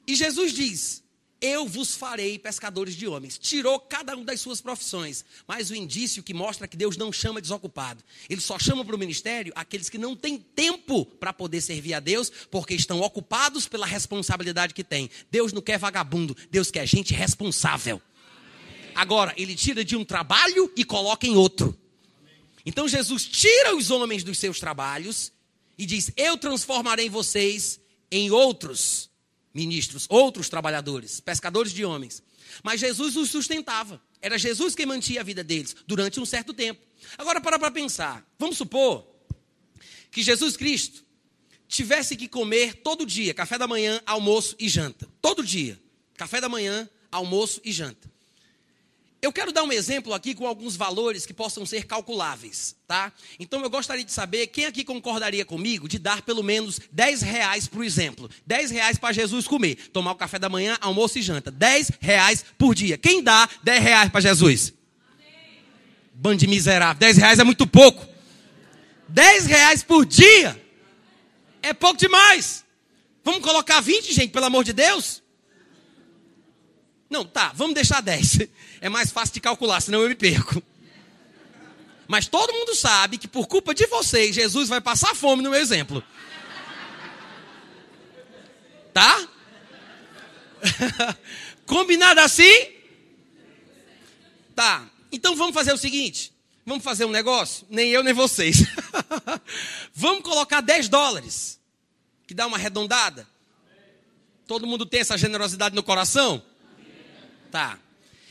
E 0.06 0.16
Jesus 0.16 0.54
diz: 0.54 1.04
Eu 1.42 1.68
vos 1.68 1.96
farei 1.96 2.40
pescadores 2.40 2.96
de 2.96 3.08
homens. 3.08 3.38
Tirou 3.38 3.80
cada 3.80 4.16
um 4.16 4.24
das 4.24 4.40
suas 4.40 4.62
profissões, 4.62 5.26
mas 5.48 5.70
o 5.70 5.76
indício 5.76 6.24
que 6.24 6.34
mostra 6.34 6.68
que 6.68 6.78
Deus 6.78 6.98
não 6.98 7.12
chama 7.12 7.42
desocupado. 7.42 8.04
Ele 8.30 8.42
só 8.42 8.58
chama 8.58 8.84
para 8.86 8.96
o 8.96 9.00
ministério 9.00 9.52
aqueles 9.56 9.90
que 9.90 9.98
não 9.98 10.16
têm 10.16 10.38
tempo 10.38 11.06
para 11.06 11.34
poder 11.34 11.62
servir 11.62 11.94
a 11.94 12.00
Deus, 12.00 12.32
porque 12.50 12.74
estão 12.74 13.02
ocupados 13.02 13.68
pela 13.68 13.86
responsabilidade 13.86 14.74
que 14.74 14.84
têm. 14.84 15.10
Deus 15.30 15.52
não 15.52 15.62
quer 15.62 15.78
vagabundo, 15.78 16.36
Deus 16.50 16.72
quer 16.72 16.88
gente 16.88 17.14
responsável. 17.14 18.02
Agora, 18.96 19.32
ele 19.38 19.54
tira 19.54 19.86
de 19.86 19.96
um 19.96 20.04
trabalho 20.04 20.72
e 20.76 20.84
coloca 20.84 21.28
em 21.28 21.36
outro. 21.36 21.78
Então 22.68 22.86
Jesus 22.86 23.24
tira 23.26 23.78
os 23.78 23.92
homens 23.92 24.26
dos 24.26 24.38
seus 24.38 24.60
trabalhos 24.60 25.32
e 25.78 25.86
diz: 25.86 26.12
Eu 26.18 26.38
transformarei 26.38 27.10
vocês 27.10 27.80
em 28.12 28.30
outros 28.30 29.10
ministros, 29.54 30.06
outros 30.10 30.50
trabalhadores, 30.50 31.22
pescadores 31.22 31.72
de 31.72 31.86
homens. 31.86 32.22
Mas 32.62 32.82
Jesus 32.82 33.16
os 33.16 33.30
sustentava. 33.30 34.02
Era 34.22 34.38
Jesus 34.38 34.76
quem 34.76 34.86
mantinha 34.86 35.22
a 35.22 35.24
vida 35.24 35.46
deles 35.46 35.78
durante 35.88 36.20
um 36.20 36.26
certo 36.26 36.54
tempo. 36.54 36.86
Agora, 37.18 37.40
para 37.40 37.58
para 37.58 37.72
pensar. 37.72 38.30
Vamos 38.38 38.58
supor 38.58 39.08
que 40.12 40.22
Jesus 40.22 40.58
Cristo 40.58 41.06
tivesse 41.70 42.18
que 42.18 42.28
comer 42.28 42.82
todo 42.82 43.06
dia, 43.06 43.34
café 43.34 43.58
da 43.58 43.66
manhã, 43.66 44.02
almoço 44.06 44.58
e 44.60 44.68
janta. 44.68 45.08
Todo 45.22 45.42
dia. 45.42 45.82
Café 46.16 46.42
da 46.42 46.50
manhã, 46.50 46.90
almoço 47.10 47.62
e 47.64 47.72
janta. 47.72 48.12
Eu 49.20 49.34
quero 49.34 49.52
dar 49.52 49.64
um 49.64 49.72
exemplo 49.72 50.14
aqui 50.14 50.36
com 50.36 50.46
alguns 50.46 50.76
valores 50.76 51.26
que 51.26 51.34
possam 51.34 51.66
ser 51.66 51.86
calculáveis, 51.86 52.76
tá? 52.88 53.12
Então 53.40 53.62
eu 53.62 53.70
gostaria 53.70 54.04
de 54.04 54.12
saber 54.12 54.46
quem 54.48 54.66
aqui 54.66 54.84
concordaria 54.84 55.44
comigo 55.44 55.88
de 55.88 55.98
dar 55.98 56.22
pelo 56.22 56.44
menos 56.44 56.80
10 56.92 57.22
reais 57.24 57.68
por 57.68 57.84
exemplo. 57.84 58.30
10 58.46 58.70
reais 58.70 58.98
para 58.98 59.14
Jesus 59.14 59.48
comer, 59.48 59.90
tomar 59.92 60.12
o 60.12 60.16
café 60.16 60.38
da 60.38 60.48
manhã, 60.48 60.78
almoço 60.82 61.18
e 61.18 61.24
janta. 61.24 61.50
10 61.50 61.94
reais 62.00 62.46
por 62.58 62.76
dia. 62.76 62.96
Quem 62.96 63.24
dá 63.24 63.50
10 63.64 63.84
reais 63.84 64.12
para 64.12 64.22
Jesus? 64.22 64.74
Bando 66.14 66.38
de 66.38 66.48
miserável. 66.48 67.00
10 67.00 67.18
reais 67.18 67.40
é 67.40 67.44
muito 67.44 67.66
pouco. 67.66 68.08
10 69.10 69.46
reais 69.48 69.84
por 69.84 70.06
dia 70.06 70.62
é 71.64 71.74
pouco 71.74 71.98
demais. 71.98 72.64
Vamos 73.24 73.42
colocar 73.42 73.82
20, 73.82 74.14
gente, 74.14 74.32
pelo 74.32 74.46
amor 74.46 74.64
de 74.64 74.74
Deus? 74.74 75.24
Não, 77.10 77.26
tá, 77.26 77.52
vamos 77.56 77.74
deixar 77.74 78.02
10. 78.02 78.40
É 78.82 78.90
mais 78.90 79.12
fácil 79.12 79.34
de 79.34 79.42
calcular, 79.42 79.82
senão 79.82 80.02
eu 80.02 80.10
me 80.10 80.16
perco. 80.16 80.62
Mas 82.08 82.28
todo 82.28 82.54
mundo 82.54 82.74
sabe 82.74 83.18
que 83.18 83.28
por 83.28 83.48
culpa 83.48 83.74
de 83.74 83.86
vocês, 83.88 84.34
Jesus 84.34 84.70
vai 84.70 84.80
passar 84.80 85.14
fome 85.14 85.44
no 85.44 85.50
meu 85.50 85.60
exemplo. 85.60 86.04
Tá? 88.94 89.28
Combinado 91.66 92.22
assim? 92.22 92.72
Tá. 94.56 94.90
Então 95.12 95.36
vamos 95.36 95.54
fazer 95.54 95.74
o 95.74 95.78
seguinte: 95.78 96.34
vamos 96.66 96.84
fazer 96.84 97.06
um 97.06 97.12
negócio? 97.12 97.68
Nem 97.70 97.90
eu, 97.90 98.04
nem 98.04 98.14
vocês. 98.14 98.64
vamos 99.94 100.24
colocar 100.24 100.62
10 100.62 100.88
dólares, 100.88 101.60
que 102.26 102.34
dá 102.34 102.48
uma 102.48 102.58
arredondada. 102.58 103.28
Todo 104.48 104.66
mundo 104.66 104.86
tem 104.86 105.02
essa 105.02 105.18
generosidade 105.18 105.76
no 105.76 105.84
coração? 105.84 106.42
Tá. 107.52 107.78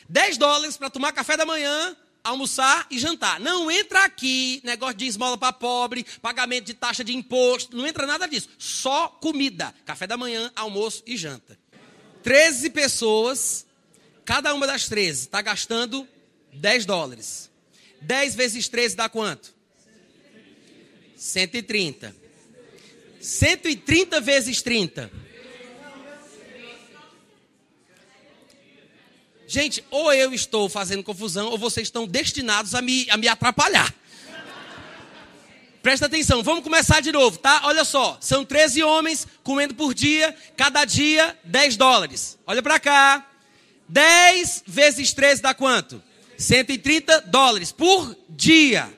10 0.08 0.38
dólares 0.38 0.76
para 0.76 0.90
tomar 0.90 1.12
café 1.12 1.36
da 1.36 1.44
manhã, 1.44 1.96
almoçar 2.22 2.86
e 2.90 2.98
jantar. 2.98 3.40
Não 3.40 3.70
entra 3.70 4.04
aqui 4.04 4.60
negócio 4.64 4.96
de 4.96 5.06
esmola 5.06 5.38
para 5.38 5.52
pobre, 5.52 6.04
pagamento 6.20 6.66
de 6.66 6.74
taxa 6.74 7.04
de 7.04 7.14
imposto, 7.14 7.76
não 7.76 7.86
entra 7.86 8.06
nada 8.06 8.26
disso. 8.26 8.48
Só 8.58 9.08
comida. 9.08 9.74
Café 9.84 10.06
da 10.06 10.16
manhã, 10.16 10.50
almoço 10.56 11.02
e 11.06 11.16
janta. 11.16 11.58
13 12.22 12.70
pessoas, 12.70 13.66
cada 14.24 14.52
uma 14.52 14.66
das 14.66 14.88
13 14.88 15.22
está 15.22 15.40
gastando 15.40 16.06
10 16.52 16.84
dólares. 16.84 17.50
10 18.00 18.34
vezes 18.34 18.68
13 18.68 18.96
dá 18.96 19.08
quanto? 19.08 19.54
130. 21.16 22.14
130 23.20 24.20
vezes 24.20 24.62
30. 24.62 25.10
Gente, 29.46 29.84
ou 29.90 30.12
eu 30.12 30.34
estou 30.34 30.68
fazendo 30.68 31.04
confusão, 31.04 31.48
ou 31.48 31.58
vocês 31.58 31.86
estão 31.86 32.06
destinados 32.06 32.74
a 32.74 32.82
me, 32.82 33.08
a 33.10 33.16
me 33.16 33.28
atrapalhar. 33.28 33.94
Presta 35.86 36.06
atenção, 36.06 36.42
vamos 36.42 36.64
começar 36.64 37.00
de 37.00 37.12
novo, 37.12 37.38
tá? 37.38 37.60
Olha 37.62 37.84
só, 37.84 38.18
são 38.20 38.44
13 38.44 38.82
homens 38.82 39.24
comendo 39.44 39.72
por 39.72 39.94
dia, 39.94 40.34
cada 40.56 40.84
dia 40.84 41.38
10 41.44 41.76
dólares. 41.76 42.36
Olha 42.44 42.60
para 42.60 42.80
cá. 42.80 43.24
10 43.88 44.64
vezes 44.66 45.12
13 45.12 45.42
dá 45.42 45.54
quanto? 45.54 46.02
130 46.36 47.20
dólares 47.20 47.70
por 47.70 48.16
dia, 48.28 48.92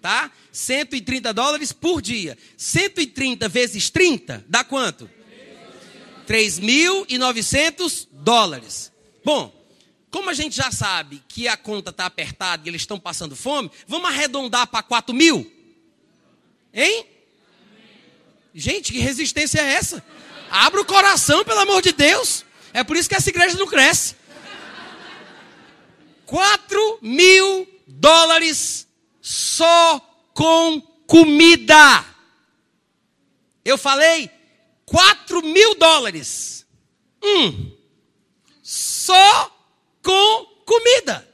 tá? 0.00 0.30
130 0.52 1.34
dólares 1.34 1.72
por 1.72 2.00
dia. 2.00 2.38
130 2.56 3.48
vezes 3.48 3.90
30 3.90 4.44
dá 4.48 4.62
quanto? 4.62 5.10
3.900 6.28 8.06
dólares. 8.12 8.92
Bom, 9.24 9.57
como 10.10 10.30
a 10.30 10.34
gente 10.34 10.56
já 10.56 10.70
sabe 10.70 11.22
que 11.28 11.46
a 11.46 11.56
conta 11.56 11.90
está 11.90 12.06
apertada 12.06 12.62
e 12.64 12.70
eles 12.70 12.82
estão 12.82 12.98
passando 12.98 13.36
fome, 13.36 13.70
vamos 13.86 14.08
arredondar 14.08 14.66
para 14.66 14.82
4 14.82 15.14
mil? 15.14 15.50
Hein? 16.72 17.06
Gente, 18.54 18.92
que 18.92 18.98
resistência 18.98 19.60
é 19.60 19.74
essa? 19.74 20.04
Abra 20.50 20.80
o 20.80 20.84
coração, 20.84 21.44
pelo 21.44 21.60
amor 21.60 21.82
de 21.82 21.92
Deus. 21.92 22.44
É 22.72 22.82
por 22.82 22.96
isso 22.96 23.08
que 23.08 23.14
essa 23.14 23.28
igreja 23.28 23.58
não 23.58 23.66
cresce. 23.66 24.16
4 26.26 26.98
mil 27.02 27.68
dólares 27.86 28.86
só 29.20 30.00
com 30.34 30.80
comida. 31.06 32.04
Eu 33.64 33.76
falei 33.76 34.30
4 34.86 35.42
mil 35.42 35.74
dólares. 35.74 36.66
Hum. 37.22 37.72
só 38.62 39.57
com 40.08 40.46
comida. 40.64 41.28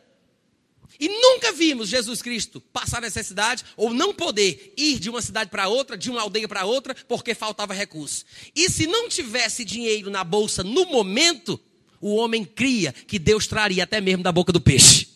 E 0.98 1.08
nunca 1.08 1.52
vimos 1.52 1.88
Jesus 1.88 2.20
Cristo 2.20 2.60
passar 2.60 3.00
necessidade 3.00 3.64
ou 3.76 3.94
não 3.94 4.12
poder 4.12 4.74
ir 4.76 4.98
de 4.98 5.08
uma 5.08 5.22
cidade 5.22 5.48
para 5.48 5.68
outra, 5.68 5.96
de 5.96 6.10
uma 6.10 6.22
aldeia 6.22 6.48
para 6.48 6.64
outra, 6.64 6.92
porque 7.06 7.36
faltava 7.36 7.72
recurso. 7.72 8.24
E 8.52 8.68
se 8.68 8.88
não 8.88 9.08
tivesse 9.08 9.64
dinheiro 9.64 10.10
na 10.10 10.24
bolsa 10.24 10.64
no 10.64 10.86
momento, 10.86 11.60
o 12.00 12.16
homem 12.16 12.44
cria 12.44 12.92
que 12.92 13.16
Deus 13.16 13.46
traria 13.46 13.84
até 13.84 14.00
mesmo 14.00 14.24
da 14.24 14.32
boca 14.32 14.52
do 14.52 14.60
peixe. 14.60 15.06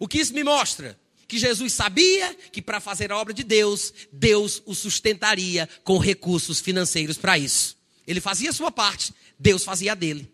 O 0.00 0.08
que 0.08 0.18
isso 0.18 0.34
me 0.34 0.42
mostra? 0.42 0.98
Que 1.28 1.38
Jesus 1.38 1.72
sabia 1.72 2.34
que 2.50 2.60
para 2.60 2.80
fazer 2.80 3.12
a 3.12 3.18
obra 3.18 3.32
de 3.32 3.44
Deus, 3.44 3.94
Deus 4.12 4.60
o 4.66 4.74
sustentaria 4.74 5.68
com 5.84 5.98
recursos 5.98 6.58
financeiros 6.58 7.16
para 7.16 7.38
isso. 7.38 7.76
Ele 8.04 8.20
fazia 8.20 8.50
a 8.50 8.52
sua 8.52 8.72
parte, 8.72 9.14
Deus 9.38 9.62
fazia 9.62 9.92
a 9.92 9.94
dele. 9.94 10.33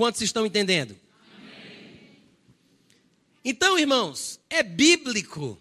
Quantos 0.00 0.22
estão 0.22 0.46
entendendo? 0.46 0.96
Então, 3.44 3.78
irmãos, 3.78 4.40
é 4.48 4.62
bíblico 4.62 5.60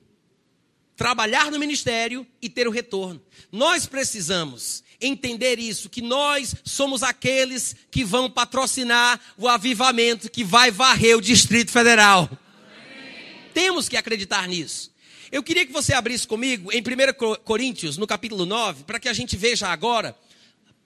trabalhar 0.95 1.51
no 1.51 1.59
ministério 1.59 2.25
e 2.41 2.47
ter 2.47 2.65
o 2.65 2.71
retorno. 2.71 3.21
Nós 3.51 3.85
precisamos 3.85 4.81
entender 5.01 5.59
isso, 5.59 5.89
que 5.89 6.01
nós 6.01 6.55
somos 6.63 7.03
aqueles 7.03 7.75
que 7.91 8.05
vão 8.05 8.31
patrocinar 8.31 9.19
o 9.37 9.45
avivamento 9.45 10.31
que 10.31 10.45
vai 10.45 10.71
varrer 10.71 11.17
o 11.17 11.21
Distrito 11.21 11.71
Federal. 11.71 12.29
Amém. 12.31 13.51
Temos 13.53 13.89
que 13.89 13.97
acreditar 13.97 14.47
nisso. 14.47 14.89
Eu 15.33 15.43
queria 15.43 15.65
que 15.65 15.73
você 15.73 15.93
abrisse 15.93 16.25
comigo 16.25 16.71
em 16.71 16.79
1 16.79 17.43
Coríntios, 17.43 17.97
no 17.97 18.07
capítulo 18.07 18.45
9, 18.45 18.85
para 18.85 19.01
que 19.01 19.09
a 19.09 19.13
gente 19.13 19.35
veja 19.35 19.67
agora, 19.67 20.17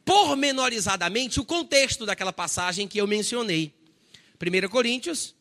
pormenorizadamente, 0.06 1.40
o 1.40 1.46
contexto 1.46 2.06
daquela 2.06 2.34
passagem 2.34 2.88
que 2.88 3.00
eu 3.00 3.08
mencionei. 3.08 3.74
1 4.42 4.70
Coríntios, 4.70 5.34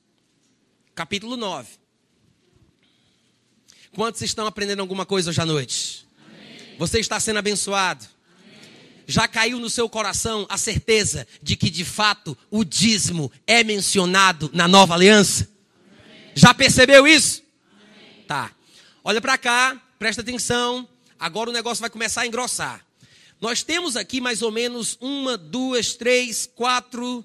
capítulo 0.95 1.37
9. 1.37 1.69
Quantos 3.95 4.23
estão 4.23 4.47
aprendendo 4.47 4.81
alguma 4.81 5.05
coisa 5.05 5.31
hoje 5.31 5.41
à 5.41 5.47
noite? 5.47 6.07
Amém. 6.25 6.77
Você 6.79 6.99
está 6.99 7.21
sendo 7.21 7.39
abençoado? 7.39 8.07
Amém. 8.07 9.05
Já 9.07 9.29
caiu 9.29 9.59
no 9.59 9.69
seu 9.69 9.89
coração 9.89 10.47
a 10.49 10.57
certeza 10.57 11.27
de 11.43 11.57
que 11.57 11.69
de 11.69 11.85
fato 11.85 12.37
o 12.51 12.65
dízimo 12.65 13.31
é 13.47 13.63
mencionado 13.63 14.51
na 14.55 14.67
nova 14.67 14.95
aliança? 14.95 15.49
Amém. 15.99 16.33
Já 16.35 16.55
percebeu 16.55 17.07
isso? 17.07 17.43
Tá. 18.27 18.53
Olha 19.05 19.21
para 19.21 19.37
cá, 19.37 19.83
presta 19.99 20.23
atenção. 20.23 20.89
Agora 21.19 21.51
o 21.51 21.53
negócio 21.53 21.83
vai 21.83 21.91
começar 21.91 22.23
a 22.23 22.27
engrossar. 22.27 22.87
Nós 23.43 23.65
temos 23.65 23.97
aqui 23.97 24.21
mais 24.21 24.41
ou 24.41 24.53
menos 24.53 24.97
uma, 25.01 25.37
duas, 25.37 25.97
três, 25.97 26.49
quatro, 26.55 27.25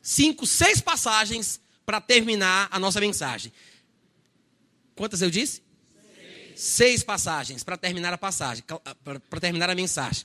cinco, 0.00 0.46
seis 0.46 0.80
passagens 0.80 1.60
para 1.84 2.00
terminar 2.00 2.68
a 2.70 2.78
nossa 2.78 2.98
mensagem. 3.02 3.52
Quantas 4.96 5.20
eu 5.20 5.30
disse? 5.30 5.62
Seis, 6.14 6.58
Seis 6.58 7.02
passagens 7.02 7.62
para 7.62 7.76
terminar 7.76 8.14
a 8.14 8.16
passagem, 8.16 8.64
para 9.28 9.40
terminar 9.40 9.68
a 9.68 9.74
mensagem. 9.74 10.24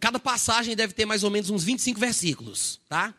Cada 0.00 0.18
passagem 0.18 0.74
deve 0.74 0.94
ter 0.94 1.04
mais 1.04 1.22
ou 1.22 1.30
menos 1.30 1.50
uns 1.50 1.62
25 1.62 2.00
versículos, 2.00 2.80
tá? 2.88 3.14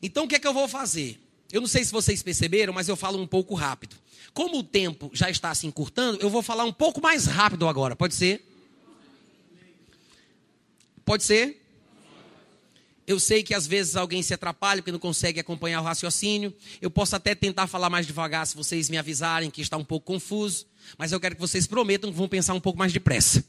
Então 0.00 0.24
o 0.24 0.28
que 0.28 0.36
é 0.36 0.38
que 0.38 0.48
eu 0.48 0.54
vou 0.54 0.66
fazer? 0.66 1.20
Eu 1.52 1.60
não 1.60 1.68
sei 1.68 1.84
se 1.84 1.92
vocês 1.92 2.22
perceberam, 2.22 2.72
mas 2.72 2.88
eu 2.88 2.96
falo 2.96 3.20
um 3.20 3.26
pouco 3.26 3.54
rápido. 3.54 3.94
Como 4.32 4.60
o 4.60 4.62
tempo 4.62 5.10
já 5.12 5.28
está 5.28 5.54
se 5.54 5.66
encurtando, 5.66 6.18
eu 6.22 6.30
vou 6.30 6.42
falar 6.42 6.64
um 6.64 6.72
pouco 6.72 6.98
mais 6.98 7.26
rápido 7.26 7.68
agora. 7.68 7.94
Pode 7.94 8.14
ser? 8.14 8.53
Pode 11.04 11.24
ser? 11.24 11.60
Eu 13.06 13.20
sei 13.20 13.42
que 13.42 13.52
às 13.52 13.66
vezes 13.66 13.96
alguém 13.96 14.22
se 14.22 14.32
atrapalha 14.32 14.80
porque 14.80 14.90
não 14.90 14.98
consegue 14.98 15.38
acompanhar 15.38 15.80
o 15.80 15.84
raciocínio. 15.84 16.54
Eu 16.80 16.90
posso 16.90 17.14
até 17.14 17.34
tentar 17.34 17.66
falar 17.66 17.90
mais 17.90 18.06
devagar 18.06 18.46
se 18.46 18.56
vocês 18.56 18.88
me 18.88 18.96
avisarem 18.96 19.50
que 19.50 19.60
está 19.60 19.76
um 19.76 19.84
pouco 19.84 20.06
confuso. 20.06 20.66
Mas 20.96 21.12
eu 21.12 21.20
quero 21.20 21.34
que 21.34 21.40
vocês 21.40 21.66
prometam 21.66 22.10
que 22.10 22.16
vão 22.16 22.28
pensar 22.28 22.54
um 22.54 22.60
pouco 22.60 22.78
mais 22.78 22.92
depressa. 22.92 23.44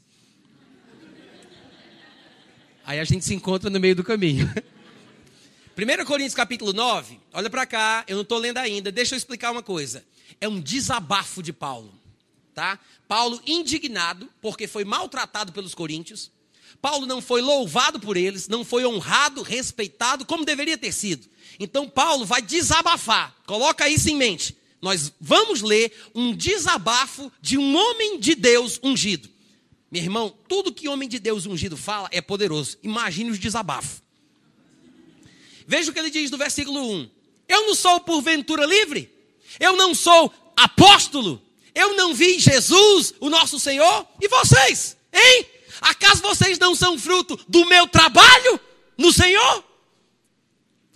Aí 2.84 3.00
a 3.00 3.04
gente 3.04 3.24
se 3.24 3.34
encontra 3.34 3.70
no 3.70 3.80
meio 3.80 3.96
do 3.96 4.04
caminho. 4.04 4.52
1 5.76 6.04
Coríntios 6.06 6.34
capítulo 6.34 6.72
9, 6.72 7.20
olha 7.34 7.50
para 7.50 7.66
cá, 7.66 8.02
eu 8.08 8.14
não 8.14 8.22
estou 8.22 8.38
lendo 8.38 8.56
ainda, 8.56 8.90
deixa 8.90 9.14
eu 9.14 9.18
explicar 9.18 9.50
uma 9.50 9.62
coisa. 9.62 10.02
É 10.40 10.48
um 10.48 10.58
desabafo 10.58 11.42
de 11.42 11.52
Paulo. 11.52 11.92
Tá? 12.54 12.78
Paulo 13.06 13.38
indignado 13.46 14.30
porque 14.40 14.66
foi 14.66 14.82
maltratado 14.84 15.52
pelos 15.52 15.74
coríntios, 15.74 16.30
Paulo 16.80 17.06
não 17.06 17.20
foi 17.20 17.40
louvado 17.40 17.98
por 17.98 18.16
eles, 18.16 18.48
não 18.48 18.64
foi 18.64 18.86
honrado, 18.86 19.42
respeitado 19.42 20.24
como 20.24 20.44
deveria 20.44 20.78
ter 20.78 20.92
sido. 20.92 21.28
Então 21.58 21.88
Paulo 21.88 22.24
vai 22.24 22.42
desabafar. 22.42 23.34
Coloca 23.46 23.88
isso 23.88 24.08
em 24.08 24.16
mente. 24.16 24.56
Nós 24.80 25.12
vamos 25.20 25.62
ler 25.62 25.92
um 26.14 26.34
desabafo 26.34 27.32
de 27.40 27.56
um 27.58 27.76
homem 27.76 28.20
de 28.20 28.34
Deus 28.34 28.78
ungido. 28.82 29.28
Meu 29.90 30.02
irmão, 30.02 30.34
tudo 30.48 30.72
que 30.72 30.88
homem 30.88 31.08
de 31.08 31.18
Deus 31.18 31.46
ungido 31.46 31.76
fala 31.76 32.08
é 32.12 32.20
poderoso. 32.20 32.76
Imagine 32.82 33.30
os 33.30 33.38
desabafos. 33.38 34.02
Veja 35.66 35.90
o 35.90 35.94
que 35.94 35.98
ele 35.98 36.10
diz 36.10 36.30
no 36.30 36.38
versículo 36.38 36.80
1. 36.92 37.10
Eu 37.48 37.66
não 37.66 37.74
sou 37.74 38.00
porventura 38.00 38.64
livre? 38.64 39.10
Eu 39.58 39.76
não 39.76 39.94
sou 39.94 40.32
apóstolo? 40.56 41.42
Eu 41.74 41.94
não 41.94 42.14
vi 42.14 42.38
Jesus, 42.38 43.14
o 43.20 43.28
nosso 43.28 43.58
Senhor? 43.58 44.06
E 44.20 44.28
vocês? 44.28 44.96
Hein? 45.12 45.46
Acaso 45.80 46.22
vocês 46.22 46.58
não 46.58 46.74
são 46.74 46.98
fruto 46.98 47.38
do 47.48 47.64
meu 47.66 47.86
trabalho 47.86 48.60
no 48.96 49.12
Senhor? 49.12 49.64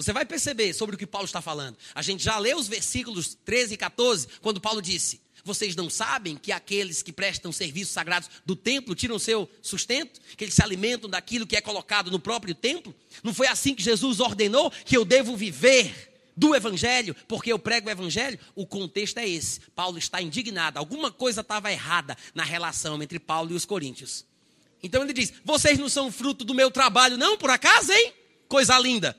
Você 0.01 0.15
vai 0.15 0.25
perceber 0.25 0.73
sobre 0.73 0.97
o 0.97 0.99
que 0.99 1.07
Paulo 1.07 1.27
está 1.27 1.43
falando. 1.43 1.77
A 1.95 2.01
gente 2.01 2.25
já 2.25 2.39
leu 2.39 2.57
os 2.57 2.67
versículos 2.67 3.37
13 3.45 3.75
e 3.75 3.77
14, 3.77 4.29
quando 4.41 4.59
Paulo 4.59 4.81
disse: 4.81 5.21
Vocês 5.45 5.77
não 5.77 5.91
sabem 5.91 6.39
que 6.39 6.53
aqueles 6.53 7.03
que 7.03 7.13
prestam 7.13 7.53
serviços 7.53 7.93
sagrados 7.93 8.31
do 8.47 8.57
templo 8.57 8.95
tiram 8.95 9.19
seu 9.19 9.47
sustento? 9.61 10.19
Que 10.39 10.45
eles 10.45 10.55
se 10.55 10.63
alimentam 10.63 11.11
daquilo 11.11 11.47
que 11.47 11.55
é 11.55 11.61
colocado 11.61 12.11
no 12.11 12.19
próprio 12.19 12.55
templo? 12.55 12.95
Não 13.23 13.35
foi 13.35 13.47
assim 13.47 13.75
que 13.75 13.83
Jesus 13.83 14.21
ordenou 14.21 14.71
que 14.71 14.97
eu 14.97 15.05
devo 15.05 15.37
viver 15.37 16.11
do 16.35 16.55
Evangelho, 16.55 17.15
porque 17.29 17.53
eu 17.53 17.59
prego 17.59 17.89
o 17.89 17.91
Evangelho, 17.91 18.39
o 18.55 18.67
contexto 18.67 19.19
é 19.19 19.29
esse. 19.29 19.61
Paulo 19.75 19.99
está 19.99 20.23
indignado. 20.23 20.79
Alguma 20.79 21.13
coisa 21.13 21.43
estava 21.43 21.71
errada 21.71 22.17
na 22.35 22.43
relação 22.43 23.03
entre 23.03 23.19
Paulo 23.19 23.53
e 23.53 23.55
os 23.55 23.67
coríntios. 23.67 24.25
Então 24.83 25.03
ele 25.03 25.13
diz: 25.13 25.33
Vocês 25.45 25.79
não 25.79 25.89
são 25.89 26.11
fruto 26.11 26.45
do 26.45 26.55
meu 26.55 26.71
trabalho, 26.71 27.19
não, 27.19 27.37
por 27.37 27.51
acaso, 27.51 27.93
hein? 27.93 28.13
Coisa 28.49 28.79
linda. 28.79 29.17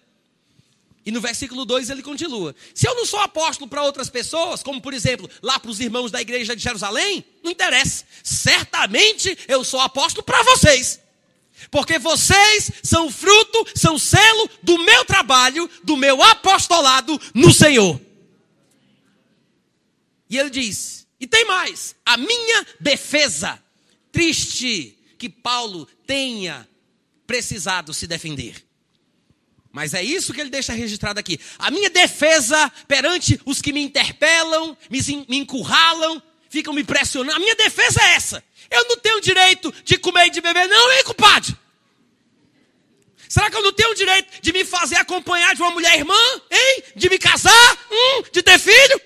E 1.06 1.12
no 1.12 1.20
versículo 1.20 1.66
2 1.66 1.90
ele 1.90 2.04
continua: 2.04 2.56
Se 2.74 2.88
eu 2.88 2.96
não 2.96 3.06
sou 3.06 3.20
apóstolo 3.20 3.70
para 3.70 3.84
outras 3.84 4.10
pessoas, 4.10 4.62
como 4.62 4.82
por 4.82 4.94
exemplo, 4.94 5.30
lá 5.42 5.60
para 5.60 5.72
os 5.72 5.80
irmãos 5.80 6.12
da 6.12 6.22
igreja 6.22 6.56
de 6.56 6.62
Jerusalém, 6.62 7.24
não 7.44 7.52
interessa. 7.52 8.06
Certamente 8.24 9.38
eu 9.48 9.64
sou 9.64 9.80
apóstolo 9.80 10.24
para 10.24 10.44
vocês. 10.44 11.00
Porque 11.70 12.00
vocês 12.00 12.72
são 12.84 13.12
fruto, 13.12 13.68
são 13.76 13.98
selo 13.98 14.50
do 14.64 14.80
meu 14.80 15.06
trabalho, 15.06 15.70
do 15.84 15.96
meu 15.96 16.22
apostolado 16.22 17.20
no 17.34 17.54
Senhor. 17.54 18.00
E 20.30 20.38
ele 20.38 20.50
diz: 20.50 21.08
E 21.20 21.28
tem 21.28 21.46
mais, 21.46 21.96
a 22.06 22.18
minha 22.18 22.66
defesa, 22.80 23.62
triste 24.12 24.98
que 25.22 25.30
Paulo 25.30 25.88
tenha 26.07 26.68
precisado 27.27 27.93
se 27.93 28.07
defender. 28.07 28.56
Mas 29.72 29.93
é 29.93 30.02
isso 30.02 30.34
que 30.34 30.41
ele 30.41 30.49
deixa 30.49 30.73
registrado 30.73 31.19
aqui. 31.19 31.39
A 31.60 31.69
minha 31.69 31.91
defesa 31.91 32.68
perante 32.88 33.39
os 33.45 33.61
que 33.61 33.72
me 33.72 33.84
interpelam, 33.84 34.76
me, 34.89 34.99
encurralam, 35.38 36.19
ficam 36.49 36.73
me 36.73 36.84
pressionando. 36.84 37.38
A 37.38 37.39
minha 37.39 37.53
defesa 37.53 38.02
é 38.02 38.15
essa. 38.15 38.43
Eu 38.72 38.84
não 38.89 38.98
tenho 38.98 39.22
direito 39.22 39.72
de 39.85 39.95
comer 39.99 40.26
e 40.26 40.30
de 40.31 40.41
beber, 40.41 40.68
não, 40.68 40.91
hein, 40.91 41.03
compadre? 41.03 41.56
Será 43.30 43.52
que 43.52 43.57
eu 43.57 43.61
não 43.61 43.73
tenho 43.73 43.93
direito 43.93 44.41
de 44.41 44.52
me 44.52 44.65
fazer 44.65 44.95
acompanhar 44.95 45.53
de 45.53 45.61
uma 45.61 45.69
mulher 45.69 45.99
irmã? 45.99 46.18
Hein? 46.49 46.84
De 46.95 47.07
me 47.11 47.19
casar? 47.19 47.88
Hum, 47.91 48.23
de 48.34 48.41
ter 48.41 48.57
filho? 48.57 48.99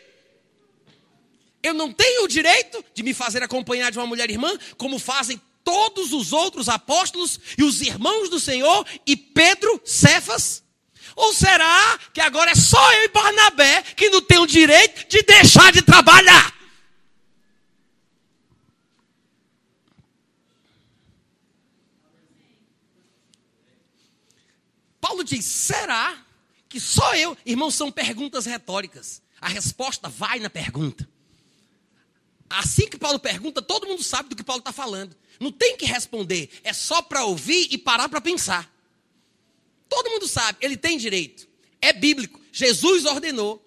Eu 1.61 1.73
não 1.73 1.91
tenho 1.91 2.23
o 2.23 2.27
direito 2.29 2.85
de 2.93 3.03
me 3.03 3.13
fazer 3.13 3.43
acompanhar 3.43 3.91
de 3.91 3.97
uma 3.97 4.07
mulher 4.07 4.29
irmã, 4.29 4.57
como 4.77 4.97
fazem 4.97 5.41
todos 5.65 6.13
os 6.13 6.31
outros 6.31 6.69
apóstolos 6.69 7.39
e 7.57 7.63
os 7.63 7.81
irmãos 7.81 8.29
do 8.29 8.39
Senhor 8.39 8.85
e 9.05 9.17
Pedro, 9.17 9.81
Cefas? 9.83 10.63
Ou 11.15 11.33
será 11.33 11.99
que 12.13 12.21
agora 12.21 12.51
é 12.51 12.55
só 12.55 12.93
eu 12.93 13.05
e 13.05 13.07
Barnabé 13.09 13.81
que 13.81 14.09
não 14.09 14.21
tem 14.21 14.37
o 14.37 14.45
direito 14.45 15.09
de 15.09 15.23
deixar 15.23 15.71
de 15.71 15.81
trabalhar? 15.81 16.53
Paulo 25.01 25.23
diz: 25.23 25.45
será 25.45 26.17
que 26.69 26.79
só 26.79 27.15
eu? 27.15 27.37
Irmãos, 27.45 27.73
são 27.75 27.91
perguntas 27.91 28.45
retóricas. 28.45 29.21
A 29.39 29.47
resposta 29.47 30.09
vai 30.09 30.39
na 30.39 30.49
pergunta. 30.49 31.07
Assim 32.49 32.87
que 32.87 32.97
Paulo 32.97 33.19
pergunta, 33.19 33.61
todo 33.61 33.87
mundo 33.87 34.03
sabe 34.03 34.29
do 34.29 34.35
que 34.35 34.43
Paulo 34.43 34.59
está 34.59 34.71
falando. 34.71 35.15
Não 35.39 35.51
tem 35.51 35.75
que 35.75 35.85
responder, 35.85 36.49
é 36.63 36.71
só 36.71 37.01
para 37.01 37.25
ouvir 37.25 37.67
e 37.71 37.77
parar 37.77 38.07
para 38.07 38.21
pensar. 38.21 38.71
Todo 39.89 40.09
mundo 40.09 40.27
sabe, 40.27 40.57
ele 40.61 40.77
tem 40.77 40.97
direito. 40.97 41.47
É 41.81 41.93
bíblico. 41.93 42.39
Jesus 42.51 43.05
ordenou, 43.05 43.63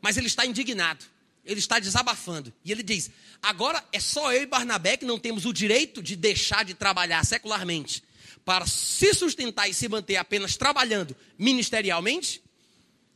mas 0.00 0.16
ele 0.16 0.26
está 0.26 0.44
indignado. 0.44 1.04
Ele 1.44 1.58
está 1.58 1.78
desabafando. 1.78 2.52
E 2.64 2.70
ele 2.70 2.82
diz: 2.82 3.10
agora 3.40 3.82
é 3.92 4.00
só 4.00 4.32
eu 4.32 4.42
e 4.42 4.46
Barnabé 4.46 4.96
que 4.96 5.04
não 5.04 5.18
temos 5.18 5.44
o 5.44 5.52
direito 5.52 6.02
de 6.02 6.14
deixar 6.16 6.64
de 6.64 6.74
trabalhar 6.74 7.24
secularmente 7.24 8.02
para 8.44 8.66
se 8.66 9.14
sustentar 9.14 9.68
e 9.68 9.74
se 9.74 9.88
manter 9.88 10.16
apenas 10.16 10.56
trabalhando 10.56 11.16
ministerialmente? 11.38 12.42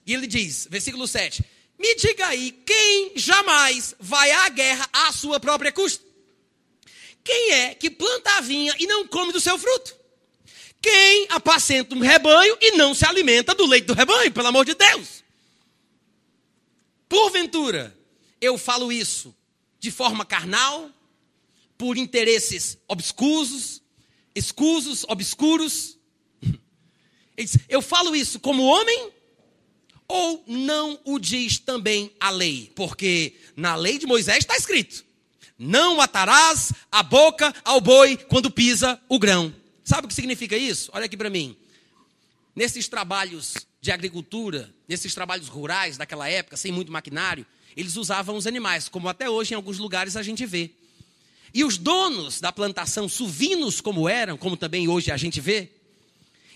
E 0.07 0.15
ele 0.15 0.27
diz, 0.27 0.67
versículo 0.71 1.07
7: 1.07 1.45
Me 1.79 1.95
diga 1.97 2.27
aí, 2.29 2.53
quem 2.65 3.13
jamais 3.17 3.95
vai 3.99 4.31
à 4.31 4.49
guerra 4.49 4.89
à 4.93 5.13
sua 5.13 5.39
própria 5.39 5.71
custa? 5.73 6.05
Quem 7.23 7.53
é 7.53 7.75
que 7.75 7.91
planta 7.91 8.31
a 8.39 8.41
vinha 8.41 8.75
e 8.79 8.87
não 8.87 9.07
come 9.07 9.33
do 9.33 9.41
seu 9.41 9.59
fruto? 9.59 9.95
Quem 10.81 11.27
apacenta 11.31 11.95
um 11.95 12.01
rebanho 12.01 12.57
e 12.61 12.73
não 12.73 12.95
se 12.95 13.05
alimenta 13.05 13.55
do 13.55 13.67
leite 13.67 13.87
do 13.87 13.95
rebanho, 13.95 14.33
pelo 14.33 14.47
amor 14.47 14.65
de 14.65 14.75
Deus? 14.75 15.25
Porventura, 17.09 17.97
eu 18.41 18.57
falo 18.57 18.93
isso 18.93 19.35
de 19.79 19.91
forma 19.91 20.25
carnal, 20.25 20.91
por 21.77 21.97
interesses 21.97 22.79
obscusos, 22.89 23.83
escusos, 24.35 25.05
obscuros. 25.09 25.99
Eu 27.69 27.83
falo 27.83 28.17
isso 28.17 28.41
como 28.41 28.63
homem 28.63 29.13
ou 30.09 30.45
não 30.47 30.99
o 31.05 31.19
diz 31.19 31.59
também 31.59 32.13
a 32.21 32.31
lei? 32.31 32.73
Porque 32.75 33.35
na 33.57 33.75
lei 33.75 33.99
de 33.99 34.07
Moisés 34.07 34.39
está 34.39 34.57
escrito: 34.57 35.05
não 35.59 36.01
atarás 36.01 36.73
a 36.91 37.03
boca 37.03 37.55
ao 37.65 37.81
boi 37.81 38.17
quando 38.17 38.51
pisa 38.51 39.01
o 39.09 39.19
grão. 39.19 39.55
Sabe 39.85 40.07
o 40.07 40.09
que 40.09 40.15
significa 40.15 40.57
isso? 40.57 40.91
Olha 40.93 41.07
aqui 41.07 41.17
para 41.17 41.31
mim. 41.31 41.57
Nesses 42.55 42.89
trabalhos 42.89 43.55
de 43.81 43.93
agricultura, 43.93 44.75
nesses 44.89 45.15
trabalhos 45.15 45.49
rurais 45.49 45.97
daquela 45.97 46.29
época, 46.29 46.57
sem 46.57 46.73
muito 46.73 46.91
maquinário, 46.91 47.47
eles 47.77 47.97
usavam 47.97 48.37
os 48.37 48.47
animais, 48.47 48.89
como 48.89 49.09
até 49.09 49.29
hoje 49.29 49.53
em 49.53 49.55
alguns 49.55 49.79
lugares 49.79 50.17
a 50.17 50.23
gente 50.23 50.45
vê. 50.47 50.71
E 51.53 51.65
os 51.65 51.79
donos 51.79 52.41
da 52.41 52.51
plantação, 52.51 53.09
suvinos 53.09 53.81
como 53.81 54.09
eram, 54.09 54.37
como 54.37 54.57
também 54.57 54.89
hoje 54.89 55.11
a 55.11 55.17
gente 55.17 55.41
vê, 55.41 55.71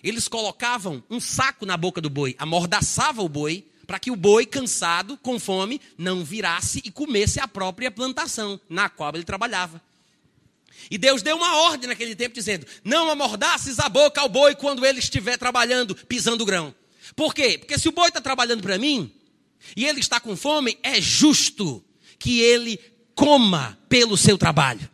eles 0.02 0.28
colocavam 0.28 1.02
um 1.10 1.20
saco 1.20 1.66
na 1.66 1.76
boca 1.76 2.00
do 2.00 2.10
boi, 2.10 2.34
amordaçava 2.38 3.22
o 3.22 3.28
boi, 3.28 3.64
para 3.86 3.98
que 3.98 4.10
o 4.10 4.16
boi, 4.16 4.46
cansado, 4.46 5.16
com 5.16 5.38
fome, 5.38 5.80
não 5.98 6.24
virasse 6.24 6.80
e 6.84 6.90
comesse 6.90 7.40
a 7.40 7.48
própria 7.48 7.90
plantação 7.90 8.60
na 8.68 8.88
qual 8.88 9.12
ele 9.14 9.24
trabalhava. 9.24 9.82
E 10.88 10.96
Deus 10.96 11.22
deu 11.22 11.36
uma 11.36 11.56
ordem 11.62 11.88
naquele 11.88 12.14
tempo 12.14 12.34
dizendo: 12.34 12.66
Não 12.84 13.10
amordaces 13.10 13.80
a 13.80 13.88
boca 13.88 14.20
ao 14.20 14.28
boi 14.28 14.54
quando 14.54 14.86
ele 14.86 15.00
estiver 15.00 15.36
trabalhando, 15.36 15.94
pisando 15.94 16.42
o 16.44 16.46
grão. 16.46 16.74
Por 17.16 17.34
quê? 17.34 17.58
Porque 17.58 17.78
se 17.78 17.88
o 17.88 17.92
boi 17.92 18.08
está 18.08 18.20
trabalhando 18.20 18.62
para 18.62 18.78
mim 18.78 19.12
e 19.76 19.84
ele 19.84 20.00
está 20.00 20.20
com 20.20 20.36
fome, 20.36 20.78
é 20.82 21.00
justo 21.00 21.84
que 22.18 22.40
ele 22.40 22.78
coma 23.14 23.78
pelo 23.88 24.16
seu 24.16 24.38
trabalho. 24.38 24.88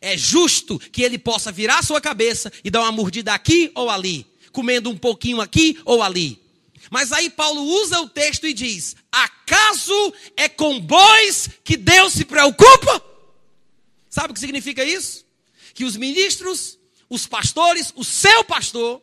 É 0.00 0.16
justo 0.16 0.78
que 0.78 1.02
ele 1.02 1.18
possa 1.18 1.52
virar 1.52 1.84
sua 1.84 2.00
cabeça 2.00 2.50
e 2.64 2.70
dar 2.70 2.80
uma 2.80 2.92
mordida 2.92 3.34
aqui 3.34 3.70
ou 3.74 3.90
ali, 3.90 4.26
comendo 4.52 4.90
um 4.90 4.96
pouquinho 4.96 5.40
aqui 5.40 5.78
ou 5.84 6.02
ali. 6.02 6.40
Mas 6.90 7.12
aí 7.12 7.28
Paulo 7.30 7.62
usa 7.62 8.00
o 8.00 8.08
texto 8.08 8.46
e 8.46 8.52
diz: 8.52 8.96
Acaso 9.12 10.14
é 10.36 10.48
com 10.48 10.80
bois 10.80 11.50
que 11.62 11.76
Deus 11.76 12.12
se 12.12 12.24
preocupa? 12.24 13.04
Sabe 14.08 14.30
o 14.30 14.34
que 14.34 14.40
significa 14.40 14.84
isso? 14.84 15.24
Que 15.74 15.84
os 15.84 15.96
ministros, 15.96 16.78
os 17.08 17.26
pastores, 17.26 17.92
o 17.94 18.04
seu 18.04 18.42
pastor, 18.44 19.00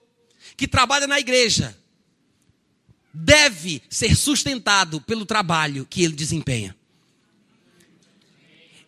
que 0.57 0.67
trabalha 0.67 1.07
na 1.07 1.19
igreja, 1.19 1.77
deve 3.13 3.81
ser 3.89 4.15
sustentado 4.15 4.99
pelo 5.01 5.25
trabalho 5.25 5.87
que 5.89 6.03
ele 6.03 6.13
desempenha. 6.13 6.75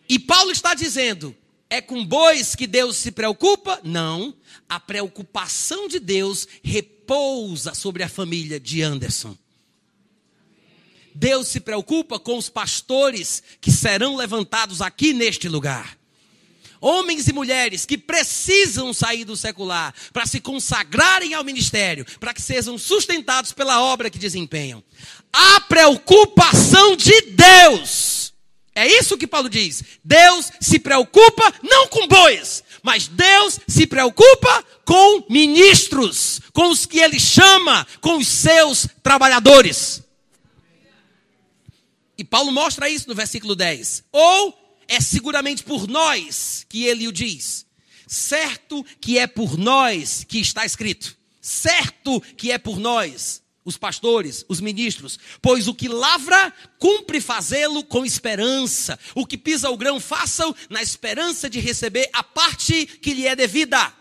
E 0.08 0.18
Paulo 0.18 0.50
está 0.50 0.74
dizendo: 0.74 1.34
é 1.70 1.80
com 1.80 2.04
bois 2.04 2.56
que 2.56 2.66
Deus 2.66 2.96
se 2.96 3.12
preocupa? 3.12 3.80
Não. 3.84 4.34
A 4.70 4.78
preocupação 4.78 5.88
de 5.88 5.98
Deus 5.98 6.46
repousa 6.62 7.74
sobre 7.74 8.04
a 8.04 8.08
família 8.08 8.60
de 8.60 8.80
Anderson. 8.80 9.36
Deus 11.12 11.48
se 11.48 11.58
preocupa 11.58 12.20
com 12.20 12.38
os 12.38 12.48
pastores 12.48 13.42
que 13.60 13.72
serão 13.72 14.14
levantados 14.14 14.80
aqui 14.80 15.12
neste 15.12 15.48
lugar. 15.48 15.98
Homens 16.80 17.26
e 17.26 17.32
mulheres 17.32 17.84
que 17.84 17.98
precisam 17.98 18.94
sair 18.94 19.24
do 19.24 19.36
secular 19.36 19.92
para 20.12 20.24
se 20.24 20.40
consagrarem 20.40 21.34
ao 21.34 21.42
ministério, 21.42 22.06
para 22.20 22.32
que 22.32 22.40
sejam 22.40 22.78
sustentados 22.78 23.50
pela 23.52 23.82
obra 23.82 24.08
que 24.08 24.20
desempenham. 24.20 24.84
A 25.32 25.60
preocupação 25.62 26.94
de 26.94 27.22
Deus. 27.22 28.32
É 28.72 28.86
isso 28.86 29.18
que 29.18 29.26
Paulo 29.26 29.50
diz. 29.50 29.82
Deus 30.04 30.50
se 30.60 30.78
preocupa 30.78 31.52
não 31.62 31.88
com 31.88 32.06
bois, 32.06 32.62
mas 32.82 33.08
Deus 33.08 33.60
se 33.66 33.86
preocupa 33.86 34.64
com 34.84 35.24
ministros, 35.28 36.40
com 36.52 36.70
os 36.70 36.86
que 36.86 36.98
ele 36.98 37.18
chama, 37.18 37.86
com 38.00 38.18
os 38.18 38.28
seus 38.28 38.86
trabalhadores. 39.02 40.02
E 42.16 42.24
Paulo 42.24 42.52
mostra 42.52 42.88
isso 42.88 43.08
no 43.08 43.14
versículo 43.14 43.56
10. 43.56 44.04
Ou 44.12 44.76
é 44.86 45.00
seguramente 45.00 45.62
por 45.62 45.88
nós 45.88 46.66
que 46.68 46.84
ele 46.84 47.08
o 47.08 47.12
diz. 47.12 47.64
Certo 48.06 48.84
que 49.00 49.18
é 49.18 49.26
por 49.26 49.56
nós 49.56 50.24
que 50.24 50.38
está 50.38 50.66
escrito. 50.66 51.16
Certo 51.40 52.20
que 52.36 52.52
é 52.52 52.58
por 52.58 52.78
nós, 52.78 53.39
os 53.64 53.76
pastores, 53.76 54.44
os 54.48 54.60
ministros. 54.60 55.18
Pois 55.40 55.68
o 55.68 55.74
que 55.74 55.88
lavra, 55.88 56.52
cumpre 56.78 57.20
fazê-lo 57.20 57.84
com 57.84 58.04
esperança. 58.04 58.98
O 59.14 59.26
que 59.26 59.36
pisa 59.36 59.70
o 59.70 59.76
grão, 59.76 60.00
faça-o 60.00 60.54
na 60.68 60.82
esperança 60.82 61.48
de 61.48 61.60
receber 61.60 62.08
a 62.12 62.22
parte 62.22 62.86
que 62.86 63.12
lhe 63.12 63.26
é 63.26 63.36
devida. 63.36 63.92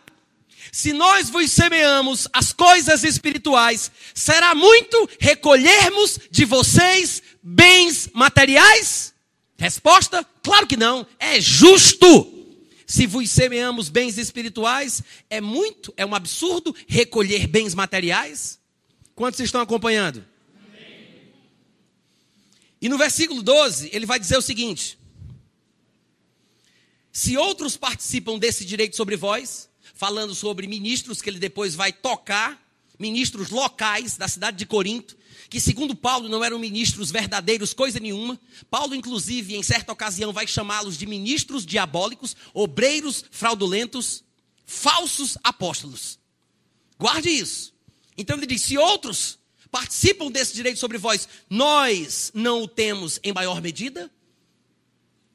Se 0.72 0.94
nós 0.94 1.30
vos 1.30 1.52
semeamos 1.52 2.28
as 2.32 2.54
coisas 2.54 3.04
espirituais, 3.04 3.92
será 4.14 4.54
muito 4.54 5.10
recolhermos 5.20 6.20
de 6.30 6.46
vocês 6.46 7.24
bens 7.42 8.10
materiais? 8.14 9.14
Resposta: 9.58 10.26
claro 10.44 10.68
que 10.68 10.78
não. 10.78 11.06
É 11.20 11.42
justo. 11.42 12.36
Se 12.86 13.06
vos 13.06 13.30
semeamos 13.30 13.88
bens 13.88 14.18
espirituais, 14.18 15.04
é 15.30 15.40
muito, 15.40 15.94
é 15.96 16.04
um 16.06 16.16
absurdo 16.16 16.76
recolher 16.88 17.46
bens 17.46 17.76
materiais. 17.76 18.59
Quantos 19.20 19.42
estão 19.42 19.60
acompanhando? 19.60 20.26
E 22.82 22.88
no 22.88 22.98
versículo 22.98 23.44
12, 23.44 23.90
ele 23.92 24.06
vai 24.06 24.18
dizer 24.18 24.38
o 24.38 24.42
seguinte: 24.42 24.98
Se 27.12 27.36
outros 27.36 27.76
participam 27.76 28.40
desse 28.40 28.64
direito 28.64 28.96
sobre 28.96 29.18
vós, 29.18 29.70
falando 29.94 30.34
sobre 30.34 30.68
ministros 30.68 31.22
que 31.22 31.30
ele 31.30 31.38
depois 31.38 31.76
vai 31.76 31.92
tocar, 31.92 32.66
ministros 32.98 33.50
locais 33.50 34.16
da 34.16 34.30
cidade 34.30 34.56
de 34.56 34.66
Corinto, 34.66 35.18
que 35.50 35.60
segundo 35.60 35.94
Paulo 35.94 36.30
não 36.30 36.42
eram 36.42 36.58
ministros 36.58 37.12
verdadeiros, 37.12 37.74
coisa 37.74 38.00
nenhuma. 38.00 38.40
Paulo, 38.72 38.96
inclusive, 38.96 39.54
em 39.54 39.64
certa 39.64 39.92
ocasião, 39.92 40.32
vai 40.32 40.48
chamá-los 40.48 40.98
de 40.98 41.06
ministros 41.06 41.66
diabólicos, 41.66 42.38
obreiros 42.54 43.26
fraudulentos, 43.32 44.24
falsos 44.66 45.38
apóstolos. 45.44 46.18
Guarde 46.98 47.28
isso. 47.28 47.78
Então 48.20 48.36
ele 48.36 48.46
diz: 48.46 48.62
se 48.62 48.78
outros 48.78 49.40
participam 49.72 50.30
desse 50.30 50.54
direito 50.54 50.78
sobre 50.78 50.98
vós, 50.98 51.28
nós 51.50 52.32
não 52.36 52.64
o 52.64 52.68
temos 52.68 53.18
em 53.24 53.32
maior 53.32 53.62
medida? 53.62 54.12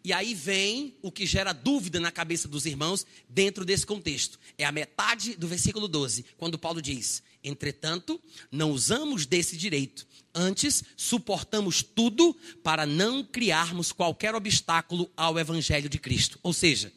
E 0.05 0.12
aí 0.12 0.35
vem 0.35 0.94
o 1.01 1.11
que 1.11 1.24
gera 1.24 1.55
dúvida 1.55 1.98
na 1.98 2.12
cabeça 2.12 2.47
dos 2.47 2.66
irmãos 2.66 3.06
dentro 3.27 3.65
desse 3.65 3.86
contexto. 3.86 4.39
É 4.59 4.65
a 4.66 4.70
metade 4.70 5.35
do 5.35 5.48
versículo 5.48 5.89
12, 5.89 6.27
quando 6.36 6.59
Paulo 6.59 6.82
diz: 6.82 7.23
Entretanto, 7.43 8.20
não 8.52 8.70
usamos 8.70 9.24
desse 9.24 9.56
direito. 9.56 10.06
Antes, 10.35 10.85
suportamos 10.94 11.82
tudo 11.82 12.36
para 12.62 12.85
não 12.85 13.24
criarmos 13.24 13.93
qualquer 13.93 14.35
obstáculo 14.35 15.11
ao 15.16 15.39
evangelho 15.39 15.89
de 15.89 15.98
Cristo. 15.98 16.39
Ou 16.43 16.52
seja, 16.52 16.93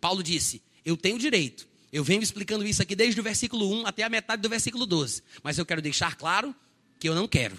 Paulo 0.00 0.22
disse: 0.22 0.62
Eu 0.86 0.96
tenho 0.96 1.18
direito. 1.18 1.68
Eu 1.92 2.04
venho 2.04 2.22
explicando 2.22 2.66
isso 2.66 2.82
aqui 2.82 2.94
desde 2.94 3.20
o 3.20 3.22
versículo 3.22 3.72
1 3.80 3.86
até 3.86 4.02
a 4.02 4.08
metade 4.08 4.42
do 4.42 4.48
versículo 4.48 4.84
12. 4.84 5.22
Mas 5.42 5.58
eu 5.58 5.64
quero 5.66 5.80
deixar 5.80 6.16
claro 6.16 6.54
que 6.98 7.08
eu 7.08 7.14
não 7.14 7.26
quero. 7.26 7.58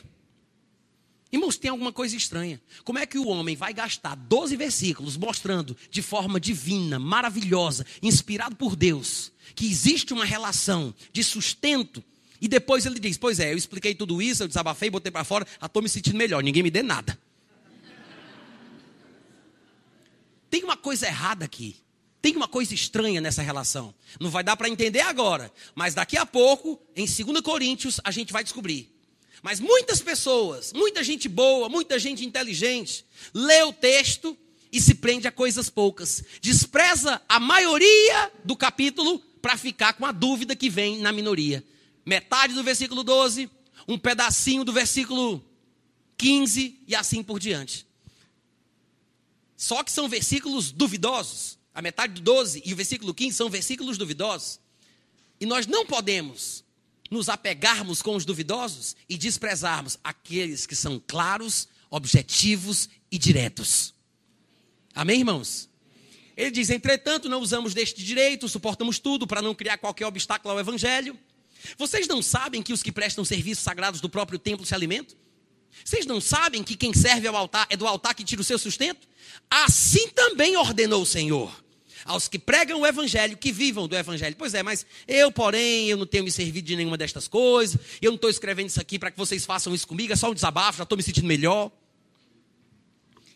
Irmãos, 1.31 1.57
tem 1.57 1.69
alguma 1.69 1.91
coisa 1.91 2.15
estranha. 2.15 2.60
Como 2.84 2.97
é 2.97 3.06
que 3.06 3.18
o 3.18 3.27
homem 3.27 3.56
vai 3.56 3.73
gastar 3.73 4.15
12 4.15 4.56
versículos 4.56 5.15
mostrando 5.15 5.77
de 5.89 6.01
forma 6.01 6.39
divina, 6.39 6.97
maravilhosa, 6.97 7.85
inspirado 8.01 8.56
por 8.56 8.76
Deus, 8.76 9.31
que 9.56 9.65
existe 9.68 10.14
uma 10.14 10.26
relação 10.26 10.93
de 11.11 11.23
sustento 11.23 12.03
e 12.41 12.47
depois 12.47 12.85
ele 12.85 12.99
diz: 12.99 13.18
Pois 13.18 13.39
é, 13.39 13.51
eu 13.51 13.57
expliquei 13.57 13.93
tudo 13.93 14.22
isso, 14.22 14.43
eu 14.43 14.47
desabafei, 14.47 14.89
botei 14.89 15.11
para 15.11 15.23
fora, 15.23 15.45
estou 15.61 15.81
me 15.81 15.89
sentindo 15.89 16.18
melhor, 16.18 16.41
ninguém 16.41 16.64
me 16.64 16.72
dê 16.72 16.81
nada. 16.81 17.19
Tem 20.49 20.64
uma 20.64 20.77
coisa 20.77 21.06
errada 21.06 21.45
aqui. 21.45 21.76
Tem 22.21 22.35
uma 22.35 22.47
coisa 22.47 22.73
estranha 22.73 23.21
nessa 23.21 23.41
relação. 23.41 23.93
Não 24.19 24.29
vai 24.29 24.43
dar 24.43 24.57
para 24.57 24.69
entender 24.69 25.01
agora, 25.01 25.51
mas 25.73 25.93
daqui 25.93 26.17
a 26.17 26.25
pouco, 26.25 26.79
em 26.95 27.05
2 27.05 27.41
Coríntios, 27.41 27.99
a 28.03 28.11
gente 28.11 28.33
vai 28.33 28.43
descobrir. 28.43 28.93
Mas 29.41 29.59
muitas 29.59 30.01
pessoas, 30.01 30.73
muita 30.73 31.03
gente 31.03 31.29
boa, 31.29 31.69
muita 31.69 31.97
gente 31.97 32.25
inteligente, 32.25 33.05
lê 33.33 33.63
o 33.63 33.71
texto 33.71 34.37
e 34.71 34.81
se 34.81 34.95
prende 34.95 35.27
a 35.27 35.31
coisas 35.31 35.69
poucas. 35.69 36.23
Despreza 36.41 37.21
a 37.27 37.39
maioria 37.39 38.31
do 38.43 38.55
capítulo 38.55 39.19
para 39.41 39.55
ficar 39.55 39.93
com 39.93 40.05
a 40.05 40.11
dúvida 40.11 40.55
que 40.55 40.69
vem 40.69 40.99
na 40.99 41.11
minoria. 41.11 41.63
Metade 42.05 42.53
do 42.53 42.63
versículo 42.63 43.03
12, 43.03 43.49
um 43.87 43.97
pedacinho 43.97 44.63
do 44.63 44.73
versículo 44.73 45.43
15 46.17 46.79
e 46.85 46.95
assim 46.95 47.23
por 47.23 47.39
diante. 47.39 47.87
Só 49.55 49.83
que 49.83 49.91
são 49.91 50.07
versículos 50.09 50.71
duvidosos. 50.71 51.59
A 51.80 51.81
metade 51.81 52.15
do 52.15 52.19
12 52.19 52.61
e 52.65 52.73
o 52.73 52.76
versículo 52.76 53.14
15 53.14 53.38
são 53.38 53.49
versículos 53.49 53.97
duvidosos. 53.97 54.60
E 55.39 55.45
nós 55.45 55.65
não 55.65 55.85
podemos 55.85 56.61
nos 57.10 57.30
apegarmos 57.30 58.01
com 58.01 58.18
os 58.18 58.26
duvidosos 58.26 58.97
e 59.07 59.18
desprezarmos 59.18 59.97
aqueles 60.03 60.68
que 60.68 60.76
são 60.76 61.01
claros, 61.07 61.69
objetivos 61.89 62.89
e 63.10 63.18
diretos. 63.18 63.93
Amém, 64.93 65.19
irmãos? 65.19 65.69
Ele 66.35 66.51
diz: 66.51 66.69
entretanto, 66.69 67.30
não 67.30 67.39
usamos 67.39 67.73
deste 67.73 68.03
direito, 68.03 68.49
suportamos 68.49 68.99
tudo 68.99 69.26
para 69.26 69.41
não 69.41 69.56
criar 69.56 69.77
qualquer 69.77 70.06
obstáculo 70.06 70.56
ao 70.56 70.60
evangelho. 70.60 71.18
Vocês 71.77 72.10
não 72.10 72.22
sabem 72.22 72.61
que 72.61 72.73
os 72.73 72.84
que 72.84 72.91
prestam 72.91 73.23
serviços 73.23 73.64
sagrados 73.64 74.01
do 74.01 74.10
próprio 74.10 74.38
templo 74.38 74.65
se 74.65 74.76
alimentam? 74.76 75.15
Vocês 75.85 76.06
não 76.06 76.19
sabem 76.19 76.61
que 76.61 76.76
quem 76.76 76.93
serve 76.93 77.26
ao 77.26 77.38
altar 77.38 77.68
é 77.69 77.77
do 77.77 77.88
altar 77.88 78.14
que 78.14 78.26
tira 78.26 78.41
o 78.41 78.43
seu 78.43 78.60
sustento? 78.60 79.07
Assim 79.49 80.10
também 80.10 80.57
ordenou 80.57 81.03
o 81.03 81.06
Senhor 81.06 81.68
aos 82.05 82.27
que 82.27 82.39
pregam 82.39 82.81
o 82.81 82.85
evangelho, 82.85 83.38
que 83.38 83.51
vivam 83.51 83.88
do 83.88 83.95
evangelho. 83.95 84.35
Pois 84.38 84.53
é, 84.53 84.63
mas 84.63 84.85
eu, 85.07 85.31
porém, 85.31 85.88
eu 85.88 85.97
não 85.97 86.05
tenho 86.05 86.23
me 86.23 86.31
servido 86.31 86.67
de 86.67 86.76
nenhuma 86.76 86.97
destas 86.97 87.27
coisas, 87.27 87.80
eu 88.01 88.11
não 88.11 88.15
estou 88.15 88.30
escrevendo 88.30 88.67
isso 88.67 88.80
aqui 88.80 88.97
para 88.97 89.11
que 89.11 89.17
vocês 89.17 89.45
façam 89.45 89.73
isso 89.73 89.88
comigo, 89.88 90.13
é 90.13 90.15
só 90.15 90.30
um 90.30 90.34
desabafo, 90.34 90.77
já 90.77 90.84
estou 90.84 90.97
me 90.97 91.03
sentindo 91.03 91.27
melhor. 91.27 91.71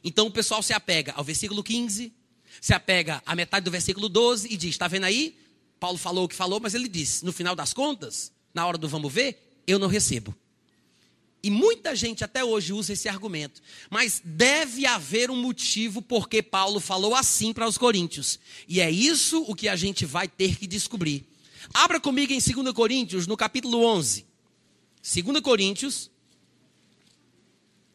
Então 0.04 0.28
o 0.28 0.32
pessoal 0.32 0.62
se 0.62 0.74
apega 0.74 1.14
ao 1.16 1.24
versículo 1.24 1.64
15, 1.64 2.14
se 2.60 2.74
apega 2.74 3.22
à 3.26 3.36
metade 3.36 3.64
do 3.64 3.72
versículo 3.72 4.10
12 4.10 4.48
e 4.52 4.58
diz: 4.58 4.72
está 4.72 4.88
vendo 4.88 5.06
aí? 5.06 5.38
Paulo 5.80 5.98
falou 5.98 6.26
o 6.26 6.28
que 6.28 6.36
falou, 6.36 6.60
mas 6.60 6.74
ele 6.74 6.88
disse: 6.88 7.24
no 7.24 7.32
final 7.32 7.56
das 7.56 7.74
contas, 7.74 8.32
na 8.54 8.66
hora 8.66 8.78
do 8.78 8.88
vamos 8.88 9.12
ver, 9.12 9.62
eu 9.66 9.80
não 9.80 9.88
recebo. 9.88 10.36
E 11.44 11.52
muita 11.52 11.94
gente 11.94 12.24
até 12.24 12.42
hoje 12.42 12.72
usa 12.72 12.94
esse 12.94 13.10
argumento. 13.10 13.62
Mas 13.90 14.22
deve 14.24 14.86
haver 14.86 15.30
um 15.30 15.36
motivo 15.36 16.02
porque 16.02 16.42
Paulo 16.42 16.80
falou 16.80 17.14
assim 17.14 17.52
para 17.52 17.68
os 17.68 17.78
coríntios. 17.78 18.40
E 18.66 18.80
é 18.80 18.90
isso 18.90 19.44
o 19.46 19.54
que 19.54 19.68
a 19.68 19.76
gente 19.76 20.06
vai 20.06 20.26
ter 20.26 20.58
que 20.58 20.66
descobrir. 20.66 21.28
Abra 21.74 22.00
comigo 22.00 22.32
em 22.32 22.40
2 22.40 22.74
Coríntios, 22.74 23.28
no 23.28 23.36
capítulo 23.36 23.84
11. 23.84 24.26
2 25.02 25.42
Coríntios, 25.42 26.10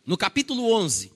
no 0.05 0.19
capítulo 0.19 0.71
11. 0.71 1.11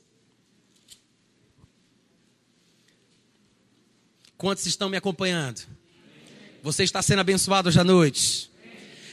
Quantos 4.38 4.64
estão 4.64 4.88
me 4.88 4.96
acompanhando? 4.96 5.62
Você 6.62 6.82
está 6.82 7.02
sendo 7.02 7.20
abençoado 7.20 7.68
hoje 7.68 7.78
à 7.78 7.84
noite? 7.84 8.50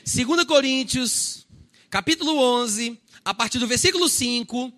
2 0.05 0.45
Coríntios, 0.45 1.45
capítulo 1.89 2.37
11, 2.37 2.99
a 3.23 3.33
partir 3.33 3.59
do 3.59 3.67
versículo 3.67 4.07
5, 4.09 4.71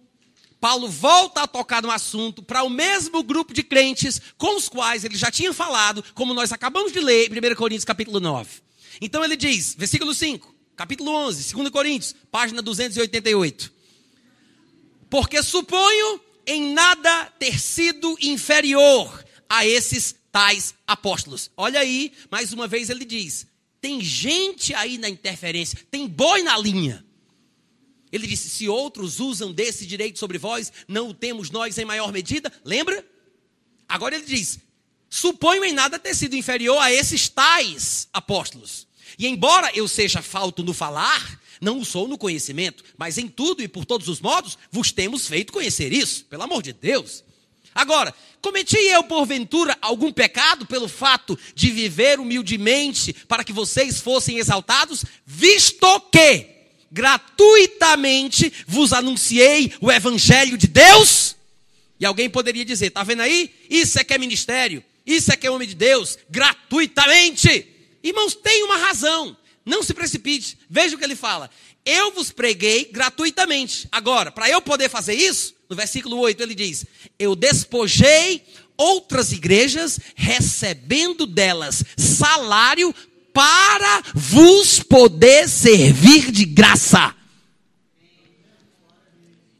Paulo 0.59 0.87
volta 0.87 1.41
a 1.41 1.47
tocar 1.47 1.81
no 1.81 1.89
assunto 1.89 2.43
para 2.43 2.63
o 2.63 2.69
mesmo 2.69 3.23
grupo 3.23 3.53
de 3.53 3.63
crentes 3.63 4.21
com 4.37 4.55
os 4.55 4.69
quais 4.69 5.03
ele 5.03 5.17
já 5.17 5.31
tinha 5.31 5.51
falado, 5.51 6.03
como 6.13 6.33
nós 6.33 6.51
acabamos 6.51 6.91
de 6.91 6.99
ler 6.99 7.31
em 7.31 7.51
1 7.51 7.55
Coríntios 7.55 7.85
capítulo 7.85 8.19
9. 8.19 8.61
Então 9.01 9.23
ele 9.23 9.35
diz, 9.35 9.73
versículo 9.75 10.13
5, 10.13 10.53
capítulo 10.75 11.11
11, 11.11 11.53
2 11.53 11.69
Coríntios, 11.69 12.15
página 12.31 12.61
288. 12.61 13.73
Porque 15.09 15.41
suponho 15.41 16.21
em 16.45 16.73
nada 16.73 17.25
ter 17.39 17.59
sido 17.59 18.15
inferior 18.21 19.25
a 19.49 19.65
esses 19.65 20.15
tais 20.31 20.73
apóstolos. 20.87 21.51
Olha 21.57 21.79
aí, 21.79 22.13
mais 22.29 22.53
uma 22.53 22.67
vez 22.67 22.89
ele 22.89 23.03
diz: 23.03 23.47
tem 23.81 23.99
gente 24.01 24.73
aí 24.73 24.97
na 24.97 25.09
interferência, 25.09 25.79
tem 25.89 26.07
boi 26.07 26.43
na 26.43 26.57
linha. 26.57 27.03
Ele 28.11 28.27
disse: 28.27 28.49
se 28.49 28.67
outros 28.67 29.19
usam 29.19 29.51
desse 29.51 29.85
direito 29.85 30.19
sobre 30.19 30.37
vós, 30.37 30.71
não 30.87 31.09
o 31.09 31.13
temos 31.13 31.49
nós 31.49 31.77
em 31.77 31.85
maior 31.85 32.11
medida? 32.11 32.51
Lembra? 32.63 33.05
Agora 33.87 34.15
ele 34.15 34.25
diz: 34.25 34.59
suponho 35.09 35.63
em 35.63 35.73
nada 35.73 35.99
ter 35.99 36.15
sido 36.15 36.35
inferior 36.35 36.77
a 36.77 36.91
esses 36.91 37.29
tais 37.29 38.07
apóstolos. 38.11 38.87
E 39.17 39.27
embora 39.27 39.71
eu 39.73 39.87
seja 39.87 40.21
falto 40.21 40.63
no 40.63 40.73
falar, 40.73 41.39
não 41.59 41.79
o 41.79 41.85
sou 41.85 42.07
no 42.07 42.17
conhecimento, 42.17 42.83
mas 42.97 43.17
em 43.17 43.27
tudo 43.27 43.61
e 43.61 43.67
por 43.67 43.85
todos 43.85 44.07
os 44.07 44.19
modos 44.19 44.57
vos 44.71 44.91
temos 44.91 45.27
feito 45.27 45.53
conhecer 45.53 45.93
isso, 45.93 46.25
pelo 46.25 46.43
amor 46.43 46.63
de 46.63 46.73
Deus. 46.73 47.23
Agora, 47.73 48.13
cometi 48.41 48.77
eu 48.77 49.03
porventura 49.03 49.77
algum 49.81 50.11
pecado 50.11 50.65
pelo 50.65 50.89
fato 50.89 51.37
de 51.55 51.69
viver 51.71 52.19
humildemente 52.19 53.13
para 53.13 53.43
que 53.43 53.53
vocês 53.53 54.01
fossem 54.01 54.39
exaltados, 54.39 55.05
visto 55.25 55.99
que 56.11 56.60
gratuitamente 56.91 58.51
vos 58.67 58.91
anunciei 58.93 59.73
o 59.79 59.91
evangelho 59.91 60.57
de 60.57 60.67
Deus? 60.67 61.35
E 61.99 62.05
alguém 62.05 62.29
poderia 62.29 62.65
dizer: 62.65 62.87
está 62.87 63.03
vendo 63.03 63.21
aí? 63.21 63.53
Isso 63.69 63.99
é 63.99 64.03
que 64.03 64.13
é 64.13 64.17
ministério, 64.17 64.83
isso 65.05 65.31
é 65.31 65.37
que 65.37 65.47
é 65.47 65.51
homem 65.51 65.67
de 65.67 65.75
Deus, 65.75 66.17
gratuitamente. 66.29 67.67
Irmãos, 68.03 68.35
tem 68.35 68.63
uma 68.63 68.77
razão. 68.77 69.37
Não 69.63 69.83
se 69.83 69.93
precipite. 69.93 70.57
Veja 70.69 70.95
o 70.95 70.97
que 70.97 71.03
ele 71.03 71.15
fala. 71.15 71.49
Eu 71.85 72.11
vos 72.11 72.31
preguei 72.31 72.85
gratuitamente. 72.85 73.87
Agora, 73.91 74.31
para 74.31 74.49
eu 74.49 74.61
poder 74.61 74.89
fazer 74.89 75.13
isso, 75.13 75.53
no 75.69 75.75
versículo 75.75 76.17
8 76.17 76.41
ele 76.41 76.55
diz: 76.55 76.85
Eu 77.17 77.35
despojei 77.35 78.43
outras 78.75 79.31
igrejas, 79.31 79.99
recebendo 80.15 81.27
delas 81.27 81.83
salário 81.95 82.93
para 83.33 84.03
vos 84.13 84.79
poder 84.79 85.47
servir 85.47 86.31
de 86.31 86.45
graça. 86.45 87.15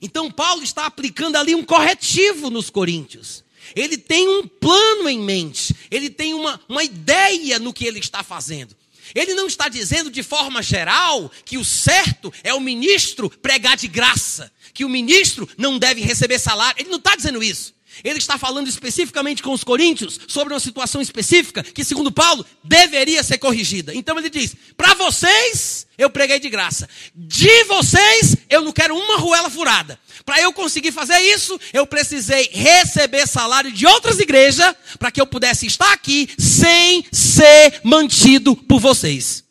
Então, 0.02 0.32
Paulo 0.32 0.64
está 0.64 0.86
aplicando 0.86 1.36
ali 1.36 1.54
um 1.54 1.64
corretivo 1.64 2.50
nos 2.50 2.70
coríntios. 2.70 3.44
Ele 3.76 3.98
tem 3.98 4.28
um 4.28 4.48
plano 4.48 5.08
em 5.08 5.20
mente, 5.20 5.76
ele 5.90 6.10
tem 6.10 6.34
uma, 6.34 6.60
uma 6.68 6.84
ideia 6.84 7.60
no 7.60 7.72
que 7.72 7.86
ele 7.86 8.00
está 8.00 8.24
fazendo. 8.24 8.76
Ele 9.14 9.34
não 9.34 9.48
está 9.48 9.68
dizendo 9.68 10.10
de 10.10 10.24
forma 10.24 10.62
geral 10.62 11.32
que 11.46 11.58
o 11.58 11.66
certo 11.66 12.34
é 12.44 12.54
o 12.54 12.60
ministro 12.60 13.30
pregar 13.30 13.76
de 13.78 13.88
graça, 13.88 14.52
que 14.74 14.86
o 14.86 14.90
ministro 14.90 15.48
não 15.58 15.78
deve 15.78 16.02
receber 16.02 16.40
salário. 16.40 16.82
Ele 16.82 16.90
não 16.90 16.98
está 16.98 17.16
dizendo 17.16 17.44
isso. 17.44 17.74
Ele 18.04 18.18
está 18.18 18.38
falando 18.38 18.68
especificamente 18.68 19.44
com 19.44 19.52
os 19.52 19.64
coríntios 19.64 20.20
sobre 20.28 20.54
uma 20.54 20.60
situação 20.60 21.02
específica 21.02 21.62
que, 21.62 21.84
segundo 21.84 22.12
Paulo, 22.12 22.46
deveria 22.64 23.22
ser 23.22 23.38
corrigida. 23.38 23.94
Então 23.94 24.18
ele 24.18 24.30
diz: 24.30 24.56
para 24.76 24.94
vocês 24.94 25.86
eu 25.98 26.10
preguei 26.10 26.40
de 26.40 26.50
graça, 26.50 26.90
de 27.14 27.64
vocês 27.66 28.38
eu 28.50 28.62
não 28.62 28.72
quero 28.72 28.96
uma 28.96 29.18
ruela 29.18 29.50
furada. 29.50 30.00
Para 30.26 30.40
eu 30.42 30.54
conseguir 30.54 30.92
fazer 30.92 31.20
isso, 31.20 31.60
eu 31.74 31.86
precisei 31.86 32.50
receber 32.52 33.28
salário 33.28 33.72
de 33.72 33.86
outras 33.86 34.20
igrejas 34.20 34.74
para 34.98 35.12
que 35.12 35.22
eu 35.22 35.28
pudesse 35.28 35.66
estar 35.66 35.92
aqui 35.92 36.30
sem 36.38 37.06
ser 37.12 37.82
mantido 37.84 38.56
por 38.56 38.80
vocês. 38.80 39.44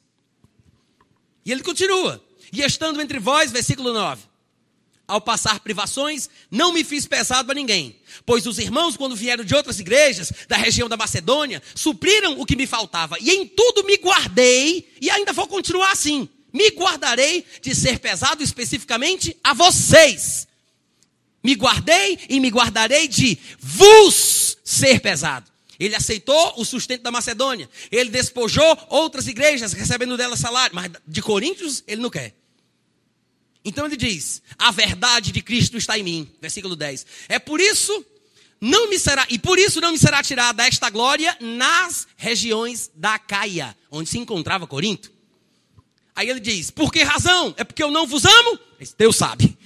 E 1.45 1.53
ele 1.53 1.63
continua: 1.63 2.23
e 2.53 2.63
estando 2.63 3.01
entre 3.01 3.19
vós, 3.19 3.53
versículo 3.53 3.93
9 3.93 4.30
ao 5.11 5.21
passar 5.21 5.61
privações, 5.61 6.31
não 6.51 6.73
me 6.73 6.85
fiz 6.85 7.05
pesado 7.05 7.47
para 7.47 7.55
ninguém, 7.55 7.97
pois 8.25 8.47
os 8.47 8.59
irmãos, 8.59 8.97
quando 8.97 9.17
vieram 9.17 9.45
de 9.45 9.55
outras 9.55 9.81
igrejas, 9.81 10.33
da 10.49 10.57
região 10.57 10.89
da 10.89 10.97
Macedônia, 10.97 11.61
supriram 11.75 12.41
o 12.41 12.47
que 12.47 12.55
me 12.55 12.67
faltava, 12.67 13.17
e 13.21 13.31
em 13.31 13.47
tudo 13.47 13.85
me 13.85 13.97
guardei, 13.97 14.89
e 15.01 15.11
ainda 15.11 15.33
vou 15.33 15.49
continuar 15.49 15.91
assim. 15.91 16.29
Me 16.53 16.69
guardarei 16.71 17.45
de 17.61 17.75
ser 17.75 17.99
pesado 17.99 18.43
especificamente 18.43 19.37
a 19.43 19.53
vocês. 19.53 20.49
Me 21.43 21.55
guardei 21.55 22.19
e 22.29 22.41
me 22.41 22.49
guardarei 22.49 23.09
de 23.09 23.39
vos 23.59 24.59
ser 24.65 25.01
pesado. 25.01 25.51
Ele 25.79 25.95
aceitou 25.95 26.55
o 26.57 26.65
sustento 26.65 27.03
da 27.03 27.11
Macedônia. 27.11 27.69
Ele 27.91 28.11
despojou 28.11 28.79
outras 28.91 29.27
igrejas, 29.27 29.73
recebendo 29.73 30.17
delas 30.17 30.41
salário. 30.41 30.75
Mas 30.75 30.91
de 31.07 31.23
Coríntios, 31.23 31.83
ele 31.87 32.03
não 32.03 32.11
quer. 32.11 32.35
Então 33.65 33.87
ele 33.87 33.97
diz: 33.97 34.43
a 34.59 34.71
verdade 34.71 35.33
de 35.33 35.43
Cristo 35.43 35.77
está 35.77 35.99
em 35.99 36.03
mim. 36.03 36.31
Versículo 36.41 36.75
10. 36.75 37.07
É 37.29 37.39
por 37.39 37.61
isso 37.61 38.05
não 38.61 38.91
me 38.91 38.99
será, 38.99 39.27
e 39.31 39.39
por 39.39 39.59
isso 39.59 39.81
não 39.81 39.93
me 39.93 39.99
será 39.99 40.23
tirada 40.23 40.67
esta 40.67 40.91
glória 40.91 41.37
nas 41.41 42.07
regiões 42.17 42.91
da 42.95 43.19
Caia, 43.19 43.75
onde 43.91 44.11
se 44.11 44.19
encontrava 44.19 44.67
Corinto. 44.67 45.11
Aí 46.15 46.29
ele 46.29 46.41
diz: 46.41 46.71
Por 46.71 46.93
que 46.93 47.03
razão? 47.03 47.55
É 47.57 47.65
porque 47.65 47.83
eu 47.83 47.91
não 47.91 48.07
vos 48.07 48.25
amo? 48.25 48.59
Deus 48.99 49.17
sabe. 49.17 49.57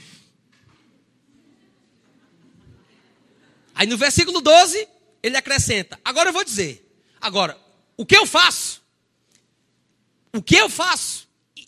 Aí 3.75 3.87
no 3.89 3.97
versículo 3.97 4.41
12, 4.41 4.89
ele 5.23 5.37
acrescenta: 5.37 5.99
Agora 6.05 6.29
eu 6.29 6.33
vou 6.33 6.45
dizer. 6.45 6.81
Agora, 7.21 7.59
o 7.97 8.05
que 8.05 8.17
eu 8.17 8.27
faço? 8.27 8.83
O 10.33 10.43
que 10.43 10.57
eu 10.57 10.69
faço? 10.69 11.24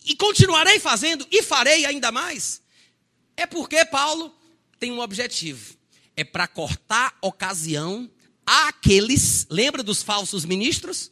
E 0.06 0.14
continuarei 0.14 0.78
fazendo 0.78 1.26
e 1.30 1.42
farei 1.42 1.84
ainda 1.84 2.12
mais. 2.12 2.62
É 3.36 3.44
porque 3.44 3.84
Paulo 3.84 4.32
tem 4.78 4.92
um 4.92 5.00
objetivo: 5.00 5.76
é 6.16 6.22
para 6.22 6.46
cortar 6.46 7.18
ocasião 7.20 8.08
àqueles, 8.46 9.46
lembra 9.50 9.82
dos 9.82 10.02
falsos 10.02 10.44
ministros? 10.44 11.10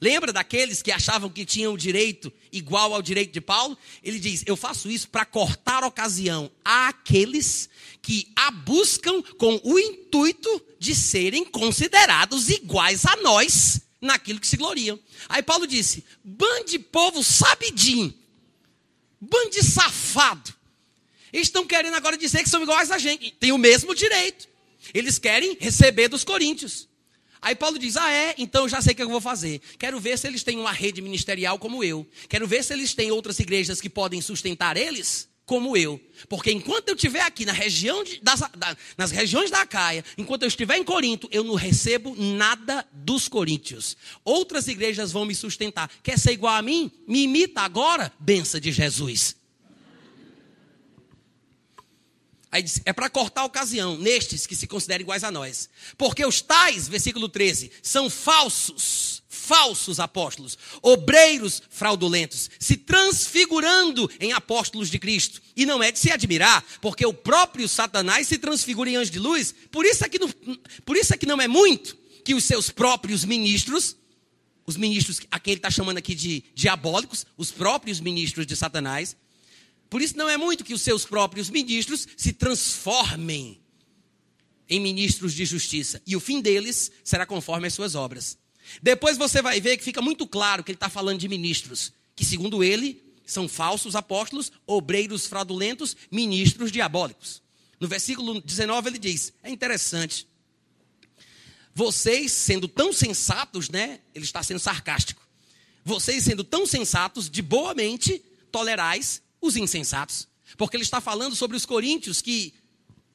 Lembra 0.00 0.32
daqueles 0.32 0.82
que 0.82 0.90
achavam 0.90 1.30
que 1.30 1.46
tinham 1.46 1.72
o 1.72 1.78
direito 1.78 2.32
igual 2.52 2.92
ao 2.92 3.00
direito 3.00 3.32
de 3.32 3.40
Paulo? 3.40 3.78
Ele 4.02 4.18
diz: 4.18 4.42
Eu 4.44 4.56
faço 4.56 4.90
isso 4.90 5.08
para 5.08 5.24
cortar 5.24 5.84
ocasião 5.84 6.50
àqueles 6.64 7.70
que 8.02 8.30
a 8.36 8.50
buscam 8.50 9.22
com 9.38 9.60
o 9.62 9.78
intuito 9.78 10.62
de 10.78 10.94
serem 10.94 11.44
considerados 11.44 12.50
iguais 12.50 13.06
a 13.06 13.16
nós 13.16 13.80
naquilo 14.04 14.38
que 14.40 14.46
se 14.46 14.56
gloriam. 14.56 14.98
Aí 15.28 15.42
Paulo 15.42 15.66
disse: 15.66 16.04
bando 16.22 16.66
de 16.66 16.78
povo 16.78 17.22
sabidinho, 17.22 18.14
bando 19.20 19.50
de 19.50 19.62
safado. 19.62 20.54
Eles 21.32 21.48
estão 21.48 21.66
querendo 21.66 21.94
agora 21.94 22.16
dizer 22.16 22.42
que 22.42 22.48
são 22.48 22.62
iguais 22.62 22.90
a 22.90 22.98
gente, 22.98 23.32
tem 23.32 23.50
o 23.50 23.58
mesmo 23.58 23.94
direito. 23.94 24.48
Eles 24.92 25.18
querem 25.18 25.56
receber 25.58 26.08
dos 26.08 26.22
coríntios. 26.22 26.88
Aí 27.42 27.54
Paulo 27.54 27.78
diz: 27.78 27.96
Ah, 27.96 28.12
é? 28.12 28.34
Então 28.38 28.68
já 28.68 28.80
sei 28.80 28.92
o 28.92 28.96
que 28.96 29.02
eu 29.02 29.08
vou 29.08 29.20
fazer. 29.20 29.60
Quero 29.78 29.98
ver 29.98 30.18
se 30.18 30.26
eles 30.26 30.42
têm 30.42 30.58
uma 30.58 30.72
rede 30.72 31.02
ministerial 31.02 31.58
como 31.58 31.82
eu. 31.82 32.06
Quero 32.28 32.46
ver 32.46 32.62
se 32.62 32.72
eles 32.72 32.94
têm 32.94 33.10
outras 33.10 33.38
igrejas 33.38 33.80
que 33.80 33.90
podem 33.90 34.20
sustentar 34.20 34.76
eles 34.76 35.28
como 35.46 35.76
eu. 35.76 36.00
Porque 36.28 36.50
enquanto 36.50 36.88
eu 36.88 36.94
estiver 36.94 37.20
aqui 37.20 37.44
na 37.44 37.52
região 37.52 38.02
de, 38.02 38.20
das, 38.20 38.40
da, 38.40 38.76
nas 38.96 39.10
regiões 39.10 39.50
da 39.50 39.66
Caia, 39.66 40.04
enquanto 40.16 40.42
eu 40.42 40.48
estiver 40.48 40.76
em 40.76 40.84
Corinto, 40.84 41.28
eu 41.30 41.44
não 41.44 41.54
recebo 41.54 42.14
nada 42.16 42.86
dos 42.92 43.28
coríntios. 43.28 43.96
Outras 44.24 44.68
igrejas 44.68 45.12
vão 45.12 45.24
me 45.24 45.34
sustentar. 45.34 45.90
Quer 46.02 46.18
ser 46.18 46.32
igual 46.32 46.54
a 46.54 46.62
mim? 46.62 46.90
Me 47.06 47.24
imita 47.24 47.60
agora, 47.60 48.12
benção 48.18 48.60
de 48.60 48.72
Jesus. 48.72 49.36
Aí 52.54 52.62
diz, 52.62 52.80
é 52.84 52.92
para 52.92 53.10
cortar 53.10 53.40
a 53.40 53.46
ocasião 53.46 53.98
nestes 53.98 54.46
que 54.46 54.54
se 54.54 54.68
consideram 54.68 55.02
iguais 55.02 55.24
a 55.24 55.30
nós. 55.32 55.68
Porque 55.98 56.24
os 56.24 56.40
tais, 56.40 56.86
versículo 56.86 57.28
13, 57.28 57.68
são 57.82 58.08
falsos 58.08 59.24
falsos 59.28 59.98
apóstolos, 59.98 60.56
obreiros 60.80 61.60
fraudulentos, 61.68 62.48
se 62.60 62.76
transfigurando 62.76 64.08
em 64.20 64.32
apóstolos 64.32 64.88
de 64.88 65.00
Cristo. 65.00 65.42
E 65.56 65.66
não 65.66 65.82
é 65.82 65.90
de 65.90 65.98
se 65.98 66.12
admirar, 66.12 66.64
porque 66.80 67.04
o 67.04 67.12
próprio 67.12 67.68
Satanás 67.68 68.28
se 68.28 68.38
transfigura 68.38 68.88
em 68.88 68.96
anjo 68.96 69.10
de 69.10 69.18
luz. 69.18 69.52
Por 69.72 69.84
isso 69.84 70.04
é 70.04 70.08
que 70.08 70.20
não, 70.20 70.30
por 70.84 70.96
isso 70.96 71.12
é 71.12 71.16
que 71.16 71.26
não 71.26 71.40
é 71.40 71.48
muito 71.48 71.98
que 72.24 72.34
os 72.34 72.44
seus 72.44 72.70
próprios 72.70 73.24
ministros, 73.24 73.96
os 74.64 74.76
ministros 74.76 75.20
a 75.28 75.40
quem 75.40 75.54
ele 75.54 75.58
está 75.58 75.72
chamando 75.72 75.98
aqui 75.98 76.14
de 76.14 76.44
diabólicos, 76.54 77.26
os 77.36 77.50
próprios 77.50 77.98
ministros 77.98 78.46
de 78.46 78.54
Satanás, 78.54 79.16
por 79.88 80.02
isso 80.02 80.16
não 80.16 80.28
é 80.28 80.36
muito 80.36 80.64
que 80.64 80.74
os 80.74 80.82
seus 80.82 81.04
próprios 81.04 81.50
ministros 81.50 82.06
se 82.16 82.32
transformem 82.32 83.60
em 84.68 84.80
ministros 84.80 85.34
de 85.34 85.44
justiça. 85.44 86.02
E 86.06 86.16
o 86.16 86.20
fim 86.20 86.40
deles 86.40 86.90
será 87.02 87.26
conforme 87.26 87.66
as 87.66 87.74
suas 87.74 87.94
obras. 87.94 88.38
Depois 88.82 89.16
você 89.16 89.42
vai 89.42 89.60
ver 89.60 89.76
que 89.76 89.84
fica 89.84 90.00
muito 90.00 90.26
claro 90.26 90.64
que 90.64 90.70
ele 90.70 90.76
está 90.76 90.88
falando 90.88 91.18
de 91.18 91.28
ministros, 91.28 91.92
que 92.16 92.24
segundo 92.24 92.64
ele 92.64 93.02
são 93.26 93.48
falsos 93.48 93.94
apóstolos, 93.94 94.52
obreiros 94.66 95.26
fraudulentos, 95.26 95.96
ministros 96.10 96.72
diabólicos. 96.72 97.42
No 97.78 97.88
versículo 97.88 98.40
19 98.40 98.88
ele 98.88 98.98
diz: 98.98 99.32
é 99.42 99.50
interessante. 99.50 100.26
Vocês 101.74 102.32
sendo 102.32 102.68
tão 102.68 102.92
sensatos, 102.92 103.68
né? 103.68 104.00
Ele 104.14 104.24
está 104.24 104.42
sendo 104.42 104.60
sarcástico. 104.60 105.26
Vocês 105.84 106.24
sendo 106.24 106.44
tão 106.44 106.66
sensatos, 106.66 107.28
de 107.28 107.42
boa 107.42 107.74
mente, 107.74 108.22
tolerais 108.50 109.20
os 109.46 109.56
insensatos. 109.56 110.28
Porque 110.56 110.76
ele 110.76 110.84
está 110.84 111.00
falando 111.00 111.34
sobre 111.34 111.56
os 111.56 111.66
coríntios 111.66 112.20
que 112.20 112.54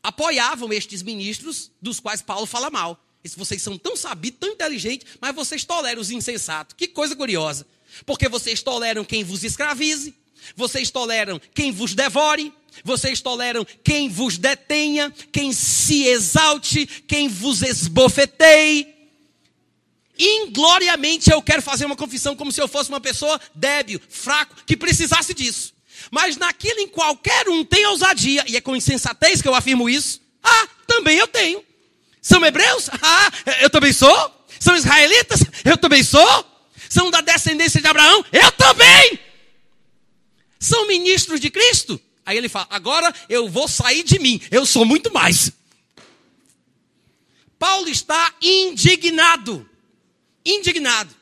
apoiavam 0.04 0.72
estes 0.72 1.02
ministros, 1.04 1.72
dos 1.82 2.00
quais 2.00 2.22
Paulo 2.22 2.46
fala 2.46 2.70
mal. 2.70 3.04
Vocês 3.36 3.62
são 3.62 3.78
tão 3.78 3.96
sabidos, 3.96 4.40
tão 4.40 4.50
inteligentes, 4.50 5.08
mas 5.20 5.36
vocês 5.36 5.64
toleram 5.64 6.02
os 6.02 6.10
insensatos. 6.10 6.76
Que 6.78 6.88
coisa 6.88 7.16
curiosa. 7.16 7.68
Porque 8.06 8.30
vocês 8.30 8.62
toleram 8.62 9.04
quem 9.04 9.24
vos 9.24 9.44
escravize, 9.44 10.16
vocês 10.56 10.90
toleram 10.90 11.40
quem 11.54 11.72
vos 11.72 11.94
devore, 11.94 12.54
vocês 12.84 13.20
toleram 13.22 13.66
quem 13.84 14.10
vos 14.10 14.38
detenha, 14.38 15.14
quem 15.32 15.52
se 15.52 16.06
exalte, 16.06 16.86
quem 16.86 17.28
vos 17.28 17.62
esbofeteie. 17.62 18.96
Ingloriamente 20.18 21.32
eu 21.32 21.42
quero 21.42 21.62
fazer 21.62 21.86
uma 21.86 21.96
confissão 21.96 22.36
como 22.36 22.52
se 22.52 22.62
eu 22.62 22.68
fosse 22.68 22.90
uma 22.90 23.02
pessoa 23.02 23.40
débil, 23.56 24.02
fraco, 24.10 24.56
que 24.66 24.78
precisasse 24.78 25.34
disso. 25.34 25.74
Mas 26.12 26.38
naquilo 26.38 26.80
em 26.80 26.88
qualquer 26.88 27.48
um 27.50 27.64
tem 27.64 27.86
ousadia, 27.86 28.44
e 28.48 28.56
é 28.58 28.62
com 28.62 28.76
insensatez 28.76 29.42
que 29.42 29.48
eu 29.48 29.56
afirmo 29.56 29.90
isso, 29.90 30.22
ah, 30.44 30.68
também 30.88 31.18
eu 31.18 31.28
tenho. 31.28 31.64
São 32.22 32.46
hebreus? 32.46 32.90
Ah, 33.02 33.32
eu 33.62 33.70
também 33.70 33.94
sou. 33.94 34.46
São 34.60 34.76
israelitas? 34.76 35.42
Eu 35.64 35.78
também 35.78 36.04
sou. 36.04 36.46
São 36.90 37.10
da 37.12 37.22
descendência 37.22 37.80
de 37.82 37.88
Abraão? 37.88 38.26
Eu 38.32 38.52
também. 38.52 39.20
São 40.60 40.88
ministros 40.88 41.40
de 41.40 41.50
Cristo? 41.50 42.00
Aí 42.26 42.38
ele 42.38 42.50
fala: 42.50 42.68
agora 42.70 43.14
eu 43.28 43.50
vou 43.50 43.68
sair 43.68 44.04
de 44.04 44.20
mim, 44.20 44.42
eu 44.52 44.66
sou 44.66 44.86
muito 44.86 45.12
mais. 45.12 45.52
Paulo 47.58 47.90
está 47.90 48.34
indignado. 48.42 49.68
Indignado. 50.46 51.14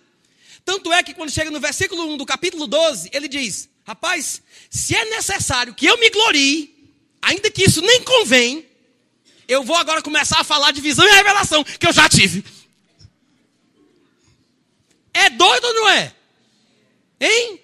Tanto 0.64 0.92
é 0.92 1.02
que 1.02 1.14
quando 1.14 1.32
chega 1.32 1.50
no 1.50 1.60
versículo 1.60 2.14
1 2.14 2.18
do 2.18 2.26
capítulo 2.26 2.68
12, 2.68 3.10
ele 3.14 3.28
diz: 3.28 3.70
Rapaz, 3.88 4.42
se 4.70 4.94
é 4.94 5.06
necessário 5.12 5.74
que 5.74 5.86
eu 5.86 5.98
me 5.98 6.10
glorie, 6.10 6.92
ainda 7.22 7.50
que 7.50 7.64
isso 7.64 7.80
nem 7.80 8.04
convém, 8.04 8.66
eu 9.48 9.64
vou 9.64 9.78
agora 9.78 10.02
começar 10.02 10.42
a 10.42 10.44
falar 10.44 10.72
de 10.72 10.82
visão 10.82 11.08
e 11.08 11.12
revelação 11.12 11.64
que 11.64 11.88
eu 11.88 11.94
já 11.94 12.10
tive. 12.10 12.44
É 15.14 15.30
doido 15.30 15.64
ou 15.64 15.74
não 15.74 15.90
é? 15.90 16.14
Hein? 17.22 17.62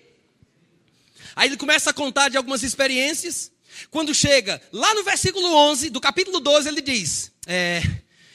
Aí 1.35 1.49
ele 1.49 1.57
começa 1.57 1.89
a 1.89 1.93
contar 1.93 2.29
de 2.29 2.37
algumas 2.37 2.63
experiências. 2.63 3.51
Quando 3.91 4.15
chega 4.15 4.61
lá 4.71 4.93
no 4.95 5.03
versículo 5.03 5.53
11 5.53 5.89
do 5.89 5.99
capítulo 5.99 6.39
12, 6.39 6.69
ele 6.69 6.81
diz: 6.81 7.33
é, 7.45 7.83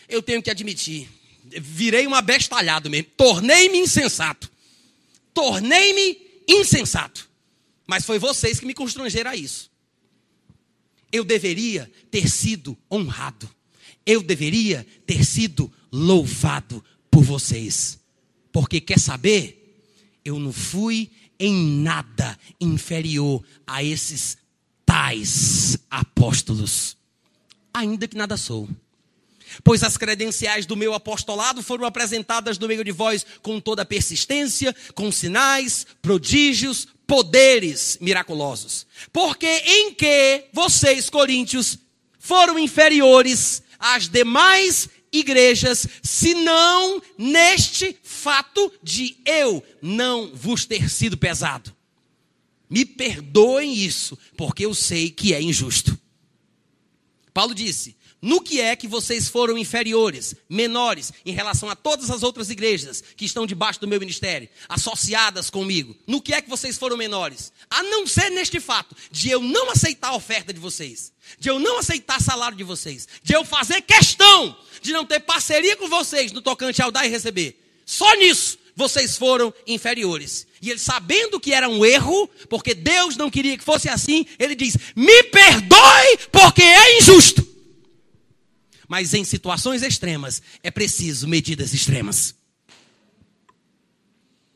Eu 0.06 0.20
tenho 0.20 0.42
que 0.42 0.50
admitir, 0.50 1.08
virei 1.42 2.06
uma 2.06 2.20
bestalhado 2.20 2.90
mesmo, 2.90 3.08
tornei-me 3.16 3.78
insensato. 3.78 4.50
Tornei-me 5.32 6.20
insensato. 6.46 7.27
Mas 7.88 8.04
foi 8.04 8.18
vocês 8.18 8.60
que 8.60 8.66
me 8.66 8.74
constrangeram 8.74 9.32
a 9.32 9.36
isso 9.36 9.70
eu 11.10 11.24
deveria 11.24 11.90
ter 12.10 12.28
sido 12.28 12.76
honrado. 12.90 13.48
Eu 14.04 14.22
deveria 14.22 14.86
ter 15.06 15.24
sido 15.24 15.72
louvado 15.92 16.84
por 17.10 17.22
vocês. 17.22 17.98
Porque 18.52 18.80
quer 18.80 18.98
saber? 18.98 19.54
Eu 20.24 20.38
não 20.38 20.52
fui 20.52 21.10
em 21.38 21.54
nada 21.82 22.38
inferior 22.60 23.42
a 23.66 23.82
esses 23.82 24.36
tais 24.84 25.78
apóstolos. 25.90 26.96
Ainda 27.72 28.08
que 28.08 28.16
nada 28.16 28.36
sou. 28.36 28.68
Pois 29.62 29.82
as 29.82 29.96
credenciais 29.96 30.66
do 30.66 30.76
meu 30.76 30.94
apostolado 30.94 31.62
foram 31.62 31.84
apresentadas 31.84 32.58
no 32.58 32.68
meio 32.68 32.84
de 32.84 32.92
vós 32.92 33.24
com 33.42 33.60
toda 33.60 33.84
persistência, 33.84 34.74
com 34.94 35.10
sinais, 35.10 35.86
prodígios, 36.02 36.88
poderes 37.06 37.98
miraculosos. 38.00 38.86
Porque 39.12 39.46
em 39.46 39.94
que 39.94 40.44
vocês, 40.52 41.08
coríntios, 41.08 41.78
foram 42.18 42.58
inferiores 42.58 43.62
às 43.78 44.08
demais 44.08 44.88
igrejas, 45.12 45.86
senão 46.02 47.00
neste 47.16 47.96
fato 48.02 48.72
de 48.82 49.16
eu 49.24 49.64
não 49.80 50.30
vos 50.34 50.66
ter 50.66 50.90
sido 50.90 51.16
pesado. 51.16 51.74
Me 52.68 52.84
perdoem 52.84 53.72
isso, 53.72 54.18
porque 54.36 54.66
eu 54.66 54.74
sei 54.74 55.10
que 55.10 55.32
é 55.32 55.40
injusto. 55.40 55.98
Paulo 57.32 57.54
disse: 57.54 57.96
no 58.20 58.40
que 58.40 58.60
é 58.60 58.74
que 58.74 58.88
vocês 58.88 59.28
foram 59.28 59.56
inferiores, 59.56 60.34
menores, 60.48 61.12
em 61.24 61.32
relação 61.32 61.70
a 61.70 61.76
todas 61.76 62.10
as 62.10 62.22
outras 62.22 62.50
igrejas 62.50 63.02
que 63.16 63.24
estão 63.24 63.46
debaixo 63.46 63.80
do 63.80 63.86
meu 63.86 64.00
ministério, 64.00 64.48
associadas 64.68 65.50
comigo? 65.50 65.96
No 66.06 66.20
que 66.20 66.34
é 66.34 66.42
que 66.42 66.50
vocês 66.50 66.76
foram 66.76 66.96
menores? 66.96 67.52
A 67.70 67.82
não 67.82 68.06
ser 68.06 68.30
neste 68.30 68.58
fato 68.58 68.96
de 69.10 69.30
eu 69.30 69.40
não 69.40 69.70
aceitar 69.70 70.08
a 70.08 70.16
oferta 70.16 70.52
de 70.52 70.58
vocês, 70.58 71.12
de 71.38 71.48
eu 71.48 71.60
não 71.60 71.78
aceitar 71.78 72.20
salário 72.20 72.56
de 72.56 72.64
vocês, 72.64 73.06
de 73.22 73.34
eu 73.34 73.44
fazer 73.44 73.82
questão 73.82 74.56
de 74.82 74.92
não 74.92 75.04
ter 75.04 75.20
parceria 75.20 75.76
com 75.76 75.88
vocês 75.88 76.32
no 76.32 76.40
tocante 76.40 76.82
ao 76.82 76.90
dar 76.90 77.06
e 77.06 77.10
receber. 77.10 77.60
Só 77.84 78.14
nisso 78.16 78.58
vocês 78.74 79.16
foram 79.16 79.52
inferiores. 79.66 80.46
E 80.62 80.70
ele, 80.70 80.78
sabendo 80.78 81.40
que 81.40 81.52
era 81.52 81.68
um 81.68 81.84
erro, 81.84 82.28
porque 82.48 82.74
Deus 82.74 83.16
não 83.16 83.30
queria 83.30 83.58
que 83.58 83.64
fosse 83.64 83.88
assim, 83.88 84.26
ele 84.38 84.54
diz: 84.54 84.76
Me 84.94 85.22
perdoe, 85.24 86.18
porque 86.30 86.62
é 86.62 86.98
injusto. 86.98 87.46
Mas 88.88 89.12
em 89.12 89.22
situações 89.22 89.82
extremas 89.82 90.42
é 90.62 90.70
preciso 90.70 91.28
medidas 91.28 91.74
extremas. 91.74 92.34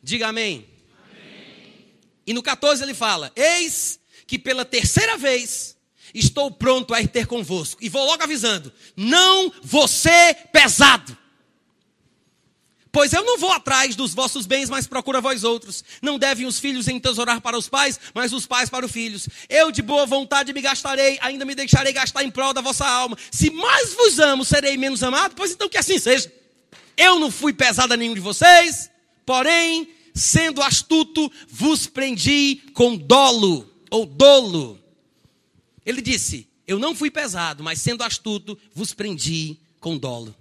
Diga 0.03 0.29
amém. 0.29 0.67
amém. 1.07 1.95
E 2.27 2.33
no 2.33 2.43
14 2.43 2.83
ele 2.83 2.95
fala: 2.95 3.31
Eis 3.37 4.01
que 4.27 4.39
pela 4.39 4.65
terceira 4.65 5.19
vez 5.19 5.77
estou 6.15 6.51
pronto 6.51 6.95
a 6.95 7.01
ir 7.01 7.09
ter 7.09 7.27
convosco. 7.27 7.85
E 7.85 7.89
vou 7.89 8.05
logo 8.07 8.23
avisando: 8.23 8.73
não 8.97 9.53
você 9.63 10.35
pesado. 10.51 11.17
Pois 12.93 13.11
eu 13.15 13.25
não 13.25 13.39
vou 13.39 13.51
atrás 13.51 13.97
dos 13.97 14.13
vossos 14.13 14.45
bens, 14.45 14.69
mas 14.69 14.87
procura 14.87 15.19
vós 15.19 15.45
outros. 15.45 15.83
Não 16.03 16.19
devem 16.19 16.45
os 16.45 16.61
filhos 16.61 16.87
entesourar 16.89 17.41
para 17.41 17.57
os 17.57 17.67
pais, 17.67 17.99
mas 18.15 18.35
os 18.35 18.47
pais 18.47 18.69
para 18.69 18.85
os 18.85 18.93
filhos. 18.93 19.27
Eu 19.49 19.73
de 19.73 19.81
boa 19.81 20.05
vontade 20.05 20.53
me 20.53 20.61
gastarei, 20.61 21.19
ainda 21.23 21.47
me 21.47 21.55
deixarei 21.55 21.95
gastar 21.95 22.23
em 22.23 22.31
prol 22.31 22.53
da 22.53 22.61
vossa 22.61 22.87
alma. 22.87 23.17
Se 23.31 23.49
mais 23.49 23.95
vos 23.95 24.19
amo, 24.19 24.45
serei 24.45 24.77
menos 24.77 25.03
amado, 25.03 25.35
pois 25.35 25.53
então 25.53 25.71
que 25.71 25.79
assim 25.79 25.99
seja. 25.99 26.31
Eu 26.95 27.19
não 27.19 27.31
fui 27.31 27.55
pesado 27.55 27.95
a 27.95 27.97
nenhum 27.97 28.13
de 28.13 28.21
vocês, 28.21 28.91
porém, 29.25 29.89
sendo 30.15 30.63
astuto, 30.63 31.33
vos 31.49 31.87
prendi 31.87 32.61
com 32.75 32.95
dolo, 32.95 33.73
ou 33.91 34.05
dolo. 34.05 34.79
Ele 35.87 36.03
disse: 36.03 36.47
Eu 36.67 36.79
não 36.79 36.95
fui 36.95 37.11
pesado, 37.11 37.65
mas 37.65 37.81
sendo 37.81 38.05
astuto, 38.05 38.59
vos 38.75 38.93
prendi 38.93 39.57
com 39.81 39.97
dolo. 39.97 40.37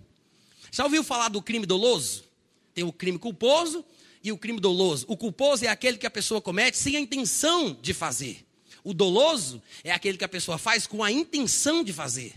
Já 0.69 0.83
ouviu 0.83 1.01
falar 1.01 1.29
do 1.29 1.41
crime 1.41 1.65
doloso? 1.65 2.29
Tem 2.73 2.83
o 2.83 2.91
crime 2.91 3.17
culposo 3.17 3.83
e 4.23 4.31
o 4.31 4.37
crime 4.37 4.59
doloso. 4.59 5.05
O 5.07 5.17
culposo 5.17 5.65
é 5.65 5.67
aquele 5.67 5.97
que 5.97 6.05
a 6.05 6.11
pessoa 6.11 6.41
comete 6.41 6.77
sem 6.77 6.95
a 6.95 6.99
intenção 6.99 7.77
de 7.81 7.93
fazer. 7.93 8.45
O 8.83 8.93
doloso 8.93 9.61
é 9.83 9.91
aquele 9.91 10.17
que 10.17 10.23
a 10.23 10.29
pessoa 10.29 10.57
faz 10.57 10.87
com 10.87 11.03
a 11.03 11.11
intenção 11.11 11.83
de 11.83 11.93
fazer. 11.93 12.33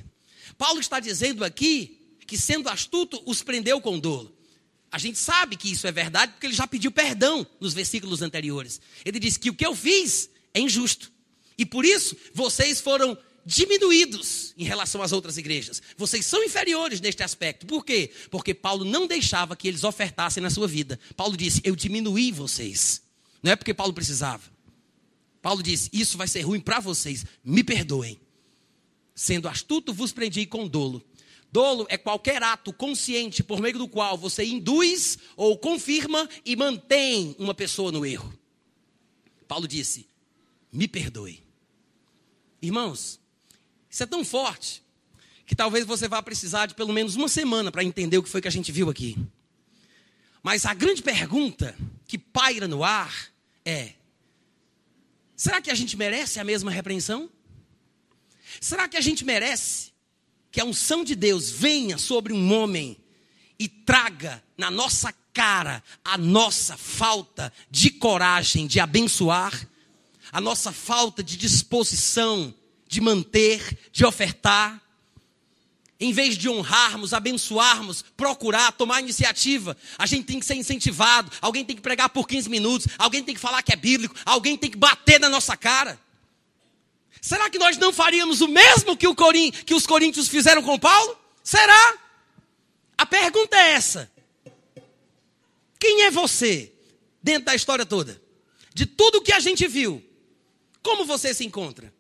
Paulo 0.59 0.81
está 0.81 1.01
dizendo 1.01 1.44
aqui 1.44 1.98
que, 2.27 2.36
sendo 2.36 2.69
astuto, 2.69 3.23
os 3.27 3.43
prendeu 3.43 3.81
com 3.81 3.98
dolo. 3.98 4.35
A 4.90 4.98
gente 4.98 5.19
sabe 5.19 5.56
que 5.56 5.70
isso 5.73 5.86
é 5.86 5.93
verdade 5.93 6.32
porque 6.32 6.47
ele 6.47 6.55
já 6.55 6.66
pediu 6.66 6.90
perdão 6.90 7.47
nos 7.59 7.74
versículos 7.74 8.23
anteriores. 8.23 8.81
Ele 9.05 9.19
disse 9.19 9.40
que 9.40 9.51
o 9.51 9.55
que 9.55 9.66
eu 9.66 9.74
fiz 9.74 10.31
é 10.52 10.61
injusto. 10.61 11.11
E 11.59 11.66
por 11.66 11.85
isso 11.85 12.16
vocês 12.32 12.81
foram 12.81 13.19
diminuídos 13.45 14.55
em 14.57 14.65
relação 14.65 15.03
às 15.03 15.12
outras 15.12 15.37
igrejas. 15.37 15.83
Vocês 15.97 16.25
são 16.25 16.43
inferiores 16.43 17.01
neste 17.01 17.23
aspecto. 17.23 17.66
Por 17.66 17.85
quê? 17.85 18.11
Porque 18.31 18.55
Paulo 18.55 18.85
não 18.85 19.07
deixava 19.07 19.57
que 19.57 19.69
eles 19.69 19.85
ofertassem 19.85 20.43
na 20.43 20.51
sua 20.51 20.66
vida. 20.66 20.99
Paulo 21.16 21.37
disse: 21.37 21.61
Eu 21.65 21.77
diminuí 21.77 22.33
vocês. 22.33 23.03
Não 23.43 23.53
é 23.53 23.57
porque 23.57 23.75
Paulo 23.75 23.93
precisava. 23.93 24.43
Paulo 25.43 25.62
disse: 25.62 25.91
Isso 25.93 26.16
vai 26.16 26.27
ser 26.27 26.43
ruim 26.43 26.61
para 26.61 26.81
vocês. 26.81 27.25
Me 27.45 27.62
perdoem. 27.62 28.19
Sendo 29.15 29.47
astuto, 29.47 29.93
vos 29.93 30.12
prendi 30.12 30.47
com 30.47 30.66
dolo. 30.66 31.05
Dolo 31.53 31.87
é 31.89 31.97
qualquer 31.97 32.43
ato 32.43 32.73
consciente 32.73 33.45
por 33.45 33.61
meio 33.61 33.79
do 33.79 33.87
qual 33.87 34.19
você 34.19 34.45
induz 34.45 35.19
ou 35.37 35.57
confirma 35.57 36.29
e 36.45 36.57
mantém 36.57 37.37
uma 37.39 37.55
pessoa 37.55 37.93
no 37.93 38.05
erro. 38.05 38.37
Paulo 39.47 39.69
disse: 39.69 40.09
Me 40.73 40.89
perdoe. 40.89 41.45
Irmãos, 42.61 43.21
isso 43.95 44.03
é 44.03 44.07
tão 44.07 44.25
forte 44.25 44.83
que 45.47 45.55
talvez 45.55 45.87
você 45.87 46.09
vá 46.09 46.21
precisar 46.21 46.66
de 46.66 46.75
pelo 46.75 46.93
menos 46.93 47.15
uma 47.15 47.29
semana 47.29 47.71
para 47.71 47.85
entender 47.85 48.19
o 48.19 48.25
que 48.25 48.29
foi 48.29 48.41
que 48.41 48.49
a 48.49 48.51
gente 48.51 48.73
viu 48.73 48.91
aqui. 48.91 49.16
Mas 50.43 50.66
a 50.66 50.75
grande 50.75 51.01
pergunta 51.01 51.77
que 52.05 52.19
paira 52.19 52.66
no 52.66 52.83
ar 52.83 53.15
é: 53.65 53.93
será 55.37 55.61
que 55.61 55.71
a 55.71 55.77
gente 55.77 55.97
merece 55.97 56.41
a 56.41 56.45
mesma 56.45 56.73
repreensão? 56.73 57.31
Será 58.61 58.89
que 58.89 58.97
a 58.97 59.01
gente 59.01 59.25
merece 59.25 59.93
que 60.51 60.61
a 60.61 60.65
unção 60.65 61.05
de 61.05 61.15
Deus 61.15 61.49
venha 61.49 61.97
sobre 61.97 62.33
um 62.33 62.53
homem 62.53 62.97
e 63.61 63.69
traga 63.69 64.43
na 64.59 64.73
nossa 64.73 65.15
cara 65.33 65.85
a 66.05 66.19
nossa 66.19 66.77
falta 66.77 67.53
de 67.71 67.91
coragem 67.91 68.66
de 68.66 68.81
abençoar, 68.81 69.69
a 70.33 70.41
nossa 70.41 70.73
falta 70.73 71.23
de 71.23 71.37
disposição 71.37 72.53
de 72.95 73.01
manter, 73.01 73.77
de 73.91 74.07
ofertar. 74.07 74.81
Em 75.99 76.12
vez 76.12 76.39
de 76.39 76.49
honrarmos, 76.49 77.12
abençoarmos, 77.12 78.03
procurar, 78.16 78.71
tomar 78.73 79.01
iniciativa, 79.01 79.77
a 79.99 80.07
gente 80.07 80.27
tem 80.27 80.39
que 80.39 80.47
ser 80.47 80.55
incentivado. 80.55 81.31
Alguém 81.41 81.65
tem 81.65 81.75
que 81.75 81.83
pregar 81.83 82.09
por 82.09 82.29
15 82.29 82.49
minutos, 82.49 82.87
alguém 82.97 83.25
tem 83.25 83.35
que 83.35 83.41
falar 83.41 83.62
que 83.62 83.73
é 83.73 83.77
bíblico, 83.77 84.15
alguém 84.25 84.57
tem 84.57 84.71
que 84.71 84.77
bater 84.77 85.19
na 85.19 85.29
nossa 85.29 85.57
cara. 85.57 85.99
Será 87.21 87.51
que 87.51 87.59
nós 87.59 87.77
não 87.79 87.93
faríamos 87.93 88.41
o 88.41 88.49
mesmo 88.49 88.97
que, 88.97 89.09
o 89.09 89.15
Corin, 89.15 89.51
que 89.51 89.75
os 89.75 89.87
coríntios 89.87 90.29
fizeram 90.29 90.62
com 90.62 90.79
Paulo? 90.79 91.16
Será? 91.43 91.99
A 92.97 93.07
pergunta 93.07 93.57
é 93.57 93.73
essa: 93.73 94.11
quem 95.81 96.03
é 96.03 96.11
você 96.11 96.73
dentro 97.23 97.47
da 97.47 97.55
história 97.55 97.87
toda? 97.87 98.23
De 98.73 98.87
tudo 98.87 99.23
que 99.23 99.33
a 99.33 99.41
gente 99.41 99.66
viu, 99.66 100.05
como 100.83 101.05
você 101.05 101.33
se 101.33 101.45
encontra? 101.45 101.94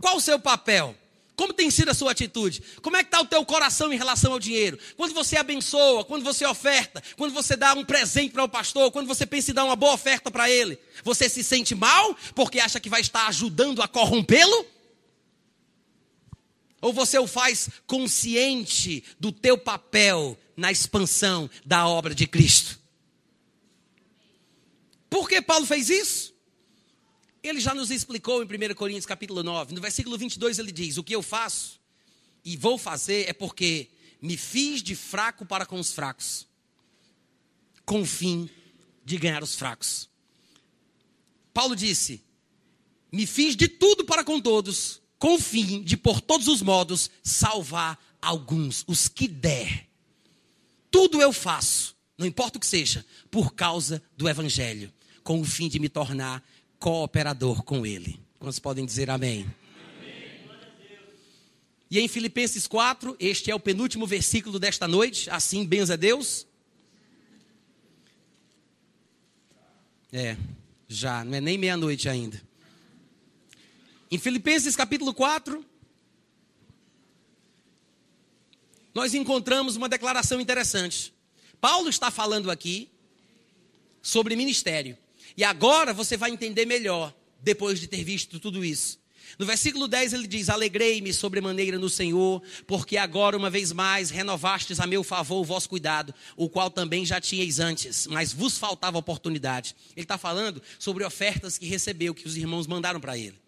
Qual 0.00 0.16
o 0.16 0.20
seu 0.20 0.38
papel? 0.38 0.96
Como 1.38 1.52
tem 1.52 1.70
sido 1.70 1.90
a 1.90 1.94
sua 1.94 2.10
atitude? 2.10 2.60
Como 2.82 2.96
é 2.96 3.04
que 3.04 3.06
está 3.06 3.20
o 3.20 3.24
teu 3.24 3.44
coração 3.44 3.92
em 3.92 3.96
relação 3.96 4.32
ao 4.32 4.40
dinheiro? 4.40 4.76
Quando 4.96 5.14
você 5.14 5.36
abençoa, 5.36 6.04
quando 6.04 6.24
você 6.24 6.44
oferta, 6.44 7.00
quando 7.16 7.32
você 7.32 7.56
dá 7.56 7.74
um 7.74 7.84
presente 7.84 8.32
para 8.32 8.42
o 8.42 8.48
pastor, 8.48 8.90
quando 8.90 9.06
você 9.06 9.24
pensa 9.24 9.52
em 9.52 9.54
dar 9.54 9.64
uma 9.64 9.76
boa 9.76 9.94
oferta 9.94 10.32
para 10.32 10.50
ele, 10.50 10.76
você 11.04 11.28
se 11.28 11.44
sente 11.44 11.76
mal 11.76 12.16
porque 12.34 12.58
acha 12.58 12.80
que 12.80 12.88
vai 12.88 13.00
estar 13.00 13.28
ajudando 13.28 13.80
a 13.80 13.86
corrompê-lo? 13.86 14.66
Ou 16.80 16.92
você 16.92 17.20
o 17.20 17.26
faz 17.28 17.70
consciente 17.86 19.04
do 19.20 19.30
teu 19.30 19.56
papel 19.56 20.36
na 20.56 20.72
expansão 20.72 21.48
da 21.64 21.86
obra 21.86 22.16
de 22.16 22.26
Cristo? 22.26 22.80
Por 25.08 25.28
que 25.28 25.40
Paulo 25.40 25.66
fez 25.66 25.88
isso? 25.88 26.34
Ele 27.48 27.60
já 27.60 27.74
nos 27.74 27.90
explicou 27.90 28.42
em 28.42 28.46
1 28.46 28.74
Coríntios 28.74 29.06
capítulo 29.06 29.42
9. 29.42 29.74
No 29.74 29.80
versículo 29.80 30.18
22 30.18 30.58
ele 30.58 30.70
diz: 30.70 30.98
O 30.98 31.02
que 31.02 31.14
eu 31.14 31.22
faço 31.22 31.80
e 32.44 32.58
vou 32.58 32.76
fazer 32.76 33.26
é 33.26 33.32
porque 33.32 33.88
me 34.20 34.36
fiz 34.36 34.82
de 34.82 34.94
fraco 34.94 35.46
para 35.46 35.64
com 35.64 35.80
os 35.80 35.90
fracos, 35.90 36.46
com 37.86 38.02
o 38.02 38.06
fim 38.06 38.50
de 39.02 39.16
ganhar 39.16 39.42
os 39.42 39.54
fracos. 39.54 40.10
Paulo 41.54 41.74
disse: 41.74 42.22
Me 43.10 43.26
fiz 43.26 43.56
de 43.56 43.66
tudo 43.66 44.04
para 44.04 44.22
com 44.22 44.38
todos, 44.38 45.00
com 45.18 45.36
o 45.36 45.40
fim 45.40 45.82
de, 45.82 45.96
por 45.96 46.20
todos 46.20 46.48
os 46.48 46.60
modos, 46.60 47.10
salvar 47.22 47.98
alguns, 48.20 48.84
os 48.86 49.08
que 49.08 49.26
der. 49.26 49.88
Tudo 50.90 51.22
eu 51.22 51.32
faço, 51.32 51.96
não 52.18 52.26
importa 52.26 52.58
o 52.58 52.60
que 52.60 52.66
seja, 52.66 53.06
por 53.30 53.54
causa 53.54 54.02
do 54.18 54.28
Evangelho, 54.28 54.92
com 55.24 55.40
o 55.40 55.44
fim 55.46 55.66
de 55.66 55.78
me 55.78 55.88
tornar 55.88 56.44
cooperador 56.78 57.62
com 57.62 57.84
Ele. 57.84 58.20
Quantos 58.38 58.58
podem 58.58 58.84
dizer 58.86 59.10
amém? 59.10 59.46
E 61.90 61.98
em 61.98 62.06
Filipenses 62.06 62.66
4, 62.66 63.16
este 63.18 63.50
é 63.50 63.54
o 63.54 63.60
penúltimo 63.60 64.06
versículo 64.06 64.58
desta 64.58 64.86
noite, 64.86 65.30
assim 65.30 65.64
benza 65.64 65.96
Deus. 65.96 66.46
É, 70.12 70.36
já, 70.86 71.24
não 71.24 71.34
é 71.34 71.40
nem 71.40 71.56
meia-noite 71.56 72.08
ainda. 72.08 72.40
Em 74.10 74.18
Filipenses 74.18 74.76
capítulo 74.76 75.14
4, 75.14 75.64
nós 78.94 79.14
encontramos 79.14 79.76
uma 79.76 79.88
declaração 79.88 80.40
interessante. 80.40 81.12
Paulo 81.60 81.88
está 81.88 82.10
falando 82.10 82.50
aqui 82.50 82.90
sobre 84.02 84.36
ministério. 84.36 84.96
E 85.38 85.44
agora 85.44 85.94
você 85.94 86.16
vai 86.16 86.32
entender 86.32 86.66
melhor, 86.66 87.14
depois 87.40 87.78
de 87.78 87.86
ter 87.86 88.02
visto 88.02 88.40
tudo 88.40 88.64
isso. 88.64 88.98
No 89.38 89.46
versículo 89.46 89.86
10 89.86 90.12
ele 90.12 90.26
diz: 90.26 90.48
Alegrei-me 90.48 91.12
sobremaneira 91.12 91.78
no 91.78 91.88
Senhor, 91.88 92.42
porque 92.66 92.96
agora, 92.96 93.36
uma 93.36 93.48
vez 93.48 93.70
mais, 93.70 94.10
renovastes 94.10 94.80
a 94.80 94.86
meu 94.86 95.04
favor 95.04 95.36
o 95.36 95.44
vosso 95.44 95.68
cuidado, 95.68 96.12
o 96.36 96.48
qual 96.48 96.72
também 96.72 97.06
já 97.06 97.20
tinhais 97.20 97.60
antes, 97.60 98.08
mas 98.08 98.32
vos 98.32 98.58
faltava 98.58 98.98
oportunidade. 98.98 99.76
Ele 99.94 100.02
está 100.02 100.18
falando 100.18 100.60
sobre 100.76 101.04
ofertas 101.04 101.56
que 101.56 101.66
recebeu, 101.66 102.12
que 102.12 102.26
os 102.26 102.36
irmãos 102.36 102.66
mandaram 102.66 102.98
para 102.98 103.16
ele. 103.16 103.38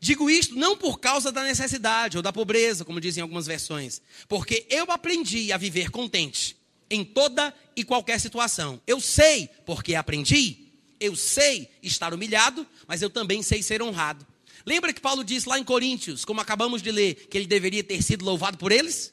Digo 0.00 0.28
isto 0.28 0.56
não 0.56 0.76
por 0.76 0.98
causa 0.98 1.30
da 1.30 1.44
necessidade 1.44 2.16
ou 2.16 2.24
da 2.24 2.32
pobreza, 2.32 2.84
como 2.84 3.00
dizem 3.00 3.22
algumas 3.22 3.46
versões, 3.46 4.02
porque 4.26 4.66
eu 4.68 4.90
aprendi 4.90 5.52
a 5.52 5.56
viver 5.56 5.90
contente 5.90 6.56
em 6.90 7.04
toda 7.04 7.54
e 7.76 7.84
qualquer 7.84 8.18
situação. 8.18 8.80
Eu 8.84 9.00
sei 9.00 9.48
porque 9.64 9.94
aprendi 9.94 10.63
eu 11.04 11.14
sei 11.16 11.68
estar 11.82 12.12
humilhado, 12.12 12.66
mas 12.86 13.02
eu 13.02 13.10
também 13.10 13.42
sei 13.42 13.62
ser 13.62 13.82
honrado. 13.82 14.26
Lembra 14.66 14.92
que 14.92 15.00
Paulo 15.00 15.22
disse 15.22 15.48
lá 15.48 15.58
em 15.58 15.64
Coríntios, 15.64 16.24
como 16.24 16.40
acabamos 16.40 16.80
de 16.82 16.90
ler, 16.90 17.14
que 17.28 17.36
ele 17.36 17.46
deveria 17.46 17.84
ter 17.84 18.02
sido 18.02 18.24
louvado 18.24 18.56
por 18.56 18.72
eles? 18.72 19.12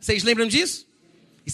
Vocês 0.00 0.22
lembram 0.22 0.46
disso? 0.46 0.86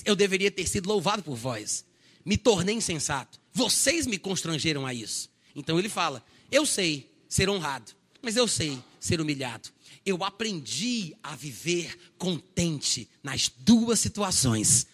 Eu 0.04 0.14
deveria 0.14 0.50
ter 0.50 0.68
sido 0.68 0.88
louvado 0.88 1.22
por 1.22 1.36
vós. 1.36 1.84
Me 2.24 2.36
tornei 2.36 2.74
insensato. 2.74 3.40
Vocês 3.52 4.06
me 4.06 4.18
constrangeram 4.18 4.86
a 4.86 4.92
isso. 4.92 5.30
Então 5.54 5.78
ele 5.78 5.88
fala: 5.88 6.24
Eu 6.50 6.66
sei 6.66 7.10
ser 7.28 7.48
honrado, 7.48 7.92
mas 8.20 8.36
eu 8.36 8.46
sei 8.46 8.78
ser 9.00 9.20
humilhado. 9.20 9.68
Eu 10.04 10.22
aprendi 10.22 11.16
a 11.22 11.34
viver 11.34 11.96
contente 12.18 13.08
nas 13.22 13.48
duas 13.48 13.98
situações. 13.98 14.86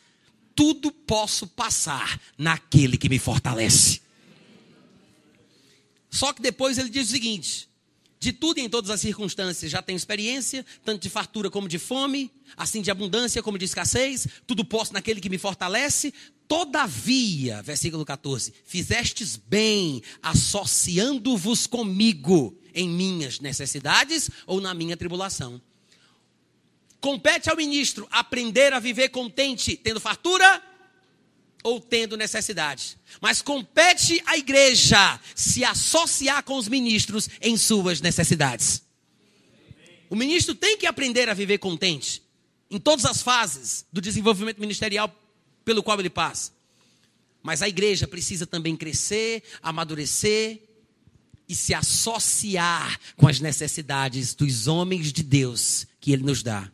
Tudo 0.55 0.93
posso 0.93 1.47
passar 1.47 2.21
naquele 2.37 2.97
que 2.97 3.09
me 3.09 3.19
fortalece. 3.19 4.02
Só 6.13 6.33
que 6.33 6.43
depois 6.43 6.77
ele 6.79 6.91
diz 6.91 7.09
o 7.09 7.13
seguinte: 7.13 7.69
de 8.21 8.33
tudo 8.33 8.59
e 8.59 8.61
em 8.61 8.69
todas 8.69 8.91
as 8.91 9.01
circunstâncias 9.01 9.69
já 9.69 9.83
tenho 9.83 9.97
experiência, 9.97 10.65
tanto 10.85 11.03
de 11.03 11.09
fartura 11.11 11.51
como 11.51 11.67
de 11.67 11.79
fome, 11.79 12.31
assim 12.57 12.83
de 12.83 12.91
abundância 12.91 13.43
como 13.43 13.59
de 13.59 13.65
escassez, 13.65 14.29
tudo 14.47 14.65
posso 14.65 14.93
naquele 14.93 15.21
que 15.21 15.31
me 15.31 15.39
fortalece. 15.39 16.13
Todavia, 16.47 17.63
versículo 17.63 18.05
14: 18.05 18.53
fizestes 18.65 19.37
bem, 19.37 20.03
associando-vos 20.23 21.67
comigo 21.67 22.57
em 22.75 22.89
minhas 22.89 23.41
necessidades 23.41 24.31
ou 24.47 24.61
na 24.61 24.75
minha 24.75 24.97
tribulação. 24.97 25.61
Compete 27.01 27.51
ao 27.51 27.57
ministro 27.57 28.07
aprender 28.11 28.73
a 28.73 28.79
viver 28.79 29.09
contente, 29.09 29.77
tendo 29.77 29.99
fartura 29.99 30.63
ou 31.63 31.81
tendo 31.81 32.17
necessidade. 32.17 32.99
Mas 33.21 33.41
compete 33.41 34.23
à 34.27 34.37
igreja 34.37 35.21
se 35.35 35.65
associar 35.65 36.43
com 36.43 36.57
os 36.57 36.69
ministros 36.69 37.29
em 37.41 37.57
suas 37.57 38.01
necessidades. 38.01 38.83
O 40.11 40.17
ministro 40.17 40.55
tem 40.55 40.77
que 40.77 40.87
aprender 40.87 41.29
a 41.29 41.35
viver 41.35 41.59
contente 41.59 42.23
em 42.71 42.79
todas 42.79 43.05
as 43.05 43.23
fases 43.23 43.87
do 43.93 44.01
desenvolvimento 44.01 44.59
ministerial 44.59 45.15
pelo 45.65 45.83
qual 45.83 45.99
ele 45.99 46.11
passa. 46.11 46.53
Mas 47.43 47.63
a 47.63 47.69
igreja 47.69 48.07
precisa 48.07 48.47
também 48.47 48.77
crescer, 48.77 49.43
amadurecer 49.63 50.61
e 51.49 51.55
se 51.55 51.75
associar 51.75 52.99
com 53.17 53.27
as 53.27 53.41
necessidades 53.41 54.35
dos 54.35 54.67
homens 54.67 55.13
de 55.13 55.23
Deus 55.23 55.87
que 56.01 56.13
ele 56.13 56.23
nos 56.23 56.43
dá. 56.43 56.71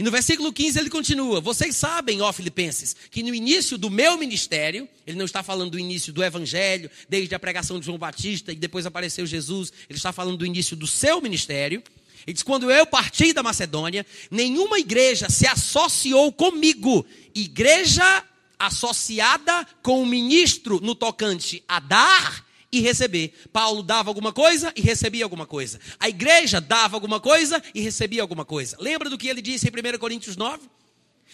E 0.00 0.02
no 0.02 0.10
versículo 0.10 0.50
15 0.50 0.78
ele 0.78 0.88
continua: 0.88 1.42
Vocês 1.42 1.76
sabem, 1.76 2.22
ó 2.22 2.32
Filipenses, 2.32 2.96
que 3.10 3.22
no 3.22 3.34
início 3.34 3.76
do 3.76 3.90
meu 3.90 4.16
ministério, 4.16 4.88
ele 5.06 5.18
não 5.18 5.26
está 5.26 5.42
falando 5.42 5.72
do 5.72 5.78
início 5.78 6.10
do 6.10 6.24
evangelho, 6.24 6.90
desde 7.06 7.34
a 7.34 7.38
pregação 7.38 7.78
de 7.78 7.84
João 7.84 7.98
Batista 7.98 8.50
e 8.50 8.56
depois 8.56 8.86
apareceu 8.86 9.26
Jesus, 9.26 9.70
ele 9.90 9.98
está 9.98 10.10
falando 10.10 10.38
do 10.38 10.46
início 10.46 10.74
do 10.74 10.86
seu 10.86 11.20
ministério. 11.20 11.82
Ele 12.26 12.32
diz: 12.32 12.42
Quando 12.42 12.70
eu 12.70 12.86
parti 12.86 13.34
da 13.34 13.42
Macedônia, 13.42 14.06
nenhuma 14.30 14.78
igreja 14.78 15.28
se 15.28 15.46
associou 15.46 16.32
comigo. 16.32 17.04
Igreja 17.34 18.24
associada 18.58 19.66
com 19.82 20.02
o 20.02 20.06
ministro 20.06 20.80
no 20.80 20.94
tocante 20.94 21.62
a 21.68 21.78
dar 21.78 22.46
e 22.72 22.80
receber. 22.80 23.34
Paulo 23.52 23.82
dava 23.82 24.10
alguma 24.10 24.32
coisa 24.32 24.72
e 24.76 24.80
recebia 24.80 25.24
alguma 25.24 25.46
coisa. 25.46 25.80
A 25.98 26.08
igreja 26.08 26.60
dava 26.60 26.96
alguma 26.96 27.20
coisa 27.20 27.62
e 27.74 27.80
recebia 27.80 28.22
alguma 28.22 28.44
coisa. 28.44 28.76
Lembra 28.80 29.10
do 29.10 29.18
que 29.18 29.28
ele 29.28 29.42
disse 29.42 29.68
em 29.68 29.94
1 29.94 29.98
Coríntios 29.98 30.36
9? 30.36 30.68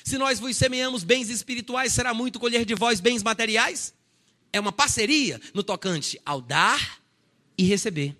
Se 0.05 0.19
nós 0.19 0.39
vos 0.39 0.57
semeamos 0.57 1.05
bens 1.05 1.29
espirituais, 1.29 1.93
será 1.93 2.15
muito 2.15 2.39
colher 2.39 2.65
de 2.65 2.75
vós 2.75 3.01
bens 3.01 3.23
materiais? 3.23 3.95
É 4.53 4.61
uma 4.61 4.73
parceria 4.73 5.41
no 5.53 5.63
tocante 5.63 6.21
ao 6.25 6.41
dar 6.41 7.01
e 7.59 7.65
receber. 7.65 8.17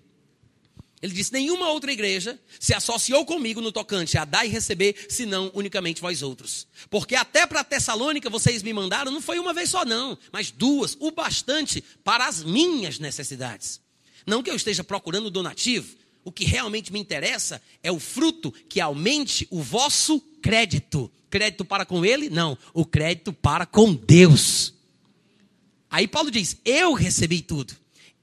Ele 1.01 1.13
disse: 1.13 1.31
nenhuma 1.31 1.69
outra 1.69 1.91
igreja 1.91 2.39
se 2.59 2.73
associou 2.73 3.25
comigo 3.25 3.61
no 3.61 3.71
tocante 3.71 4.17
a 4.17 4.25
dar 4.25 4.45
e 4.45 4.49
receber, 4.49 4.95
senão 5.09 5.51
unicamente 5.53 6.01
vós 6.01 6.21
outros. 6.21 6.67
Porque 6.89 7.15
até 7.15 7.45
para 7.45 7.63
Tessalônica 7.63 8.29
vocês 8.29 8.63
me 8.63 8.73
mandaram, 8.73 9.11
não 9.11 9.21
foi 9.21 9.37
uma 9.37 9.53
vez 9.53 9.69
só, 9.69 9.85
não, 9.85 10.17
mas 10.31 10.49
duas, 10.49 10.97
o 10.99 11.11
bastante 11.11 11.83
para 12.03 12.25
as 12.25 12.43
minhas 12.43 12.97
necessidades. 12.97 13.79
Não 14.25 14.41
que 14.41 14.49
eu 14.49 14.55
esteja 14.55 14.83
procurando 14.83 15.29
donativo, 15.29 15.95
o 16.25 16.31
que 16.31 16.43
realmente 16.43 16.91
me 16.91 16.99
interessa 16.99 17.61
é 17.81 17.91
o 17.91 17.99
fruto 17.99 18.51
que 18.51 18.81
aumente 18.81 19.47
o 19.49 19.61
vosso 19.61 20.19
crédito. 20.41 21.11
Crédito 21.29 21.63
para 21.63 21.85
com 21.85 22.03
ele? 22.03 22.29
Não, 22.29 22.57
o 22.73 22.85
crédito 22.85 23.31
para 23.31 23.65
com 23.65 23.93
Deus. 23.93 24.73
Aí 25.89 26.07
Paulo 26.07 26.31
diz: 26.31 26.57
Eu 26.65 26.93
recebi 26.93 27.41
tudo, 27.41 27.75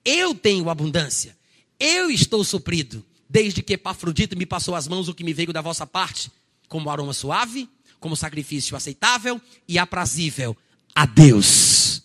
eu 0.04 0.34
tenho 0.34 0.68
abundância. 0.68 1.36
Eu 1.78 2.10
estou 2.10 2.44
suprido, 2.44 3.04
desde 3.28 3.62
que 3.62 3.74
Epafrodito 3.74 4.36
me 4.36 4.46
passou 4.46 4.74
as 4.74 4.86
mãos 4.86 5.08
o 5.08 5.14
que 5.14 5.24
me 5.24 5.32
veio 5.32 5.52
da 5.52 5.60
vossa 5.60 5.86
parte, 5.86 6.30
como 6.68 6.90
aroma 6.90 7.12
suave, 7.12 7.68
como 8.00 8.16
sacrifício 8.16 8.76
aceitável 8.76 9.40
e 9.66 9.78
aprazível 9.78 10.56
a 10.94 11.06
Deus. 11.06 12.02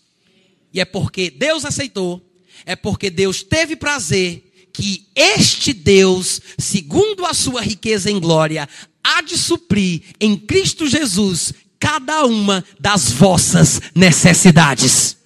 E 0.73 0.79
é 0.79 0.85
porque 0.85 1.29
Deus 1.29 1.65
aceitou, 1.65 2.25
é 2.65 2.75
porque 2.75 3.09
Deus 3.09 3.43
teve 3.43 3.75
prazer 3.75 4.69
que 4.73 5.07
este 5.15 5.73
Deus, 5.73 6.39
segundo 6.57 7.25
a 7.25 7.33
sua 7.33 7.61
riqueza 7.61 8.09
em 8.09 8.19
glória, 8.19 8.67
há 9.03 9.21
de 9.21 9.37
suprir 9.37 10.03
em 10.19 10.37
Cristo 10.37 10.87
Jesus 10.87 11.53
cada 11.79 12.25
uma 12.25 12.63
das 12.79 13.11
vossas 13.11 13.81
necessidades. 13.95 15.18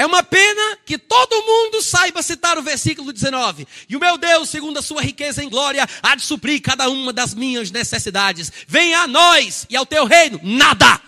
É 0.00 0.06
uma 0.06 0.22
pena 0.22 0.78
que 0.86 0.96
todo 0.96 1.42
mundo 1.42 1.82
saiba 1.82 2.22
citar 2.22 2.56
o 2.56 2.62
versículo 2.62 3.12
19. 3.12 3.68
E 3.86 3.94
o 3.94 4.00
meu 4.00 4.16
Deus, 4.16 4.48
segundo 4.48 4.78
a 4.78 4.82
sua 4.82 5.02
riqueza 5.02 5.44
em 5.44 5.48
glória, 5.50 5.86
há 6.02 6.16
de 6.16 6.22
suprir 6.22 6.62
cada 6.62 6.88
uma 6.88 7.12
das 7.12 7.34
minhas 7.34 7.70
necessidades. 7.70 8.50
Venha 8.66 9.00
a 9.00 9.06
nós 9.06 9.66
e 9.68 9.76
ao 9.76 9.84
teu 9.84 10.06
reino, 10.06 10.40
nada. 10.42 10.98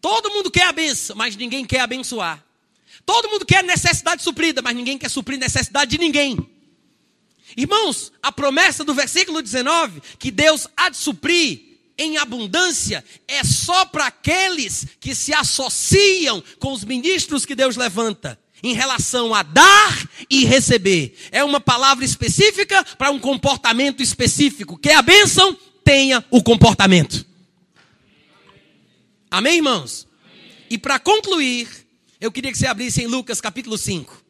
Todo 0.00 0.30
mundo 0.30 0.50
quer 0.50 0.64
a 0.64 0.72
benção, 0.72 1.14
mas 1.14 1.36
ninguém 1.36 1.64
quer 1.64 1.82
abençoar. 1.82 2.44
Todo 3.06 3.30
mundo 3.30 3.46
quer 3.46 3.62
necessidade 3.62 4.24
suprida, 4.24 4.60
mas 4.60 4.74
ninguém 4.74 4.98
quer 4.98 5.08
suprir 5.08 5.38
necessidade 5.38 5.92
de 5.92 5.98
ninguém. 5.98 6.36
Irmãos, 7.56 8.10
a 8.20 8.32
promessa 8.32 8.82
do 8.82 8.92
versículo 8.92 9.40
19, 9.40 10.02
que 10.18 10.32
Deus 10.32 10.66
há 10.76 10.88
de 10.88 10.96
suprir 10.96 11.69
em 12.00 12.16
abundância 12.16 13.04
é 13.28 13.44
só 13.44 13.84
para 13.84 14.06
aqueles 14.06 14.86
que 14.98 15.14
se 15.14 15.34
associam 15.34 16.42
com 16.58 16.72
os 16.72 16.82
ministros 16.82 17.44
que 17.44 17.54
Deus 17.54 17.76
levanta 17.76 18.40
em 18.62 18.74
relação 18.74 19.34
a 19.34 19.42
dar 19.42 20.08
e 20.28 20.46
receber. 20.46 21.14
É 21.30 21.44
uma 21.44 21.60
palavra 21.60 22.02
específica 22.02 22.82
para 22.96 23.10
um 23.10 23.18
comportamento 23.18 24.02
específico. 24.02 24.78
Quer 24.78 24.94
a 24.94 25.02
bênção? 25.02 25.56
Tenha 25.84 26.24
o 26.30 26.42
comportamento. 26.42 27.26
Amém, 29.30 29.56
irmãos? 29.56 30.08
E 30.70 30.78
para 30.78 30.98
concluir, 30.98 31.68
eu 32.18 32.32
queria 32.32 32.50
que 32.50 32.58
você 32.58 32.66
abrisse 32.66 33.02
em 33.02 33.06
Lucas 33.06 33.42
capítulo 33.42 33.76
5. 33.76 34.24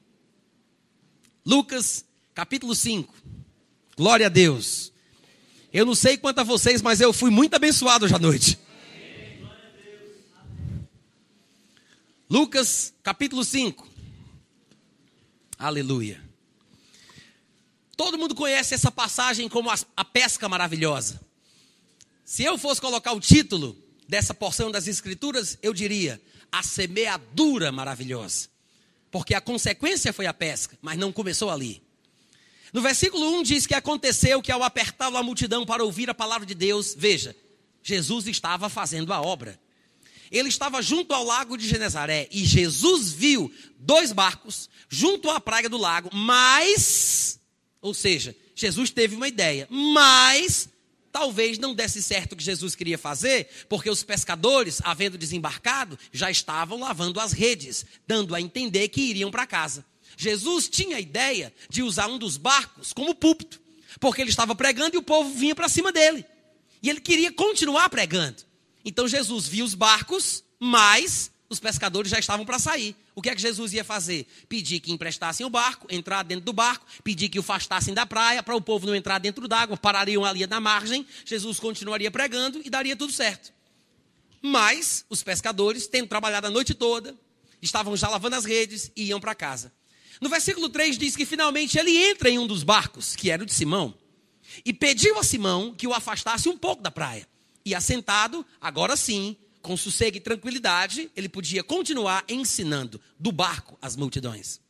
Lucas 1.47 2.05
capítulo 2.35 2.75
5. 2.75 3.15
Glória 3.97 4.27
a 4.27 4.29
Deus. 4.29 4.93
Eu 5.73 5.87
não 5.87 5.95
sei 5.95 6.17
quanto 6.17 6.41
a 6.41 6.45
vocês, 6.45 6.83
mas 6.83 7.01
eu 7.01 7.13
fui 7.13 7.31
muito 7.31 7.55
abençoado 7.55 8.05
hoje 8.05 8.15
à 8.15 8.19
noite. 8.19 8.59
Lucas 12.29 12.93
capítulo 13.03 13.45
5. 13.45 13.89
Aleluia. 15.59 16.21
Todo 17.97 18.19
mundo 18.19 18.35
conhece 18.35 18.75
essa 18.75 18.91
passagem 18.91 19.49
como 19.49 19.71
a, 19.71 19.75
a, 19.97 20.05
pesca 20.05 20.49
maravilhosa. 20.49 21.21
Se 22.25 22.43
eu 22.43 22.57
fosse 22.57 22.81
colocar 22.81 23.13
o 23.13 23.21
título 23.21 23.77
dessa 24.09 24.33
porção 24.33 24.71
das 24.71 24.89
Escrituras, 24.89 25.59
eu 25.63 25.75
diria 25.75 26.21
a 26.51 26.63
semeadura 26.63 27.71
maravilhosa. 27.71 28.49
Porque 29.11 29.35
a 29.35 29.41
consequência 29.41 30.13
foi 30.13 30.27
a 30.27 30.35
pesca, 30.35 30.79
mas 30.81 30.99
não 30.99 31.13
começou 31.13 31.51
ali. 31.51 31.83
No 32.73 32.81
versículo 32.81 33.39
1 33.39 33.43
diz 33.43 33.67
que 33.67 33.75
aconteceu 33.75 34.41
que 34.41 34.53
ao 34.53 34.63
apertá-lo 34.63 35.17
a 35.17 35.23
multidão 35.23 35.67
para 35.67 35.85
ouvir 35.85 36.09
a 36.09 36.15
palavra 36.15 36.47
de 36.47 36.55
Deus, 36.55 36.95
veja, 36.97 37.35
Jesus 37.83 38.27
estava 38.27 38.69
fazendo 38.69 39.13
a 39.13 39.21
obra. 39.21 39.59
Ele 40.31 40.49
estava 40.49 40.81
junto 40.81 41.13
ao 41.13 41.25
lago 41.25 41.57
de 41.57 41.67
Genezaré 41.67 42.29
e 42.31 42.45
Jesus 42.45 43.11
viu 43.11 43.53
dois 43.79 44.13
barcos 44.13 44.71
junto 44.89 45.29
à 45.29 45.41
praia 45.41 45.69
do 45.69 45.77
lago, 45.77 46.09
mas, 46.13 47.41
ou 47.81 47.93
seja, 47.93 48.37
Jesus 48.55 48.91
teve 48.91 49.17
uma 49.17 49.27
ideia, 49.27 49.67
mas 49.69 50.69
talvez 51.11 51.59
não 51.59 51.75
desse 51.75 52.01
certo 52.01 52.33
o 52.33 52.37
que 52.37 52.45
Jesus 52.45 52.77
queria 52.77 52.97
fazer, 52.97 53.49
porque 53.69 53.91
os 53.91 54.05
pescadores, 54.05 54.81
havendo 54.85 55.19
desembarcado, 55.19 55.99
já 56.13 56.31
estavam 56.31 56.79
lavando 56.79 57.19
as 57.19 57.33
redes, 57.33 57.85
dando 58.07 58.33
a 58.33 58.41
entender 58.41 58.89
que 58.89 59.01
iriam 59.01 59.33
para 59.33 59.47
casa. 59.47 59.85
Jesus 60.21 60.69
tinha 60.69 60.99
a 60.99 61.01
ideia 61.01 61.51
de 61.71 61.83
usar 61.83 62.07
um 62.07 62.19
dos 62.19 62.37
barcos 62.37 62.93
como 62.93 63.15
púlpito, 63.15 63.59
porque 63.99 64.21
ele 64.21 64.29
estava 64.29 64.55
pregando 64.55 64.95
e 64.95 64.99
o 64.99 65.03
povo 65.03 65.33
vinha 65.33 65.55
para 65.55 65.67
cima 65.67 65.91
dele. 65.91 66.27
E 66.83 66.91
ele 66.91 67.01
queria 67.01 67.33
continuar 67.33 67.89
pregando. 67.89 68.43
Então 68.85 69.09
Jesus 69.09 69.49
viu 69.49 69.65
os 69.65 69.75
barcos, 69.75 70.45
mas 70.59 71.31
os 71.49 71.59
pescadores 71.59 72.11
já 72.11 72.19
estavam 72.19 72.45
para 72.45 72.59
sair. 72.59 72.95
O 73.15 73.23
que 73.23 73.31
é 73.31 73.35
que 73.35 73.41
Jesus 73.41 73.73
ia 73.73 73.83
fazer? 73.83 74.27
Pedir 74.47 74.81
que 74.81 74.93
emprestassem 74.93 75.47
o 75.47 75.49
barco, 75.49 75.87
entrar 75.89 76.23
dentro 76.23 76.45
do 76.45 76.53
barco, 76.53 76.85
pedir 77.03 77.31
que 77.31 77.39
o 77.39 77.41
afastassem 77.41 77.95
da 77.95 78.05
praia, 78.05 78.43
para 78.43 78.55
o 78.55 78.61
povo 78.61 78.87
não 78.87 78.95
entrar 78.95 79.19
dentro 79.19 79.49
d'água, 79.49 79.75
parariam 79.75 80.23
ali 80.23 80.47
na 80.47 80.61
margem, 80.61 81.07
Jesus 81.25 81.59
continuaria 81.59 82.11
pregando 82.11 82.61
e 82.63 82.69
daria 82.69 82.95
tudo 82.95 83.11
certo. 83.11 83.55
Mas 84.43 85.03
os 85.09 85.23
pescadores, 85.23 85.87
tendo 85.87 86.09
trabalhado 86.09 86.47
a 86.47 86.51
noite 86.51 86.75
toda, 86.75 87.17
estavam 87.63 87.97
já 87.97 88.07
lavando 88.11 88.37
as 88.37 88.45
redes 88.45 88.93
e 88.95 89.05
iam 89.05 89.19
para 89.19 89.35
casa. 89.35 89.80
No 90.21 90.29
versículo 90.29 90.69
3 90.69 90.99
diz 90.99 91.17
que 91.17 91.25
finalmente 91.25 91.79
ele 91.79 91.97
entra 91.97 92.29
em 92.29 92.39
um 92.39 92.47
dos 92.47 92.63
barcos, 92.63 93.17
que 93.17 93.31
era 93.31 93.43
o 93.43 93.47
de 93.47 93.55
Simão, 93.55 93.95
e 94.65 94.73
pediu 94.73 95.19
a 95.19 95.25
Simão 95.25 95.75
que 95.75 95.87
o 95.87 95.95
afastasse 95.95 96.49
um 96.49 96.59
pouco 96.59 96.83
da 96.83 96.91
praia. 96.91 97.27
E 97.65 97.75
assentado, 97.75 98.45
agora 98.61 98.97
sim, 98.97 99.37
com 99.63 99.77
sossego 99.77 100.19
e 100.19 100.21
tranquilidade, 100.21 101.11
ele 101.17 101.29
podia 101.29 101.65
continuar 101.65 102.23
ensinando 102.29 103.01
do 103.19 103.33
barco 103.33 103.79
as 103.81 103.97
multidões. 103.97 104.61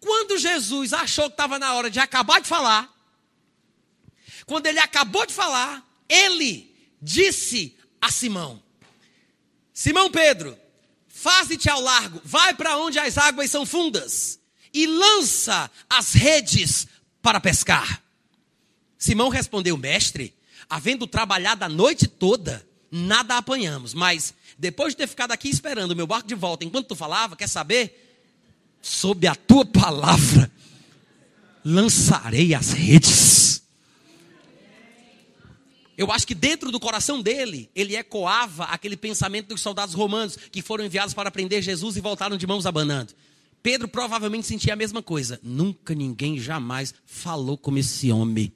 Quando 0.00 0.36
Jesus 0.36 0.92
achou 0.92 1.26
que 1.26 1.34
estava 1.34 1.60
na 1.60 1.74
hora 1.74 1.88
de 1.88 2.00
acabar 2.00 2.40
de 2.40 2.48
falar, 2.48 2.92
quando 4.46 4.66
ele 4.66 4.80
acabou 4.80 5.24
de 5.24 5.32
falar, 5.32 5.86
ele 6.08 6.74
disse 7.00 7.76
a 8.00 8.10
Simão: 8.10 8.60
Simão 9.72 10.10
Pedro, 10.10 10.58
faze-te 11.06 11.70
ao 11.70 11.80
largo, 11.80 12.20
vai 12.24 12.52
para 12.52 12.76
onde 12.78 12.98
as 12.98 13.16
águas 13.16 13.48
são 13.48 13.64
fundas 13.64 14.41
e 14.72 14.86
lança 14.86 15.70
as 15.88 16.12
redes 16.12 16.86
para 17.20 17.40
pescar. 17.40 18.02
Simão 18.98 19.28
respondeu: 19.28 19.76
Mestre, 19.76 20.34
havendo 20.68 21.06
trabalhado 21.06 21.64
a 21.64 21.68
noite 21.68 22.06
toda, 22.06 22.66
nada 22.90 23.36
apanhamos, 23.36 23.94
mas 23.94 24.34
depois 24.58 24.92
de 24.92 24.98
ter 24.98 25.06
ficado 25.06 25.32
aqui 25.32 25.48
esperando 25.48 25.92
o 25.92 25.96
meu 25.96 26.06
barco 26.06 26.28
de 26.28 26.34
volta, 26.34 26.64
enquanto 26.64 26.88
tu 26.88 26.96
falava, 26.96 27.36
quer 27.36 27.48
saber? 27.48 27.98
Sob 28.80 29.26
a 29.26 29.34
tua 29.34 29.64
palavra, 29.64 30.50
lançarei 31.64 32.54
as 32.54 32.70
redes. 32.72 33.62
Eu 35.96 36.10
acho 36.10 36.26
que 36.26 36.34
dentro 36.34 36.72
do 36.72 36.80
coração 36.80 37.20
dele, 37.20 37.70
ele 37.74 37.94
ecoava 37.94 38.64
aquele 38.64 38.96
pensamento 38.96 39.48
dos 39.48 39.60
soldados 39.60 39.94
romanos 39.94 40.36
que 40.50 40.62
foram 40.62 40.84
enviados 40.84 41.14
para 41.14 41.30
prender 41.30 41.62
Jesus 41.62 41.96
e 41.96 42.00
voltaram 42.00 42.36
de 42.36 42.46
mãos 42.46 42.66
abanando. 42.66 43.12
Pedro 43.62 43.86
provavelmente 43.86 44.46
sentia 44.46 44.72
a 44.72 44.76
mesma 44.76 45.02
coisa. 45.02 45.38
Nunca 45.42 45.94
ninguém 45.94 46.38
jamais 46.38 46.92
falou 47.04 47.56
como 47.56 47.78
esse 47.78 48.10
homem. 48.10 48.52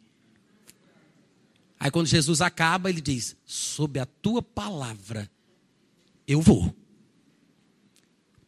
Aí 1.79 1.91
quando 1.91 2.07
Jesus 2.07 2.41
acaba, 2.41 2.91
ele 2.91 3.01
diz: 3.01 3.37
Sob 3.45 3.99
a 4.01 4.07
tua 4.07 4.43
palavra, 4.43 5.31
eu 6.27 6.41
vou. 6.41 6.75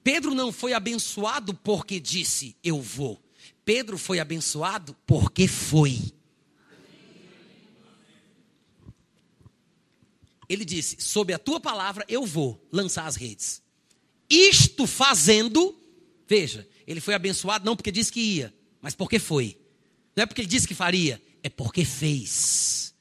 Pedro 0.03 0.35
não 0.35 0.51
foi 0.51 0.73
abençoado 0.73 1.53
porque 1.53 2.01
disse, 2.01 2.57
eu 2.65 2.81
vou. 2.81 3.23
Pedro 3.65 3.99
foi 3.99 4.19
abençoado 4.19 4.97
porque 5.07 5.47
foi. 5.47 6.13
Ele 10.49 10.65
disse: 10.65 10.97
Sob 10.99 11.33
a 11.33 11.39
tua 11.39 11.61
palavra 11.61 12.07
eu 12.09 12.25
vou 12.25 12.59
lançar 12.73 13.07
as 13.07 13.17
redes. 13.17 13.63
Isto 14.31 14.87
fazendo, 14.87 15.79
veja, 16.29 16.69
ele 16.87 17.01
foi 17.01 17.15
abençoado 17.15 17.65
não 17.65 17.75
porque 17.75 17.91
disse 17.91 18.13
que 18.13 18.21
ia, 18.21 18.55
mas 18.81 18.95
porque 18.95 19.19
foi. 19.19 19.59
Não 20.15 20.23
é 20.23 20.27
porque 20.27 20.43
ele 20.43 20.49
disse 20.49 20.69
que 20.69 20.75
faria, 20.75 21.21
é 21.43 21.49
porque 21.49 21.85
fez. 21.85 22.95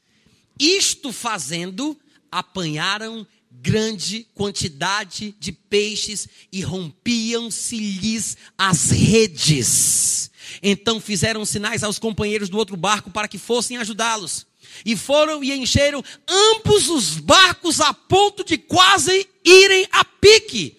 Isto 0.59 1.11
fazendo, 1.11 1.99
apanharam 2.31 3.27
grande 3.51 4.27
quantidade 4.33 5.35
de 5.39 5.51
peixes 5.51 6.27
e 6.51 6.61
rompiam-se-lhes 6.61 8.37
as 8.57 8.91
redes. 8.91 10.31
Então 10.61 10.99
fizeram 10.99 11.45
sinais 11.45 11.83
aos 11.83 11.99
companheiros 11.99 12.49
do 12.49 12.57
outro 12.57 12.77
barco 12.77 13.09
para 13.09 13.27
que 13.27 13.37
fossem 13.37 13.77
ajudá-los. 13.77 14.45
E 14.85 14.95
foram 14.95 15.43
e 15.43 15.51
encheram 15.53 16.03
ambos 16.27 16.89
os 16.89 17.17
barcos 17.17 17.81
a 17.81 17.93
ponto 17.93 18.43
de 18.43 18.57
quase 18.57 19.27
irem 19.43 19.87
a 19.91 20.05
pique. 20.05 20.77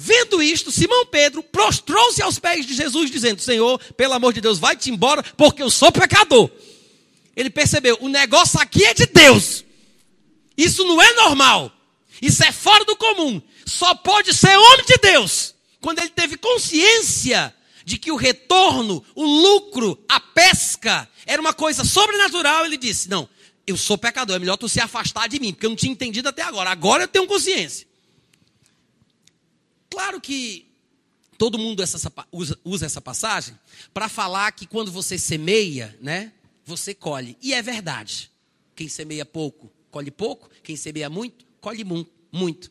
Vendo 0.00 0.40
isto, 0.40 0.70
Simão 0.70 1.06
Pedro 1.06 1.42
prostrou-se 1.42 2.22
aos 2.22 2.38
pés 2.38 2.64
de 2.64 2.72
Jesus, 2.72 3.10
dizendo: 3.10 3.42
Senhor, 3.42 3.80
pelo 3.94 4.14
amor 4.14 4.32
de 4.32 4.40
Deus, 4.40 4.56
vai-te 4.56 4.92
embora, 4.92 5.24
porque 5.36 5.60
eu 5.60 5.68
sou 5.68 5.90
pecador. 5.90 6.48
Ele 7.34 7.50
percebeu: 7.50 7.98
o 8.00 8.08
negócio 8.08 8.60
aqui 8.60 8.84
é 8.84 8.94
de 8.94 9.06
Deus. 9.06 9.64
Isso 10.56 10.84
não 10.84 11.02
é 11.02 11.14
normal. 11.14 11.72
Isso 12.22 12.44
é 12.44 12.52
fora 12.52 12.84
do 12.84 12.94
comum. 12.94 13.42
Só 13.66 13.92
pode 13.96 14.32
ser 14.34 14.56
homem 14.56 14.86
de 14.86 14.98
Deus. 15.02 15.56
Quando 15.80 15.98
ele 15.98 16.10
teve 16.10 16.36
consciência 16.36 17.52
de 17.84 17.98
que 17.98 18.12
o 18.12 18.16
retorno, 18.16 19.04
o 19.16 19.24
lucro, 19.24 19.98
a 20.08 20.20
pesca 20.20 21.10
era 21.26 21.42
uma 21.42 21.52
coisa 21.52 21.84
sobrenatural, 21.84 22.64
ele 22.64 22.76
disse: 22.76 23.10
Não, 23.10 23.28
eu 23.66 23.76
sou 23.76 23.98
pecador, 23.98 24.36
é 24.36 24.38
melhor 24.38 24.56
tu 24.56 24.68
se 24.68 24.80
afastar 24.80 25.28
de 25.28 25.40
mim, 25.40 25.52
porque 25.52 25.66
eu 25.66 25.70
não 25.70 25.76
tinha 25.76 25.90
entendido 25.90 26.28
até 26.28 26.42
agora. 26.42 26.70
Agora 26.70 27.02
eu 27.02 27.08
tenho 27.08 27.26
consciência. 27.26 27.87
Claro 29.90 30.20
que 30.20 30.66
todo 31.36 31.58
mundo 31.58 31.82
essa, 31.82 32.12
usa, 32.32 32.58
usa 32.64 32.86
essa 32.86 33.00
passagem 33.00 33.58
para 33.94 34.08
falar 34.08 34.50
que 34.52 34.66
quando 34.66 34.90
você 34.90 35.16
semeia, 35.16 35.96
né, 36.00 36.32
você 36.64 36.94
colhe. 36.94 37.36
E 37.40 37.54
é 37.54 37.62
verdade. 37.62 38.30
Quem 38.74 38.88
semeia 38.88 39.24
pouco, 39.24 39.72
colhe 39.90 40.10
pouco. 40.10 40.50
Quem 40.62 40.76
semeia 40.76 41.08
muito, 41.08 41.46
colhe 41.60 41.84
muito. 42.30 42.70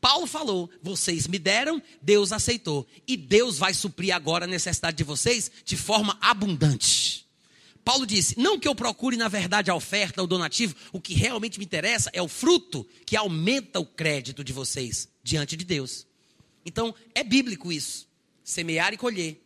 Paulo 0.00 0.26
falou: 0.26 0.70
vocês 0.82 1.26
me 1.26 1.38
deram, 1.38 1.82
Deus 2.00 2.32
aceitou. 2.32 2.86
E 3.06 3.16
Deus 3.16 3.58
vai 3.58 3.74
suprir 3.74 4.14
agora 4.14 4.44
a 4.44 4.48
necessidade 4.48 4.96
de 4.96 5.04
vocês 5.04 5.50
de 5.64 5.76
forma 5.76 6.16
abundante. 6.20 7.26
Paulo 7.84 8.06
disse: 8.06 8.38
não 8.38 8.58
que 8.58 8.68
eu 8.68 8.74
procure, 8.74 9.16
na 9.16 9.28
verdade, 9.28 9.70
a 9.70 9.74
oferta, 9.74 10.22
o 10.22 10.26
donativo, 10.26 10.74
o 10.92 11.00
que 11.00 11.14
realmente 11.14 11.58
me 11.58 11.64
interessa 11.64 12.10
é 12.12 12.22
o 12.22 12.28
fruto 12.28 12.86
que 13.04 13.16
aumenta 13.16 13.80
o 13.80 13.86
crédito 13.86 14.44
de 14.44 14.52
vocês 14.52 15.08
diante 15.22 15.56
de 15.56 15.64
Deus. 15.64 16.07
Então, 16.68 16.94
é 17.14 17.24
bíblico 17.24 17.72
isso: 17.72 18.06
semear 18.44 18.92
e 18.92 18.96
colher. 18.96 19.42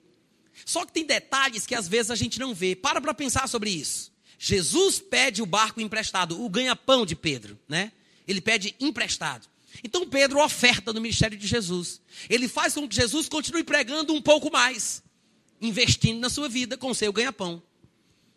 Só 0.67 0.85
que 0.85 0.93
tem 0.93 1.05
detalhes 1.05 1.67
que 1.67 1.75
às 1.75 1.89
vezes 1.89 2.11
a 2.11 2.15
gente 2.15 2.39
não 2.39 2.55
vê. 2.55 2.77
Para 2.77 3.01
para 3.01 3.15
pensar 3.15 3.49
sobre 3.49 3.71
isso. 3.71 4.13
Jesus 4.39 5.01
pede 5.01 5.41
o 5.41 5.47
barco 5.47 5.81
emprestado, 5.81 6.45
o 6.45 6.49
ganha-pão 6.49 7.07
de 7.07 7.15
Pedro, 7.15 7.59
né? 7.69 7.93
Ele 8.27 8.41
pede 8.41 8.75
emprestado. 8.81 9.47
Então 9.83 10.07
Pedro 10.07 10.43
oferta 10.45 10.93
no 10.93 11.01
ministério 11.01 11.39
de 11.39 11.47
Jesus. 11.47 12.01
Ele 12.29 12.49
faz 12.49 12.75
com 12.75 12.89
que 12.89 12.95
Jesus 12.95 13.29
continue 13.29 13.63
pregando 13.63 14.13
um 14.13 14.21
pouco 14.21 14.51
mais, 14.51 15.03
investindo 15.61 16.19
na 16.19 16.29
sua 16.29 16.49
vida 16.49 16.77
com 16.77 16.93
seu 16.93 17.13
ganha-pão. 17.13 17.63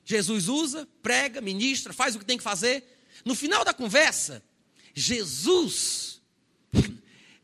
Jesus 0.05 0.47
usa, 0.47 0.87
prega, 1.01 1.41
ministra, 1.41 1.91
faz 1.91 2.15
o 2.15 2.19
que 2.19 2.25
tem 2.25 2.37
que 2.37 2.43
fazer. 2.43 2.83
No 3.25 3.33
final 3.33 3.65
da 3.65 3.73
conversa, 3.73 4.43
Jesus, 4.93 6.14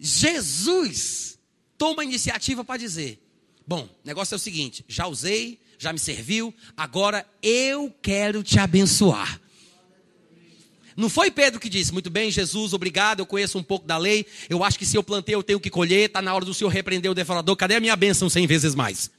Jesus 0.04 1.38
toma 1.78 2.02
a 2.02 2.06
iniciativa 2.06 2.66
para 2.66 2.80
dizer: 2.80 3.22
Bom, 3.68 3.84
o 3.84 4.08
negócio 4.08 4.34
é 4.34 4.38
o 4.38 4.40
seguinte: 4.40 4.84
já 4.88 5.06
usei, 5.06 5.62
já 5.78 5.94
me 5.94 6.00
serviu, 6.00 6.52
agora 6.76 7.24
eu 7.42 7.94
quero 8.02 8.42
te 8.42 8.58
abençoar. 8.58 9.40
Não 10.98 11.08
foi 11.08 11.32
Pedro 11.32 11.60
que 11.60 11.70
disse, 11.70 11.94
muito 11.94 12.10
bem, 12.10 12.30
Jesus, 12.30 12.74
obrigado, 12.74 13.20
eu 13.20 13.26
conheço 13.26 13.58
um 13.58 13.64
pouco 13.64 13.88
da 13.88 13.98
lei, 13.98 14.26
eu 14.50 14.64
acho 14.64 14.78
que 14.78 14.86
se 14.86 14.98
eu 14.98 15.04
plantei 15.04 15.34
eu 15.34 15.42
tenho 15.42 15.60
que 15.60 15.70
colher, 15.70 16.08
está 16.08 16.22
na 16.22 16.34
hora 16.34 16.44
do 16.44 16.54
Senhor 16.54 16.70
repreender 16.70 17.10
o 17.10 17.16
devorador, 17.16 17.56
cadê 17.56 17.76
a 17.76 17.80
minha 17.80 17.96
bênção 17.96 18.30
cem 18.30 18.46
vezes 18.46 18.76
mais? 18.76 19.10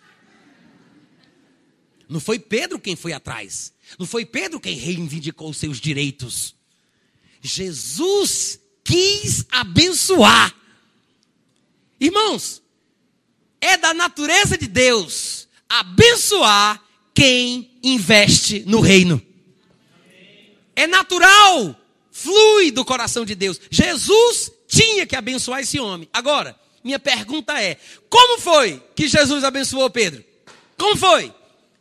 Não 2.08 2.20
foi 2.20 2.38
Pedro 2.38 2.78
quem 2.78 2.94
foi 2.94 3.12
atrás, 3.12 3.72
não 3.98 4.06
foi 4.06 4.26
Pedro 4.26 4.60
quem 4.60 4.76
reivindicou 4.76 5.52
seus 5.54 5.80
direitos. 5.80 6.54
Jesus 7.40 8.60
quis 8.84 9.46
abençoar. 9.50 10.61
Irmãos, 12.02 12.60
é 13.60 13.76
da 13.76 13.94
natureza 13.94 14.58
de 14.58 14.66
Deus 14.66 15.46
abençoar 15.68 16.82
quem 17.14 17.78
investe 17.80 18.64
no 18.66 18.80
reino. 18.80 19.22
É 20.74 20.88
natural, 20.88 21.76
flui 22.10 22.72
do 22.72 22.84
coração 22.84 23.24
de 23.24 23.36
Deus. 23.36 23.60
Jesus 23.70 24.50
tinha 24.66 25.06
que 25.06 25.14
abençoar 25.14 25.60
esse 25.60 25.78
homem. 25.78 26.08
Agora, 26.12 26.58
minha 26.82 26.98
pergunta 26.98 27.62
é: 27.62 27.78
como 28.10 28.40
foi 28.40 28.82
que 28.96 29.06
Jesus 29.06 29.44
abençoou 29.44 29.88
Pedro? 29.88 30.24
Como 30.76 30.96
foi? 30.96 31.32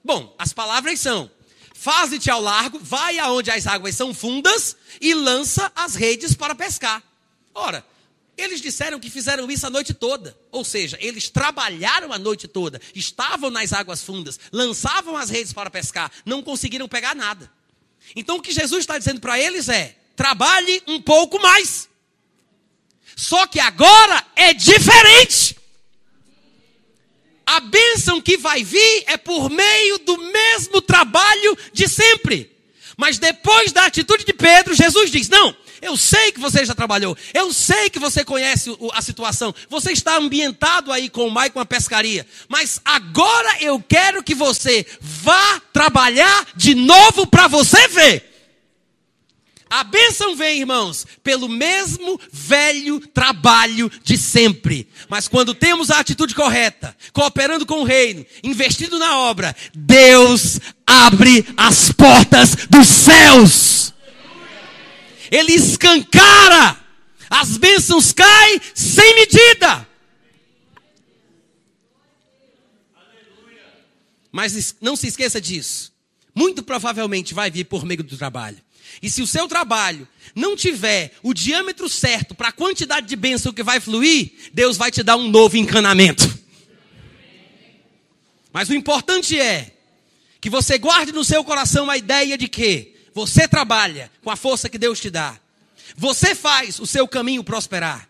Bom, 0.04 0.36
as 0.38 0.54
palavras 0.54 1.00
são: 1.00 1.32
faze-te 1.74 2.30
ao 2.30 2.40
largo, 2.40 2.78
vai 2.78 3.18
aonde 3.18 3.50
as 3.50 3.66
águas 3.66 3.96
são 3.96 4.14
fundas 4.14 4.78
e 5.02 5.16
lança 5.16 5.72
as 5.76 5.96
redes 5.96 6.36
para 6.36 6.54
pescar. 6.54 7.02
Ora, 7.56 7.84
eles 8.38 8.62
disseram 8.62 9.00
que 9.00 9.10
fizeram 9.10 9.50
isso 9.52 9.68
a 9.68 9.70
noite 9.70 9.94
toda. 9.94 10.38
Ou 10.52 10.64
seja, 10.64 10.98
eles 11.00 11.30
trabalharam 11.30 12.12
a 12.12 12.20
noite 12.20 12.48
toda, 12.48 12.82
estavam 12.96 13.50
nas 13.50 13.74
águas 13.74 14.04
fundas, 14.04 14.40
lançavam 14.52 15.16
as 15.18 15.30
redes 15.30 15.54
para 15.54 15.70
pescar, 15.70 16.12
não 16.26 16.42
conseguiram 16.42 16.88
pegar 16.88 17.16
nada. 17.16 17.52
Então 18.16 18.38
o 18.38 18.42
que 18.42 18.52
Jesus 18.52 18.82
está 18.82 18.98
dizendo 18.98 19.22
para 19.22 19.40
eles 19.40 19.70
é: 19.70 19.96
trabalhe 20.16 20.82
um 20.88 21.02
pouco 21.02 21.40
mais. 21.40 21.90
Só 23.16 23.46
que 23.46 23.60
agora 23.60 24.26
é 24.36 24.54
diferente. 24.54 25.58
A 27.46 27.60
bênção 27.60 28.22
que 28.22 28.38
vai 28.38 28.64
vir 28.64 29.04
é 29.08 29.18
por 29.18 29.50
meio 29.50 30.00
do 30.00 30.18
mesmo 30.18 30.82
trabalho 30.82 31.58
de 31.74 31.88
sempre. 31.88 32.50
Mas 32.96 33.18
depois 33.18 33.72
da 33.72 33.86
atitude 33.86 34.24
de 34.24 34.34
Pedro, 34.34 34.74
Jesus 34.74 35.12
diz: 35.12 35.28
Não, 35.28 35.56
eu 35.82 35.98
sei 35.98 36.32
que 36.32 36.40
você 36.40 36.64
já 36.64 36.76
trabalhou. 36.76 37.18
Eu 37.34 37.52
sei 37.52 37.90
que 37.90 38.00
você 38.00 38.24
conhece 38.24 38.70
a 38.94 39.02
situação. 39.02 39.54
Você 39.70 39.92
está 39.92 40.18
ambientado 40.18 40.92
aí 40.92 41.10
com 41.10 41.28
o 41.28 41.32
Mai 41.32 41.50
com 41.50 41.60
a 41.60 41.66
pescaria. 41.66 42.26
Mas 42.48 42.80
agora 42.86 43.58
eu 43.62 43.84
quero 43.88 44.24
que 44.24 44.36
você 44.36 44.86
vá 45.00 45.62
trabalhar 45.74 46.48
de 46.56 46.76
novo 46.76 47.26
para 47.26 47.48
você 47.48 47.88
ver. 47.88 48.32
A 49.72 49.86
bênção 49.86 50.36
vem, 50.36 50.60
irmãos, 50.60 51.08
pelo 51.24 51.48
mesmo 51.48 52.20
velho 52.30 53.00
trabalho 53.00 53.90
de 54.04 54.18
sempre. 54.18 54.86
Mas 55.08 55.30
quando 55.30 55.56
temos 55.56 55.90
a 55.90 56.00
atitude 56.00 56.36
correta, 56.36 56.94
cooperando 57.14 57.66
com 57.66 57.80
o 57.80 57.86
reino, 57.86 58.26
investindo 58.44 59.00
na 59.00 59.18
obra, 59.18 59.56
Deus 59.74 60.60
abre 60.86 61.48
as 61.56 61.90
portas 61.90 62.68
dos 62.70 62.86
céus. 62.86 63.94
Ele 65.32 65.54
escancara. 65.54 66.78
As 67.30 67.56
bênçãos 67.56 68.12
caem 68.12 68.62
sem 68.76 69.16
medida. 69.16 69.88
Mas 74.32 74.76
não 74.82 74.96
se 74.98 75.08
esqueça 75.08 75.40
disso. 75.40 75.94
Muito 76.36 76.62
provavelmente 76.62 77.34
vai 77.34 77.50
vir 77.50 77.64
por 77.64 77.86
meio 77.86 78.04
do 78.04 78.18
trabalho. 78.18 78.62
E 79.02 79.10
se 79.10 79.22
o 79.22 79.28
seu 79.28 79.48
trabalho 79.48 80.08
não 80.36 80.56
tiver 80.56 81.14
o 81.24 81.34
diâmetro 81.34 81.88
certo 81.90 82.36
para 82.36 82.50
a 82.50 82.54
quantidade 82.54 83.08
de 83.08 83.16
bênção 83.16 83.54
que 83.54 83.64
vai 83.64 83.80
fluir, 83.80 84.32
Deus 84.54 84.78
vai 84.78 84.92
te 84.92 85.04
dar 85.04 85.16
um 85.16 85.30
novo 85.30 85.56
encanamento. 85.58 86.40
Mas 88.52 88.70
o 88.70 88.74
importante 88.74 89.40
é 89.40 89.74
que 90.42 90.50
você 90.50 90.78
guarde 90.78 91.12
no 91.12 91.24
seu 91.24 91.44
coração 91.44 91.90
a 91.90 91.98
ideia 91.98 92.38
de 92.38 92.48
que 92.48 92.91
você 93.14 93.48
trabalha 93.48 94.12
com 94.24 94.30
a 94.30 94.36
força 94.36 94.70
que 94.70 94.78
Deus 94.78 95.00
te 95.00 95.10
dá. 95.10 95.40
Você 95.96 96.34
faz 96.34 96.80
o 96.80 96.86
seu 96.86 97.08
caminho 97.08 97.44
prosperar. 97.44 98.08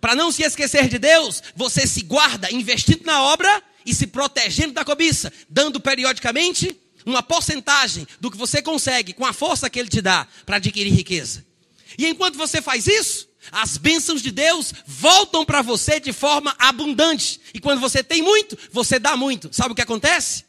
Para 0.00 0.14
não 0.14 0.30
se 0.30 0.42
esquecer 0.42 0.88
de 0.88 0.98
Deus, 0.98 1.42
você 1.56 1.86
se 1.86 2.02
guarda 2.02 2.52
investindo 2.52 3.04
na 3.04 3.22
obra 3.22 3.62
e 3.86 3.94
se 3.94 4.06
protegendo 4.06 4.72
da 4.72 4.84
cobiça, 4.84 5.32
dando 5.48 5.80
periodicamente 5.80 6.76
uma 7.06 7.22
porcentagem 7.22 8.06
do 8.20 8.30
que 8.30 8.36
você 8.36 8.62
consegue 8.62 9.12
com 9.12 9.26
a 9.26 9.32
força 9.32 9.68
que 9.68 9.78
Ele 9.78 9.88
te 9.88 10.00
dá 10.00 10.26
para 10.46 10.56
adquirir 10.56 10.92
riqueza. 10.92 11.44
E 11.98 12.06
enquanto 12.06 12.36
você 12.36 12.62
faz 12.62 12.86
isso, 12.86 13.28
as 13.52 13.76
bênçãos 13.76 14.22
de 14.22 14.30
Deus 14.30 14.72
voltam 14.86 15.44
para 15.44 15.62
você 15.62 16.00
de 16.00 16.12
forma 16.12 16.54
abundante. 16.58 17.40
E 17.52 17.60
quando 17.60 17.80
você 17.80 18.02
tem 18.02 18.22
muito, 18.22 18.58
você 18.72 18.98
dá 18.98 19.16
muito. 19.16 19.48
Sabe 19.52 19.72
o 19.72 19.74
que 19.74 19.82
acontece? 19.82 20.44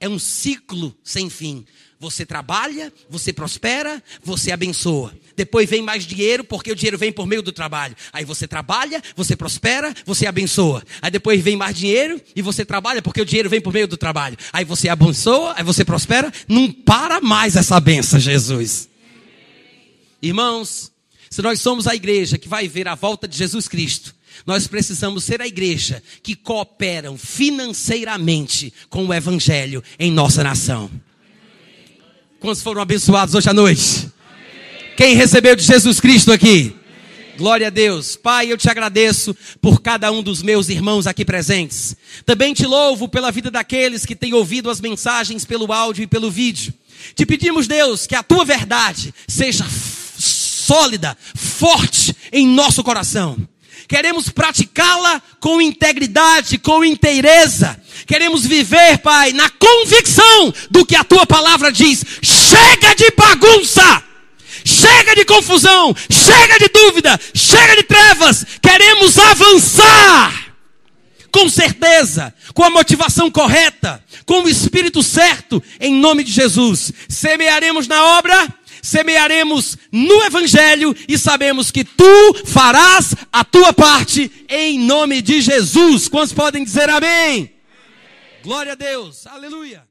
É 0.00 0.08
um 0.08 0.18
ciclo 0.18 0.96
sem 1.04 1.28
fim. 1.28 1.66
Você 2.00 2.24
trabalha, 2.24 2.92
você 3.10 3.32
prospera, 3.32 4.00
você 4.22 4.52
abençoa. 4.52 5.12
Depois 5.36 5.68
vem 5.68 5.82
mais 5.82 6.04
dinheiro, 6.04 6.44
porque 6.44 6.70
o 6.70 6.76
dinheiro 6.76 6.96
vem 6.96 7.12
por 7.12 7.26
meio 7.26 7.42
do 7.42 7.50
trabalho. 7.50 7.96
Aí 8.12 8.24
você 8.24 8.46
trabalha, 8.46 9.02
você 9.16 9.34
prospera, 9.34 9.92
você 10.06 10.24
abençoa. 10.24 10.84
Aí 11.02 11.10
depois 11.10 11.42
vem 11.42 11.56
mais 11.56 11.76
dinheiro 11.76 12.20
e 12.36 12.42
você 12.42 12.64
trabalha, 12.64 13.02
porque 13.02 13.20
o 13.20 13.24
dinheiro 13.24 13.50
vem 13.50 13.60
por 13.60 13.72
meio 13.72 13.88
do 13.88 13.96
trabalho. 13.96 14.36
Aí 14.52 14.64
você 14.64 14.88
abençoa, 14.88 15.54
aí 15.56 15.64
você 15.64 15.84
prospera. 15.84 16.32
Não 16.46 16.70
para 16.70 17.20
mais 17.20 17.56
essa 17.56 17.80
benção, 17.80 18.20
Jesus. 18.20 18.88
Irmãos, 20.22 20.92
se 21.28 21.42
nós 21.42 21.60
somos 21.60 21.88
a 21.88 21.96
igreja 21.96 22.38
que 22.38 22.48
vai 22.48 22.68
ver 22.68 22.86
a 22.86 22.94
volta 22.94 23.26
de 23.26 23.36
Jesus 23.36 23.66
Cristo, 23.66 24.14
nós 24.46 24.68
precisamos 24.68 25.24
ser 25.24 25.42
a 25.42 25.48
igreja 25.48 26.00
que 26.22 26.36
cooperam 26.36 27.18
financeiramente 27.18 28.72
com 28.88 29.04
o 29.04 29.12
evangelho 29.12 29.82
em 29.98 30.12
nossa 30.12 30.44
nação. 30.44 30.88
Quantos 32.40 32.62
foram 32.62 32.80
abençoados 32.80 33.34
hoje 33.34 33.50
à 33.50 33.52
noite? 33.52 34.08
Quem 34.96 35.16
recebeu 35.16 35.56
de 35.56 35.64
Jesus 35.64 35.98
Cristo 35.98 36.32
aqui? 36.32 36.72
Glória 37.36 37.66
a 37.66 37.70
Deus. 37.70 38.14
Pai, 38.14 38.52
eu 38.52 38.56
te 38.56 38.70
agradeço 38.70 39.36
por 39.60 39.80
cada 39.82 40.12
um 40.12 40.22
dos 40.22 40.40
meus 40.40 40.68
irmãos 40.68 41.08
aqui 41.08 41.24
presentes. 41.24 41.96
Também 42.24 42.54
te 42.54 42.64
louvo 42.64 43.08
pela 43.08 43.32
vida 43.32 43.50
daqueles 43.50 44.06
que 44.06 44.14
têm 44.14 44.34
ouvido 44.34 44.70
as 44.70 44.80
mensagens 44.80 45.44
pelo 45.44 45.72
áudio 45.72 46.04
e 46.04 46.06
pelo 46.06 46.30
vídeo. 46.30 46.72
Te 47.12 47.26
pedimos, 47.26 47.66
Deus, 47.66 48.06
que 48.06 48.14
a 48.14 48.22
tua 48.22 48.44
verdade 48.44 49.12
seja 49.26 49.66
sólida, 49.68 51.18
forte 51.34 52.14
em 52.30 52.46
nosso 52.46 52.84
coração. 52.84 53.36
Queremos 53.88 54.28
praticá-la 54.28 55.22
com 55.40 55.62
integridade, 55.62 56.58
com 56.58 56.84
inteireza. 56.84 57.80
Queremos 58.06 58.44
viver, 58.44 58.98
Pai, 58.98 59.32
na 59.32 59.48
convicção 59.48 60.52
do 60.70 60.84
que 60.84 60.94
a 60.94 61.02
tua 61.02 61.26
palavra 61.26 61.72
diz. 61.72 62.04
Chega 62.22 62.94
de 62.94 63.10
bagunça! 63.16 64.02
Chega 64.62 65.14
de 65.14 65.24
confusão! 65.24 65.96
Chega 66.10 66.58
de 66.58 66.68
dúvida! 66.68 67.18
Chega 67.34 67.76
de 67.76 67.82
trevas! 67.84 68.44
Queremos 68.60 69.18
avançar! 69.18 70.48
Com 71.32 71.48
certeza, 71.48 72.34
com 72.52 72.64
a 72.64 72.70
motivação 72.70 73.30
correta, 73.30 74.02
com 74.26 74.42
o 74.42 74.48
espírito 74.48 75.02
certo, 75.02 75.62
em 75.80 75.94
nome 75.94 76.24
de 76.24 76.32
Jesus. 76.32 76.92
Semearemos 77.08 77.86
na 77.86 78.18
obra 78.18 78.48
semearemos 78.82 79.76
no 79.90 80.22
Evangelho 80.24 80.94
e 81.08 81.18
sabemos 81.18 81.70
que 81.70 81.84
tu 81.84 82.34
farás 82.44 83.14
a 83.32 83.44
tua 83.44 83.72
parte 83.72 84.30
em 84.48 84.78
nome 84.78 85.20
de 85.22 85.40
Jesus. 85.40 86.08
Quantos 86.08 86.32
podem 86.32 86.64
dizer 86.64 86.88
amém? 86.88 87.08
amém. 87.08 87.52
Glória 88.42 88.72
a 88.72 88.74
Deus, 88.74 89.26
aleluia. 89.26 89.87